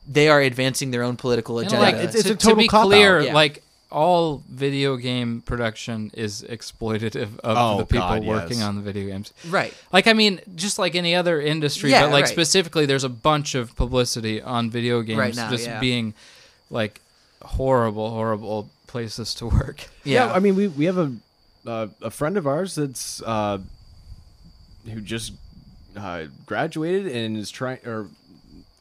they 0.08 0.28
are 0.30 0.42
advancing 0.42 0.92
their 0.92 1.04
own 1.04 1.16
political 1.16 1.60
agenda 1.60 1.80
like, 1.80 1.96
It's- 1.96 2.16
it's 2.16 2.24
to, 2.24 2.34
a 2.34 2.36
total 2.36 2.52
to 2.52 2.56
be 2.62 2.68
cop-out. 2.68 2.86
clear, 2.88 3.20
Yeah. 3.22 3.34
like 3.34 3.64
all 3.92 4.42
video 4.50 4.96
game 4.96 5.42
production 5.46 6.12
is 6.14 6.44
exploitative 6.44 7.38
of 7.44 7.58
Oh, 7.58 7.78
the 7.80 7.86
people 7.86 8.08
God, 8.08 8.24
working 8.26 8.60
yes. 8.60 8.66
on 8.68 8.76
the 8.78 8.82
video 8.82 9.06
games. 9.12 9.34
right 9.50 9.74
Like 9.92 10.08
I 10.08 10.14
mean, 10.14 10.40
just 10.56 10.80
like 10.80 10.96
any 10.96 11.14
other 11.14 11.42
industry, 11.42 11.92
Yeah, 11.92 12.04
but 12.04 12.12
like 12.12 12.24
right. 12.26 12.32
specifically, 12.34 12.86
there's 12.86 13.04
a 13.04 13.10
bunch 13.10 13.54
of 13.54 13.76
publicity 13.76 14.42
on 14.42 14.70
video 14.70 15.02
games 15.02 15.20
Right 15.20 15.36
now, 15.36 15.50
just 15.52 15.66
yeah. 15.68 15.80
being 15.80 16.14
like 16.70 17.02
horrible, 17.44 18.10
horrible 18.12 18.70
places 18.88 19.34
to 19.36 19.46
work. 19.48 19.88
yeah, 20.06 20.32
I 20.32 20.40
mean, 20.40 20.56
we 20.56 20.68
we 20.70 20.86
have 20.86 20.98
a 20.98 21.12
uh, 21.68 21.88
a 22.02 22.10
friend 22.10 22.38
of 22.38 22.48
ours 22.48 22.76
that's 22.76 23.22
uh, 23.24 23.58
who 24.90 25.02
just 25.02 25.34
uh, 25.98 26.26
graduated 26.46 27.08
and 27.08 27.38
is 27.38 27.52
trying 27.52 27.80
or 27.86 28.08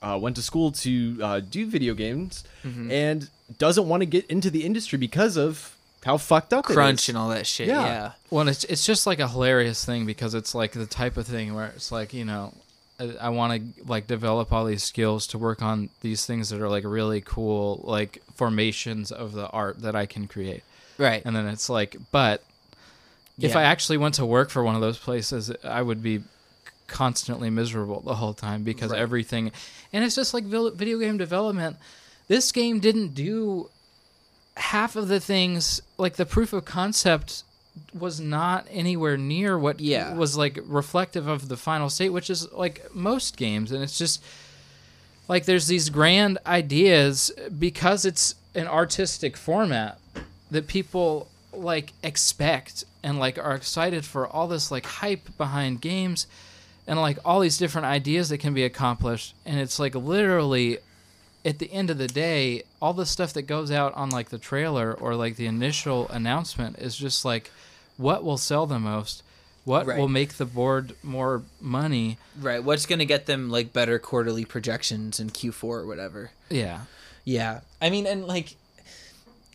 uh, 0.02 0.18
went 0.20 0.36
to 0.36 0.42
school 0.42 0.72
to 0.72 1.18
uh, 1.22 1.40
do 1.40 1.66
video 1.66 1.94
games 1.94 2.44
Mm-hmm. 2.64 2.90
and 2.90 3.28
doesn't 3.58 3.88
want 3.88 4.00
to 4.02 4.06
get 4.06 4.26
into 4.26 4.50
the 4.50 4.64
industry 4.64 4.96
because 4.98 5.36
of 5.36 5.76
how 6.04 6.16
fucked 6.16 6.52
up 6.52 6.64
crunch 6.66 7.00
it 7.00 7.02
is. 7.02 7.08
and 7.10 7.18
all 7.18 7.28
that 7.30 7.46
shit 7.46 7.68
Yeah. 7.68 7.84
yeah. 7.84 8.12
Well, 8.30 8.46
it's 8.48 8.64
it's 8.64 8.86
just 8.86 9.06
like 9.06 9.18
a 9.18 9.28
hilarious 9.28 9.84
thing 9.84 10.06
because 10.06 10.34
it's 10.34 10.54
like 10.54 10.72
the 10.72 10.86
type 10.86 11.16
of 11.16 11.26
thing 11.26 11.54
where 11.54 11.66
it's 11.74 11.90
like 11.90 12.14
you 12.14 12.24
know, 12.24 12.54
I, 12.98 13.14
I 13.20 13.28
want 13.30 13.76
to 13.76 13.84
like 13.84 14.06
develop 14.06 14.52
all 14.52 14.64
these 14.64 14.82
skills 14.84 15.26
to 15.28 15.38
work 15.38 15.60
on 15.62 15.88
these 16.00 16.24
things 16.26 16.48
that 16.50 16.60
are 16.60 16.68
like 16.68 16.84
really 16.84 17.20
cool, 17.22 17.80
like 17.84 18.22
formations 18.34 19.10
of 19.12 19.32
the 19.32 19.48
art 19.48 19.82
that 19.82 19.94
I 19.96 20.06
can 20.06 20.26
create. 20.28 20.62
right 20.96 21.22
And 21.24 21.34
then 21.36 21.46
it's 21.48 21.68
like, 21.68 21.96
but 22.12 22.42
if 23.40 23.56
I 23.56 23.62
actually 23.64 23.98
went 23.98 24.14
to 24.16 24.26
work 24.26 24.50
for 24.50 24.62
one 24.62 24.74
of 24.74 24.80
those 24.80 24.98
places, 24.98 25.50
I 25.64 25.82
would 25.82 26.02
be 26.02 26.22
constantly 26.86 27.50
miserable 27.50 28.00
the 28.00 28.16
whole 28.16 28.34
time 28.34 28.62
because 28.64 28.90
Right. 28.90 29.00
everything, 29.00 29.52
and 29.92 30.04
it's 30.04 30.14
just 30.14 30.34
like 30.34 30.44
video 30.44 30.98
game 30.98 31.18
development. 31.18 31.76
This 32.28 32.50
game 32.52 32.80
didn't 32.80 33.14
do 33.14 33.70
half 34.56 34.96
of 34.96 35.08
the 35.08 35.20
things 35.20 35.80
like 35.98 36.16
the 36.16 36.26
proof 36.26 36.52
of 36.52 36.64
concept 36.64 37.44
was 37.94 38.20
not 38.20 38.66
anywhere 38.70 39.16
near 39.16 39.56
what 39.58 39.80
Yeah. 39.80 40.14
was 40.14 40.36
like 40.36 40.58
reflective 40.64 41.26
of 41.28 41.48
the 41.48 41.56
final 41.56 41.88
state 41.88 42.10
which 42.10 42.28
is 42.28 42.50
like 42.52 42.94
most 42.94 43.36
games 43.36 43.70
and 43.72 43.82
it's 43.82 43.96
just 43.96 44.22
like 45.28 45.44
there's 45.46 45.68
these 45.68 45.88
grand 45.88 46.38
ideas 46.46 47.30
because 47.58 48.04
it's 48.04 48.34
an 48.54 48.66
artistic 48.66 49.36
format 49.36 49.98
that 50.50 50.66
people 50.66 51.28
like 51.54 51.92
expect 52.02 52.84
and 53.02 53.18
like 53.18 53.38
are 53.38 53.54
excited 53.54 54.04
for 54.04 54.26
all 54.26 54.48
this 54.48 54.70
like 54.70 54.84
hype 54.86 55.36
behind 55.38 55.80
games 55.80 56.26
and 56.86 57.00
like 57.00 57.18
all 57.24 57.40
these 57.40 57.58
different 57.58 57.86
ideas 57.86 58.28
that 58.28 58.38
can 58.38 58.54
be 58.54 58.64
accomplished 58.64 59.34
and 59.46 59.58
it's 59.60 59.78
like 59.78 59.94
literally 59.94 60.78
at 61.44 61.58
the 61.58 61.72
end 61.72 61.88
of 61.90 61.98
the 61.98 62.06
day 62.08 62.62
all 62.82 62.92
the 62.92 63.06
stuff 63.06 63.32
that 63.32 63.42
goes 63.42 63.70
out 63.70 63.94
on 63.94 64.10
like 64.10 64.28
the 64.30 64.38
trailer 64.38 64.92
or 64.92 65.14
like 65.14 65.36
the 65.36 65.46
initial 65.46 66.06
announcement 66.08 66.78
is 66.78 66.96
just 66.96 67.24
like 67.24 67.50
what 67.96 68.22
will 68.24 68.36
sell 68.38 68.66
the 68.66 68.78
most 68.78 69.22
what 69.64 69.86
Right. 69.86 69.98
will 69.98 70.08
make 70.08 70.34
the 70.34 70.46
board 70.46 70.94
more 71.02 71.42
money 71.60 72.16
Right. 72.40 72.64
What's 72.64 72.86
going 72.86 72.98
to 73.00 73.06
get 73.06 73.26
them 73.26 73.50
like 73.50 73.72
better 73.74 73.98
quarterly 73.98 74.44
projections 74.46 75.20
in 75.20 75.30
Q4 75.30 75.64
or 75.64 75.86
whatever? 75.86 76.30
yeah 76.48 76.80
Yeah. 77.24 77.60
I 77.82 77.88
mean, 77.90 78.06
and 78.06 78.26
like, 78.26 78.56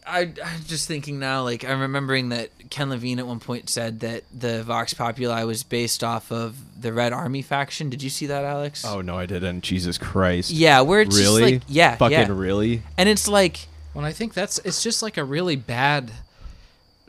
I, 0.08 0.22
I'm 0.44 0.64
just 0.66 0.88
thinking 0.88 1.20
now, 1.20 1.44
like, 1.44 1.64
I'm 1.68 1.80
remembering 1.82 2.30
that 2.30 2.50
Ken 2.70 2.90
Levine 2.90 3.20
at 3.20 3.26
one 3.28 3.40
point 3.40 3.70
said 3.70 4.02
that 4.02 4.24
the 4.38 4.64
Vox 4.64 4.94
Populi 4.94 5.44
was 5.44 5.64
based 5.64 6.04
off 6.04 6.32
of 6.32 6.56
the 6.82 6.94
Red 6.94 7.12
Army 7.14 7.42
faction. 7.42 7.90
Did 7.90 8.04
you 8.04 8.10
see 8.10 8.28
that, 8.28 8.44
Alex? 8.44 8.86
Oh 8.86 9.02
no, 9.02 9.18
I 9.18 9.26
didn't. 9.26 9.62
Jesus 9.62 9.98
Christ. 9.98 10.52
Yeah, 10.52 10.82
where 10.82 11.02
it's 11.02 11.18
really? 11.18 11.42
just 11.54 11.54
like, 11.54 11.76
yeah, 11.76 11.96
Fucking 11.96 12.18
yeah. 12.18 12.28
really? 12.30 12.82
And 12.98 13.10
it's 13.10 13.28
like, 13.28 13.68
Well, 13.94 14.06
I 14.06 14.12
think 14.14 14.34
that's 14.34 14.60
it's 14.60 14.84
just 14.84 15.02
like 15.02 15.18
a 15.18 15.24
really 15.24 15.56
bad 15.56 16.12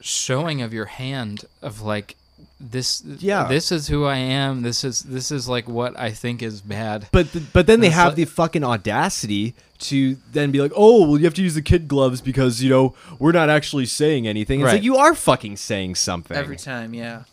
showing 0.01 0.62
of 0.62 0.73
your 0.73 0.85
hand 0.86 1.44
of 1.62 1.81
like 1.82 2.16
this 2.60 3.02
Yeah. 3.05 3.44
this 3.48 3.70
is 3.73 3.89
who 3.89 4.05
I 4.05 4.16
am 4.16 4.62
this 4.62 4.85
is 4.85 5.02
this 5.02 5.31
is 5.31 5.48
like 5.48 5.68
what 5.68 5.98
I 5.98 6.10
think 6.10 6.43
is 6.43 6.60
bad 6.60 7.06
But 7.12 7.31
th- 7.32 7.44
but 7.52 7.66
then 7.66 7.81
they 7.81 7.90
have 7.90 8.09
like- 8.09 8.16
the 8.16 8.24
fucking 8.24 8.64
audacity 8.64 9.55
to 9.78 10.16
then 10.32 10.51
be 10.51 10.61
like, 10.61 10.73
oh, 10.77 11.07
well, 11.07 11.19
you 11.19 11.24
have 11.24 11.35
to 11.35 11.43
use 11.43 11.55
the 11.55 11.62
kid 11.62 11.89
gloves 11.89 12.20
because 12.20 12.62
you 12.62 12.70
know 12.70 12.94
we're 13.19 13.32
not 13.32 13.48
actually 13.48 13.86
saying 13.86 14.27
anything. 14.27 14.61
It's 14.61 14.66
Right. 14.66 14.73
like 14.74 14.82
you 14.82 14.97
are 14.97 15.15
fucking 15.15 15.57
saying 15.57 15.94
something. 15.97 16.36
Every 16.36 16.57
time, 16.57 16.94
yeah. 16.94 17.24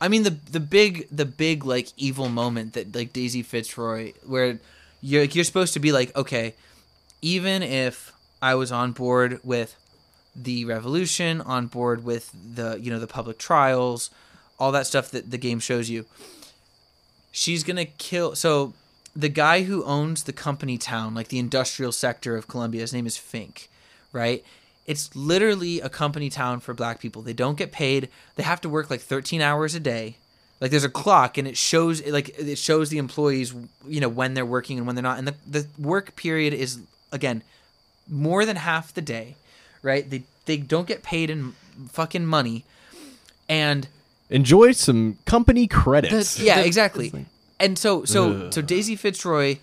I 0.00 0.08
mean 0.08 0.22
the 0.24 0.30
the 0.50 0.60
big 0.60 1.08
the 1.10 1.24
big 1.24 1.64
like 1.64 1.88
evil 1.96 2.28
moment 2.28 2.72
that 2.74 2.94
like 2.94 3.12
Daisy 3.12 3.42
Fitzroy 3.42 4.12
where 4.26 4.58
you're 5.00 5.22
like, 5.22 5.34
you're 5.34 5.44
supposed 5.44 5.72
to 5.74 5.80
be 5.80 5.92
like 5.92 6.14
okay, 6.16 6.54
even 7.22 7.62
if 7.62 8.12
I 8.42 8.54
was 8.54 8.70
on 8.72 8.92
board 8.92 9.40
with 9.42 9.76
the 10.36 10.64
revolution, 10.64 11.40
on 11.40 11.68
board 11.68 12.04
with 12.04 12.30
the 12.54 12.78
you 12.82 12.90
know 12.90 12.98
the 12.98 13.06
public 13.06 13.38
trials, 13.38 14.10
all 14.58 14.72
that 14.72 14.86
stuff 14.86 15.10
that 15.12 15.30
the 15.30 15.38
game 15.38 15.60
shows 15.60 15.88
you. 15.88 16.04
She's 17.32 17.64
gonna 17.64 17.86
kill. 17.86 18.34
So 18.34 18.74
the 19.16 19.28
guy 19.28 19.62
who 19.62 19.84
owns 19.84 20.24
the 20.24 20.32
company 20.32 20.76
town, 20.78 21.14
like 21.14 21.28
the 21.28 21.38
industrial 21.38 21.92
sector 21.92 22.36
of 22.36 22.48
Columbia, 22.48 22.80
his 22.80 22.92
name 22.92 23.06
is 23.06 23.16
Fink, 23.16 23.68
right? 24.12 24.44
It's 24.86 25.14
literally 25.14 25.80
a 25.80 25.88
company 25.88 26.28
town 26.28 26.60
for 26.60 26.74
black 26.74 27.00
people. 27.00 27.22
They 27.22 27.32
don't 27.32 27.56
get 27.56 27.72
paid. 27.72 28.08
They 28.36 28.42
have 28.42 28.60
to 28.62 28.68
work 28.68 28.90
like 28.90 29.00
13 29.00 29.40
hours 29.40 29.74
a 29.74 29.80
day. 29.80 30.16
Like 30.60 30.70
there's 30.70 30.84
a 30.84 30.90
clock 30.90 31.38
and 31.38 31.48
it 31.48 31.56
shows 31.56 32.04
like 32.06 32.38
it 32.38 32.58
shows 32.58 32.90
the 32.90 32.98
employees, 32.98 33.54
you 33.86 34.00
know, 34.00 34.08
when 34.08 34.34
they're 34.34 34.46
working 34.46 34.78
and 34.78 34.86
when 34.86 34.94
they're 34.96 35.02
not. 35.02 35.18
And 35.18 35.28
the, 35.28 35.34
the 35.46 35.66
work 35.78 36.16
period 36.16 36.54
is 36.54 36.80
again 37.12 37.42
more 38.08 38.44
than 38.44 38.56
half 38.56 38.92
the 38.94 39.02
day, 39.02 39.36
right? 39.82 40.08
They 40.08 40.22
they 40.44 40.56
don't 40.56 40.86
get 40.86 41.02
paid 41.02 41.30
in 41.30 41.54
fucking 41.90 42.26
money. 42.26 42.64
And 43.48 43.88
Enjoy 44.30 44.72
some 44.72 45.18
company 45.26 45.66
credits. 45.66 46.40
yeah, 46.40 46.60
exactly. 46.60 47.26
And 47.60 47.78
so 47.78 48.04
so 48.04 48.32
Ugh. 48.46 48.52
so 48.54 48.62
Daisy 48.62 48.96
Fitzroy 48.96 49.58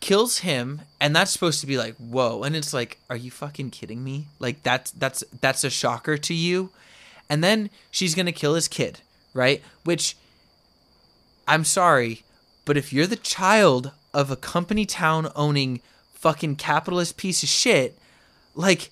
kills 0.00 0.38
him 0.38 0.82
and 1.00 1.14
that's 1.16 1.30
supposed 1.30 1.60
to 1.60 1.66
be 1.66 1.78
like 1.78 1.94
whoa. 1.96 2.42
And 2.42 2.54
it's 2.56 2.72
like 2.74 2.98
are 3.08 3.16
you 3.16 3.30
fucking 3.30 3.70
kidding 3.70 4.02
me? 4.04 4.26
Like 4.38 4.62
that's 4.62 4.90
that's 4.92 5.24
that's 5.40 5.64
a 5.64 5.70
shocker 5.70 6.16
to 6.18 6.34
you. 6.34 6.70
And 7.30 7.42
then 7.42 7.70
she's 7.90 8.14
gonna 8.14 8.32
kill 8.32 8.54
his 8.54 8.68
kid 8.68 9.00
right? 9.34 9.62
Which 9.84 10.16
i'm 11.46 11.64
sorry 11.64 12.22
but 12.64 12.76
if 12.76 12.90
you're 12.90 13.06
the 13.06 13.16
child 13.16 13.92
of 14.14 14.30
a 14.30 14.36
company 14.36 14.86
town 14.86 15.30
owning 15.36 15.82
fucking 16.14 16.56
capitalist 16.56 17.18
piece 17.18 17.42
of 17.42 17.48
shit 17.50 17.98
like 18.54 18.90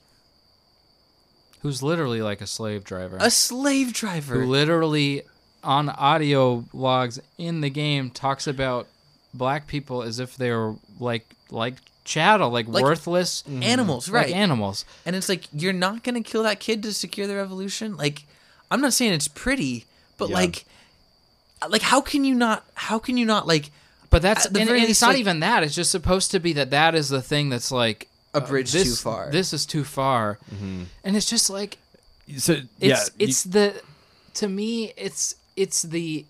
Who's 1.62 1.82
literally 1.82 2.20
like 2.20 2.40
a 2.40 2.46
slave 2.46 2.82
driver. 2.82 3.16
a 3.20 3.30
slave 3.30 3.92
driver. 3.92 4.34
Who 4.34 4.46
literally 4.46 5.22
on 5.64 5.88
audio 5.88 6.64
logs 6.72 7.20
in 7.38 7.60
the 7.60 7.70
game 7.70 8.10
talks 8.10 8.46
about 8.46 8.88
black 9.34 9.66
people 9.66 10.02
as 10.02 10.18
if 10.18 10.36
they 10.36 10.50
were 10.50 10.74
like 10.98 11.26
like 11.50 11.74
chattel, 12.04 12.50
like, 12.50 12.66
Like 12.66 12.82
worthless 12.82 13.44
animals 13.46 14.08
like 14.08 14.26
right 14.26 14.34
animals. 14.34 14.84
And 15.06 15.14
it's 15.14 15.28
like 15.28 15.44
you're 15.52 15.72
not 15.72 16.02
gonna 16.02 16.22
kill 16.22 16.42
that 16.42 16.58
kid 16.60 16.82
to 16.82 16.92
secure 16.92 17.26
the 17.26 17.36
revolution. 17.36 17.96
Like, 17.96 18.24
I'm 18.70 18.80
not 18.80 18.92
saying 18.92 19.12
it's 19.12 19.28
pretty, 19.28 19.84
but 20.18 20.28
Yeah. 20.30 20.34
like, 20.34 20.64
like 21.68 21.82
how 21.82 22.00
can 22.00 22.24
you 22.24 22.34
not? 22.34 22.64
How 22.74 22.98
can 22.98 23.16
you 23.16 23.24
not 23.26 23.46
like 23.46 23.70
But 24.10 24.20
that's 24.22 24.48
the 24.48 24.58
and, 24.60 24.68
very 24.68 24.80
and 24.80 24.90
it's 24.90 25.00
not 25.00 25.08
like- 25.10 25.18
even 25.18 25.40
that. 25.40 25.62
It's 25.62 25.74
just 25.74 25.90
supposed 25.92 26.30
to 26.32 26.40
be 26.40 26.52
that 26.54 26.70
that 26.70 26.94
is 26.94 27.08
the 27.08 27.22
thing 27.22 27.50
that's 27.50 27.70
like 27.70 28.08
a 28.34 28.38
uh, 28.38 28.46
bridge 28.46 28.72
this, 28.72 28.84
too 28.84 28.94
far? 28.96 29.30
This 29.30 29.52
is 29.52 29.64
too 29.64 29.84
far, 29.84 30.38
and 31.04 31.16
it's 31.16 31.30
just 31.30 31.48
like 31.50 31.78
So 32.36 32.52
it's 32.54 32.66
yeah, 32.80 33.04
it's 33.18 33.44
the 33.44 33.80
to 34.34 34.48
me 34.48 34.92
it's 34.96 35.36
it's 35.56 35.82
the 35.82 36.24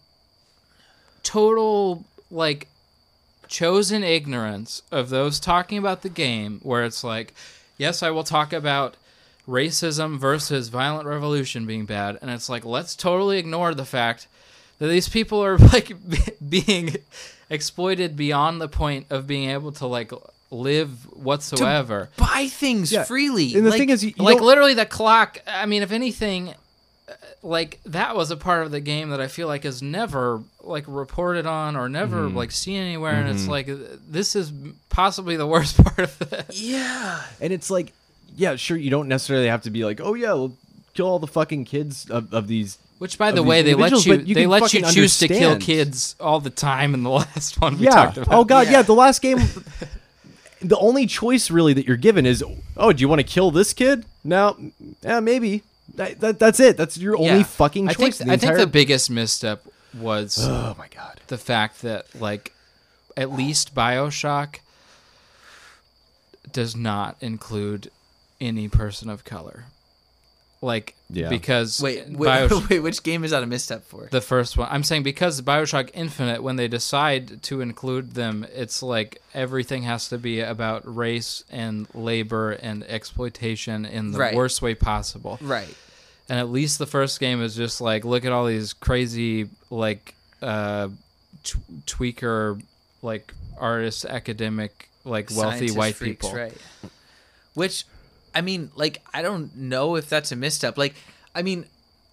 total 1.23 2.05
like 2.31 2.69
chosen 3.49 4.03
ignorance 4.03 4.83
of 4.91 5.11
those 5.11 5.39
talking 5.39 5.77
about 5.79 6.03
the 6.03 6.09
game 6.09 6.59
where 6.63 6.85
it's 6.85 7.05
like 7.05 7.35
yes 7.77 8.03
i 8.03 8.11
will 8.11 8.25
talk 8.25 8.53
about 8.53 8.97
racism 9.47 10.19
versus 10.19 10.69
violent 10.69 11.07
revolution 11.07 11.67
being 11.67 11.85
bad 11.85 12.19
and 12.23 12.31
it's 12.31 12.49
like 12.49 12.65
let's 12.65 12.97
totally 12.97 13.39
ignore 13.39 13.75
the 13.75 13.85
fact 13.85 14.27
that 14.79 14.87
these 14.89 15.09
people 15.09 15.45
are 15.45 15.59
like 15.73 15.93
being 16.49 16.97
exploited 17.51 18.17
beyond 18.17 18.61
the 18.61 18.69
point 18.69 19.07
of 19.11 19.27
being 19.27 19.51
able 19.51 19.71
to 19.73 19.87
like 19.87 20.11
live 20.51 20.91
whatsoever 21.15 22.09
buy 22.17 22.47
things 22.49 22.91
Yeah. 22.93 23.05
freely. 23.05 23.55
and 23.55 23.67
the 23.67 23.71
like, 23.71 23.79
thing 23.79 23.91
is, 23.91 24.05
you, 24.05 24.13
you 24.17 24.25
like 24.25 24.39
don't- 24.39 24.47
literally 24.47 24.75
the 24.75 24.87
clock 24.87 25.39
i 25.47 25.67
mean 25.67 25.83
if 25.83 25.93
anything 25.93 26.55
like 27.43 27.81
that 27.85 28.15
was 28.17 28.31
a 28.31 28.37
part 28.37 28.65
of 28.65 28.71
the 28.71 28.81
game 28.81 29.11
that 29.11 29.21
i 29.21 29.27
feel 29.29 29.47
like 29.49 29.65
is 29.65 29.83
never 29.83 30.43
like 30.63 30.85
reported 30.87 31.47
on 31.47 31.77
or 31.77 31.89
never 31.89 32.23
Mm-hmm. 32.27 32.37
like 32.37 32.51
seen 32.51 32.81
anywhere 32.81 33.15
and 33.15 33.29
it's 33.29 33.47
like 33.49 33.69
uh, 33.69 33.77
this 34.09 34.35
is 34.37 34.53
possibly 34.91 35.37
the 35.37 35.47
worst 35.55 35.83
part 35.83 35.99
of 36.01 36.33
it 36.33 36.47
yeah, 36.55 37.23
and 37.41 37.53
it's 37.53 37.71
like, 37.71 37.93
yeah, 38.37 38.57
sure, 38.57 38.77
you 38.77 38.91
don't 38.91 39.09
necessarily 39.09 39.49
have 39.49 39.63
to 39.63 39.71
be 39.71 39.85
like, 39.85 40.01
oh 40.01 40.15
yeah, 40.15 40.33
we'll 40.33 40.57
kill 40.95 41.07
all 41.07 41.19
the 41.19 41.27
fucking 41.27 41.65
kids 41.65 42.09
of, 42.11 42.33
of 42.33 42.47
these. 42.49 42.79
which 42.99 43.19
by 43.19 43.31
the 43.33 43.43
way 43.43 43.63
they 43.63 43.75
let 43.75 43.93
you, 44.07 44.15
you 44.21 44.35
they 44.35 44.47
let 44.47 44.73
you 44.73 44.83
choose 44.91 45.19
to 45.19 45.29
kill 45.29 45.59
kids 45.59 46.15
all 46.21 46.41
the 46.41 46.51
time 46.51 46.95
in 46.95 47.03
the 47.03 47.11
last 47.23 47.61
one 47.61 47.77
we 47.79 47.85
Yeah. 47.87 47.91
talked 47.91 48.17
about 48.19 48.33
Oh 48.35 48.45
god, 48.45 48.67
yeah. 48.67 48.73
Yeah. 48.73 48.83
The 48.83 48.95
last 48.95 49.21
game, 49.23 49.39
the 50.61 50.79
only 50.79 51.07
choice 51.07 51.51
really 51.51 51.73
that 51.75 51.87
you're 51.87 51.97
given 51.97 52.25
is, 52.27 52.45
oh, 52.77 52.93
do 52.93 53.01
you 53.01 53.09
want 53.09 53.21
to 53.21 53.27
kill 53.27 53.51
this 53.51 53.73
kid? 53.73 54.05
No, 54.25 54.57
yeah, 55.03 55.21
maybe. 55.21 55.63
That, 55.95 56.21
that, 56.21 56.39
that's 56.39 56.61
it. 56.61 56.77
That's 56.77 56.97
your 56.97 57.17
only 57.17 57.27
Yeah. 57.29 57.43
fucking 57.43 57.89
I 57.89 57.93
choice. 57.93 58.19
think 58.19 58.29
the 58.29 58.33
I 58.33 58.37
think 58.37 58.57
the 58.57 58.67
biggest 58.67 59.11
misstep 59.11 59.65
was 59.99 60.39
Oh 60.43 60.75
my 60.79 60.89
god. 60.89 61.21
the 61.27 61.39
fact 61.39 61.83
that 61.83 62.07
like 62.19 62.53
at 63.17 63.31
least 63.33 63.75
BioShock 63.75 64.57
does 66.51 66.75
not 66.77 67.17
include 67.21 67.91
any 68.41 68.69
person 68.69 69.09
of 69.11 69.25
color. 69.25 69.65
Like 70.63 70.95
Yeah. 71.11 71.29
because 71.29 71.81
wait, 71.83 72.09
wait, 72.09 72.29
Bioshock, 72.29 72.69
wait, 72.71 72.79
which 72.81 73.03
game 73.03 73.25
is 73.25 73.33
that 73.33 73.43
a 73.43 73.47
misstep 73.47 73.85
for? 73.85 74.07
the 74.13 74.21
first 74.21 74.57
one. 74.57 74.69
I'm 74.71 74.85
saying 74.85 75.03
because 75.03 75.41
BioShock 75.43 75.91
Infinite 75.93 76.41
when 76.43 76.55
they 76.57 76.69
decide 76.69 77.43
to 77.43 77.61
include 77.61 78.13
them, 78.15 78.47
it's 78.55 78.81
like 78.83 79.21
everything 79.35 79.83
has 79.83 80.09
to 80.11 80.19
be 80.19 80.39
about 80.41 80.83
race 80.87 81.43
and 81.51 81.89
labor 81.95 82.53
and 82.53 82.85
exploitation 82.85 83.85
in 83.85 84.13
the 84.13 84.19
Right. 84.19 84.35
worst 84.37 84.63
way 84.63 84.75
possible. 84.77 85.39
right. 85.43 85.75
And 86.29 86.39
at 86.39 86.49
least 86.49 86.79
the 86.79 86.87
first 86.87 87.19
game 87.19 87.43
is 87.43 87.57
just 87.57 87.81
like 87.81 88.05
look 88.05 88.25
at 88.25 88.31
all 88.33 88.47
these 88.47 88.73
crazy 88.73 89.49
like 89.69 90.15
uh 90.41 90.89
t- 91.43 91.59
tweaker 91.87 92.63
like 93.03 93.35
artist 93.59 94.05
academic 94.05 94.89
like 95.05 95.29
wealthy 95.31 95.67
Scientist 95.67 95.77
white 95.77 95.95
freaks, 95.97 96.25
people. 96.25 96.39
right? 96.39 96.53
Which, 97.55 97.85
I 98.35 98.41
mean, 98.41 98.71
like 98.77 99.03
I 99.13 99.23
don't 99.23 99.55
know 99.57 99.97
if 99.97 100.09
that's 100.09 100.33
a 100.33 100.37
misstep. 100.37 100.77
Like, 100.79 100.95
I 101.35 101.43
mean, 101.43 101.65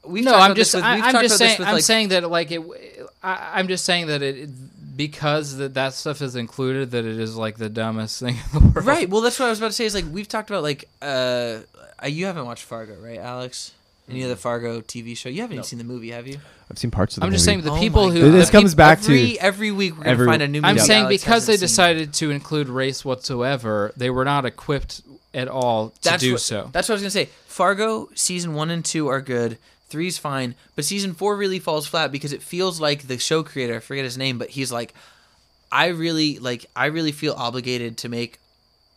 we 0.05 0.21
No, 0.21 0.31
talked 0.31 0.41
I'm 0.43 0.51
about 0.51 0.55
this 0.57 0.67
just 0.71 0.75
with- 0.75 0.83
I, 0.83 0.95
we've 0.95 1.03
I'm 1.05 1.21
just 1.23 1.37
saying 1.37 1.55
with, 1.59 1.67
I'm 1.67 1.73
like, 1.75 1.83
saying 1.83 2.09
that 2.09 2.29
like 2.29 2.51
it 2.51 2.61
I, 3.23 3.51
I'm 3.55 3.67
just 3.67 3.85
saying 3.85 4.07
that 4.07 4.21
it, 4.21 4.37
it 4.37 4.49
because 4.97 5.57
that 5.57 5.73
that 5.75 5.93
stuff 5.93 6.21
is 6.21 6.35
included 6.35 6.91
that 6.91 7.05
it 7.05 7.19
is 7.19 7.35
like 7.37 7.57
the 7.57 7.69
dumbest 7.69 8.19
thing 8.19 8.35
in 8.35 8.41
the 8.53 8.59
world. 8.59 8.85
Right. 8.85 9.09
Well, 9.09 9.21
that's 9.21 9.39
what 9.39 9.45
I 9.45 9.49
was 9.49 9.59
about 9.59 9.67
to 9.67 9.73
say. 9.73 9.85
Is 9.85 9.95
like 9.95 10.05
we've 10.11 10.27
talked 10.27 10.49
about 10.49 10.63
like 10.63 10.85
uh, 11.01 11.59
uh, 12.03 12.07
you 12.07 12.25
haven't 12.25 12.45
watched 12.45 12.63
Fargo, 12.65 12.95
right, 13.01 13.17
Alex? 13.19 13.73
Any 14.09 14.23
of 14.23 14.29
the 14.29 14.35
Fargo 14.35 14.81
TV 14.81 15.15
show? 15.15 15.29
You 15.29 15.41
haven't 15.41 15.53
even 15.53 15.63
seen 15.63 15.77
the 15.77 15.85
movie, 15.85 16.09
have 16.09 16.25
you? 16.25 16.39
I've 16.71 16.79
seen 16.79 16.89
parts 16.89 17.15
of 17.15 17.21
the 17.21 17.27
I'm 17.27 17.31
just 17.31 17.45
saying 17.45 17.61
the 17.61 17.69
Oh 17.71 17.77
people 17.79 18.07
my 18.07 18.13
who 18.15 18.31
This 18.31 18.47
the 18.47 18.51
comes 18.53 18.71
peop- 18.71 18.77
back 18.77 19.01
to- 19.01 19.11
every 19.11 19.39
every 19.39 19.71
week 19.71 19.91
we're 19.93 19.97
gonna 20.05 20.09
every- 20.09 20.25
find 20.25 20.41
a 20.41 20.47
new 20.47 20.61
movie. 20.61 20.67
I'm 20.71 20.79
saying 20.79 21.03
Alex 21.05 21.21
because 21.23 21.45
they 21.45 21.53
hasn't 21.53 21.69
seen. 21.69 21.75
decided 21.85 22.13
to 22.15 22.31
include 22.31 22.69
race 22.69 23.05
whatsoever, 23.05 23.93
they 23.95 24.09
were 24.09 24.25
not 24.25 24.45
equipped 24.47 25.01
at 25.33 25.47
all 25.47 25.89
to 25.89 26.01
That's 26.03 26.23
do 26.23 26.33
what, 26.33 26.41
so. 26.41 26.69
That's 26.71 26.89
what 26.89 26.93
I 26.93 26.95
was 26.95 27.01
gonna 27.03 27.11
say. 27.11 27.29
Fargo 27.47 28.09
season 28.15 28.53
one 28.53 28.69
and 28.69 28.83
two 28.83 29.07
are 29.07 29.21
good. 29.21 29.57
Three's 29.89 30.17
fine, 30.17 30.55
but 30.75 30.85
season 30.85 31.13
four 31.13 31.35
really 31.35 31.59
falls 31.59 31.87
flat 31.87 32.11
because 32.11 32.31
it 32.33 32.43
feels 32.43 32.79
like 32.79 33.07
the 33.07 33.17
show 33.17 33.41
creator, 33.43 33.77
I 33.77 33.79
forget 33.79 34.03
his 34.03 34.17
name, 34.17 34.37
but 34.37 34.49
he's 34.51 34.71
like, 34.71 34.93
I 35.71 35.87
really 35.87 36.37
like, 36.39 36.65
I 36.75 36.87
really 36.87 37.11
feel 37.11 37.33
obligated 37.33 37.97
to 37.99 38.09
make 38.09 38.39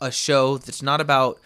a 0.01 0.11
show 0.11 0.59
that's 0.59 0.83
not 0.83 1.01
about 1.01 1.39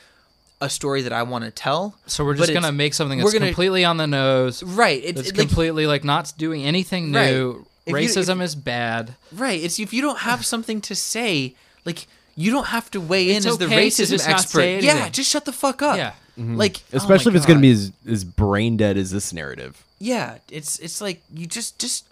a 0.61 0.71
story 0.71 1.03
that 1.03 1.13
I 1.13 1.23
want 1.23 1.45
to 1.45 1.51
tell. 1.51 1.97
So 2.07 2.25
we're 2.25 2.35
just 2.35 2.53
gonna 2.53 2.73
make 2.73 2.95
something 2.95 3.19
that's 3.19 3.33
gonna- 3.33 3.47
completely 3.47 3.85
on 3.85 3.99
the 3.99 4.07
nose. 4.07 4.63
Right. 4.63 5.01
It's 5.05 5.17
That's 5.17 5.29
it, 5.29 5.37
like, 5.37 5.49
completely 5.49 5.87
like 5.87 6.03
not 6.03 6.33
doing 6.39 6.63
anything 6.65 7.13
Right. 7.13 7.31
new. 7.31 7.67
You- 7.87 7.95
Racism 7.95 8.37
if- 8.39 8.47
is 8.47 8.55
bad. 8.57 9.15
Right. 9.33 9.63
It's 9.63 9.79
if 9.79 9.93
you 9.93 10.03
don't 10.03 10.21
have 10.21 10.45
something 10.47 10.81
to 10.81 10.95
say, 10.97 11.55
like 11.85 12.09
you 12.37 12.51
don't 12.51 12.67
have 12.67 12.91
to 12.93 13.01
weigh 13.01 13.31
in 13.31 13.39
as 13.39 13.59
the 13.59 13.65
okay 13.65 13.91
to 13.91 14.03
racism 14.03 14.11
just 14.11 14.29
not 14.29 14.41
expert. 14.41 14.59
say 14.61 14.81
Yeah, 14.81 14.93
anything. 14.93 15.13
just 15.13 15.31
shut 15.31 15.45
the 15.45 15.53
fuck 15.53 15.83
up. 15.83 15.97
Yeah. 15.97 16.13
Mm-hmm. 16.39 16.57
Like 16.57 16.83
oh 16.93 16.97
especially 16.99 17.33
my 17.33 17.37
if 17.37 17.37
it's 17.39 17.47
going 17.47 17.59
to 17.59 17.63
be 17.63 17.71
as, 17.71 17.93
as 18.07 18.25
brain 18.25 18.77
dead 18.77 18.97
as 18.97 19.11
this 19.11 19.33
narrative. 19.33 19.83
Yeah, 19.99 20.39
it's 20.51 20.79
it's 20.79 21.01
like 21.01 21.23
you 21.33 21.47
just 21.47 21.79
just 21.79 22.05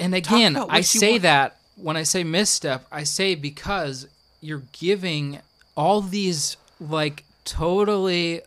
And 0.00 0.14
again, 0.14 0.56
about 0.56 0.72
I 0.72 0.78
you 0.78 0.82
say 0.82 1.10
want. 1.12 1.22
that 1.22 1.56
when 1.76 1.96
I 1.96 2.02
say 2.04 2.24
misstep, 2.24 2.86
I 2.90 3.04
say 3.04 3.34
because 3.34 4.08
you're 4.40 4.62
giving 4.72 5.40
all 5.76 6.00
these 6.00 6.56
like 6.80 7.24
totally 7.44 8.40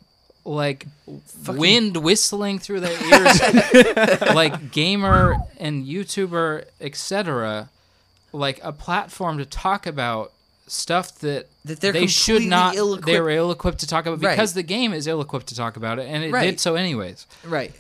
like 0.46 0.88
wind 1.48 1.98
whistling 1.98 2.58
through 2.58 2.80
their 2.80 2.92
ears 2.92 4.22
like 4.34 4.72
gamer 4.72 5.38
and 5.60 5.86
YouTuber 5.86 6.66
etc 6.82 7.70
like 8.34 8.60
a 8.64 8.72
platform 8.72 9.38
to 9.38 9.46
talk 9.46 9.86
about 9.86 10.32
stuff 10.72 11.18
that 11.20 11.48
That 11.66 11.80
they're 11.82 11.92
they 11.94 12.08
should 12.08 12.44
not 12.44 12.76
ill-equipped- 12.76 13.06
they 13.06 13.20
were 13.20 13.30
ill 13.30 13.52
equipped 13.52 13.80
to 13.80 13.88
talk 13.88 14.06
about 14.06 14.22
Right. 14.24 14.32
because 14.36 14.54
the 14.54 14.64
game 14.64 14.94
is 14.94 15.08
ill 15.08 15.22
equipped 15.22 15.48
to 15.48 15.56
talk 15.56 15.78
about 15.78 16.00
it 16.00 16.08
and 16.08 16.24
it 16.24 16.32
Right. 16.32 16.46
did 16.52 16.60
so 16.60 16.76
anyways. 16.76 17.26
right. 17.44 17.74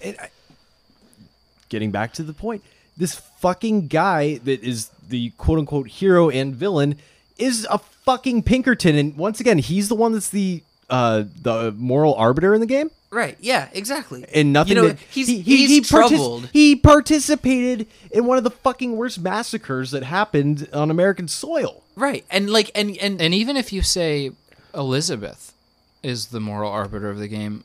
Getting 1.70 1.91
back 1.91 2.14
to 2.14 2.24
the 2.24 2.34
point, 2.34 2.64
this 2.98 3.14
fucking 3.40 3.88
guy 3.88 4.38
that 4.44 4.64
is 4.64 4.90
the 5.07 5.30
quote 5.38 5.60
unquote 5.60 5.88
hero 5.88 6.30
and 6.30 6.56
villain 6.56 6.95
is 7.38 7.68
a 7.70 7.78
fucking 7.78 8.41
Pinkerton, 8.44 8.95
and 8.95 9.16
once 9.16 9.40
again, 9.40 9.60
he's 9.60 9.88
the 9.88 9.95
one 9.95 10.14
that's 10.14 10.30
the 10.30 10.64
uh 10.90 11.24
the 11.41 11.72
moral 11.78 12.16
arbiter 12.16 12.56
in 12.56 12.60
the 12.60 12.66
game. 12.66 12.90
Right. 13.11 13.38
Yeah. 13.40 13.70
Exactly. 13.74 14.26
And 14.34 14.52
nothing. 14.53 14.76
You 14.76 14.82
know, 14.82 14.88
that- 14.90 14.99
he's 15.11 15.28
he, 15.28 15.41
he, 15.41 15.57
he's 15.57 15.70
he 15.70 15.82
partic- 15.82 16.10
troubled. 16.10 16.49
he 16.53 16.76
participated 16.76 17.86
in 18.11 18.26
one 18.26 18.38
of 18.40 18.44
the 18.44 18.52
fucking 18.52 18.98
worst 18.98 19.20
massacres 19.20 19.91
that 19.91 20.02
happened 20.03 20.68
on 20.74 20.90
American 20.90 21.28
soil. 21.28 21.84
Right. 22.00 22.26
And 22.32 22.50
like 22.50 22.72
and 22.76 22.98
and 22.98 23.22
And 23.22 23.34
even 23.34 23.58
if 23.58 23.72
you 23.74 23.82
say 23.82 24.32
Elizabeth 24.74 25.54
is 26.02 26.28
the 26.28 26.40
moral 26.40 26.72
arbiter 26.72 27.10
of 27.10 27.20
the 27.20 27.28
game, 27.28 27.64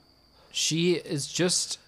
she 0.52 0.94
is 0.94 1.27
just 1.27 1.78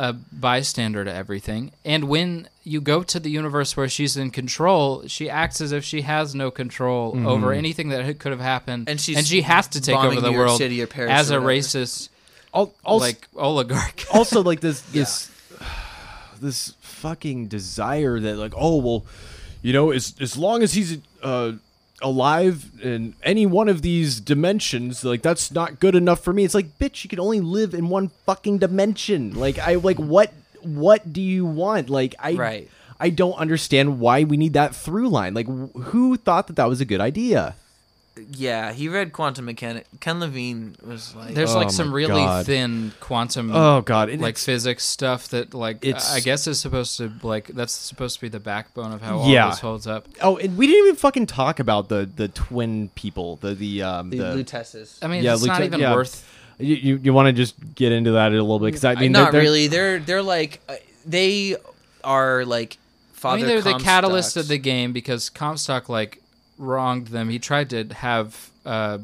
a 0.00 0.12
bystander 0.12 1.04
to 1.04 1.12
everything. 1.12 1.72
And 1.84 2.04
when 2.08 2.48
you 2.62 2.80
go 2.80 3.02
to 3.02 3.18
the 3.18 3.30
universe 3.30 3.76
where 3.76 3.88
she's 3.88 4.16
in 4.16 4.30
control, 4.30 5.06
she 5.08 5.28
acts 5.28 5.60
as 5.60 5.72
if 5.72 5.84
she 5.84 6.02
has 6.02 6.34
no 6.34 6.50
control 6.50 7.14
over 7.26 7.52
anything 7.52 7.88
that 7.88 8.18
could 8.18 8.30
have 8.30 8.40
happened. 8.40 8.88
And 8.88 9.00
she's 9.00 9.16
and 9.16 9.26
she 9.26 9.42
has 9.42 9.66
to 9.68 9.80
take 9.80 9.96
over 9.96 10.20
the 10.20 10.30
New 10.30 10.38
world 10.38 10.58
City 10.58 10.80
or 10.82 10.86
Paris 10.86 11.10
as 11.10 11.30
or 11.32 11.38
a 11.38 11.40
whatever. 11.40 11.60
racist, 11.60 12.08
Al- 12.54 12.72
Also, 12.84 13.06
like 13.06 13.26
oligarch. 13.34 14.04
also 14.14 14.42
like 14.42 14.60
this 14.60 14.80
this 14.82 15.30
this 16.40 16.74
fucking 16.80 17.46
desire 17.48 18.20
that 18.20 18.36
like 18.36 18.52
oh 18.56 18.76
well 18.76 19.06
you 19.62 19.72
know 19.72 19.90
as 19.90 20.14
as 20.20 20.36
long 20.36 20.62
as 20.62 20.72
he's 20.74 20.98
uh 21.22 21.52
alive 22.02 22.70
in 22.82 23.14
any 23.22 23.44
one 23.44 23.68
of 23.68 23.82
these 23.82 24.20
dimensions 24.20 25.04
like 25.04 25.22
that's 25.22 25.50
not 25.50 25.80
good 25.80 25.94
enough 25.94 26.20
for 26.20 26.32
me. 26.32 26.44
It's 26.44 26.54
like 26.54 26.78
bitch 26.78 27.02
you 27.04 27.10
can 27.10 27.20
only 27.20 27.40
live 27.40 27.74
in 27.74 27.88
one 27.88 28.08
fucking 28.26 28.58
dimension. 28.58 29.34
Like 29.34 29.58
i 29.58 29.74
like 29.74 29.98
what 29.98 30.32
what 30.62 31.12
do 31.12 31.20
you 31.20 31.44
want? 31.44 31.90
Like 31.90 32.14
i 32.18 32.32
Right. 32.34 32.68
i 33.00 33.10
don't 33.10 33.34
understand 33.34 33.98
why 34.00 34.24
we 34.24 34.36
need 34.36 34.52
that 34.54 34.74
through 34.74 35.08
line. 35.08 35.34
Like 35.34 35.46
wh- 35.46 35.76
who 35.90 36.16
thought 36.16 36.46
that 36.46 36.56
that 36.56 36.68
was 36.68 36.80
a 36.80 36.84
good 36.84 37.00
idea 37.00 37.56
yeah, 38.32 38.72
he 38.72 38.88
read 38.88 39.12
quantum 39.12 39.44
mechanics. 39.46 39.88
Ken 40.00 40.20
Levine 40.20 40.76
was 40.84 41.14
like, 41.14 41.34
There's 41.34 41.52
Oh 41.52 41.58
like 41.58 41.66
my 41.68 41.72
some 41.72 41.92
really 41.92 42.22
God. 42.22 42.46
thin 42.46 42.92
quantum 43.00 43.50
oh 43.54 43.80
god 43.82 44.08
and 44.10 44.20
like 44.20 44.30
it's- 44.34 44.44
physics 44.44 44.84
stuff 44.84 45.28
that 45.28 45.54
like 45.54 45.78
It's- 45.84 46.12
I 46.14 46.20
guess 46.20 46.46
is 46.46 46.60
supposed 46.60 46.96
to 46.98 47.12
like 47.22 47.48
that's 47.48 47.72
supposed 47.72 48.16
to 48.16 48.20
be 48.22 48.28
the 48.28 48.40
backbone 48.40 48.92
of 48.92 49.00
how 49.02 49.26
Yeah. 49.26 49.44
all 49.44 49.50
this 49.50 49.60
holds 49.60 49.86
up. 49.86 50.06
oh 50.22 50.36
and 50.36 50.56
we 50.56 50.66
didn't 50.66 50.84
even 50.86 50.96
fucking 50.96 51.26
talk 51.26 51.60
about 51.60 51.88
the 51.88 52.08
the 52.16 52.28
twin 52.28 52.88
people 52.94 53.36
the 53.36 53.54
the 53.54 53.82
um 53.82 54.10
the, 54.10 54.18
the, 54.18 54.24
Luteces. 54.44 54.98
I 55.02 55.06
mean, 55.08 55.22
Yeah, 55.24 55.34
it's 55.34 55.44
not 55.44 55.60
Lieutenant- 55.60 55.74
even 55.74 55.80
yeah. 55.80 55.94
worth. 55.94 56.24
You 56.60 56.74
you, 56.74 56.96
you 57.04 57.12
want 57.12 57.26
to 57.26 57.32
just 57.32 57.54
get 57.74 57.92
into 57.92 58.12
that 58.12 58.32
a 58.32 58.34
little 58.34 58.58
bit 58.58 58.66
because 58.66 58.84
I 58.84 58.94
mean 58.96 59.12
not 59.12 59.30
they're, 59.30 59.32
they're- 59.32 59.40
really. 59.42 59.66
They're 59.68 59.98
they're 60.00 60.22
like 60.22 60.60
uh, 60.68 60.74
they 61.06 61.56
are 62.04 62.44
like 62.44 62.78
I 63.14 63.20
father. 63.20 63.36
mean, 63.38 63.46
they're 63.46 63.60
the 63.60 63.78
catalyst 63.78 64.36
Comstocks. 64.36 64.40
of 64.40 64.48
the 64.48 64.58
game 64.58 64.92
because 64.92 65.28
Comstock 65.30 65.88
like 65.88 66.22
wronged 66.58 67.06
them. 67.08 67.28
He 67.30 67.38
tried 67.38 67.70
to 67.70 67.84
have 67.94 68.50
uh, 68.66 68.98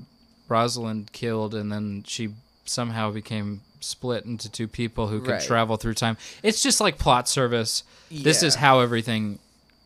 Rosalind 0.49 1.13
killed, 1.13 1.55
and 1.55 1.71
then 1.73 2.05
she 2.07 2.31
somehow 2.67 3.11
became 3.11 3.61
split 3.81 4.25
into 4.25 4.51
two 4.51 4.67
people 4.69 5.09
who 5.09 5.21
could 5.21 5.31
Right. 5.33 5.43
travel 5.43 5.77
through 5.77 5.95
time. 5.95 6.17
It's 6.43 6.63
just 6.63 6.81
like 6.81 6.99
plot 6.99 7.29
service. 7.29 7.83
This 8.11 8.43
is 8.43 8.55
how 8.57 8.81
everything 8.81 9.39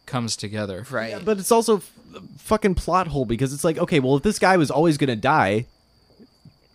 comes 0.07 0.36
together. 0.36 0.86
right. 0.90 1.11
Yeah, 1.11 1.19
but 1.24 1.39
it's 1.39 1.51
also 1.53 1.78
f- 1.78 1.93
fucking 2.39 2.74
plot 2.77 3.09
hole 3.09 3.24
because 3.27 3.53
it's 3.53 3.62
like 3.65 3.77
okay 3.77 4.01
well 4.01 4.16
if 4.16 4.23
this 4.23 4.39
guy 4.39 4.57
was 4.57 4.70
always 4.70 4.97
gonna 4.97 5.15
die 5.15 5.66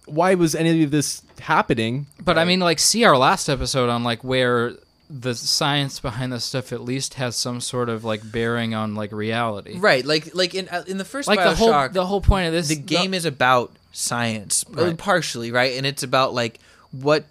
why 0.05 0.35
was 0.35 0.53
any 0.53 0.83
of 0.83 0.91
this 0.91 1.23
happening 1.39 2.05
But 2.23 2.37
I 2.37 2.45
mean, 2.45 2.59
like, 2.59 2.77
see 2.79 3.03
our 3.05 3.17
last 3.17 3.49
episode 3.49 3.89
on 3.89 4.03
like 4.03 4.23
where 4.23 4.73
the 5.15 5.35
science 5.35 5.99
behind 5.99 6.33
this 6.33 6.43
stuff 6.43 6.73
at 6.73 6.81
least 6.81 7.13
has 7.15 7.35
some 7.35 7.61
sort 7.61 7.87
of 7.87 8.03
like 8.03 8.31
bearing 8.31 8.73
on 8.73 8.95
like 8.95 9.11
reality. 9.11 9.77
right. 9.77 10.03
Like 10.03 10.33
like 10.33 10.55
in 10.55 10.67
uh, 10.69 10.83
in 10.87 10.97
the 10.97 11.05
first 11.05 11.27
Like 11.27 11.39
the 11.39 11.53
whole 11.53 11.87
the 11.89 12.05
whole 12.07 12.19
point 12.21 12.47
of 12.47 12.53
this 12.53 12.67
the 12.69 12.75
game 12.75 13.13
is 13.13 13.23
about 13.25 13.71
science 13.91 14.65
Right. 14.71 14.97
partially 14.97 15.51
right 15.51 15.77
and 15.77 15.85
it's 15.85 16.01
about 16.01 16.33
like 16.33 16.59
what 16.91 17.25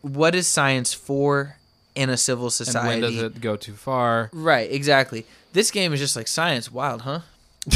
what 0.00 0.34
is 0.34 0.46
science 0.46 0.94
for 0.94 1.56
in 1.94 2.08
a 2.08 2.16
civil 2.16 2.46
and 2.46 2.52
society 2.54 3.02
when 3.02 3.12
does 3.12 3.22
it 3.22 3.40
go 3.42 3.54
too 3.56 3.74
far? 3.74 4.30
right 4.32 4.70
exactly 4.72 5.26
this 5.52 5.70
game 5.70 5.92
is 5.92 6.00
just 6.00 6.16
like 6.16 6.26
science 6.28 6.72
wild 6.72 7.02
huh 7.02 7.20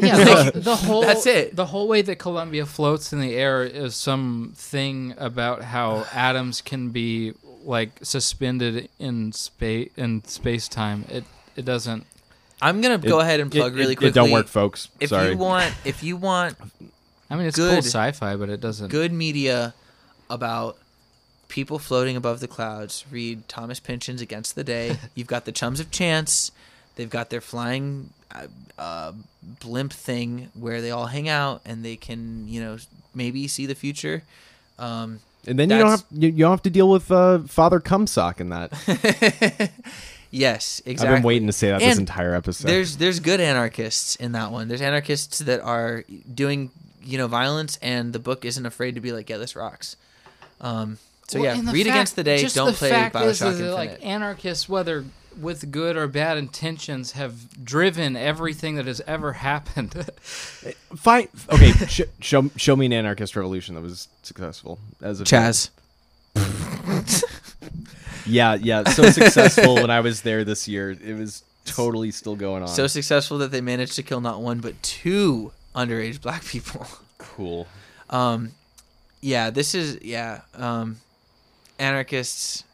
Yeah, 0.00 0.50
the, 0.50 0.52
the 0.54 0.74
whole 0.86 1.02
That's 1.02 1.26
it. 1.26 1.54
The 1.54 1.66
whole 1.66 1.86
way 1.86 2.00
that 2.02 2.16
Columbia 2.16 2.64
floats 2.66 3.12
in 3.12 3.20
the 3.20 3.34
air 3.36 3.62
is 3.62 3.94
something 3.94 5.14
about 5.18 5.62
how 5.62 6.06
atoms 6.12 6.60
can 6.62 6.88
be 6.90 7.34
like 7.64 7.90
suspended 8.02 8.88
in 8.98 9.32
space 9.32 9.90
in 9.96 10.24
space 10.24 10.68
time. 10.68 11.04
It 11.08 11.24
it 11.56 11.64
doesn't. 11.64 12.06
i'm 12.62 12.80
gonna 12.80 12.98
go 12.98 13.18
It- 13.20 13.22
ahead 13.22 13.40
and 13.40 13.50
plug 13.50 13.72
it, 13.72 13.76
really 13.76 13.92
it, 13.92 13.96
quickly 13.96 14.08
it 14.10 14.14
don't 14.14 14.30
work 14.30 14.46
folks 14.48 14.88
if 15.00 15.10
sorry 15.10 15.30
you 15.32 15.36
want 15.36 15.74
if 15.84 16.02
you 16.02 16.16
want 16.16 16.56
I 17.30 17.36
mean, 17.36 17.46
it's 17.46 17.56
cool 17.56 17.78
sci-fi, 17.78 18.36
but 18.36 18.48
it 18.50 18.60
doesn't. 18.60 18.88
good 18.88 19.10
media 19.12 19.74
about 20.28 20.76
people 21.48 21.78
floating 21.78 22.16
above 22.16 22.40
the 22.40 22.46
clouds. 22.46 23.04
Read 23.10 23.48
Thomas 23.48 23.80
Pynchon's 23.80 24.20
Against 24.20 24.54
the 24.54 24.62
Day. 24.62 24.98
You've 25.14 25.26
got 25.26 25.44
the 25.46 25.50
Chums 25.52 25.80
of 25.80 25.90
Chance. 25.90 26.52
They've 26.96 27.08
got 27.10 27.30
their 27.30 27.40
flying 27.40 28.10
uh, 28.30 28.46
uh, 28.78 29.12
blimp 29.60 29.92
thing 29.92 30.50
where 30.54 30.80
they 30.82 30.90
all 30.90 31.06
hang 31.06 31.28
out 31.28 31.62
and 31.64 31.84
they 31.84 31.96
can, 31.96 32.46
you 32.46 32.60
know, 32.60 32.76
maybe 33.14 33.48
see 33.48 33.66
the 33.66 33.74
future. 33.74 34.22
Um, 34.78 35.20
and 35.46 35.58
then 35.58 35.70
you 35.70 35.78
don't 35.78 35.90
have 35.90 36.04
you, 36.10 36.28
you 36.30 36.38
don't 36.44 36.50
have 36.52 36.62
to 36.62 36.70
deal 36.70 36.88
with 36.90 37.10
uh, 37.10 37.40
father 37.40 37.80
cumsock 37.80 38.40
in 38.40 38.48
that 38.50 38.70
yes, 40.30 40.82
exactly. 40.84 41.08
i've 41.08 41.16
been 41.22 41.26
waiting 41.26 41.46
to 41.46 41.52
say 41.52 41.68
that 41.68 41.80
this 41.80 41.98
entire 41.98 42.34
episode 42.34 42.68
There's 42.68 42.96
there's 42.96 43.20
good 43.20 43.40
anarchists 43.40 44.16
in 44.16 44.32
that 44.32 44.50
one. 44.52 44.68
There's 44.68 44.82
anarchists 44.82 45.38
that 45.40 45.60
are 45.60 46.04
doing 46.32 46.70
you 47.02 47.18
know 47.18 47.26
violence, 47.26 47.78
and 47.82 48.12
the 48.12 48.18
book 48.18 48.44
isn't 48.44 48.64
afraid 48.66 48.94
to 48.94 49.00
be 49.00 49.12
like, 49.12 49.28
yeah, 49.30 49.36
this 49.36 49.54
rocks. 49.56 49.96
Um, 50.60 50.98
so 51.28 51.40
Well, 51.40 51.56
yeah, 51.56 51.72
read 51.72 51.86
fact- 51.86 51.94
Against 51.96 52.16
the 52.16 52.24
Day. 52.24 52.38
just 52.38 52.54
Don't 52.54 52.66
the 52.68 52.72
play 52.72 52.90
fact 52.90 53.14
Bioshock 53.14 53.26
is, 53.26 53.40
is 53.42 53.48
Infinite. 53.60 53.74
like 53.74 54.04
anarchists, 54.06 54.68
whether 54.68 55.04
with 55.40 55.70
good 55.70 55.96
or 55.96 56.06
bad 56.06 56.36
intentions, 56.38 57.12
have 57.12 57.64
driven 57.64 58.16
everything 58.16 58.74
that 58.76 58.86
has 58.86 59.00
ever 59.06 59.34
happened. 59.34 59.92
fine 60.96 61.28
okay 61.52 61.72
sh- 61.86 62.02
show 62.20 62.48
show 62.56 62.76
me 62.76 62.86
an 62.86 62.92
anarchist 62.92 63.34
revolution 63.36 63.74
that 63.74 63.80
was 63.80 64.08
successful 64.22 64.78
as 65.02 65.20
a 65.20 65.24
Chaz. 65.24 65.70
yeah 68.26 68.54
yeah 68.54 68.88
so 68.88 69.10
successful 69.10 69.74
when 69.74 69.90
i 69.90 70.00
was 70.00 70.22
there 70.22 70.44
this 70.44 70.66
year 70.68 70.90
it 70.92 71.14
was 71.14 71.42
totally 71.64 72.10
still 72.10 72.36
going 72.36 72.62
on 72.62 72.68
So 72.68 72.86
successful 72.86 73.38
that 73.38 73.50
they 73.50 73.60
managed 73.60 73.94
to 73.96 74.02
kill 74.02 74.20
not 74.20 74.40
one 74.40 74.60
but 74.60 74.80
two 74.82 75.52
underage 75.74 76.20
black 76.20 76.44
people. 76.44 76.86
cool 77.18 77.66
Um, 78.10 78.52
yeah, 79.20 79.48
this 79.50 79.74
is 79.74 79.98
yeah. 80.02 80.42
Um, 80.54 80.98
anarchists. 81.78 82.64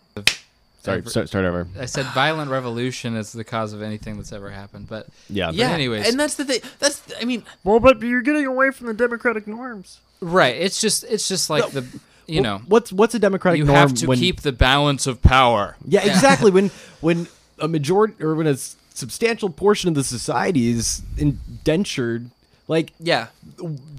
Sorry 0.83 0.99
Ever- 0.99 1.11
start, 1.11 1.29
start 1.29 1.45
over 1.45 1.67
I 1.79 1.87
said 1.87 2.07
violent 2.07 2.51
revolution 2.51 3.17
is 3.17 3.33
the 3.33 3.45
cause 3.45 3.73
of 3.73 3.83
anything 3.83 4.17
that's 4.17 4.33
ever 4.33 4.51
happened, 4.51 4.89
but 4.89 5.07
yeah 5.29 5.51
Yeah. 5.53 5.71
anyways. 5.71 6.09
and 6.09 6.19
that's 6.19 6.35
the 6.35 6.45
thing. 6.45 6.61
That's 6.79 7.03
I 7.21 7.25
mean, 7.25 7.45
well 7.65 7.81
but 7.81 8.01
you're 8.03 8.23
getting 8.23 8.47
away 8.47 8.71
from 8.71 8.87
the 8.89 8.95
democratic 8.95 9.47
norms 9.47 10.01
right. 10.21 10.57
It's 10.57 10.81
just 10.81 11.05
it's 11.05 11.29
just 11.29 11.49
like 11.51 11.71
the 11.73 11.85
you 12.27 12.41
know 12.41 12.61
what's 12.69 12.93
what's 12.93 13.15
a 13.15 13.19
democratic 13.19 13.59
you 13.59 13.65
norm 13.65 13.77
have 13.79 13.95
to 13.95 14.07
when, 14.07 14.19
keep 14.19 14.43
the 14.43 14.53
balance 14.53 15.07
of 15.07 15.21
power. 15.23 15.77
yeah 15.87 16.05
exactly 16.05 16.51
when 16.51 16.71
when 17.01 17.27
a 17.59 17.67
majority 17.67 18.15
or 18.23 18.35
when 18.37 18.47
a 18.47 18.57
substantial 18.95 19.51
portion 19.51 19.89
of 19.89 19.95
the 19.95 20.05
society 20.05 20.69
is 20.71 21.03
indentured 21.19 22.31
like 22.69 22.93
yeah. 23.01 23.29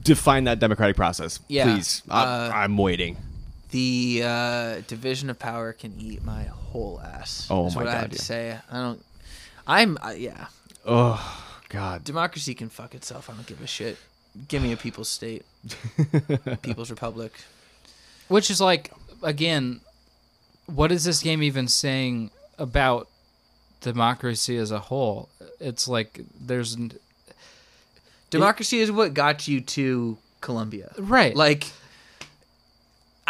define 0.04 0.46
that 0.46 0.60
democratic 0.60 0.96
process 0.96 1.40
Yeah, 1.50 1.66
please 1.66 2.04
I, 2.10 2.24
uh, 2.24 2.52
i'm 2.54 2.78
waiting 2.78 3.18
The 3.72 4.22
uh, 4.26 4.82
division 4.88 5.30
of 5.30 5.40
power 5.40 5.74
can 5.74 5.96
eat 6.00 6.24
my 6.24 6.44
whole 6.44 7.02
ass. 7.04 7.48
Oh 7.50 7.68
is 7.68 7.76
my 7.76 7.84
what 7.84 7.90
I 7.90 7.94
God, 7.94 8.02
have 8.02 8.12
to 8.12 8.20
say. 8.20 8.58
I 8.72 8.78
don't. 8.78 9.04
I'm 9.68 9.98
uh, 10.02 10.12
yeah. 10.12 10.48
oh 10.86 11.46
god 11.70 12.04
Democracy 12.04 12.54
can 12.54 12.70
fuck 12.70 12.94
itself. 12.96 13.30
I 13.30 13.34
don't 13.34 13.46
give 13.48 13.62
a 13.62 13.68
shit. 13.68 13.98
Give 14.48 14.62
me 14.62 14.72
a 14.72 14.78
people's 14.78 15.10
state, 15.10 15.46
people's 16.62 16.90
republic. 16.90 17.34
Which 18.28 18.50
is 18.50 18.60
like 18.60 18.92
again, 19.24 19.82
what 20.68 20.92
is 20.92 21.04
this 21.04 21.22
game 21.22 21.44
even 21.44 21.68
saying 21.68 22.32
about 22.58 23.08
democracy 23.82 24.58
as 24.58 24.72
a 24.72 24.80
whole? 24.80 25.30
It's 25.60 25.88
like 25.88 26.22
there's 26.40 26.76
n- 26.76 26.94
Democracy 28.30 28.80
is 28.80 28.92
what 28.92 29.14
got 29.14 29.48
you 29.48 29.60
to 29.62 30.18
Columbia. 30.40 30.94
right. 30.98 31.36
Like, 31.36 31.68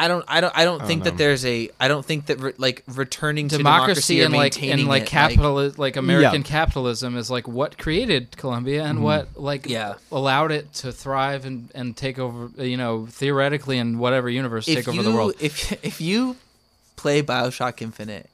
I 0.03 0.07
don't, 0.07 0.25
I 0.27 0.41
don't, 0.41 0.57
I 0.57 0.63
don't 0.65 0.81
I 0.81 0.85
think 0.87 1.03
don't 1.03 1.05
that 1.05 1.11
know. 1.13 1.17
there's 1.17 1.45
a, 1.45 1.69
I 1.79 1.87
don't 1.87 2.05
think 2.05 2.25
that 2.27 2.39
re- 2.39 2.53
like 2.57 2.83
returning 2.87 3.47
to 3.49 3.57
democracy, 3.57 4.15
democracy 4.17 4.21
and 4.21 4.33
like 4.33 4.53
maintaining 4.55 4.79
and 4.79 4.87
like 4.89 5.03
it, 5.03 5.07
capital 5.09 5.71
like 5.77 5.95
American 5.95 6.41
Yeah. 6.41 6.47
capitalism 6.47 7.15
is 7.17 7.29
like 7.29 7.47
what 7.47 7.77
created 7.77 8.35
Columbia 8.37 8.83
and 8.83 8.95
mm-hmm. 8.95 9.03
what 9.03 9.39
like 9.39 9.67
Yeah. 9.67 9.95
allowed 10.11 10.51
it 10.51 10.73
to 10.75 10.91
thrive 10.91 11.45
and 11.45 11.69
and 11.75 11.95
take 11.95 12.17
over 12.19 12.49
you 12.63 12.77
know 12.77 13.05
theoretically 13.07 13.77
in 13.77 13.99
whatever 13.99 14.29
universe 14.29 14.67
if 14.67 14.75
take 14.75 14.87
you, 14.87 14.93
over 14.93 15.03
the 15.03 15.11
world. 15.15 15.33
If 15.39 15.71
if 15.85 16.01
you 16.01 16.35
play 16.95 17.21
Bioshock 17.21 17.81
Infinite 17.81 18.29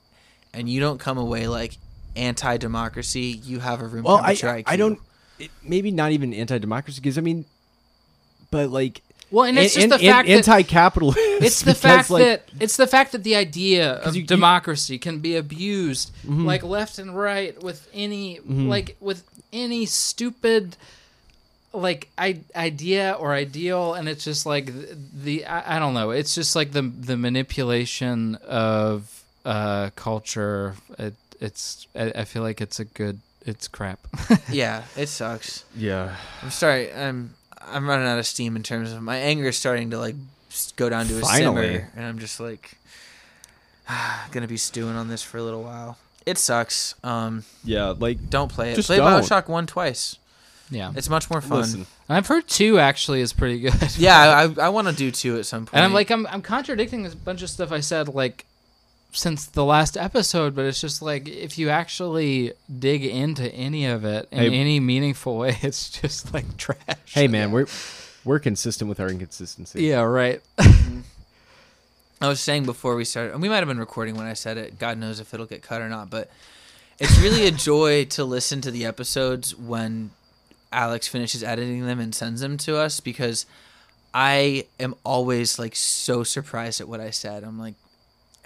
and 0.53 0.69
you 0.69 0.79
don't 0.79 0.99
come 0.99 1.17
away 1.17 1.47
like 1.47 1.77
anti-democracy, 2.15 3.39
you 3.43 3.59
have 3.59 3.81
a 3.81 3.87
room 3.87 4.03
well 4.03 4.17
I, 4.17 4.33
IQ. 4.33 4.63
I 4.65 4.75
don't 4.77 4.99
it, 5.39 5.51
maybe 5.63 5.91
not 5.91 6.11
even 6.11 6.33
anti-democracy 6.33 6.99
because 7.01 7.17
I 7.17 7.21
mean, 7.21 7.45
but 8.51 8.69
like 8.69 9.01
Well, 9.29 9.43
and 9.45 9.57
it's 9.59 9.75
an- 9.75 9.89
just 9.89 9.99
the 10.01 10.07
an- 10.07 10.13
fact 10.13 10.27
that 10.29 10.37
anti-capitalist. 10.37 11.17
it's 11.19 11.61
the 11.61 11.75
fact 11.87 12.09
like, 12.09 12.23
that 12.23 12.49
it's 12.59 12.77
the 12.77 12.87
fact 12.87 13.11
that 13.11 13.23
the 13.23 13.35
idea 13.35 13.91
of 14.05 14.15
you- 14.15 14.21
you- 14.21 14.27
democracy 14.27 14.97
can 14.97 15.19
be 15.19 15.35
abused 15.35 16.11
Mm-hmm. 16.23 16.45
like 16.45 16.63
left 16.63 16.97
and 16.99 17.15
right 17.17 17.61
with 17.61 17.87
any 17.93 18.39
like 18.45 18.95
with 18.99 19.23
any 19.53 19.85
stupid 19.85 20.75
like 21.73 22.09
I, 22.17 22.39
idea 22.55 23.15
or 23.19 23.33
ideal 23.33 23.93
and 23.93 24.07
it's 24.09 24.23
just 24.23 24.45
like 24.45 24.65
the, 24.67 24.97
the 25.13 25.45
I, 25.45 25.75
I 25.75 25.79
don't 25.79 25.93
know 25.93 26.11
it's 26.11 26.33
just 26.33 26.55
like 26.55 26.71
the 26.71 26.81
the 26.81 27.17
manipulation 27.17 28.35
of 28.47 29.23
uh 29.45 29.89
culture 29.95 30.75
it, 30.97 31.13
it's 31.39 31.87
I, 31.95 32.11
I 32.15 32.25
feel 32.25 32.41
like 32.43 32.61
it's 32.61 32.79
a 32.79 32.85
good 32.85 33.19
it's 33.45 33.67
crap 33.67 33.99
Yeah, 34.51 34.83
it 34.97 35.07
sucks. 35.07 35.63
yeah, 35.75 36.15
I'm 36.41 36.49
sorry. 36.51 36.91
I'm 36.93 37.33
I'm 37.61 37.87
running 37.87 38.07
out 38.07 38.19
of 38.19 38.25
steam 38.25 38.55
in 38.55 38.63
terms 38.63 38.91
of 38.91 39.01
my 39.01 39.17
anger 39.17 39.49
is 39.49 39.57
starting 39.57 39.91
to 39.91 39.97
like 39.97 40.15
go 40.75 40.89
down 40.89 41.05
to 41.07 41.17
a 41.17 41.21
Finally. 41.21 41.65
simmer, 41.73 41.91
and 41.95 42.05
I'm 42.05 42.19
just 42.19 42.39
like 42.39 42.77
gonna 44.31 44.47
be 44.47 44.57
stewing 44.57 44.95
on 44.95 45.07
this 45.07 45.23
for 45.23 45.37
a 45.37 45.43
little 45.43 45.63
while. 45.63 45.97
It 46.25 46.37
sucks. 46.37 46.93
Um, 47.05 47.45
yeah. 47.63 47.93
Like, 47.97 48.29
don't 48.29 48.51
play 48.51 48.73
it. 48.73 48.75
Just 48.75 48.87
play 48.89 48.97
don't. 48.97 49.23
Bioshock 49.23 49.47
one 49.47 49.65
twice. 49.65 50.17
yeah 50.69 50.91
It's 50.93 51.09
much 51.09 51.29
more 51.29 51.39
fun. 51.39 51.59
listen, 51.59 51.85
I've 52.09 52.27
heard 52.27 52.47
two 52.47 52.79
actually 52.79 53.21
is 53.21 53.31
pretty 53.31 53.59
good 53.61 53.73
Yeah, 53.97 54.17
I 54.59 54.63
I, 54.63 54.65
I 54.65 54.69
want 54.69 54.89
to 54.89 54.93
do 54.93 55.09
two 55.11 55.37
at 55.37 55.45
some 55.45 55.65
point. 55.65 55.75
And 55.75 55.85
I'm 55.85 55.93
like, 55.93 56.11
I'm, 56.11 56.27
I'm 56.27 56.41
contradicting 56.41 57.05
a 57.05 57.11
bunch 57.11 57.41
of 57.43 57.49
stuff 57.49 57.71
I 57.71 57.79
said 57.79 58.09
like 58.09 58.45
since 59.17 59.45
the 59.45 59.65
last 59.65 59.97
episode, 59.97 60.55
but 60.55 60.65
it's 60.65 60.79
just 60.81 61.01
like 61.01 61.27
if 61.27 61.57
you 61.57 61.69
actually 61.69 62.53
dig 62.79 63.03
into 63.03 63.51
any 63.53 63.85
of 63.85 64.05
it 64.05 64.27
in 64.31 64.37
Hey. 64.51 64.57
any 64.59 64.79
meaningful 64.79 65.37
way, 65.37 65.57
it's 65.63 65.89
just 65.89 66.33
like 66.33 66.57
trash. 66.57 66.77
hey 67.13 67.27
man, 67.27 67.51
we're 67.51 67.67
we're 68.23 68.39
consistent 68.39 68.89
with 68.89 68.99
our 68.99 69.09
inconsistency. 69.09 69.83
Yeah, 69.83 70.01
right. 70.01 70.41
Mm-hmm. 70.59 71.01
I 72.19 72.27
was 72.29 72.39
saying 72.39 72.65
before 72.65 72.95
we 72.95 73.05
started, 73.05 73.33
and 73.33 73.41
we 73.43 73.47
might 73.49 73.57
have 73.57 73.67
been 73.67 73.77
recording 73.77 74.15
when 74.15 74.25
I 74.25 74.33
said 74.33 74.57
it. 74.57 74.79
God 74.79 74.97
knows 74.97 75.19
if 75.19 75.33
it'll 75.35 75.45
get 75.45 75.61
cut 75.61 75.81
or 75.81 75.87
not, 75.89 76.09
but 76.09 76.31
it's 76.97 77.19
really 77.19 77.45
a 77.45 77.51
joy 77.51 78.05
to 78.05 78.23
listen 78.23 78.59
to 78.61 78.71
the 78.71 78.85
episodes 78.85 79.55
when 79.55 80.09
Alex 80.71 81.07
finishes 81.07 81.43
editing 81.43 81.85
them 81.85 81.99
and 81.99 82.15
sends 82.15 82.41
them 82.41 82.57
to 82.57 82.75
us 82.75 82.99
because 82.99 83.45
I 84.15 84.65
am 84.79 84.95
always 85.03 85.59
like 85.59 85.75
so 85.75 86.23
surprised 86.23 86.81
at 86.81 86.87
what 86.87 86.99
I 86.99 87.11
said. 87.11 87.43
I'm 87.43 87.59
like, 87.59 87.75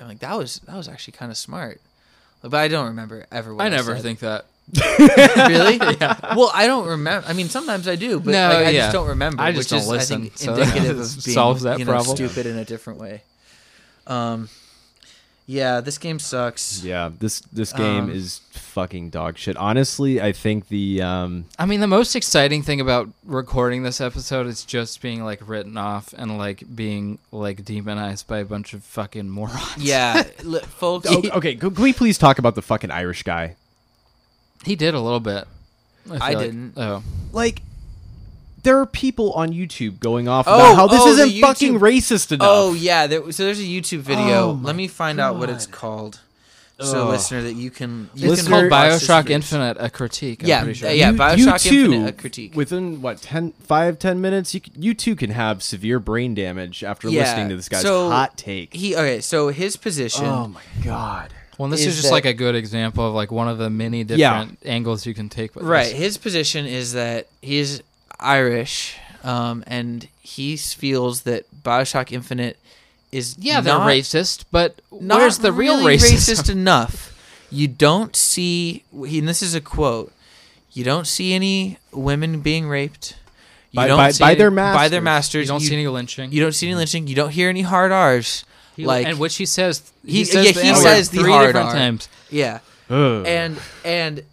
I'm 0.02 0.07
like 0.07 0.19
that 0.19 0.38
was 0.38 0.60
that 0.65 0.76
was 0.76 0.88
actually 0.88 1.14
kind 1.14 1.32
of 1.32 1.38
smart, 1.38 1.80
but 2.41 2.53
I 2.56 2.68
don't 2.68 2.88
remember 2.88 3.26
ever. 3.32 3.53
What 3.53 3.64
I 3.64 3.68
I, 3.68 3.69
never 3.69 3.95
said. 3.95 4.03
think 4.03 4.19
that. 4.19 4.45
really. 5.49 5.78
Yeah. 6.02 6.36
Well, 6.36 6.52
I 6.53 6.65
don't 6.68 6.88
remember. 6.88 7.28
I 7.28 7.34
mean, 7.34 7.49
sometimes 7.49 7.88
I 7.88 7.95
do, 7.95 8.19
but 8.19 8.32
No, 8.32 8.49
like, 8.49 8.68
I 8.68 8.69
yeah. 8.69 8.82
just 8.84 8.94
don't 8.94 9.07
remember. 9.10 9.41
I 9.41 9.52
just 9.52 9.72
which 9.72 9.82
don't 9.82 9.82
is, 9.82 9.88
listen, 9.88 10.22
I 10.22 10.23
think, 10.30 10.38
so 10.38 10.53
indicative 10.56 10.98
that 10.98 11.03
of 11.18 11.23
being 11.26 11.34
solves 11.36 11.61
that 11.64 11.80
you 11.80 11.86
know, 11.86 11.91
problem. 11.91 12.15
stupid 12.15 12.45
in 12.45 12.57
a 12.57 12.65
different 12.65 12.99
way. 12.99 13.22
Um, 14.07 14.49
yeah, 15.52 15.82
this 15.82 15.98
game 15.98 16.18
sucks. 16.19 16.82
Yeah, 16.84 17.11
this 17.19 17.41
this 17.52 17.73
game 17.73 18.06
Um, 18.06 18.10
is 18.10 18.40
fucking 18.52 19.10
dog 19.10 19.38
shit. 19.38 19.57
Honestly, 19.57 20.22
I 20.22 20.32
think 20.32 20.69
the 20.69 21.02
um 21.02 21.45
I 21.60 21.65
mean, 21.65 21.82
the 21.82 21.88
most 21.88 22.15
exciting 22.15 22.61
thing 22.64 22.80
about 22.80 23.10
recording 23.26 23.84
this 23.84 23.99
episode 23.99 24.48
is 24.48 24.64
just 24.64 25.02
being 25.02 25.23
like 25.26 25.41
written 25.45 25.76
off 25.78 26.14
and 26.18 26.38
like 26.38 26.64
being 26.73 27.19
like 27.32 27.65
demonized 27.65 28.28
by 28.28 28.40
a 28.40 28.45
bunch 28.45 28.73
of 28.73 28.84
fucking 28.84 29.30
morons. 29.30 29.76
Yeah, 29.78 30.23
li- 30.44 30.60
folks. 30.61 31.07
oh, 31.10 31.22
okay, 31.34 31.56
can 31.56 31.76
can 31.76 31.84
we 31.84 31.91
please 31.91 32.18
talk 32.18 32.40
about 32.40 32.56
the 32.56 32.61
fucking 32.61 32.91
Irish 32.91 33.23
guy? 33.23 33.56
he 34.64 34.76
did 34.76 34.94
a 34.94 34.99
little 35.02 35.19
bit. 35.19 35.48
I 36.10 36.11
feel 36.11 36.19
like- 36.19 36.38
didn't. 36.38 36.73
Oh, 36.78 37.03
Like 37.34 37.61
there 38.64 38.80
are 38.80 38.86
people 38.86 39.32
on 39.34 39.50
YouTube 39.52 40.00
going 40.00 40.28
off 40.28 40.48
Oh, 40.48 40.56
about 40.56 40.76
how 40.76 40.88
this 40.88 41.02
oh, 41.02 41.08
isn't 41.10 41.40
fucking 41.42 41.80
racist 41.80 42.32
enough. 42.32 42.48
Oh 42.50 42.74
yeah, 42.74 43.08
there, 43.08 43.32
so 43.32 43.46
there's 43.46 43.60
a 43.60 43.64
YouTube 43.64 44.00
video. 44.00 44.50
Oh, 44.52 44.60
Let 44.62 44.76
me 44.76 44.88
find 44.88 45.20
out 45.20 45.36
what 45.38 45.50
it's 45.50 45.66
God. 45.66 45.76
called, 45.76 46.20
so 46.80 47.04
Ugh. 47.04 47.10
listener, 47.10 47.42
that 47.44 47.54
you 47.54 47.70
can. 47.72 48.10
You 48.16 48.32
it's 48.32 48.42
can 48.44 48.52
called 48.52 48.66
Bioshock. 48.72 49.30
Infinite: 49.30 49.78
A 49.80 49.90
Critique. 49.90 50.44
I'm 50.44 50.50
Yeah, 50.50 50.64
pretty 50.64 50.80
sure. 50.80 50.90
uh, 50.90 50.92
yeah. 50.94 51.12
You- 51.12 51.18
Bioshock 51.18 51.66
you 51.66 51.72
too, 51.72 51.84
Infinite, 51.94 52.10
a 52.10 52.14
critique. 52.14 52.56
Within 52.56 53.02
what 53.02 53.22
10, 53.22 53.52
5, 53.52 54.00
10 54.00 54.22
minutes, 54.22 54.54
you 54.54 54.62
you 54.76 54.94
too 54.94 55.16
can 55.16 55.32
have 55.32 55.62
severe 55.64 56.00
brain 56.00 56.34
damage 56.34 56.84
after 56.84 57.10
Yeah, 57.10 57.22
listening 57.22 57.50
to 57.50 57.56
this 57.56 57.70
guy's 57.70 57.82
so 57.82 58.10
hot 58.10 58.38
take. 58.38 58.74
He 58.74 58.96
okay, 58.96 59.22
so 59.22 59.50
his 59.50 59.78
position. 59.78 60.26
oh 60.26 60.48
my 60.48 60.62
god. 60.84 61.34
Well, 61.58 61.70
this 61.70 61.82
is 61.82 61.88
is, 61.88 61.96
just 61.98 62.08
that- 62.08 62.14
like 62.14 62.26
a 62.26 62.34
good 62.34 62.56
example 62.56 63.08
of 63.08 63.14
like 63.14 63.32
one 63.32 63.48
of 63.48 63.60
the 63.60 63.70
many 63.70 64.00
Yeah. 64.00 64.40
different 64.40 64.60
angles 64.66 65.06
you 65.06 65.14
can 65.14 65.30
take. 65.30 65.54
With 65.56 65.64
Right. 65.66 65.84
this. 65.90 65.94
His 65.94 66.18
position 66.18 66.66
is 66.66 66.94
that 66.94 67.28
he's 67.44 67.82
Irish, 68.22 68.95
um, 69.23 69.64
and 69.68 70.07
he 70.22 70.56
feels 70.57 71.22
that 71.23 71.45
Bioshock 71.64 72.11
Infinite 72.11 72.57
is 73.11 73.35
Yeah, 73.39 73.61
they're 73.61 73.73
racist, 73.76 74.45
but 74.52 74.81
not 74.91 75.19
where's 75.19 75.39
the 75.39 75.52
real 75.52 75.77
really 75.85 75.98
racism? 75.98 76.14
racist 76.45 76.49
enough. 76.49 77.07
You 77.52 77.68
don't 77.68 78.15
see, 78.15 78.84
and 78.93 79.27
this 79.27 79.41
is 79.41 79.53
a 79.56 79.60
quote. 79.61 80.14
You 80.72 80.85
don't 80.85 81.06
see 81.06 81.34
any 81.34 81.77
women 81.91 82.39
being 82.39 82.68
raped. 82.69 83.15
You 83.72 83.77
By- 83.77 83.88
don't 83.88 83.98
by- 83.98 84.11
see 84.11 84.23
by 84.23 84.35
their 84.35 84.49
by 84.52 84.88
their 84.88 85.02
masters. 85.02 85.03
masters. 85.03 85.48
You 85.48 85.52
don't 85.53 85.60
see 85.60 85.73
any 85.73 85.88
lynching. 85.88 86.31
You 86.31 86.41
don't 86.41 86.53
see 86.53 86.68
any 86.68 86.76
lynching. 86.76 87.07
You 87.07 87.15
don't 87.15 87.31
hear 87.31 87.49
any 87.49 87.61
hard 87.64 87.91
R's. 87.91 88.45
He- 88.77 88.85
like 88.85 89.06
and 89.06 89.19
which 89.19 89.35
he 89.35 89.45
says, 89.45 89.81
he, 90.06 90.19
He- 90.19 90.26
says 90.26 90.45
yeah, 90.45 90.52
the 90.53 90.61
he 90.61 90.69
N-word 90.69 90.81
says 90.81 91.10
the 91.10 91.19
three 91.19 91.31
hard 91.31 91.48
different 91.48 91.68
R. 91.69 91.76
times. 91.76 92.07
yeah, 92.30 92.60
Ugh. 92.89 93.26
and 93.27 93.60
and 93.84 94.23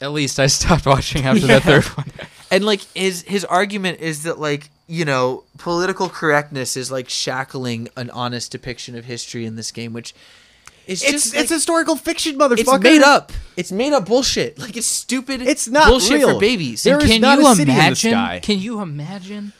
At 0.00 0.12
least 0.12 0.38
I 0.38 0.46
stopped 0.46 0.84
watching 0.94 1.24
after 1.24 1.46
the 1.46 1.60
third 1.60 1.84
one. 1.84 2.06
and 2.50 2.64
like 2.64 2.80
his 2.94 3.22
his 3.22 3.44
argument 3.44 4.00
is 4.00 4.22
that 4.24 4.38
like 4.38 4.70
you 4.86 5.04
know 5.04 5.44
political 5.58 6.08
correctness 6.08 6.76
is 6.76 6.90
like 6.90 7.08
shackling 7.08 7.88
an 7.96 8.10
honest 8.10 8.52
depiction 8.52 8.96
of 8.96 9.04
history 9.04 9.44
in 9.44 9.56
this 9.56 9.70
game 9.70 9.92
which 9.92 10.14
is 10.86 11.02
it's 11.02 11.12
just 11.12 11.26
it's 11.26 11.36
like, 11.36 11.48
historical 11.50 11.96
fiction, 11.96 12.38
motherfucker. 12.38 12.58
it's 12.60 12.82
made 12.82 13.02
up 13.02 13.32
it's 13.56 13.70
made 13.72 13.92
up 13.92 14.06
bullshit 14.06 14.58
like 14.58 14.76
it's 14.76 14.86
stupid 14.86 15.42
It's 15.42 15.68
not 15.68 15.88
bullshit 15.88 16.16
real. 16.16 16.34
for 16.34 16.40
babies 16.40 16.82
There 16.82 16.98
And 16.98 17.06
can 17.06 17.22
you 17.22 17.50
a 17.50 17.54
city 17.54 17.70
in 17.70 17.76
the 17.76 17.82
imagine? 17.84 18.40
Can 18.40 18.58
you 18.58 18.80
imagine 18.80 19.52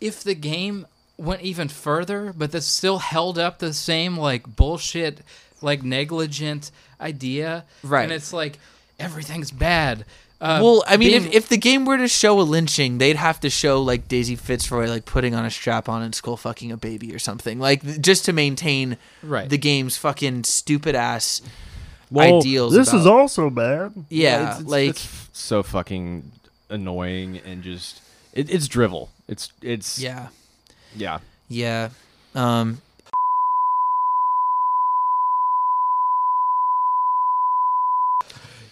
if 0.00 0.24
the 0.24 0.34
game 0.34 0.86
went 1.16 1.42
even 1.42 1.68
further, 1.68 2.32
but 2.36 2.50
that 2.50 2.62
still 2.62 2.98
held 2.98 3.38
up 3.38 3.60
the 3.60 3.72
same 3.72 4.16
like 4.16 4.56
bullshit, 4.56 5.20
like 5.60 5.84
negligent 5.84 6.72
idea? 7.00 7.64
Right. 7.84 8.02
And 8.02 8.12
it's 8.12 8.32
like 8.32 8.58
everything's 8.98 9.52
bad. 9.52 10.04
Uh, 10.42 10.58
well 10.60 10.82
i 10.88 10.96
mean 10.96 11.10
being- 11.10 11.24
if, 11.26 11.34
if 11.34 11.48
the 11.48 11.56
game 11.56 11.84
were 11.84 11.96
to 11.96 12.08
show 12.08 12.40
a 12.40 12.42
lynching 12.42 12.98
they'd 12.98 13.14
have 13.16 13.38
to 13.38 13.48
show 13.48 13.80
like 13.80 14.08
daisy 14.08 14.34
fitzroy 14.34 14.88
like 14.88 15.04
putting 15.04 15.34
on 15.36 15.44
a 15.44 15.50
strap 15.50 15.88
on 15.88 16.02
and 16.02 16.14
skull 16.16 16.36
fucking 16.36 16.72
a 16.72 16.76
baby 16.76 17.14
or 17.14 17.18
something 17.20 17.60
like 17.60 17.82
th- 17.82 18.00
just 18.00 18.24
to 18.24 18.32
maintain 18.32 18.96
Right. 19.22 19.48
the 19.48 19.56
game's 19.58 19.96
fucking 19.96 20.42
stupid 20.44 20.96
ass 20.96 21.42
Well, 22.10 22.38
ideals 22.40 22.74
This 22.74 22.92
is 22.92 23.06
also 23.06 23.50
bad. 23.50 23.92
yeah, 24.10 24.34
it's- 24.42 24.54
it's- 24.60 24.68
like 24.70 24.88
it's 24.90 25.28
so 25.32 25.62
fucking 25.62 26.32
annoying 26.68 27.38
and 27.46 27.62
just 27.62 28.00
it, 28.34 28.50
it's 28.50 28.66
drivel. 28.66 29.10
It's 29.28 29.52
it's 29.62 29.98
yeah 30.00 30.28
yeah. 30.96 31.18
Yeah. 31.48 31.90
Um 32.34 32.80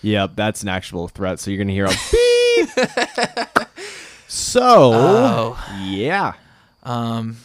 Yep, 0.03 0.33
that's 0.35 0.63
an 0.63 0.69
actual 0.69 1.09
threat. 1.09 1.41
So 1.41 1.51
you're 1.51 1.59
gonna 1.59 1.73
hear 1.73 1.87
a 1.87 1.89
beep. 2.13 3.69
so 4.29 4.93
oh, 4.95 5.77
yeah, 5.83 6.35
um 6.83 7.37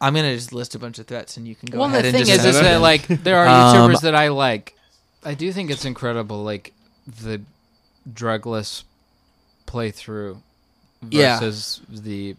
I'm 0.00 0.14
going 0.14 0.26
to 0.26 0.34
just 0.36 0.52
list 0.52 0.76
a 0.76 0.78
bunch 0.78 1.00
of 1.00 1.08
threats 1.08 1.36
and 1.36 1.48
you 1.48 1.56
can 1.56 1.70
go 1.70 1.78
well, 1.80 1.88
ahead 1.88 2.04
the 2.04 2.08
and 2.10 2.16
thing 2.18 2.26
just 2.26 2.46
is, 2.46 2.54
is 2.54 2.60
that 2.60 2.80
like 2.80 3.06
there 3.08 3.36
are 3.36 3.46
Um, 3.76 3.90
YouTubers 3.90 4.02
that 4.02 4.14
I 4.14 4.28
like. 4.28 4.74
I 5.24 5.34
do 5.34 5.50
think 5.52 5.72
it's 5.72 5.84
incredible, 5.84 6.44
like 6.44 6.72
the 7.20 7.40
drugless 8.08 8.84
playthrough 9.66 10.38
Yeah. 11.10 11.40
versus 11.40 11.80
the 11.88 12.36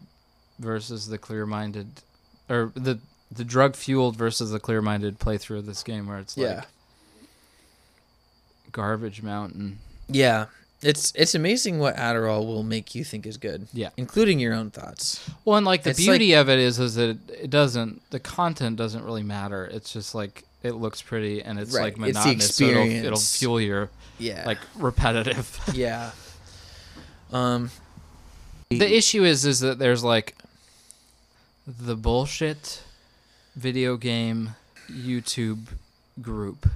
versus 0.57 1.07
the 1.07 1.17
clear-minded 1.17 1.87
or 2.49 2.71
the 2.75 2.99
the 3.31 3.43
drug 3.43 3.75
fueled 3.75 4.15
versus 4.15 4.51
the 4.51 4.59
clear-minded 4.59 5.19
playthrough 5.19 5.59
of 5.59 5.65
this 5.65 5.83
game, 5.83 6.07
where 6.07 6.19
it's 6.19 6.37
Yeah. 6.37 6.47
like 6.55 6.67
garbage 8.71 9.21
mountain. 9.21 9.79
Yeah. 10.07 10.45
It's 10.81 11.11
it's 11.15 11.35
amazing 11.35 11.79
what 11.79 11.97
Adderall 11.97 12.45
will 12.45 12.63
make 12.63 12.95
you 12.95 13.03
think 13.03 13.25
is 13.25 13.35
good. 13.37 13.67
Yeah. 13.73 13.89
Including 13.97 14.39
your 14.39 14.53
own 14.53 14.71
thoughts. 14.71 15.29
Well, 15.43 15.57
and 15.57 15.65
like 15.65 15.83
the 15.83 15.89
It's 15.89 15.99
beauty 15.99 16.33
of 16.33 16.49
it 16.49 16.57
is, 16.57 16.79
is 16.79 16.95
that 16.95 17.09
it, 17.09 17.17
it 17.43 17.49
doesn't. 17.49 18.01
The 18.11 18.19
content 18.19 18.77
doesn't 18.77 19.03
really 19.03 19.23
matter. 19.23 19.65
It's 19.65 19.91
just 19.91 20.15
like 20.15 20.45
it 20.63 20.71
looks 20.75 21.01
pretty 21.01 21.41
and 21.41 21.59
it's 21.59 21.73
Right, 21.73 21.83
like 21.97 22.09
it's 22.09 22.17
monotonous. 22.17 22.55
so 22.55 22.63
it'll, 22.65 22.87
it'll 23.05 23.19
fuel 23.19 23.59
your 23.61 23.89
Yeah. 24.19 24.43
like 24.45 24.59
repetitive. 24.77 25.59
yeah. 25.73 26.11
Um 27.33 27.71
the 28.69 28.95
issue 28.95 29.23
is, 29.23 29.45
is 29.45 29.59
that 29.61 29.79
there's 29.79 30.03
like 30.03 30.35
the 31.67 31.95
bullshit 31.95 32.83
video 33.55 33.97
game 33.97 34.51
YouTube 34.89 35.65
group 36.21 36.67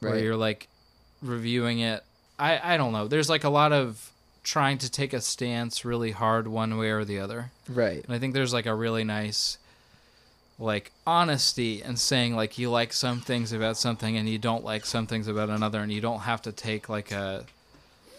where 0.00 0.18
you're 0.18 0.36
like 0.36 0.68
reviewing 1.24 1.80
it. 1.80 2.02
I 2.38 2.74
I 2.74 2.76
don't 2.76 2.92
know. 2.92 3.08
There's 3.08 3.28
like 3.28 3.44
a 3.44 3.48
lot 3.50 3.72
of 3.72 4.10
trying 4.42 4.76
to 4.78 4.90
take 4.90 5.12
a 5.12 5.20
stance 5.20 5.84
really 5.84 6.10
hard 6.10 6.46
one 6.46 6.76
way 6.76 6.90
or 6.90 7.04
the 7.04 7.18
other. 7.18 7.50
Right. 7.68 8.04
And 8.04 8.14
I 8.14 8.18
think 8.18 8.34
there's 8.34 8.52
like 8.52 8.66
a 8.66 8.74
really 8.74 9.02
nice 9.02 9.58
like 10.58 10.92
honesty 11.06 11.82
and 11.82 11.98
saying 11.98 12.36
like 12.36 12.58
you 12.58 12.70
like 12.70 12.92
some 12.92 13.20
things 13.20 13.52
about 13.52 13.76
something 13.76 14.16
and 14.16 14.28
you 14.28 14.38
don't 14.38 14.62
like 14.62 14.86
some 14.86 15.06
things 15.06 15.26
about 15.26 15.48
another 15.48 15.80
and 15.80 15.90
you 15.90 16.00
don't 16.00 16.20
have 16.20 16.42
to 16.42 16.52
take 16.52 16.88
like 16.88 17.10
a 17.10 17.44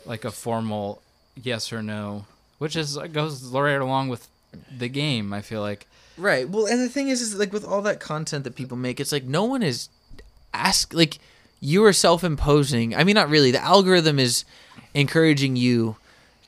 like 0.06 0.26
a 0.26 0.32
formal 0.32 1.02
yes 1.42 1.72
or 1.72 1.82
no, 1.82 2.26
which 2.58 2.76
is 2.76 2.98
uh, 2.98 3.08
goes 3.08 3.44
right 3.52 3.76
along 3.76 4.10
with 4.10 4.28
the 4.76 4.90
game, 4.90 5.34
I 5.34 5.42
feel 5.42 5.62
like. 5.62 5.88
Right. 6.18 6.48
Well, 6.48 6.66
and 6.66 6.80
the 6.80 6.90
thing 6.90 7.10
is, 7.10 7.22
is 7.22 7.36
like 7.36 7.52
with 7.52 7.66
all 7.66 7.82
that 7.84 8.00
content 8.00 8.46
that 8.46 8.56
people 8.56 8.78
make, 8.78 9.00
it's 9.00 9.12
like 9.12 9.26
no 9.26 9.44
one 9.44 9.62
is 9.64 9.90
ask 10.54 10.94
like 10.94 11.20
you 11.66 11.84
are 11.86 11.94
self-imposing. 11.94 12.96
I 12.96 13.04
mean, 13.04 13.16
not 13.16 13.30
really. 13.30 13.52
The 13.52 13.64
algorithm 13.64 14.20
is 14.20 14.46
encouraging 14.94 15.56
you 15.56 15.96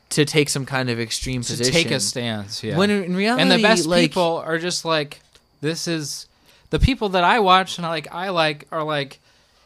to 0.09 0.23
take 0.25 0.47
some 0.49 0.65
kind 0.65 0.89
of 0.89 0.99
extreme 0.99 1.41
To 1.41 1.51
position. 1.51 1.73
take 1.73 1.91
a 1.91 1.99
stance, 1.99 2.63
yeah. 2.63 2.77
When 2.77 2.89
in 2.89 3.15
reality, 3.15 3.41
and 3.41 3.51
the 3.51 3.61
best 3.61 3.85
like, 3.85 4.01
people 4.01 4.41
are 4.45 4.57
just 4.57 4.85
like 4.85 5.19
this 5.61 5.87
is 5.87 6.27
the 6.69 6.79
people 6.79 7.09
that 7.09 7.23
I 7.23 7.39
watch 7.39 7.77
and 7.77 7.85
I 7.85 7.89
like 7.89 8.07
I 8.13 8.29
like 8.29 8.67
are 8.71 8.83
like 8.83 9.19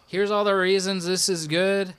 here's 0.07 0.31
all 0.31 0.43
the 0.43 0.55
reasons 0.55 1.05
this 1.05 1.29
is 1.29 1.47
good. 1.47 1.93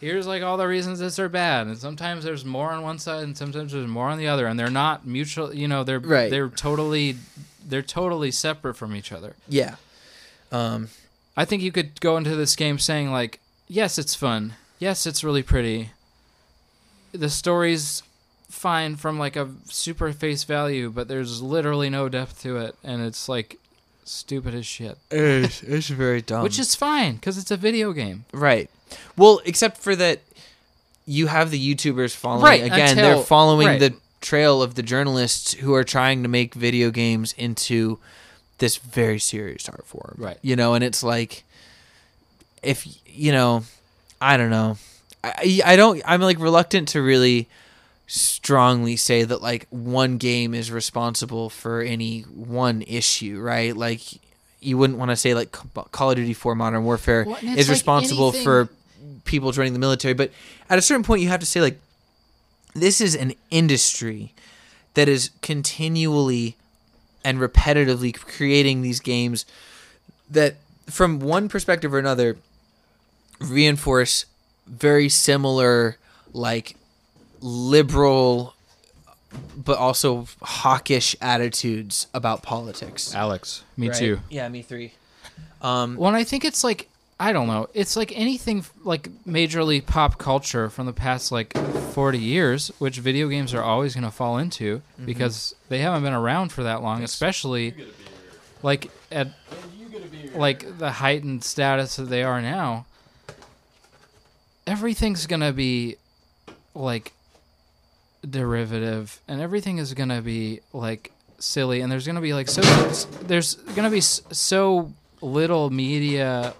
Here's 0.00 0.26
like 0.28 0.42
all 0.44 0.56
the 0.56 0.68
reasons 0.68 1.00
this 1.00 1.18
are 1.18 1.28
bad. 1.28 1.66
And 1.66 1.76
sometimes 1.76 2.22
there's 2.22 2.44
more 2.44 2.70
on 2.70 2.82
one 2.84 2.98
side 3.00 3.24
and 3.24 3.36
sometimes 3.36 3.72
there's 3.72 3.88
more 3.88 4.08
on 4.08 4.18
the 4.18 4.28
other 4.28 4.46
and 4.46 4.56
they're 4.58 4.70
not 4.70 5.04
mutual, 5.06 5.52
you 5.52 5.66
know, 5.66 5.82
they're 5.82 5.98
Right. 5.98 6.30
they're 6.30 6.48
totally 6.48 7.16
they're 7.68 7.82
totally 7.82 8.30
separate 8.30 8.74
from 8.74 8.94
each 8.94 9.10
other. 9.12 9.34
yeah. 9.48 9.74
Um. 10.52 10.88
I 11.38 11.44
think 11.44 11.62
you 11.62 11.70
could 11.70 12.00
go 12.00 12.16
into 12.16 12.34
this 12.34 12.56
game 12.56 12.80
saying 12.80 13.12
like, 13.12 13.38
yes, 13.68 13.96
it's 13.96 14.16
fun. 14.16 14.54
Yes, 14.80 15.06
it's 15.06 15.22
really 15.22 15.44
pretty. 15.44 15.90
The 17.12 17.30
story's 17.30 18.02
fine 18.50 18.96
from 18.96 19.20
like 19.20 19.36
a 19.36 19.48
super 19.66 20.12
face 20.12 20.42
value, 20.42 20.90
but 20.90 21.06
there's 21.06 21.40
literally 21.40 21.90
no 21.90 22.08
depth 22.08 22.42
to 22.42 22.56
it, 22.56 22.74
and 22.82 23.00
it's 23.02 23.28
like 23.28 23.56
stupid 24.04 24.52
as 24.52 24.66
shit. 24.66 24.98
It's, 25.12 25.62
it's 25.62 25.88
very 25.88 26.22
dumb. 26.22 26.42
Which 26.42 26.58
is 26.58 26.74
fine 26.74 27.14
because 27.14 27.38
it's 27.38 27.52
a 27.52 27.56
video 27.56 27.92
game. 27.92 28.24
right. 28.32 28.68
Well, 29.16 29.40
except 29.44 29.76
for 29.78 29.94
that, 29.94 30.20
you 31.06 31.28
have 31.28 31.52
the 31.52 31.74
YouTubers 31.74 32.16
following. 32.16 32.42
Right, 32.42 32.64
Again, 32.64 32.90
until- 32.90 33.16
they're 33.16 33.24
following 33.24 33.66
right. 33.68 33.78
the 33.80 33.94
trail 34.20 34.60
of 34.60 34.74
the 34.74 34.82
journalists 34.82 35.52
who 35.54 35.72
are 35.74 35.84
trying 35.84 36.24
to 36.24 36.28
make 36.28 36.54
video 36.54 36.90
games 36.90 37.32
into 37.38 38.00
this 38.58 38.76
very 38.76 39.18
serious 39.18 39.68
art 39.68 39.86
form. 39.86 40.14
Right. 40.18 40.38
You 40.42 40.56
know, 40.56 40.74
and 40.74 40.82
it's 40.84 41.02
like, 41.02 41.44
if 42.62 42.86
you 43.06 43.32
know, 43.32 43.64
I 44.20 44.36
don't 44.36 44.50
know. 44.50 44.76
I 45.24 45.60
I 45.64 45.76
don't. 45.76 46.02
I'm 46.06 46.20
like 46.20 46.38
reluctant 46.38 46.88
to 46.88 47.02
really 47.02 47.48
strongly 48.06 48.96
say 48.96 49.22
that 49.22 49.42
like 49.42 49.66
one 49.70 50.16
game 50.16 50.54
is 50.54 50.70
responsible 50.70 51.50
for 51.50 51.82
any 51.82 52.22
one 52.22 52.82
issue, 52.82 53.38
right? 53.40 53.76
Like 53.76 54.00
you 54.60 54.78
wouldn't 54.78 54.98
want 54.98 55.10
to 55.10 55.16
say 55.16 55.34
like 55.34 55.52
Call 55.92 56.10
of 56.10 56.16
Duty 56.16 56.32
4 56.32 56.54
Modern 56.54 56.84
Warfare 56.84 57.24
Well, 57.26 57.36
is 57.36 57.68
like 57.68 57.68
responsible 57.68 58.28
anything- 58.30 58.44
for 58.44 58.68
people 59.24 59.52
joining 59.52 59.74
the 59.74 59.78
military, 59.78 60.14
but 60.14 60.30
at 60.70 60.78
a 60.78 60.82
certain 60.82 61.02
point 61.04 61.20
you 61.20 61.28
have 61.28 61.40
to 61.40 61.46
say 61.46 61.60
like 61.60 61.78
this 62.74 63.00
is 63.00 63.14
an 63.14 63.34
industry 63.50 64.32
that 64.94 65.06
is 65.08 65.30
continually 65.42 66.56
and 67.28 67.38
repetitively 67.40 68.14
creating 68.18 68.80
these 68.80 69.00
games 69.00 69.44
that 70.30 70.54
from 70.86 71.20
one 71.20 71.46
perspective 71.46 71.92
or 71.92 71.98
another 71.98 72.38
reinforce 73.38 74.24
very 74.66 75.10
similar 75.10 75.98
like 76.32 76.74
liberal 77.42 78.54
but 79.62 79.76
also 79.76 80.26
hawkish 80.40 81.14
attitudes 81.20 82.06
about 82.14 82.42
politics. 82.42 83.14
Alex, 83.14 83.62
me 83.76 83.90
Right? 83.90 83.98
too. 83.98 84.20
Yeah, 84.30 84.48
me 84.48 84.62
three. 84.62 84.94
Um, 85.60 85.96
Well, 85.96 86.08
and 86.08 86.16
I 86.16 86.24
think 86.24 86.46
it's 86.46 86.64
like 86.64 86.88
I 87.20 87.32
don't 87.32 87.48
know. 87.48 87.68
It's 87.74 87.96
like 87.96 88.16
anything 88.16 88.64
like 88.84 89.08
majorly 89.26 89.84
pop 89.84 90.18
culture 90.18 90.70
from 90.70 90.86
the 90.86 90.92
past 90.92 91.32
like 91.32 91.56
40 91.92 92.18
years, 92.18 92.70
which 92.78 92.98
video 92.98 93.28
games 93.28 93.52
are 93.52 93.62
always 93.62 93.94
going 93.94 94.04
to 94.04 94.10
fall 94.10 94.38
into 94.38 94.82
because 95.04 95.54
they 95.68 95.78
haven't 95.78 96.04
been 96.04 96.12
around 96.12 96.52
for 96.52 96.62
that 96.62 96.80
long, 96.82 97.02
especially 97.02 97.74
like 98.62 98.90
at 99.10 99.28
like 100.34 100.78
the 100.78 100.92
heightened 100.92 101.42
status 101.42 101.96
that 101.96 102.04
they 102.04 102.22
are 102.22 102.40
now. 102.40 102.86
Everything's 104.64 105.26
going 105.26 105.40
to 105.40 105.52
be 105.52 105.96
like 106.74 107.12
derivative 108.28 109.20
and 109.26 109.40
everything 109.40 109.78
is 109.78 109.94
going 109.94 110.08
to 110.08 110.20
be 110.20 110.60
like 110.72 111.12
silly 111.38 111.80
and 111.80 111.90
there's 111.90 112.04
going 112.04 112.16
to 112.16 112.20
be 112.20 112.34
like 112.34 112.48
so 112.48 112.60
there's 113.22 113.54
going 113.54 113.84
to 113.84 113.90
be 113.90 114.00
so 114.00 114.92
little 115.22 115.70
media 115.70 116.52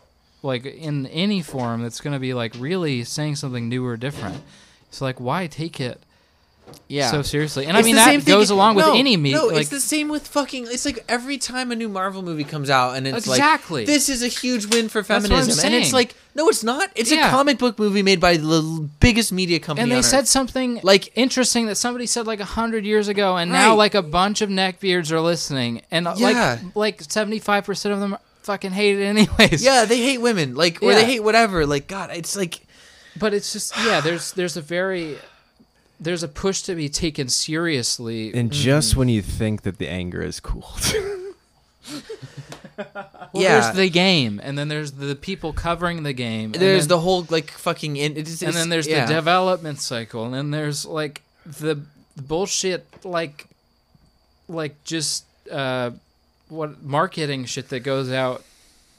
like 0.43 0.65
in 0.67 1.07
any 1.09 1.43
form 1.43 1.83
that's 1.83 2.01
going 2.01 2.13
to 2.15 2.21
be 2.21 2.35
like 2.35 2.55
really 2.59 3.05
saying 3.05 3.37
something 3.37 3.69
new 3.69 3.85
or 3.85 3.97
different 3.97 4.41
so 4.91 5.05
like 5.05 5.19
why 5.21 5.47
take 5.47 5.81
it 5.81 6.01
yeah. 6.87 7.11
so 7.11 7.23
seriously 7.23 7.65
and 7.67 7.77
i 7.79 7.83
mean 7.83 7.97
that 7.97 8.09
thing- 8.11 8.21
goes 8.25 8.51
along 8.51 8.77
with 8.77 8.85
any 8.89 9.17
media 9.17 9.39
No, 9.39 9.47
like 9.47 9.63
it's 9.63 9.71
the 9.71 9.81
same 9.81 10.09
with 10.09 10.29
fucking. 10.29 10.65
It's 10.69 10.85
like 10.85 11.03
every 11.09 11.39
time 11.39 11.73
a 11.73 11.77
new 11.77 11.89
Marvel 11.89 12.21
movie 12.23 12.45
comes 12.45 12.69
out, 12.69 12.95
and 12.95 13.07
it's 13.07 13.27
Exactly. 13.27 13.83
like 13.83 13.87
this 13.87 14.11
is 14.11 14.23
a 14.23 14.29
huge 14.29 14.67
win 14.67 14.91
for 14.91 15.01
That's 15.01 15.25
what 15.25 15.33
I'm 15.33 15.39
feminism, 15.41 15.65
and 15.65 15.75
it's 15.75 15.95
like 15.95 16.15
no, 16.35 16.47
it's 16.51 16.63
not. 16.63 16.91
It's 16.95 17.11
a 17.11 17.21
comic 17.31 17.57
book 17.59 17.79
movie 17.79 18.03
made 18.03 18.21
by 18.21 18.37
the 18.37 18.87
biggest 19.01 19.33
media 19.33 19.59
company. 19.61 19.83
and 19.85 19.91
they 19.93 19.97
on 19.97 20.03
said 20.03 20.21
Earth. 20.21 20.29
something 20.29 20.81
Like- 20.83 21.11
interesting 21.17 21.67
that 21.67 21.77
somebody 21.77 22.05
said 22.07 22.27
like 22.27 22.41
a 22.41 22.45
hundred 22.45 22.85
years 22.85 23.09
ago, 23.09 23.37
and 23.39 23.51
now 23.51 23.75
like 23.75 23.95
a 23.95 24.03
bunch 24.03 24.43
of 24.43 24.51
neckbeards 24.51 25.11
are 25.11 25.21
listening, 25.23 25.81
and 25.91 26.07
Yeah. 26.19 26.59
like 26.61 26.77
like 26.77 27.03
seventy 27.11 27.39
five 27.39 27.65
percent 27.65 27.95
of 27.95 28.01
them 28.01 28.17
fucking 28.49 28.73
hate 28.73 28.99
it 28.99 29.05
anyways. 29.05 29.63
yeah, 29.63 29.85
they 29.85 30.01
hate 30.01 30.19
women, 30.19 30.55
like 30.55 30.83
or 30.83 30.91
Yeah. 30.93 30.99
they 30.99 31.05
hate 31.05 31.23
whatever. 31.23 31.67
Like 31.67 31.87
God, 31.87 32.09
it's 32.13 32.35
like 32.35 32.55
but 33.19 33.35
it's 33.35 33.53
just 33.53 33.77
yeah. 33.85 34.01
There's 34.01 34.33
there's 34.33 34.57
a 34.57 34.63
very 34.63 35.19
there's 36.01 36.23
a 36.23 36.29
push 36.29 36.63
to 36.63 36.75
be 36.75 36.89
taken 36.89 37.29
seriously. 37.29 38.33
And 38.33 38.51
just 38.53 38.97
when 38.97 39.09
you 39.09 39.21
think 39.23 39.63
that 39.63 39.77
the 39.79 39.89
anger 39.89 40.23
is 40.23 40.41
cooled. 40.41 40.95
Well, 43.33 43.43
Yeah. 43.43 43.61
there's 43.61 43.77
the 43.77 43.91
game, 43.91 44.41
and 44.43 44.57
then 44.57 44.69
there's 44.69 44.93
the 44.93 45.15
people 45.17 45.53
covering 45.53 46.05
the 46.05 46.13
game. 46.13 46.53
and 46.55 46.63
there's 46.63 46.83
then- 46.87 46.97
the 46.97 47.01
whole 47.01 47.27
like 47.29 47.51
fucking. 47.51 47.97
In, 47.97 48.17
it's, 48.17 48.41
and 48.43 48.55
then 48.55 48.69
there's 48.69 48.87
yeah. 48.87 49.05
the 49.05 49.15
development 49.15 49.81
cycle, 49.81 50.25
and 50.25 50.33
then 50.33 50.51
there's 50.51 50.87
like 50.87 51.23
the 51.45 51.75
bullshit, 52.17 52.87
like, 53.05 53.47
like 54.49 54.83
just 54.85 55.25
uh, 55.51 55.91
what 56.49 56.83
marketing 56.83 57.45
shit 57.45 57.69
that 57.71 57.81
goes 57.81 58.11
out 58.11 58.43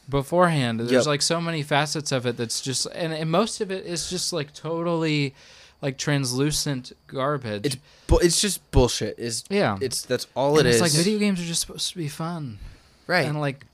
beforehand. 0.09 0.79
There's 0.79 0.91
Yep. 0.91 1.05
like 1.05 1.21
so 1.21 1.39
many 1.39 1.63
facets 1.63 2.11
of 2.11 2.25
it 2.25 2.37
that's 2.37 2.61
just, 2.61 2.87
and, 2.93 3.13
and 3.13 3.29
most 3.29 3.61
of 3.61 3.71
it 3.71 3.85
is 3.85 4.09
just 4.09 4.33
like 4.33 4.53
totally, 4.53 5.33
like 5.81 5.97
translucent 5.97 6.91
garbage. 7.07 7.65
It's 7.65 7.77
bu- 8.07 8.17
it's 8.17 8.41
just 8.41 8.69
bullshit. 8.71 9.17
Is 9.19 9.43
yeah, 9.49 9.77
it's 9.81 10.01
that's 10.01 10.27
all 10.35 10.57
it 10.59 10.65
it's 10.65 10.75
is. 10.77 10.81
like 10.81 10.91
video 10.91 11.19
games 11.19 11.39
are 11.39 11.45
just 11.45 11.61
supposed 11.61 11.91
to 11.91 11.97
be 11.97 12.07
fun, 12.07 12.59
right? 13.07 13.25
And 13.27 13.39
like 13.39 13.65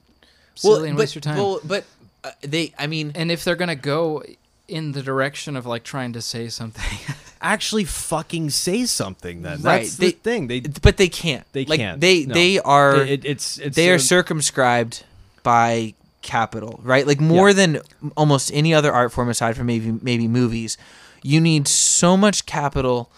well, 0.63 0.75
silly 0.75 0.89
and 0.89 0.97
but, 0.97 1.03
waste 1.03 1.15
your 1.15 1.21
time. 1.21 1.37
Well, 1.37 1.59
but 1.63 1.83
uh, 2.23 2.31
they. 2.41 2.73
I 2.77 2.87
mean, 2.87 3.11
and 3.15 3.31
if 3.31 3.43
they're 3.43 3.55
gonna 3.55 3.75
go 3.75 4.23
in 4.67 4.91
the 4.93 5.01
direction 5.01 5.55
of 5.55 5.65
like 5.65 5.83
trying 5.83 6.13
to 6.13 6.21
say 6.21 6.47
something. 6.49 7.15
Actually, 7.41 7.83
fucking 7.83 8.49
say 8.49 8.85
something. 8.85 9.41
Then 9.43 9.61
Right, 9.61 9.81
that's 9.83 9.97
they- 9.97 10.07
the 10.07 10.17
thing. 10.17 10.47
They 10.47 10.61
but 10.61 10.97
they 10.97 11.09
can't. 11.09 11.45
they 11.53 11.65
like, 11.65 11.79
can't. 11.79 12.01
They 12.01 12.25
No. 12.25 12.33
they 12.33 12.59
are. 12.59 12.95
it, 12.97 13.23
it's 13.25 13.57
it's 13.59 13.75
they 13.75 13.89
are 13.91 13.99
circumscribed 13.99 15.03
by 15.43 15.93
capital, 16.21 16.79
right? 16.83 17.05
Like 17.05 17.21
more 17.21 17.49
Yeah. 17.49 17.53
than 17.53 17.79
almost 18.17 18.51
any 18.53 18.73
other 18.73 18.91
art 18.91 19.11
form 19.11 19.29
aside 19.29 19.55
from 19.55 19.67
maybe 19.67 19.91
maybe 20.01 20.27
movies. 20.27 20.77
You 21.21 21.39
need 21.41 21.67
so 21.67 22.15
much 22.17 22.45
capital 22.45 23.11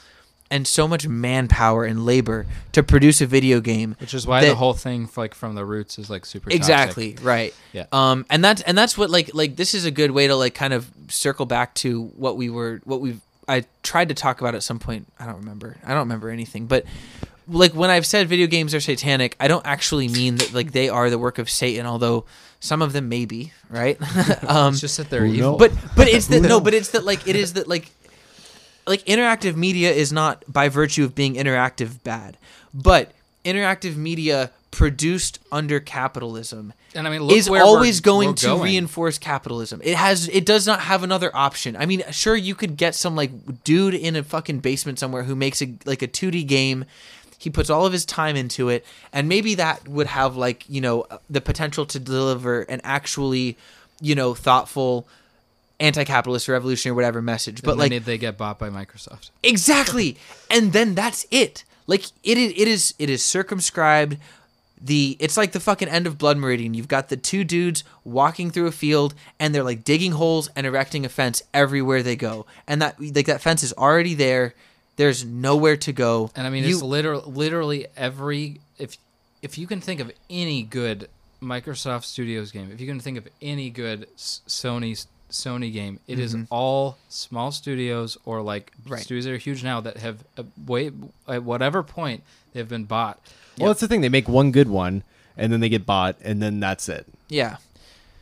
and 0.49 0.65
so 0.67 0.87
much 0.87 1.07
manpower 1.07 1.83
and 1.85 2.05
labor 2.05 2.45
to 2.71 2.83
produce 2.83 3.21
a 3.21 3.25
video 3.25 3.59
game. 3.59 3.95
Which 3.99 4.13
is 4.13 4.25
why 4.27 4.41
that- 4.41 4.47
the 4.49 4.55
whole 4.55 4.73
thing, 4.73 5.09
like 5.15 5.33
from 5.35 5.55
the 5.55 5.65
roots, 5.65 5.97
is 5.99 6.09
like 6.09 6.25
super 6.25 6.49
toxic. 6.49 6.59
Exactly, 6.61 7.17
right. 7.21 7.53
Yeah. 7.73 7.85
Um 7.91 8.25
and 8.29 8.43
that's 8.43 8.61
and 8.61 8.77
that's 8.77 8.97
what 8.97 9.09
like 9.09 9.31
like 9.33 9.55
this 9.55 9.73
is 9.73 9.85
a 9.85 9.91
good 9.91 10.11
way 10.11 10.27
to 10.27 10.35
like 10.35 10.53
kind 10.55 10.73
of 10.73 10.89
circle 11.09 11.45
back 11.45 11.73
to 11.75 12.05
what 12.15 12.37
we 12.37 12.49
were 12.49 12.81
what 12.83 13.01
we 13.01 13.17
I 13.47 13.63
tried 13.81 14.09
to 14.09 14.13
talk 14.13 14.41
about 14.41 14.55
at 14.55 14.63
some 14.63 14.77
point. 14.79 15.07
I 15.19 15.25
don't 15.25 15.37
remember. 15.37 15.77
I 15.85 15.89
don't 15.89 15.99
remember 15.99 16.29
anything, 16.29 16.65
but 16.67 16.85
like 17.47 17.73
when 17.73 17.89
I've 17.89 18.05
said 18.05 18.27
video 18.27 18.45
games 18.47 18.75
are 18.75 18.81
satanic, 18.81 19.37
I 19.39 19.47
don't 19.47 19.65
actually 19.65 20.09
mean 20.09 20.35
that 20.35 20.53
like 20.53 20.73
they 20.73 20.89
are 20.89 21.09
the 21.09 21.17
work 21.17 21.37
of 21.39 21.49
Satan, 21.49 21.85
although 21.85 22.25
some 22.59 22.81
of 22.81 22.91
them 22.91 23.07
may 23.07 23.23
be, 23.23 23.53
right? 23.69 23.97
um 24.49 24.73
It's 24.73 24.81
just 24.81 24.97
that 24.97 25.09
they're 25.09 25.25
evil. 25.25 25.57
but 25.57 25.71
but 25.95 26.09
it's 26.09 26.27
that 26.31 26.41
no, 26.41 26.59
but 26.59 26.73
it's 26.73 26.89
that 26.91 27.05
like 27.05 27.25
it 27.27 27.35
is 27.37 27.53
that 27.53 27.67
like 27.69 27.89
like 28.87 29.03
interactive 29.05 29.55
media 29.55 29.91
is 29.91 30.11
not 30.13 30.43
by 30.51 30.69
virtue 30.69 31.03
of 31.03 31.13
being 31.15 31.35
interactive 31.35 32.01
bad, 32.03 32.37
but 32.73 33.11
interactive 33.45 33.95
media 33.95 34.51
produced 34.71 35.39
under 35.51 35.79
capitalism 35.79 36.73
And 36.93 37.07
I 37.07 37.11
mean, 37.17 37.29
is 37.31 37.47
always 37.49 37.97
we're- 37.97 38.01
going 38.01 38.29
we're 38.29 38.35
to 38.35 38.45
going. 38.47 38.61
reinforce 38.63 39.17
capitalism. 39.17 39.81
It 39.83 39.95
has 39.95 40.27
it 40.27 40.45
does 40.45 40.67
not 40.67 40.81
have 40.81 41.03
another 41.03 41.31
option. 41.35 41.75
I 41.75 41.85
mean, 41.85 42.03
sure 42.11 42.35
you 42.35 42.53
could 42.53 42.77
get 42.77 42.93
some 42.93 43.15
like 43.15 43.31
dude 43.63 43.93
in 43.93 44.15
a 44.15 44.23
fucking 44.23 44.59
basement 44.59 44.99
somewhere 44.99 45.23
who 45.23 45.35
makes 45.35 45.61
a 45.61 45.73
like 45.85 46.01
a 46.01 46.07
2D 46.07 46.45
game. 46.47 46.85
He 47.39 47.49
puts 47.49 47.69
all 47.69 47.85
of 47.85 47.93
his 47.93 48.03
time 48.05 48.35
into 48.35 48.67
it 48.69 48.85
and 49.13 49.29
maybe 49.29 49.55
that 49.55 49.87
would 49.87 50.07
have 50.07 50.35
like, 50.35 50.65
you 50.67 50.81
know, 50.81 51.01
uh, 51.09 51.17
the 51.29 51.39
potential 51.41 51.85
to 51.85 51.99
deliver 51.99 52.61
an 52.63 52.81
actually, 52.83 53.57
you 54.01 54.15
know, 54.15 54.33
thoughtful 54.33 55.07
anti-capitalist 55.79 56.47
revolutionary 56.47 56.95
whatever 56.95 57.21
message. 57.21 57.61
But 57.61 57.77
like 57.77 58.03
they 58.03 58.17
get 58.17 58.37
bought 58.37 58.59
by 58.59 58.69
Microsoft. 58.69 59.29
Exactly. 59.43 60.17
And 60.49 60.73
then 60.73 60.95
that's 60.95 61.25
it. 61.31 61.63
Like 61.85 62.05
it 62.23 62.37
is 62.37 62.53
it 62.55 62.67
is 62.67 62.93
it 62.99 63.09
is 63.09 63.23
circumscribed 63.23 64.17
the 64.79 65.17
it's 65.19 65.37
like 65.37 65.53
the 65.53 65.59
fucking 65.59 65.87
end 65.87 66.05
of 66.05 66.17
Blood 66.17 66.37
Meridian. 66.37 66.73
You've 66.73 66.87
got 66.87 67.09
the 67.09 67.17
two 67.17 67.43
dudes 67.43 67.83
walking 68.03 68.51
through 68.51 68.67
a 68.67 68.71
field 68.71 69.13
and 69.39 69.53
they're 69.53 69.63
like 69.63 69.83
digging 69.83 70.11
holes 70.13 70.49
and 70.55 70.67
erecting 70.67 71.05
a 71.05 71.09
fence 71.09 71.41
everywhere 71.53 72.03
they 72.03 72.15
go. 72.15 72.45
And 72.67 72.81
that 72.81 72.99
like 72.99 73.25
that 73.25 73.41
fence 73.41 73.63
is 73.63 73.73
already 73.73 74.13
there. 74.13 74.53
There's 74.97 75.23
nowhere 75.23 75.77
to 75.77 75.91
go. 75.93 76.31
And 76.35 76.45
I 76.45 76.49
mean, 76.49 76.63
You- 76.63 76.71
it's 76.75 76.81
literally 76.83 77.23
literally 77.31 77.87
every 77.95 78.59
if 78.77 78.97
if 79.41 79.57
you 79.57 79.67
can 79.67 79.79
think 79.81 79.99
of 79.99 80.11
any 80.29 80.63
good 80.63 81.07
Microsoft 81.41 82.03
Studios 82.05 82.51
game, 82.51 82.71
if 82.71 82.81
you 82.81 82.87
can 82.87 82.99
think 82.99 83.17
of 83.17 83.27
any 83.41 83.69
good 83.69 84.07
Sony 84.17 85.05
Sony 85.29 85.71
game, 85.73 85.99
it 86.07 86.19
is 86.19 86.35
all 86.49 86.97
small 87.09 87.51
studios 87.51 88.17
or 88.25 88.41
like 88.41 88.71
Mm-hmm. 88.81 88.93
Right. 88.93 89.01
studios 89.03 89.25
that 89.25 89.33
are 89.33 89.37
huge 89.37 89.63
now 89.63 89.81
that 89.81 89.97
have 89.97 90.23
uh, 90.37 90.43
way 90.65 90.91
at 91.27 91.43
whatever 91.43 91.83
point 91.83 92.23
they've 92.53 92.67
been 92.69 92.85
bought. 92.85 93.19
Well, 93.57 93.67
that's 93.67 93.81
the 93.81 93.87
thing. 93.87 94.01
They 94.01 94.09
make 94.09 94.29
one 94.29 94.51
good 94.51 94.69
one, 94.69 95.03
and 95.35 95.51
then 95.51 95.59
they 95.59 95.69
get 95.69 95.85
bought, 95.85 96.15
and 96.23 96.41
then 96.41 96.59
that's 96.59 96.87
it. 96.87 97.05
Yeah. 97.27 97.57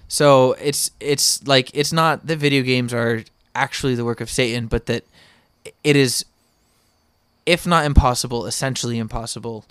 So 0.08 0.54
it's 0.54 0.90
it's 1.00 1.46
like 1.48 1.70
it's 1.76 1.92
not 1.94 2.26
that 2.28 2.38
video 2.38 2.64
games 2.64 2.94
are 2.94 3.24
actually 3.54 3.96
the 3.96 4.06
work 4.06 4.22
of 4.22 4.30
Satan, 4.30 4.68
but 4.68 4.86
that 4.88 5.04
it 5.84 5.96
is, 5.96 6.26
if 7.46 7.68
not 7.68 7.86
impossible, 7.86 8.46
essentially 8.46 8.98
impossible 8.98 9.66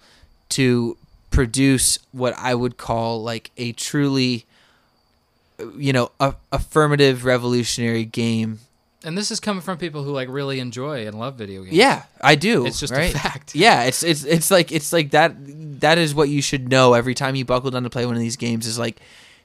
to 0.50 0.96
produce 1.30 1.98
what 2.12 2.34
I 2.38 2.54
would 2.54 2.76
call 2.76 3.22
like 3.22 3.50
a 3.56 3.72
truly, 3.72 4.44
you 5.76 5.92
know, 5.92 6.10
a, 6.20 6.34
affirmative 6.52 7.24
revolutionary 7.24 8.04
game. 8.04 8.60
And 9.04 9.18
this 9.18 9.30
is 9.30 9.38
coming 9.38 9.60
from 9.60 9.76
people 9.76 10.02
who 10.02 10.12
like 10.12 10.28
really 10.30 10.60
enjoy 10.60 11.06
and 11.06 11.18
love 11.18 11.34
video 11.36 11.62
games. 11.62 11.76
Yeah, 11.76 12.04
I 12.22 12.36
do. 12.36 12.64
It's 12.64 12.80
just 12.80 12.92
a 12.92 13.08
fact. 13.10 13.54
Yeah, 13.54 13.82
it's 13.84 14.02
it's 14.02 14.24
it's 14.24 14.50
like 14.50 14.72
it's 14.72 14.92
like 14.92 15.10
that. 15.10 15.34
That 15.80 15.98
is 15.98 16.14
what 16.14 16.30
you 16.30 16.40
should 16.40 16.68
know 16.70 16.94
every 16.94 17.14
time 17.14 17.34
you 17.34 17.44
buckle 17.44 17.70
down 17.70 17.82
to 17.82 17.90
play 17.90 18.06
one 18.06 18.14
of 18.14 18.20
these 18.20 18.36
games. 18.36 18.66
Is 18.66 18.78
like, 18.78 18.96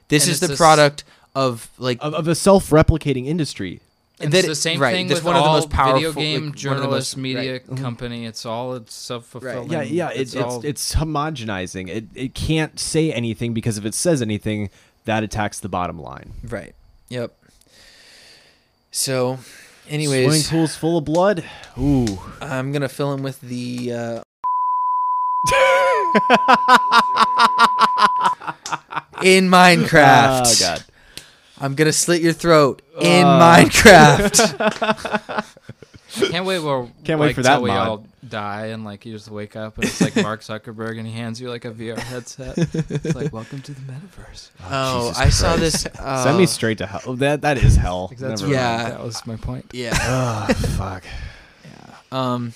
this 0.08 0.24
And 0.24 0.32
is 0.32 0.40
the 0.40 0.46
this- 0.48 0.56
product 0.58 1.04
of 1.34 1.68
like 1.78 1.98
Of, 2.00 2.14
of 2.14 2.26
a 2.28 2.34
self-replicating 2.34 3.26
industry. 3.26 3.80
And 4.18 4.32
that- 4.32 4.38
it's 4.40 4.48
the 4.48 4.54
same 4.54 4.80
right, 4.80 4.92
thing 4.94 5.08
that's 5.08 5.20
with 5.20 5.26
one 5.26 5.36
of 5.36 5.44
the 5.44 5.50
most 5.50 5.70
powerful, 5.70 5.94
video 6.00 6.12
game 6.12 6.40
one 6.40 6.48
of 6.48 6.52
the 6.54 6.58
journalist 6.58 7.16
most- 7.16 7.22
media 7.22 7.52
right. 7.52 7.76
company. 7.76 8.24
It's 8.24 8.46
all 8.46 8.74
it's 8.74 8.94
self 8.94 9.26
fulfilling. 9.26 9.70
Yeah, 9.70 9.82
yeah. 9.82 10.08
It, 10.10 10.20
it's 10.22 10.36
all, 10.36 10.64
it's 10.64 10.94
homogenizing. 10.94 11.88
It 11.88 12.06
it 12.14 12.34
can't 12.34 12.80
say 12.80 13.12
anything 13.12 13.52
because 13.52 13.76
if 13.76 13.84
it 13.84 13.94
says 13.94 14.22
anything, 14.22 14.70
that 15.04 15.22
attacks 15.22 15.60
the 15.60 15.68
bottom 15.68 15.98
line. 15.98 16.32
Right. 16.44 16.74
Yep. 17.08 17.34
So, 18.92 19.38
anyways, 19.88 20.26
Swimming 20.26 20.42
pools 20.62 20.76
full 20.76 20.98
of 20.98 21.04
blood. 21.04 21.44
Ooh. 21.78 22.06
I'm 22.40 22.72
gonna 22.72 22.88
fill 22.88 23.12
him 23.12 23.22
with 23.22 23.40
the. 23.40 23.92
Uh, 23.92 24.22
in 29.22 29.48
Minecraft. 29.48 30.42
Oh 30.46 30.54
god. 30.60 30.84
I'm 31.60 31.74
gonna 31.74 31.92
slit 31.92 32.22
your 32.22 32.32
throat 32.32 32.82
in 33.00 33.24
Uh. 33.24 33.40
Minecraft. 33.40 35.44
Can't 36.28 36.44
wait. 36.46 36.58
Well, 36.60 36.90
Can't 37.04 37.18
wait 37.20 37.28
like, 37.28 37.34
for 37.36 37.42
that 37.42 37.54
till 37.54 37.62
we 37.62 37.70
mod. 37.70 37.88
all 37.88 38.06
die 38.28 38.66
and 38.66 38.84
like 38.84 39.06
you 39.06 39.12
just 39.12 39.30
wake 39.30 39.56
up 39.56 39.76
and 39.76 39.84
it's 39.86 40.00
like 40.00 40.14
Mark 40.22 40.40
Zuckerberg 40.42 40.98
and 40.98 41.06
he 41.06 41.12
hands 41.12 41.40
you 41.40 41.48
like 41.48 41.64
a 41.64 41.70
VR 41.70 41.98
headset. 41.98 42.56
it's 42.58 43.14
like 43.14 43.32
welcome 43.32 43.60
to 43.62 43.72
the 43.72 43.80
metaverse. 43.80 44.50
oh, 44.70 45.08
Jesus 45.08 45.18
I 45.18 45.28
saw 45.30 45.56
this. 45.56 45.86
Uh, 45.86 46.22
Send 46.24 46.38
me 46.38 46.46
straight 46.46 46.78
to 46.78 46.86
hell. 46.86 47.14
That 47.16 47.42
that 47.42 47.58
is 47.58 47.76
hell. 47.76 48.08
Like, 48.10 48.18
that's 48.18 48.42
Never 48.42 48.52
Yeah. 48.52 48.76
mind. 48.82 48.92
That 48.92 49.02
was 49.02 49.26
my 49.26 49.36
point. 49.36 49.66
Yeah. 49.72 49.96
Oh 50.00 50.52
fuck. 50.76 51.04
Yeah. 51.64 51.94
Um, 52.12 52.52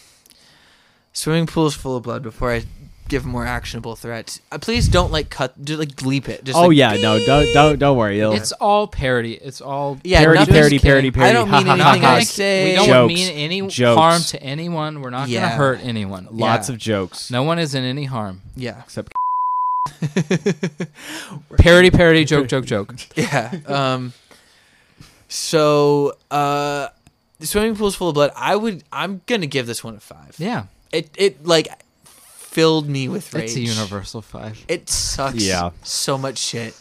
swimming 1.12 1.46
pools 1.46 1.74
full 1.74 1.96
of 1.96 2.02
blood. 2.02 2.22
Before 2.22 2.52
I 2.52 2.64
give 3.08 3.24
more 3.24 3.46
actionable 3.46 3.96
threats, 3.96 4.40
uh, 4.50 4.58
please 4.58 4.88
don't 4.88 5.12
like 5.12 5.30
cut. 5.30 5.62
Just 5.64 5.78
like 5.78 5.90
bleep 5.90 6.28
it. 6.28 6.44
Just 6.44 6.58
oh 6.58 6.68
like, 6.68 6.76
yeah, 6.76 6.96
no, 6.96 7.18
don't 7.24 7.52
don't 7.52 7.78
don't 7.78 7.96
worry. 7.96 8.20
It'll, 8.20 8.32
It's 8.32 8.52
all 8.52 8.86
parody. 8.86 9.34
It's 9.34 9.60
all 9.60 9.98
Yeah, 10.04 10.20
parody, 10.20 10.38
nothing's 10.40 10.54
parody, 10.56 10.78
kidding. 10.78 10.90
parody, 10.90 11.10
parody. 11.10 11.30
I 11.30 11.32
don't 11.32 11.50
mean 11.50 11.66
ha, 11.66 11.76
ha, 11.76 11.90
anything 11.90 12.02
ha. 12.02 12.10
I 12.10 12.14
Like, 12.18 12.26
say. 12.26 12.70
we 12.70 12.76
don't 12.76 12.86
Jokes. 12.86 13.08
mean 13.14 13.30
any 13.32 13.66
Jokes. 13.68 13.98
harm 13.98 14.22
to 14.22 14.42
anyone. 14.42 15.00
We're 15.02 15.10
not 15.10 15.28
Yeah. 15.28 15.42
gonna 15.42 15.54
hurt 15.56 15.80
anyone. 15.82 16.28
Lots 16.30 16.68
Yeah. 16.68 16.74
of 16.74 16.78
jokes. 16.80 17.30
No 17.30 17.42
one 17.42 17.58
is 17.58 17.74
in 17.74 17.84
any 17.84 18.04
harm. 18.04 18.40
Yeah. 18.56 18.80
Except 18.84 19.12
Parody, 21.58 21.90
parody, 21.90 22.24
joke, 22.24 22.48
joke, 22.48 22.64
joke. 22.64 22.94
Yeah. 23.16 23.52
Um. 23.66 24.12
So, 25.28 26.16
uh, 26.30 26.88
the 27.40 27.46
swimming 27.46 27.74
pool's 27.76 27.94
full 27.96 28.08
of 28.08 28.14
blood. 28.14 28.30
I 28.36 28.56
would. 28.56 28.84
I'm 28.92 29.20
gonna 29.26 29.46
give 29.46 29.66
this 29.66 29.82
one 29.82 29.96
a 29.96 30.00
five. 30.00 30.36
Yeah, 30.38 30.64
It 30.92 31.10
it 31.16 31.44
like 31.46 31.68
filled 32.54 32.88
me 32.88 33.08
with 33.08 33.34
rage. 33.34 33.44
it's 33.44 33.56
a 33.56 33.60
universal 33.60 34.22
five. 34.22 34.64
It 34.68 34.88
sucks. 34.88 35.34
Yeah. 35.36 35.70
So 35.82 36.16
much 36.16 36.38
shit. 36.38 36.78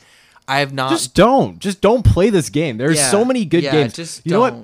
I 0.48 0.60
have 0.60 0.74
not. 0.74 0.90
just 0.92 1.14
don't. 1.16 1.58
Just 1.60 1.82
don't 1.82 2.04
play 2.06 2.30
this 2.30 2.50
game. 2.50 2.78
There's 2.78 2.98
yeah, 2.98 3.10
so 3.12 3.26
many 3.26 3.44
good 3.46 3.64
yeah, 3.64 3.72
games. 3.72 3.94
Just 3.94 4.26
you 4.26 4.32
know 4.34 4.40
what? 4.42 4.56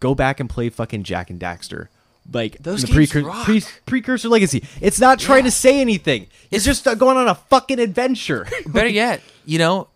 Go 0.00 0.14
back 0.14 0.40
and 0.40 0.50
play 0.50 0.68
fucking 0.68 1.02
Jak 1.04 1.30
and 1.30 1.40
Daxter. 1.40 1.88
Like 2.32 2.56
Those 2.58 2.82
the 2.82 2.86
games 2.88 3.12
precur- 3.12 3.26
rock. 3.26 3.44
pre- 3.44 3.62
precursor 3.86 4.28
legacy. 4.28 4.64
It's 4.80 4.98
not 4.98 5.18
trying 5.18 5.40
Yeah. 5.44 5.50
to 5.50 5.50
say 5.50 5.80
anything. 5.80 6.26
It's 6.50 6.64
just 6.64 6.88
uh, 6.88 6.94
going 6.94 7.16
on 7.18 7.28
a 7.28 7.34
fucking 7.34 7.78
adventure. 7.78 8.46
Better 8.66 8.88
yet, 8.88 9.20
you 9.44 9.58
know. 9.58 9.88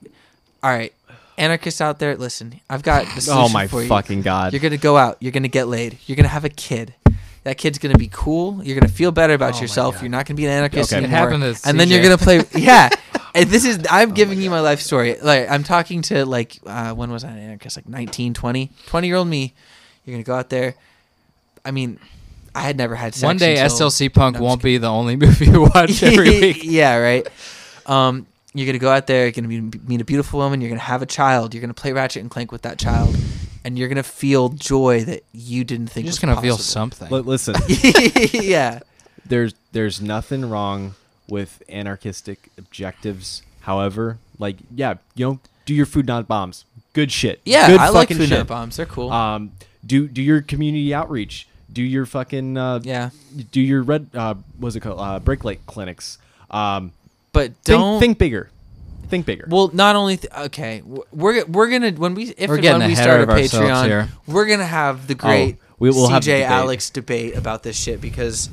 All 0.62 0.70
right, 0.70 0.92
anarchists 1.38 1.80
out 1.80 1.98
there, 2.00 2.14
listen. 2.16 2.60
I've 2.68 2.82
got 2.82 3.06
the 3.14 3.20
solution 3.22 3.44
oh 3.44 3.48
my 3.48 3.66
for 3.66 3.80
you. 3.82 3.88
fucking 3.88 4.20
god. 4.22 4.52
You're 4.52 4.60
gonna 4.60 4.76
go 4.76 4.98
out. 4.98 5.16
You're 5.20 5.32
gonna 5.32 5.48
get 5.48 5.68
laid. 5.68 5.98
You're 6.06 6.16
gonna 6.16 6.28
have 6.28 6.44
a 6.44 6.50
kid. 6.50 6.94
That 7.48 7.56
kid's 7.56 7.78
gonna 7.78 7.96
be 7.96 8.10
cool. 8.12 8.62
You're 8.62 8.78
gonna 8.78 8.92
feel 8.92 9.10
better 9.10 9.32
about 9.32 9.54
Oh 9.56 9.60
yourself. 9.62 10.02
You're 10.02 10.10
not 10.10 10.26
gonna 10.26 10.36
be 10.36 10.44
an 10.44 10.50
anarchist 10.52 10.92
Okay. 10.92 10.98
Anymore. 11.02 11.18
happened 11.30 11.56
to 11.56 11.66
and 11.68 11.80
then 11.80 11.88
you're 11.88 12.02
gonna 12.02 12.18
play. 12.18 12.42
Yeah. 12.54 12.90
And 13.34 13.48
this 13.48 13.64
is. 13.64 13.78
Oh 13.84 13.86
I'm 13.90 14.12
giving 14.12 14.38
you 14.40 14.50
my 14.50 14.60
life 14.60 14.80
story. 14.80 15.16
Like 15.22 15.48
I'm 15.50 15.64
talking 15.64 16.02
to 16.02 16.26
like 16.26 16.58
uh, 16.66 16.92
when 16.92 17.10
was 17.10 17.24
I 17.24 17.30
an 17.30 17.38
anarchist? 17.38 17.76
Like 17.78 17.88
19, 17.88 18.34
20, 18.34 18.70
20 18.86 19.06
year 19.06 19.16
old 19.16 19.28
me. 19.28 19.54
You're 20.04 20.14
gonna 20.14 20.24
go 20.24 20.34
out 20.34 20.50
there. 20.50 20.74
I 21.64 21.70
mean, 21.70 21.98
I 22.54 22.60
had 22.60 22.76
never 22.76 22.94
had 22.94 23.14
sex. 23.14 23.22
One 23.24 23.38
day, 23.38 23.56
until- 23.58 23.88
SLC 23.88 24.12
Punk 24.12 24.36
No, 24.36 24.42
won't 24.42 24.62
be 24.62 24.76
the 24.76 24.88
only 24.90 25.16
movie 25.16 25.46
you 25.46 25.62
watch 25.74 26.02
every 26.02 26.28
week. 26.40 26.58
yeah, 26.64 26.96
right. 26.96 27.26
Um, 27.86 28.26
you're 28.52 28.66
gonna 28.66 28.78
go 28.78 28.90
out 28.90 29.06
there. 29.06 29.22
You're 29.24 29.32
gonna 29.32 29.48
meet, 29.48 29.88
meet 29.88 30.00
a 30.02 30.04
beautiful 30.04 30.40
woman. 30.40 30.60
You're 30.60 30.68
gonna 30.70 30.80
have 30.82 31.00
a 31.00 31.06
child. 31.06 31.54
You're 31.54 31.62
gonna 31.62 31.72
play 31.74 31.92
Ratchet 31.92 32.20
and 32.20 32.30
Clank 32.30 32.52
with 32.52 32.62
that 32.62 32.78
child, 32.78 33.16
and 33.68 33.78
you're 33.78 33.88
gonna 33.88 34.02
feel 34.02 34.48
joy 34.48 35.04
that 35.04 35.24
you 35.30 35.62
didn't 35.62 35.88
think. 35.88 36.06
You're 36.06 36.12
just 36.12 36.22
was 36.22 36.30
gonna 36.34 36.40
feel 36.40 36.56
something. 36.56 37.10
Li- 37.10 37.20
listen, 37.20 37.54
yeah, 38.32 38.80
there's 39.26 39.52
there's 39.72 40.00
nothing 40.00 40.48
wrong 40.48 40.94
with 41.28 41.62
anarchistic 41.68 42.48
objectives. 42.56 43.42
However, 43.60 44.16
like 44.38 44.56
yeah, 44.74 44.94
you 45.14 45.26
know, 45.26 45.40
do 45.66 45.74
your 45.74 45.84
food 45.84 46.06
not 46.06 46.26
bombs. 46.26 46.64
Good 46.94 47.12
shit. 47.12 47.42
yeah. 47.44 47.68
Good 47.68 47.78
I 47.80 47.90
like 47.90 48.08
food 48.08 48.30
shit. 48.30 48.38
not 48.38 48.46
bombs. 48.46 48.78
They're 48.78 48.86
cool. 48.86 49.12
Um, 49.12 49.52
do 49.84 50.08
do 50.08 50.22
your 50.22 50.40
community 50.40 50.94
outreach. 50.94 51.46
Do 51.70 51.82
your 51.82 52.06
fucking 52.06 52.56
uh, 52.56 52.80
yeah, 52.82 53.10
do 53.52 53.60
your 53.60 53.82
red 53.82 54.08
uh, 54.14 54.34
what's 54.56 54.76
it 54.76 54.80
called 54.80 54.98
uh, 54.98 55.18
brake 55.18 55.44
light 55.44 55.60
clinics. 55.66 56.16
Um, 56.50 56.92
but 57.32 57.52
don't. 57.64 58.00
think 58.00 58.16
bigger. 58.16 58.48
Think 59.08 59.26
bigger. 59.26 59.46
well, 59.48 59.70
not 59.72 59.96
only 59.96 60.18
th- 60.18 60.32
okay, 60.32 60.82
we're 61.12 61.44
we're 61.46 61.68
gonna 61.70 61.92
when 61.92 62.14
we 62.14 62.24
if 62.36 62.48
We're 62.50 62.56
and 62.58 62.78
when 62.80 62.88
we 62.90 62.94
start 62.94 63.22
a 63.22 63.26
Patreon, 63.26 63.84
here. 63.86 64.08
we're 64.26 64.46
gonna 64.46 64.66
have 64.66 65.06
the 65.06 65.14
great 65.14 65.56
Oh, 65.60 65.64
we 65.78 65.90
will 65.90 66.08
CJ 66.08 66.10
have 66.10 66.22
debate. 66.24 66.42
Alex 66.44 66.90
debate 66.90 67.36
about 67.36 67.62
this 67.62 67.76
shit 67.78 68.00
because. 68.00 68.50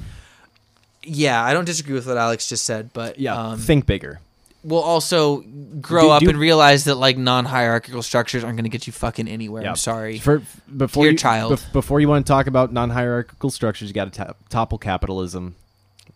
Yeah, 1.08 1.44
I 1.44 1.54
don't 1.54 1.66
disagree 1.66 1.94
with 1.94 2.08
what 2.08 2.18
Alex 2.18 2.50
just 2.50 2.66
said, 2.66 2.90
but 2.92 3.20
yeah, 3.20 3.36
um, 3.38 3.60
think 3.60 3.86
bigger. 3.86 4.20
We'll 4.64 4.82
also 4.82 5.44
grow 5.80 6.02
Do- 6.06 6.10
up 6.10 6.22
do- 6.24 6.30
and 6.30 6.40
realize 6.40 6.86
that 6.86 6.96
like 6.96 7.16
non-hierarchical 7.16 8.02
structures 8.02 8.44
aren't 8.44 8.56
going 8.58 8.64
to 8.64 8.70
get 8.72 8.88
you 8.88 8.94
fucking 8.94 9.28
anywhere. 9.28 9.68
I'm 9.68 9.76
sorry. 9.76 10.18
For 10.18 10.42
before 10.76 11.04
Your 11.04 11.12
you, 11.12 11.18
child. 11.20 11.54
bef- 11.54 11.72
before 11.72 12.00
you 12.00 12.08
want 12.10 12.26
to 12.26 12.28
talk 12.34 12.48
about 12.48 12.74
non-hierarchical 12.74 13.52
structures, 13.52 13.90
you 13.90 13.94
got 13.94 14.12
to 14.14 14.36
topple 14.50 14.80
capitalism. 14.80 15.54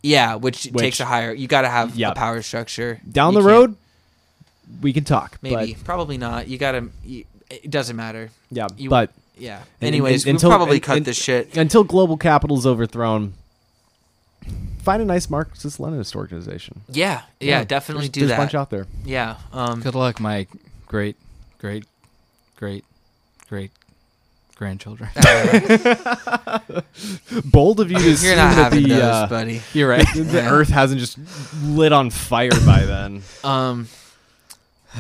yeah, 0.02 0.34
which, 0.34 0.64
Which- 0.66 0.82
takes 0.82 1.00
a 1.00 1.06
higher. 1.06 1.32
You 1.34 1.48
got 1.48 1.62
to 1.62 1.70
have 1.70 1.96
Yeah. 1.96 2.10
a 2.10 2.16
power 2.16 2.42
structure. 2.42 3.00
Down 3.12 3.34
You 3.36 3.42
the 3.44 3.48
road, 3.48 3.76
we 4.82 4.94
can 4.94 5.04
talk. 5.04 5.38
maybe, 5.42 5.74
but, 5.74 5.84
probably 5.84 6.18
not. 6.18 6.48
You 6.48 6.58
got 6.58 6.74
to. 6.74 6.90
It 7.50 7.70
doesn't 7.72 7.96
matter. 7.96 8.30
yeah, 8.52 8.68
You- 8.78 8.90
but 8.90 9.12
Yeah. 9.38 9.62
And- 9.82 9.88
Anyways, 9.88 10.26
and- 10.26 10.34
we'll 10.34 10.36
until- 10.36 10.50
probably 10.52 10.76
and- 10.78 10.84
cut 10.84 11.04
this 11.06 11.18
shit. 11.18 11.56
until 11.58 11.84
global 11.84 12.18
capital 12.18 12.58
is 12.58 12.66
overthrown, 12.68 13.34
find 14.84 15.02
a 15.02 15.06
nice 15.06 15.30
Marxist 15.30 15.80
Leninist 15.80 16.16
organization. 16.16 16.82
Yeah, 16.90 17.22
yeah, 17.40 17.64
definitely 17.64 18.04
there's, 18.08 18.12
do 18.12 18.20
there's 18.22 18.30
that. 18.32 18.36
a 18.36 18.38
bunch 18.38 18.56
out 18.56 18.70
there. 18.70 18.86
yeah. 19.06 19.38
Um, 19.54 19.82
Good 19.82 19.96
luck, 19.96 20.20
my 20.20 20.46
great, 20.88 21.16
great, 21.58 21.86
great, 22.58 22.84
great 23.50 23.72
grandchildren. 24.56 25.10
Bold 27.46 27.80
of 27.80 27.92
you 27.92 27.98
to 27.98 28.04
you're 28.04 28.14
assume 28.14 28.36
not 28.38 28.56
that 28.56 28.64
having 28.74 28.84
the, 28.84 28.90
those, 28.90 29.02
uh, 29.04 29.28
buddy. 29.28 29.62
You're 29.74 29.90
right. 29.90 30.06
the 30.16 30.24
Yeah. 30.24 30.52
Earth 30.52 30.70
hasn't 30.70 31.00
just 31.00 31.18
lit 31.64 31.94
on 31.94 32.10
fire 32.10 32.50
by 32.66 32.86
then. 32.86 33.22
Um, 33.44 33.88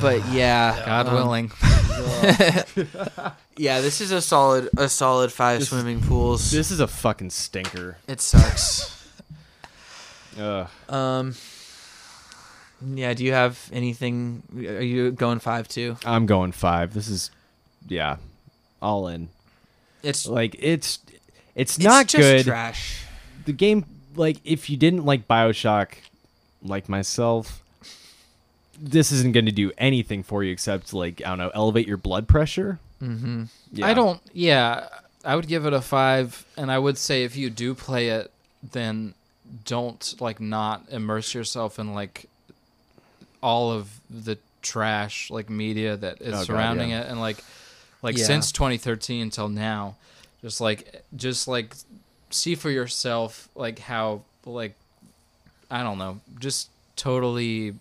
but 0.02 0.26
yeah, 0.32 0.84
God 0.86 1.07
um, 1.07 1.14
willing. 1.14 1.52
Yeah, 3.57 3.82
this 3.82 3.99
is 3.99 4.11
a 4.11 4.22
solid, 4.22 4.70
a 4.78 4.88
solid 4.88 5.34
five 5.34 5.60
This- 5.60 5.68
swimming 5.70 5.99
pools. 5.99 6.49
This 6.49 6.72
is 6.72 6.80
a 6.80 6.88
fucking 6.88 7.30
stinker. 7.30 7.98
it 8.07 8.22
sucks. 8.22 9.06
Ugh. 10.40 10.70
Um. 10.88 11.36
Yeah. 12.86 13.14
Do 13.14 13.26
you 13.26 13.34
have 13.34 13.60
anything? 13.74 14.44
Are 14.56 14.82
you 14.82 15.11
going 15.11 15.40
five 15.40 15.68
too? 15.68 15.98
I'm 16.06 16.26
going 16.26 16.53
five. 16.53 16.94
This 16.94 17.10
is, 17.10 17.32
yeah, 17.86 18.16
all 18.82 19.10
in. 19.10 19.28
It's 20.03 20.26
Like 20.26 20.56
it's, 20.57 20.99
it's 21.10 21.78
it's 21.78 21.80
not 21.80 22.07
just 22.07 22.22
good. 22.22 22.45
Trash. 22.45 23.03
the 23.45 23.52
game 23.52 23.84
like 24.16 24.38
if 24.45 24.70
you 24.70 24.78
didn't 24.78 25.03
like 25.06 25.28
bioshock 25.28 25.90
like 26.64 26.88
myself 26.88 27.61
this 28.81 29.11
isn't 29.11 29.34
going 29.34 29.45
to 29.45 29.51
do 29.51 29.72
anything 29.77 30.23
for 30.23 30.43
you 30.43 30.51
except 30.51 30.93
like 30.93 31.22
i 31.26 31.30
don't 31.30 31.38
know 31.38 31.51
elevate 31.53 31.88
your 31.88 31.97
blood 31.97 32.27
pressure 32.27 32.80
Mm-hmm. 33.01 33.43
yeah. 33.72 33.88
I 33.88 33.93
don't. 33.93 34.19
Yeah, 34.34 34.89
I 35.23 35.38
would 35.38 35.47
give 35.47 35.65
it 35.65 35.72
a 35.72 35.80
five, 35.80 36.45
and 36.57 36.69
I 36.69 36.77
would 36.77 36.97
say 36.97 37.23
if 37.23 37.38
you 37.38 37.49
do 37.49 37.73
play 37.73 38.10
it, 38.10 38.30
then 38.73 39.14
don't 39.64 40.15
like 40.19 40.41
not 40.41 40.84
immerse 40.91 41.34
yourself 41.34 41.80
in 41.80 41.93
like 41.93 42.26
all 43.41 43.72
of 43.72 44.01
the 44.10 44.38
trash 44.61 45.31
like 45.31 45.49
media 45.49 45.95
that 45.95 46.22
is 46.22 46.27
Oh, 46.34 46.38
God, 46.39 46.45
surrounding 46.47 46.89
yeah. 46.89 47.03
it, 47.03 47.07
and 47.10 47.22
like 47.22 47.38
like 48.01 48.18
Yeah. 48.18 48.26
since 48.26 48.51
2013 48.51 49.22
until 49.22 49.47
now, 49.47 49.95
just 50.41 50.60
like 50.60 51.01
just 51.15 51.47
like 51.47 51.76
see 52.31 52.56
for 52.56 52.69
yourself 52.69 53.47
like 53.56 53.80
how 53.80 54.23
like 54.45 54.76
I 55.72 55.84
don't 55.84 55.97
know, 55.99 56.19
just 56.38 56.68
totally 56.97 57.76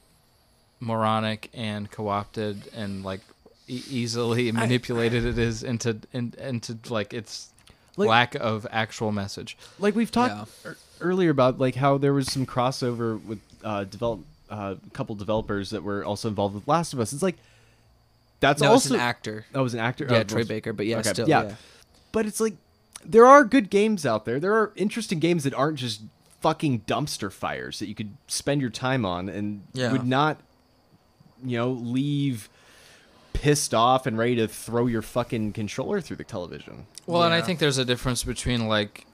moronic 0.81 1.51
and 1.55 1.91
co-opted 1.91 2.69
and 2.75 3.03
like 3.05 3.21
e- 3.67 3.83
easily 3.91 4.51
manipulated 4.53 5.25
it 5.25 5.39
is 5.39 5.63
into 5.63 5.99
in, 6.13 6.33
into 6.39 6.77
like 6.89 7.13
its 7.13 7.51
Like- 7.97 8.09
lack 8.09 8.35
of 8.37 8.67
actual 8.71 9.11
message. 9.13 9.57
like 9.79 9.95
we've 9.97 10.11
talked 10.13 10.35
Yeah. 10.65 10.71
ear- 10.71 10.77
earlier 11.01 11.31
about 11.31 11.59
like 11.59 11.75
how 11.77 11.99
there 11.99 12.13
was 12.15 12.31
some 12.33 12.47
crossover 12.47 13.23
with 13.25 13.41
uh 13.65 13.85
develop 13.85 14.21
uh, 14.51 14.77
a 14.87 14.91
couple 14.91 15.15
developers 15.15 15.71
that 15.71 15.83
were 15.83 16.05
also 16.05 16.29
involved 16.29 16.55
with 16.55 16.67
last 16.69 16.93
of 16.95 17.01
us 17.01 17.13
it's 17.13 17.23
like 17.23 17.37
that's 18.41 18.63
no, 18.63 18.71
also 18.71 18.95
it's 18.95 18.95
an 18.95 19.01
actor. 19.01 19.45
that 19.53 19.61
was 19.61 19.75
an 19.75 19.81
actor 19.81 20.07
Yeah, 20.09 20.19
Oh, 20.19 20.23
Troy 20.23 20.39
was- 20.39 20.49
Baker. 20.49 20.73
But 20.73 20.87
yeah, 20.87 20.99
okay, 20.99 21.11
still. 21.13 21.29
yeah. 21.29 21.43
Yeah. 21.43 21.55
but 22.13 22.25
it's 22.27 22.41
like 22.41 22.55
there 23.05 23.27
are 23.27 23.45
good 23.45 23.69
games 23.71 24.05
out 24.07 24.25
there. 24.25 24.39
There 24.41 24.55
are 24.55 24.73
interesting 24.77 25.19
games 25.19 25.45
that 25.45 25.55
aren't 25.55 25.79
just 25.79 26.03
fucking 26.41 26.81
dumpster 26.81 27.33
fires 27.33 27.79
that 27.81 27.87
you 27.89 27.95
could 27.97 28.11
spend 28.29 28.61
your 28.61 28.71
time 28.71 29.05
on 29.05 29.29
and 29.29 29.63
Yeah. 29.73 29.91
would 29.93 30.07
not, 30.07 30.39
you 31.45 31.57
know, 31.59 31.71
leave 31.71 32.49
pissed 33.33 33.73
off 33.73 34.07
and 34.07 34.19
ready 34.19 34.35
to 34.37 34.49
throw 34.49 34.87
your 34.87 35.03
fucking 35.03 35.53
controller 35.53 36.01
through 36.01 36.17
the 36.17 36.25
television. 36.25 36.87
Well, 37.07 37.23
and 37.23 37.33
I 37.33 37.41
think 37.41 37.59
there's 37.61 37.79
a 37.79 37.85
difference 37.85 38.25
between 38.25 38.67
like, 38.67 39.07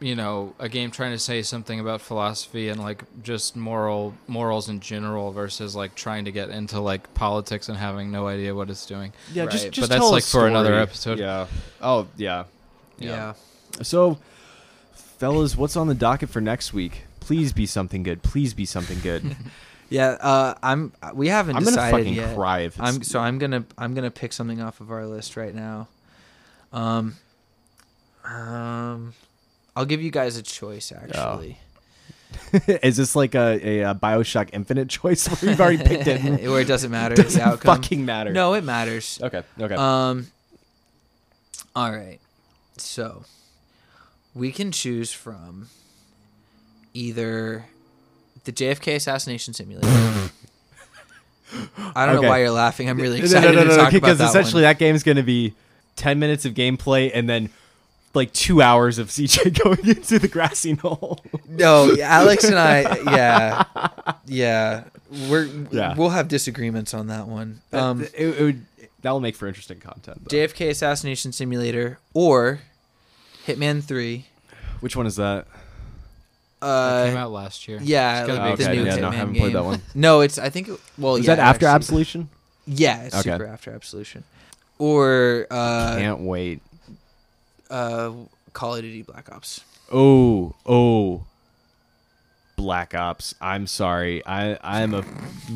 you 0.00 0.14
know, 0.14 0.54
a 0.58 0.68
game 0.68 0.90
trying 0.90 1.12
to 1.12 1.18
say 1.18 1.40
something 1.42 1.80
about 1.80 2.00
philosophy 2.02 2.68
and 2.68 2.78
like 2.80 3.04
just 3.22 3.56
moral 3.56 4.14
morals 4.26 4.68
in 4.68 4.80
general 4.80 5.32
versus 5.32 5.74
like 5.74 5.94
trying 5.94 6.26
to 6.26 6.32
get 6.32 6.50
into 6.50 6.78
like 6.80 7.12
politics 7.14 7.68
and 7.68 7.78
having 7.78 8.10
no 8.10 8.26
idea 8.26 8.54
what 8.54 8.68
it's 8.70 8.84
doing. 8.86 9.12
Yeah, 9.32 9.44
Right. 9.44 9.52
just 9.52 9.64
But 9.66 9.72
just 9.72 9.88
that's, 9.88 10.00
tell 10.00 10.10
a 10.10 10.12
like, 10.12 10.24
for 10.24 10.46
another 10.46 10.74
episode. 10.74 11.18
Yeah. 11.18 11.46
Oh 11.80 12.06
yeah. 12.16 12.44
Yeah. 12.98 13.32
So, 13.82 14.18
fellas, 14.92 15.56
what's 15.56 15.76
on 15.76 15.86
the 15.86 15.94
docket 15.94 16.28
for 16.28 16.40
next 16.42 16.74
week? 16.74 17.04
Please 17.20 17.52
be 17.52 17.64
something 17.64 18.02
good. 18.02 18.22
Please 18.22 18.52
be 18.52 18.66
something 18.66 18.98
good. 19.00 19.36
Yeah. 19.90 20.10
Uh, 20.20 20.54
I'm. 20.62 20.92
We 21.14 21.28
haven't 21.28 21.56
I'm 21.56 21.64
gonna 21.64 21.76
decided 21.76 21.98
fucking 21.98 22.14
yet. 22.14 22.34
cry 22.34 22.60
if 22.60 22.80
I'm 22.80 23.02
so 23.02 23.20
I'm 23.20 23.38
gonna 23.38 23.64
I'm 23.76 23.92
gonna 23.94 24.10
pick 24.10 24.32
something 24.32 24.62
off 24.62 24.80
of 24.80 24.90
our 24.90 25.04
list 25.04 25.36
right 25.36 25.54
now. 25.54 25.88
Um, 26.72 27.16
um, 28.24 29.12
I'll 29.76 29.84
give 29.84 30.00
you 30.00 30.10
guys 30.10 30.36
a 30.36 30.42
choice 30.42 30.92
actually. 30.92 31.58
Is 32.82 32.96
this 32.96 33.16
like 33.16 33.34
a, 33.34 33.60
a, 33.66 33.84
uh 33.84 33.94
Bioshock 33.94 34.50
Infinite 34.52 34.88
choice 35.00 35.26
where 35.26 35.50
you've 35.50 35.60
already 35.60 35.82
picked 35.82 36.06
it? 36.06 36.20
Where 36.48 36.60
it 36.60 36.68
doesn't 36.68 36.90
matter 36.90 37.14
it 37.14 37.16
the 37.16 37.22
doesn't 37.24 37.40
outcome. 37.40 37.76
fucking 37.76 38.04
matter. 38.04 38.32
No, 38.32 38.54
it 38.54 38.62
matters. 38.62 39.18
Okay. 39.20 39.42
Okay. 39.60 39.74
Um. 39.74 40.28
All 41.74 41.90
right. 41.90 42.20
So 42.76 43.24
we 44.34 44.52
can 44.52 44.70
choose 44.70 45.12
from 45.12 45.68
either 46.94 47.66
the 48.44 48.52
JFK 48.52 48.96
assassination 48.96 49.54
simulator. 49.54 49.86
I 51.94 52.06
don't 52.06 52.16
Okay. 52.16 52.22
know 52.26 52.28
why 52.30 52.38
you're 52.38 52.50
laughing. 52.50 52.88
I'm 52.88 52.98
really 52.98 53.18
No, 53.18 53.24
excited 53.24 53.48
no, 53.48 53.52
no, 53.52 53.62
to 53.64 53.68
no, 53.70 53.76
talk 53.76 53.88
about 53.88 53.92
because 53.92 54.18
that 54.18 54.28
essentially 54.30 54.62
one. 54.62 54.70
that 54.70 54.78
game's 54.78 55.02
going 55.02 55.16
to 55.16 55.22
be 55.24 55.54
10 55.96 56.18
minutes 56.18 56.44
of 56.44 56.54
gameplay 56.54 57.10
and 57.12 57.28
then 57.28 57.50
like 58.14 58.32
two 58.32 58.62
hours 58.62 58.98
of 58.98 59.08
CJ 59.08 59.58
going 59.64 59.84
into 59.86 60.18
the 60.18 60.28
grassy 60.28 60.78
knoll. 60.82 61.20
No, 61.48 61.96
Alex 62.00 62.44
and 62.44 62.56
I, 62.58 62.80
yeah, 63.04 63.64
yeah, 64.26 64.84
we're 65.28 65.46
Yeah. 65.72 65.94
we'll 65.96 66.10
have 66.10 66.28
disagreements 66.28 66.94
on 66.94 67.08
that 67.08 67.26
one. 67.26 67.60
Um, 67.72 68.02
it, 68.02 68.14
it 68.16 68.40
would 68.42 68.64
that 69.02 69.10
will 69.12 69.20
make 69.20 69.34
for 69.34 69.48
interesting 69.48 69.80
content. 69.80 70.28
though. 70.28 70.36
JFK 70.36 70.70
assassination 70.70 71.32
simulator 71.32 71.98
or 72.14 72.60
Hitman 73.46 73.82
Three. 73.82 74.26
Which 74.80 74.94
one 74.96 75.06
is 75.06 75.16
that? 75.16 75.46
It 76.62 77.06
came 77.06 77.16
Uh, 77.16 77.20
out 77.20 77.30
last 77.32 77.66
year. 77.68 77.78
yeah, 77.82 78.20
It's 78.20 78.26
gotta 78.28 78.40
like 78.50 78.58
be 78.58 78.64
the 78.64 78.70
new 78.74 78.84
yeah, 78.84 78.96
Hitman 78.96 79.00
no, 79.00 79.08
I 79.08 79.14
haven't 79.14 79.32
game. 79.34 79.42
played 79.42 79.54
that 79.54 79.64
one. 79.64 79.82
No, 79.94 80.20
it's 80.20 80.38
I 80.38 80.50
think. 80.50 80.68
It, 80.68 80.78
well, 80.98 81.16
is 81.16 81.26
yeah, 81.26 81.36
that 81.36 81.42
after 81.42 81.66
actually. 81.66 81.74
Absolution? 81.76 82.28
Yeah, 82.66 83.02
it's 83.04 83.14
Okay. 83.16 83.30
super 83.32 83.46
after 83.46 83.72
Absolution. 83.72 84.24
Or 84.78 85.46
uh, 85.50 85.96
Can't 85.98 86.20
wait. 86.20 86.60
uh, 87.70 88.12
Call 88.52 88.74
of 88.76 88.82
Duty 88.82 89.02
Black 89.02 89.30
Ops. 89.32 89.62
Oh, 89.92 90.54
oh. 90.66 91.24
Black 92.56 92.94
Ops. 92.94 93.34
I'm 93.40 93.66
sorry. 93.66 94.24
I 94.26 94.58
I'm 94.62 94.92
a 94.94 95.02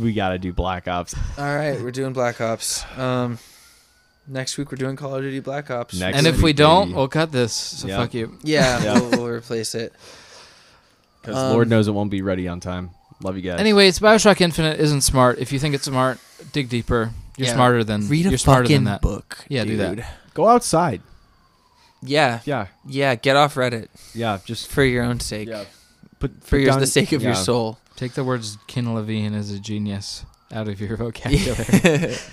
we 0.00 0.12
got 0.14 0.30
to 0.30 0.38
do 0.38 0.52
Black 0.52 0.88
Ops. 0.88 1.14
All 1.38 1.44
right, 1.54 1.80
we're 1.80 1.90
doing 1.90 2.12
Black 2.14 2.40
Ops. 2.40 2.84
Um, 2.98 3.38
next 4.26 4.56
week 4.56 4.70
we're 4.70 4.76
doing 4.78 4.96
Call 4.96 5.14
of 5.14 5.22
Duty 5.22 5.40
Black 5.40 5.70
Ops. 5.70 5.98
Next 6.00 6.16
and 6.16 6.26
if 6.26 6.40
we 6.40 6.52
don't, 6.54 6.94
we'll 6.94 7.08
cut 7.08 7.30
this. 7.30 7.52
So 7.52 7.88
Yeah. 7.88 7.98
fuck 7.98 8.14
you. 8.14 8.38
yeah, 8.42 8.82
Yeah. 8.82 8.92
We'll, 9.00 9.10
we'll 9.10 9.28
replace 9.28 9.74
it. 9.74 9.92
Cuz 11.24 11.34
Um, 11.34 11.52
Lord 11.52 11.68
knows 11.68 11.88
it 11.88 11.92
won't 11.92 12.10
be 12.10 12.22
ready 12.22 12.46
on 12.48 12.60
time. 12.60 12.90
Love 13.22 13.36
you 13.36 13.42
guys. 13.42 13.58
Anyways, 13.60 13.98
Bioshock 13.98 14.40
Infinite 14.40 14.78
isn't 14.80 15.00
smart. 15.02 15.38
If 15.38 15.52
you 15.52 15.58
think 15.58 15.74
it's 15.74 15.84
smart, 15.84 16.18
dig 16.52 16.68
deeper. 16.68 17.10
You're 17.36 17.48
Yeah. 17.48 17.54
smarter 17.54 17.82
than 17.84 18.06
Read 18.08 18.26
a 18.26 18.28
you're 18.30 18.38
smarter 18.38 18.64
fucking 18.64 18.76
than 18.76 18.84
that. 18.84 19.00
book. 19.02 19.38
Yeah, 19.48 19.64
do 19.64 19.76
that. 19.78 20.04
go 20.34 20.48
outside. 20.48 21.00
Yeah, 22.02 22.40
Yeah. 22.44 22.66
yeah. 22.86 23.14
Get 23.14 23.36
off 23.36 23.54
Reddit 23.54 23.88
Yeah, 24.14 24.38
just 24.44 24.68
for 24.68 24.84
your 24.84 25.02
own 25.04 25.20
sake. 25.20 25.48
yeah. 25.48 25.64
Put 26.20 26.42
For 26.44 26.50
put 26.50 26.60
your, 26.60 26.70
down- 26.70 26.80
the 26.80 26.86
sake 26.86 27.12
of 27.12 27.22
your 27.22 27.34
soul. 27.34 27.78
Take 27.96 28.12
the 28.14 28.24
words 28.24 28.58
Ken 28.66 28.92
Levine 28.94 29.34
as 29.34 29.50
a 29.50 29.58
genius 29.58 30.24
out 30.52 30.68
of 30.68 30.80
your 30.80 30.96
vocabulary. 30.96 32.16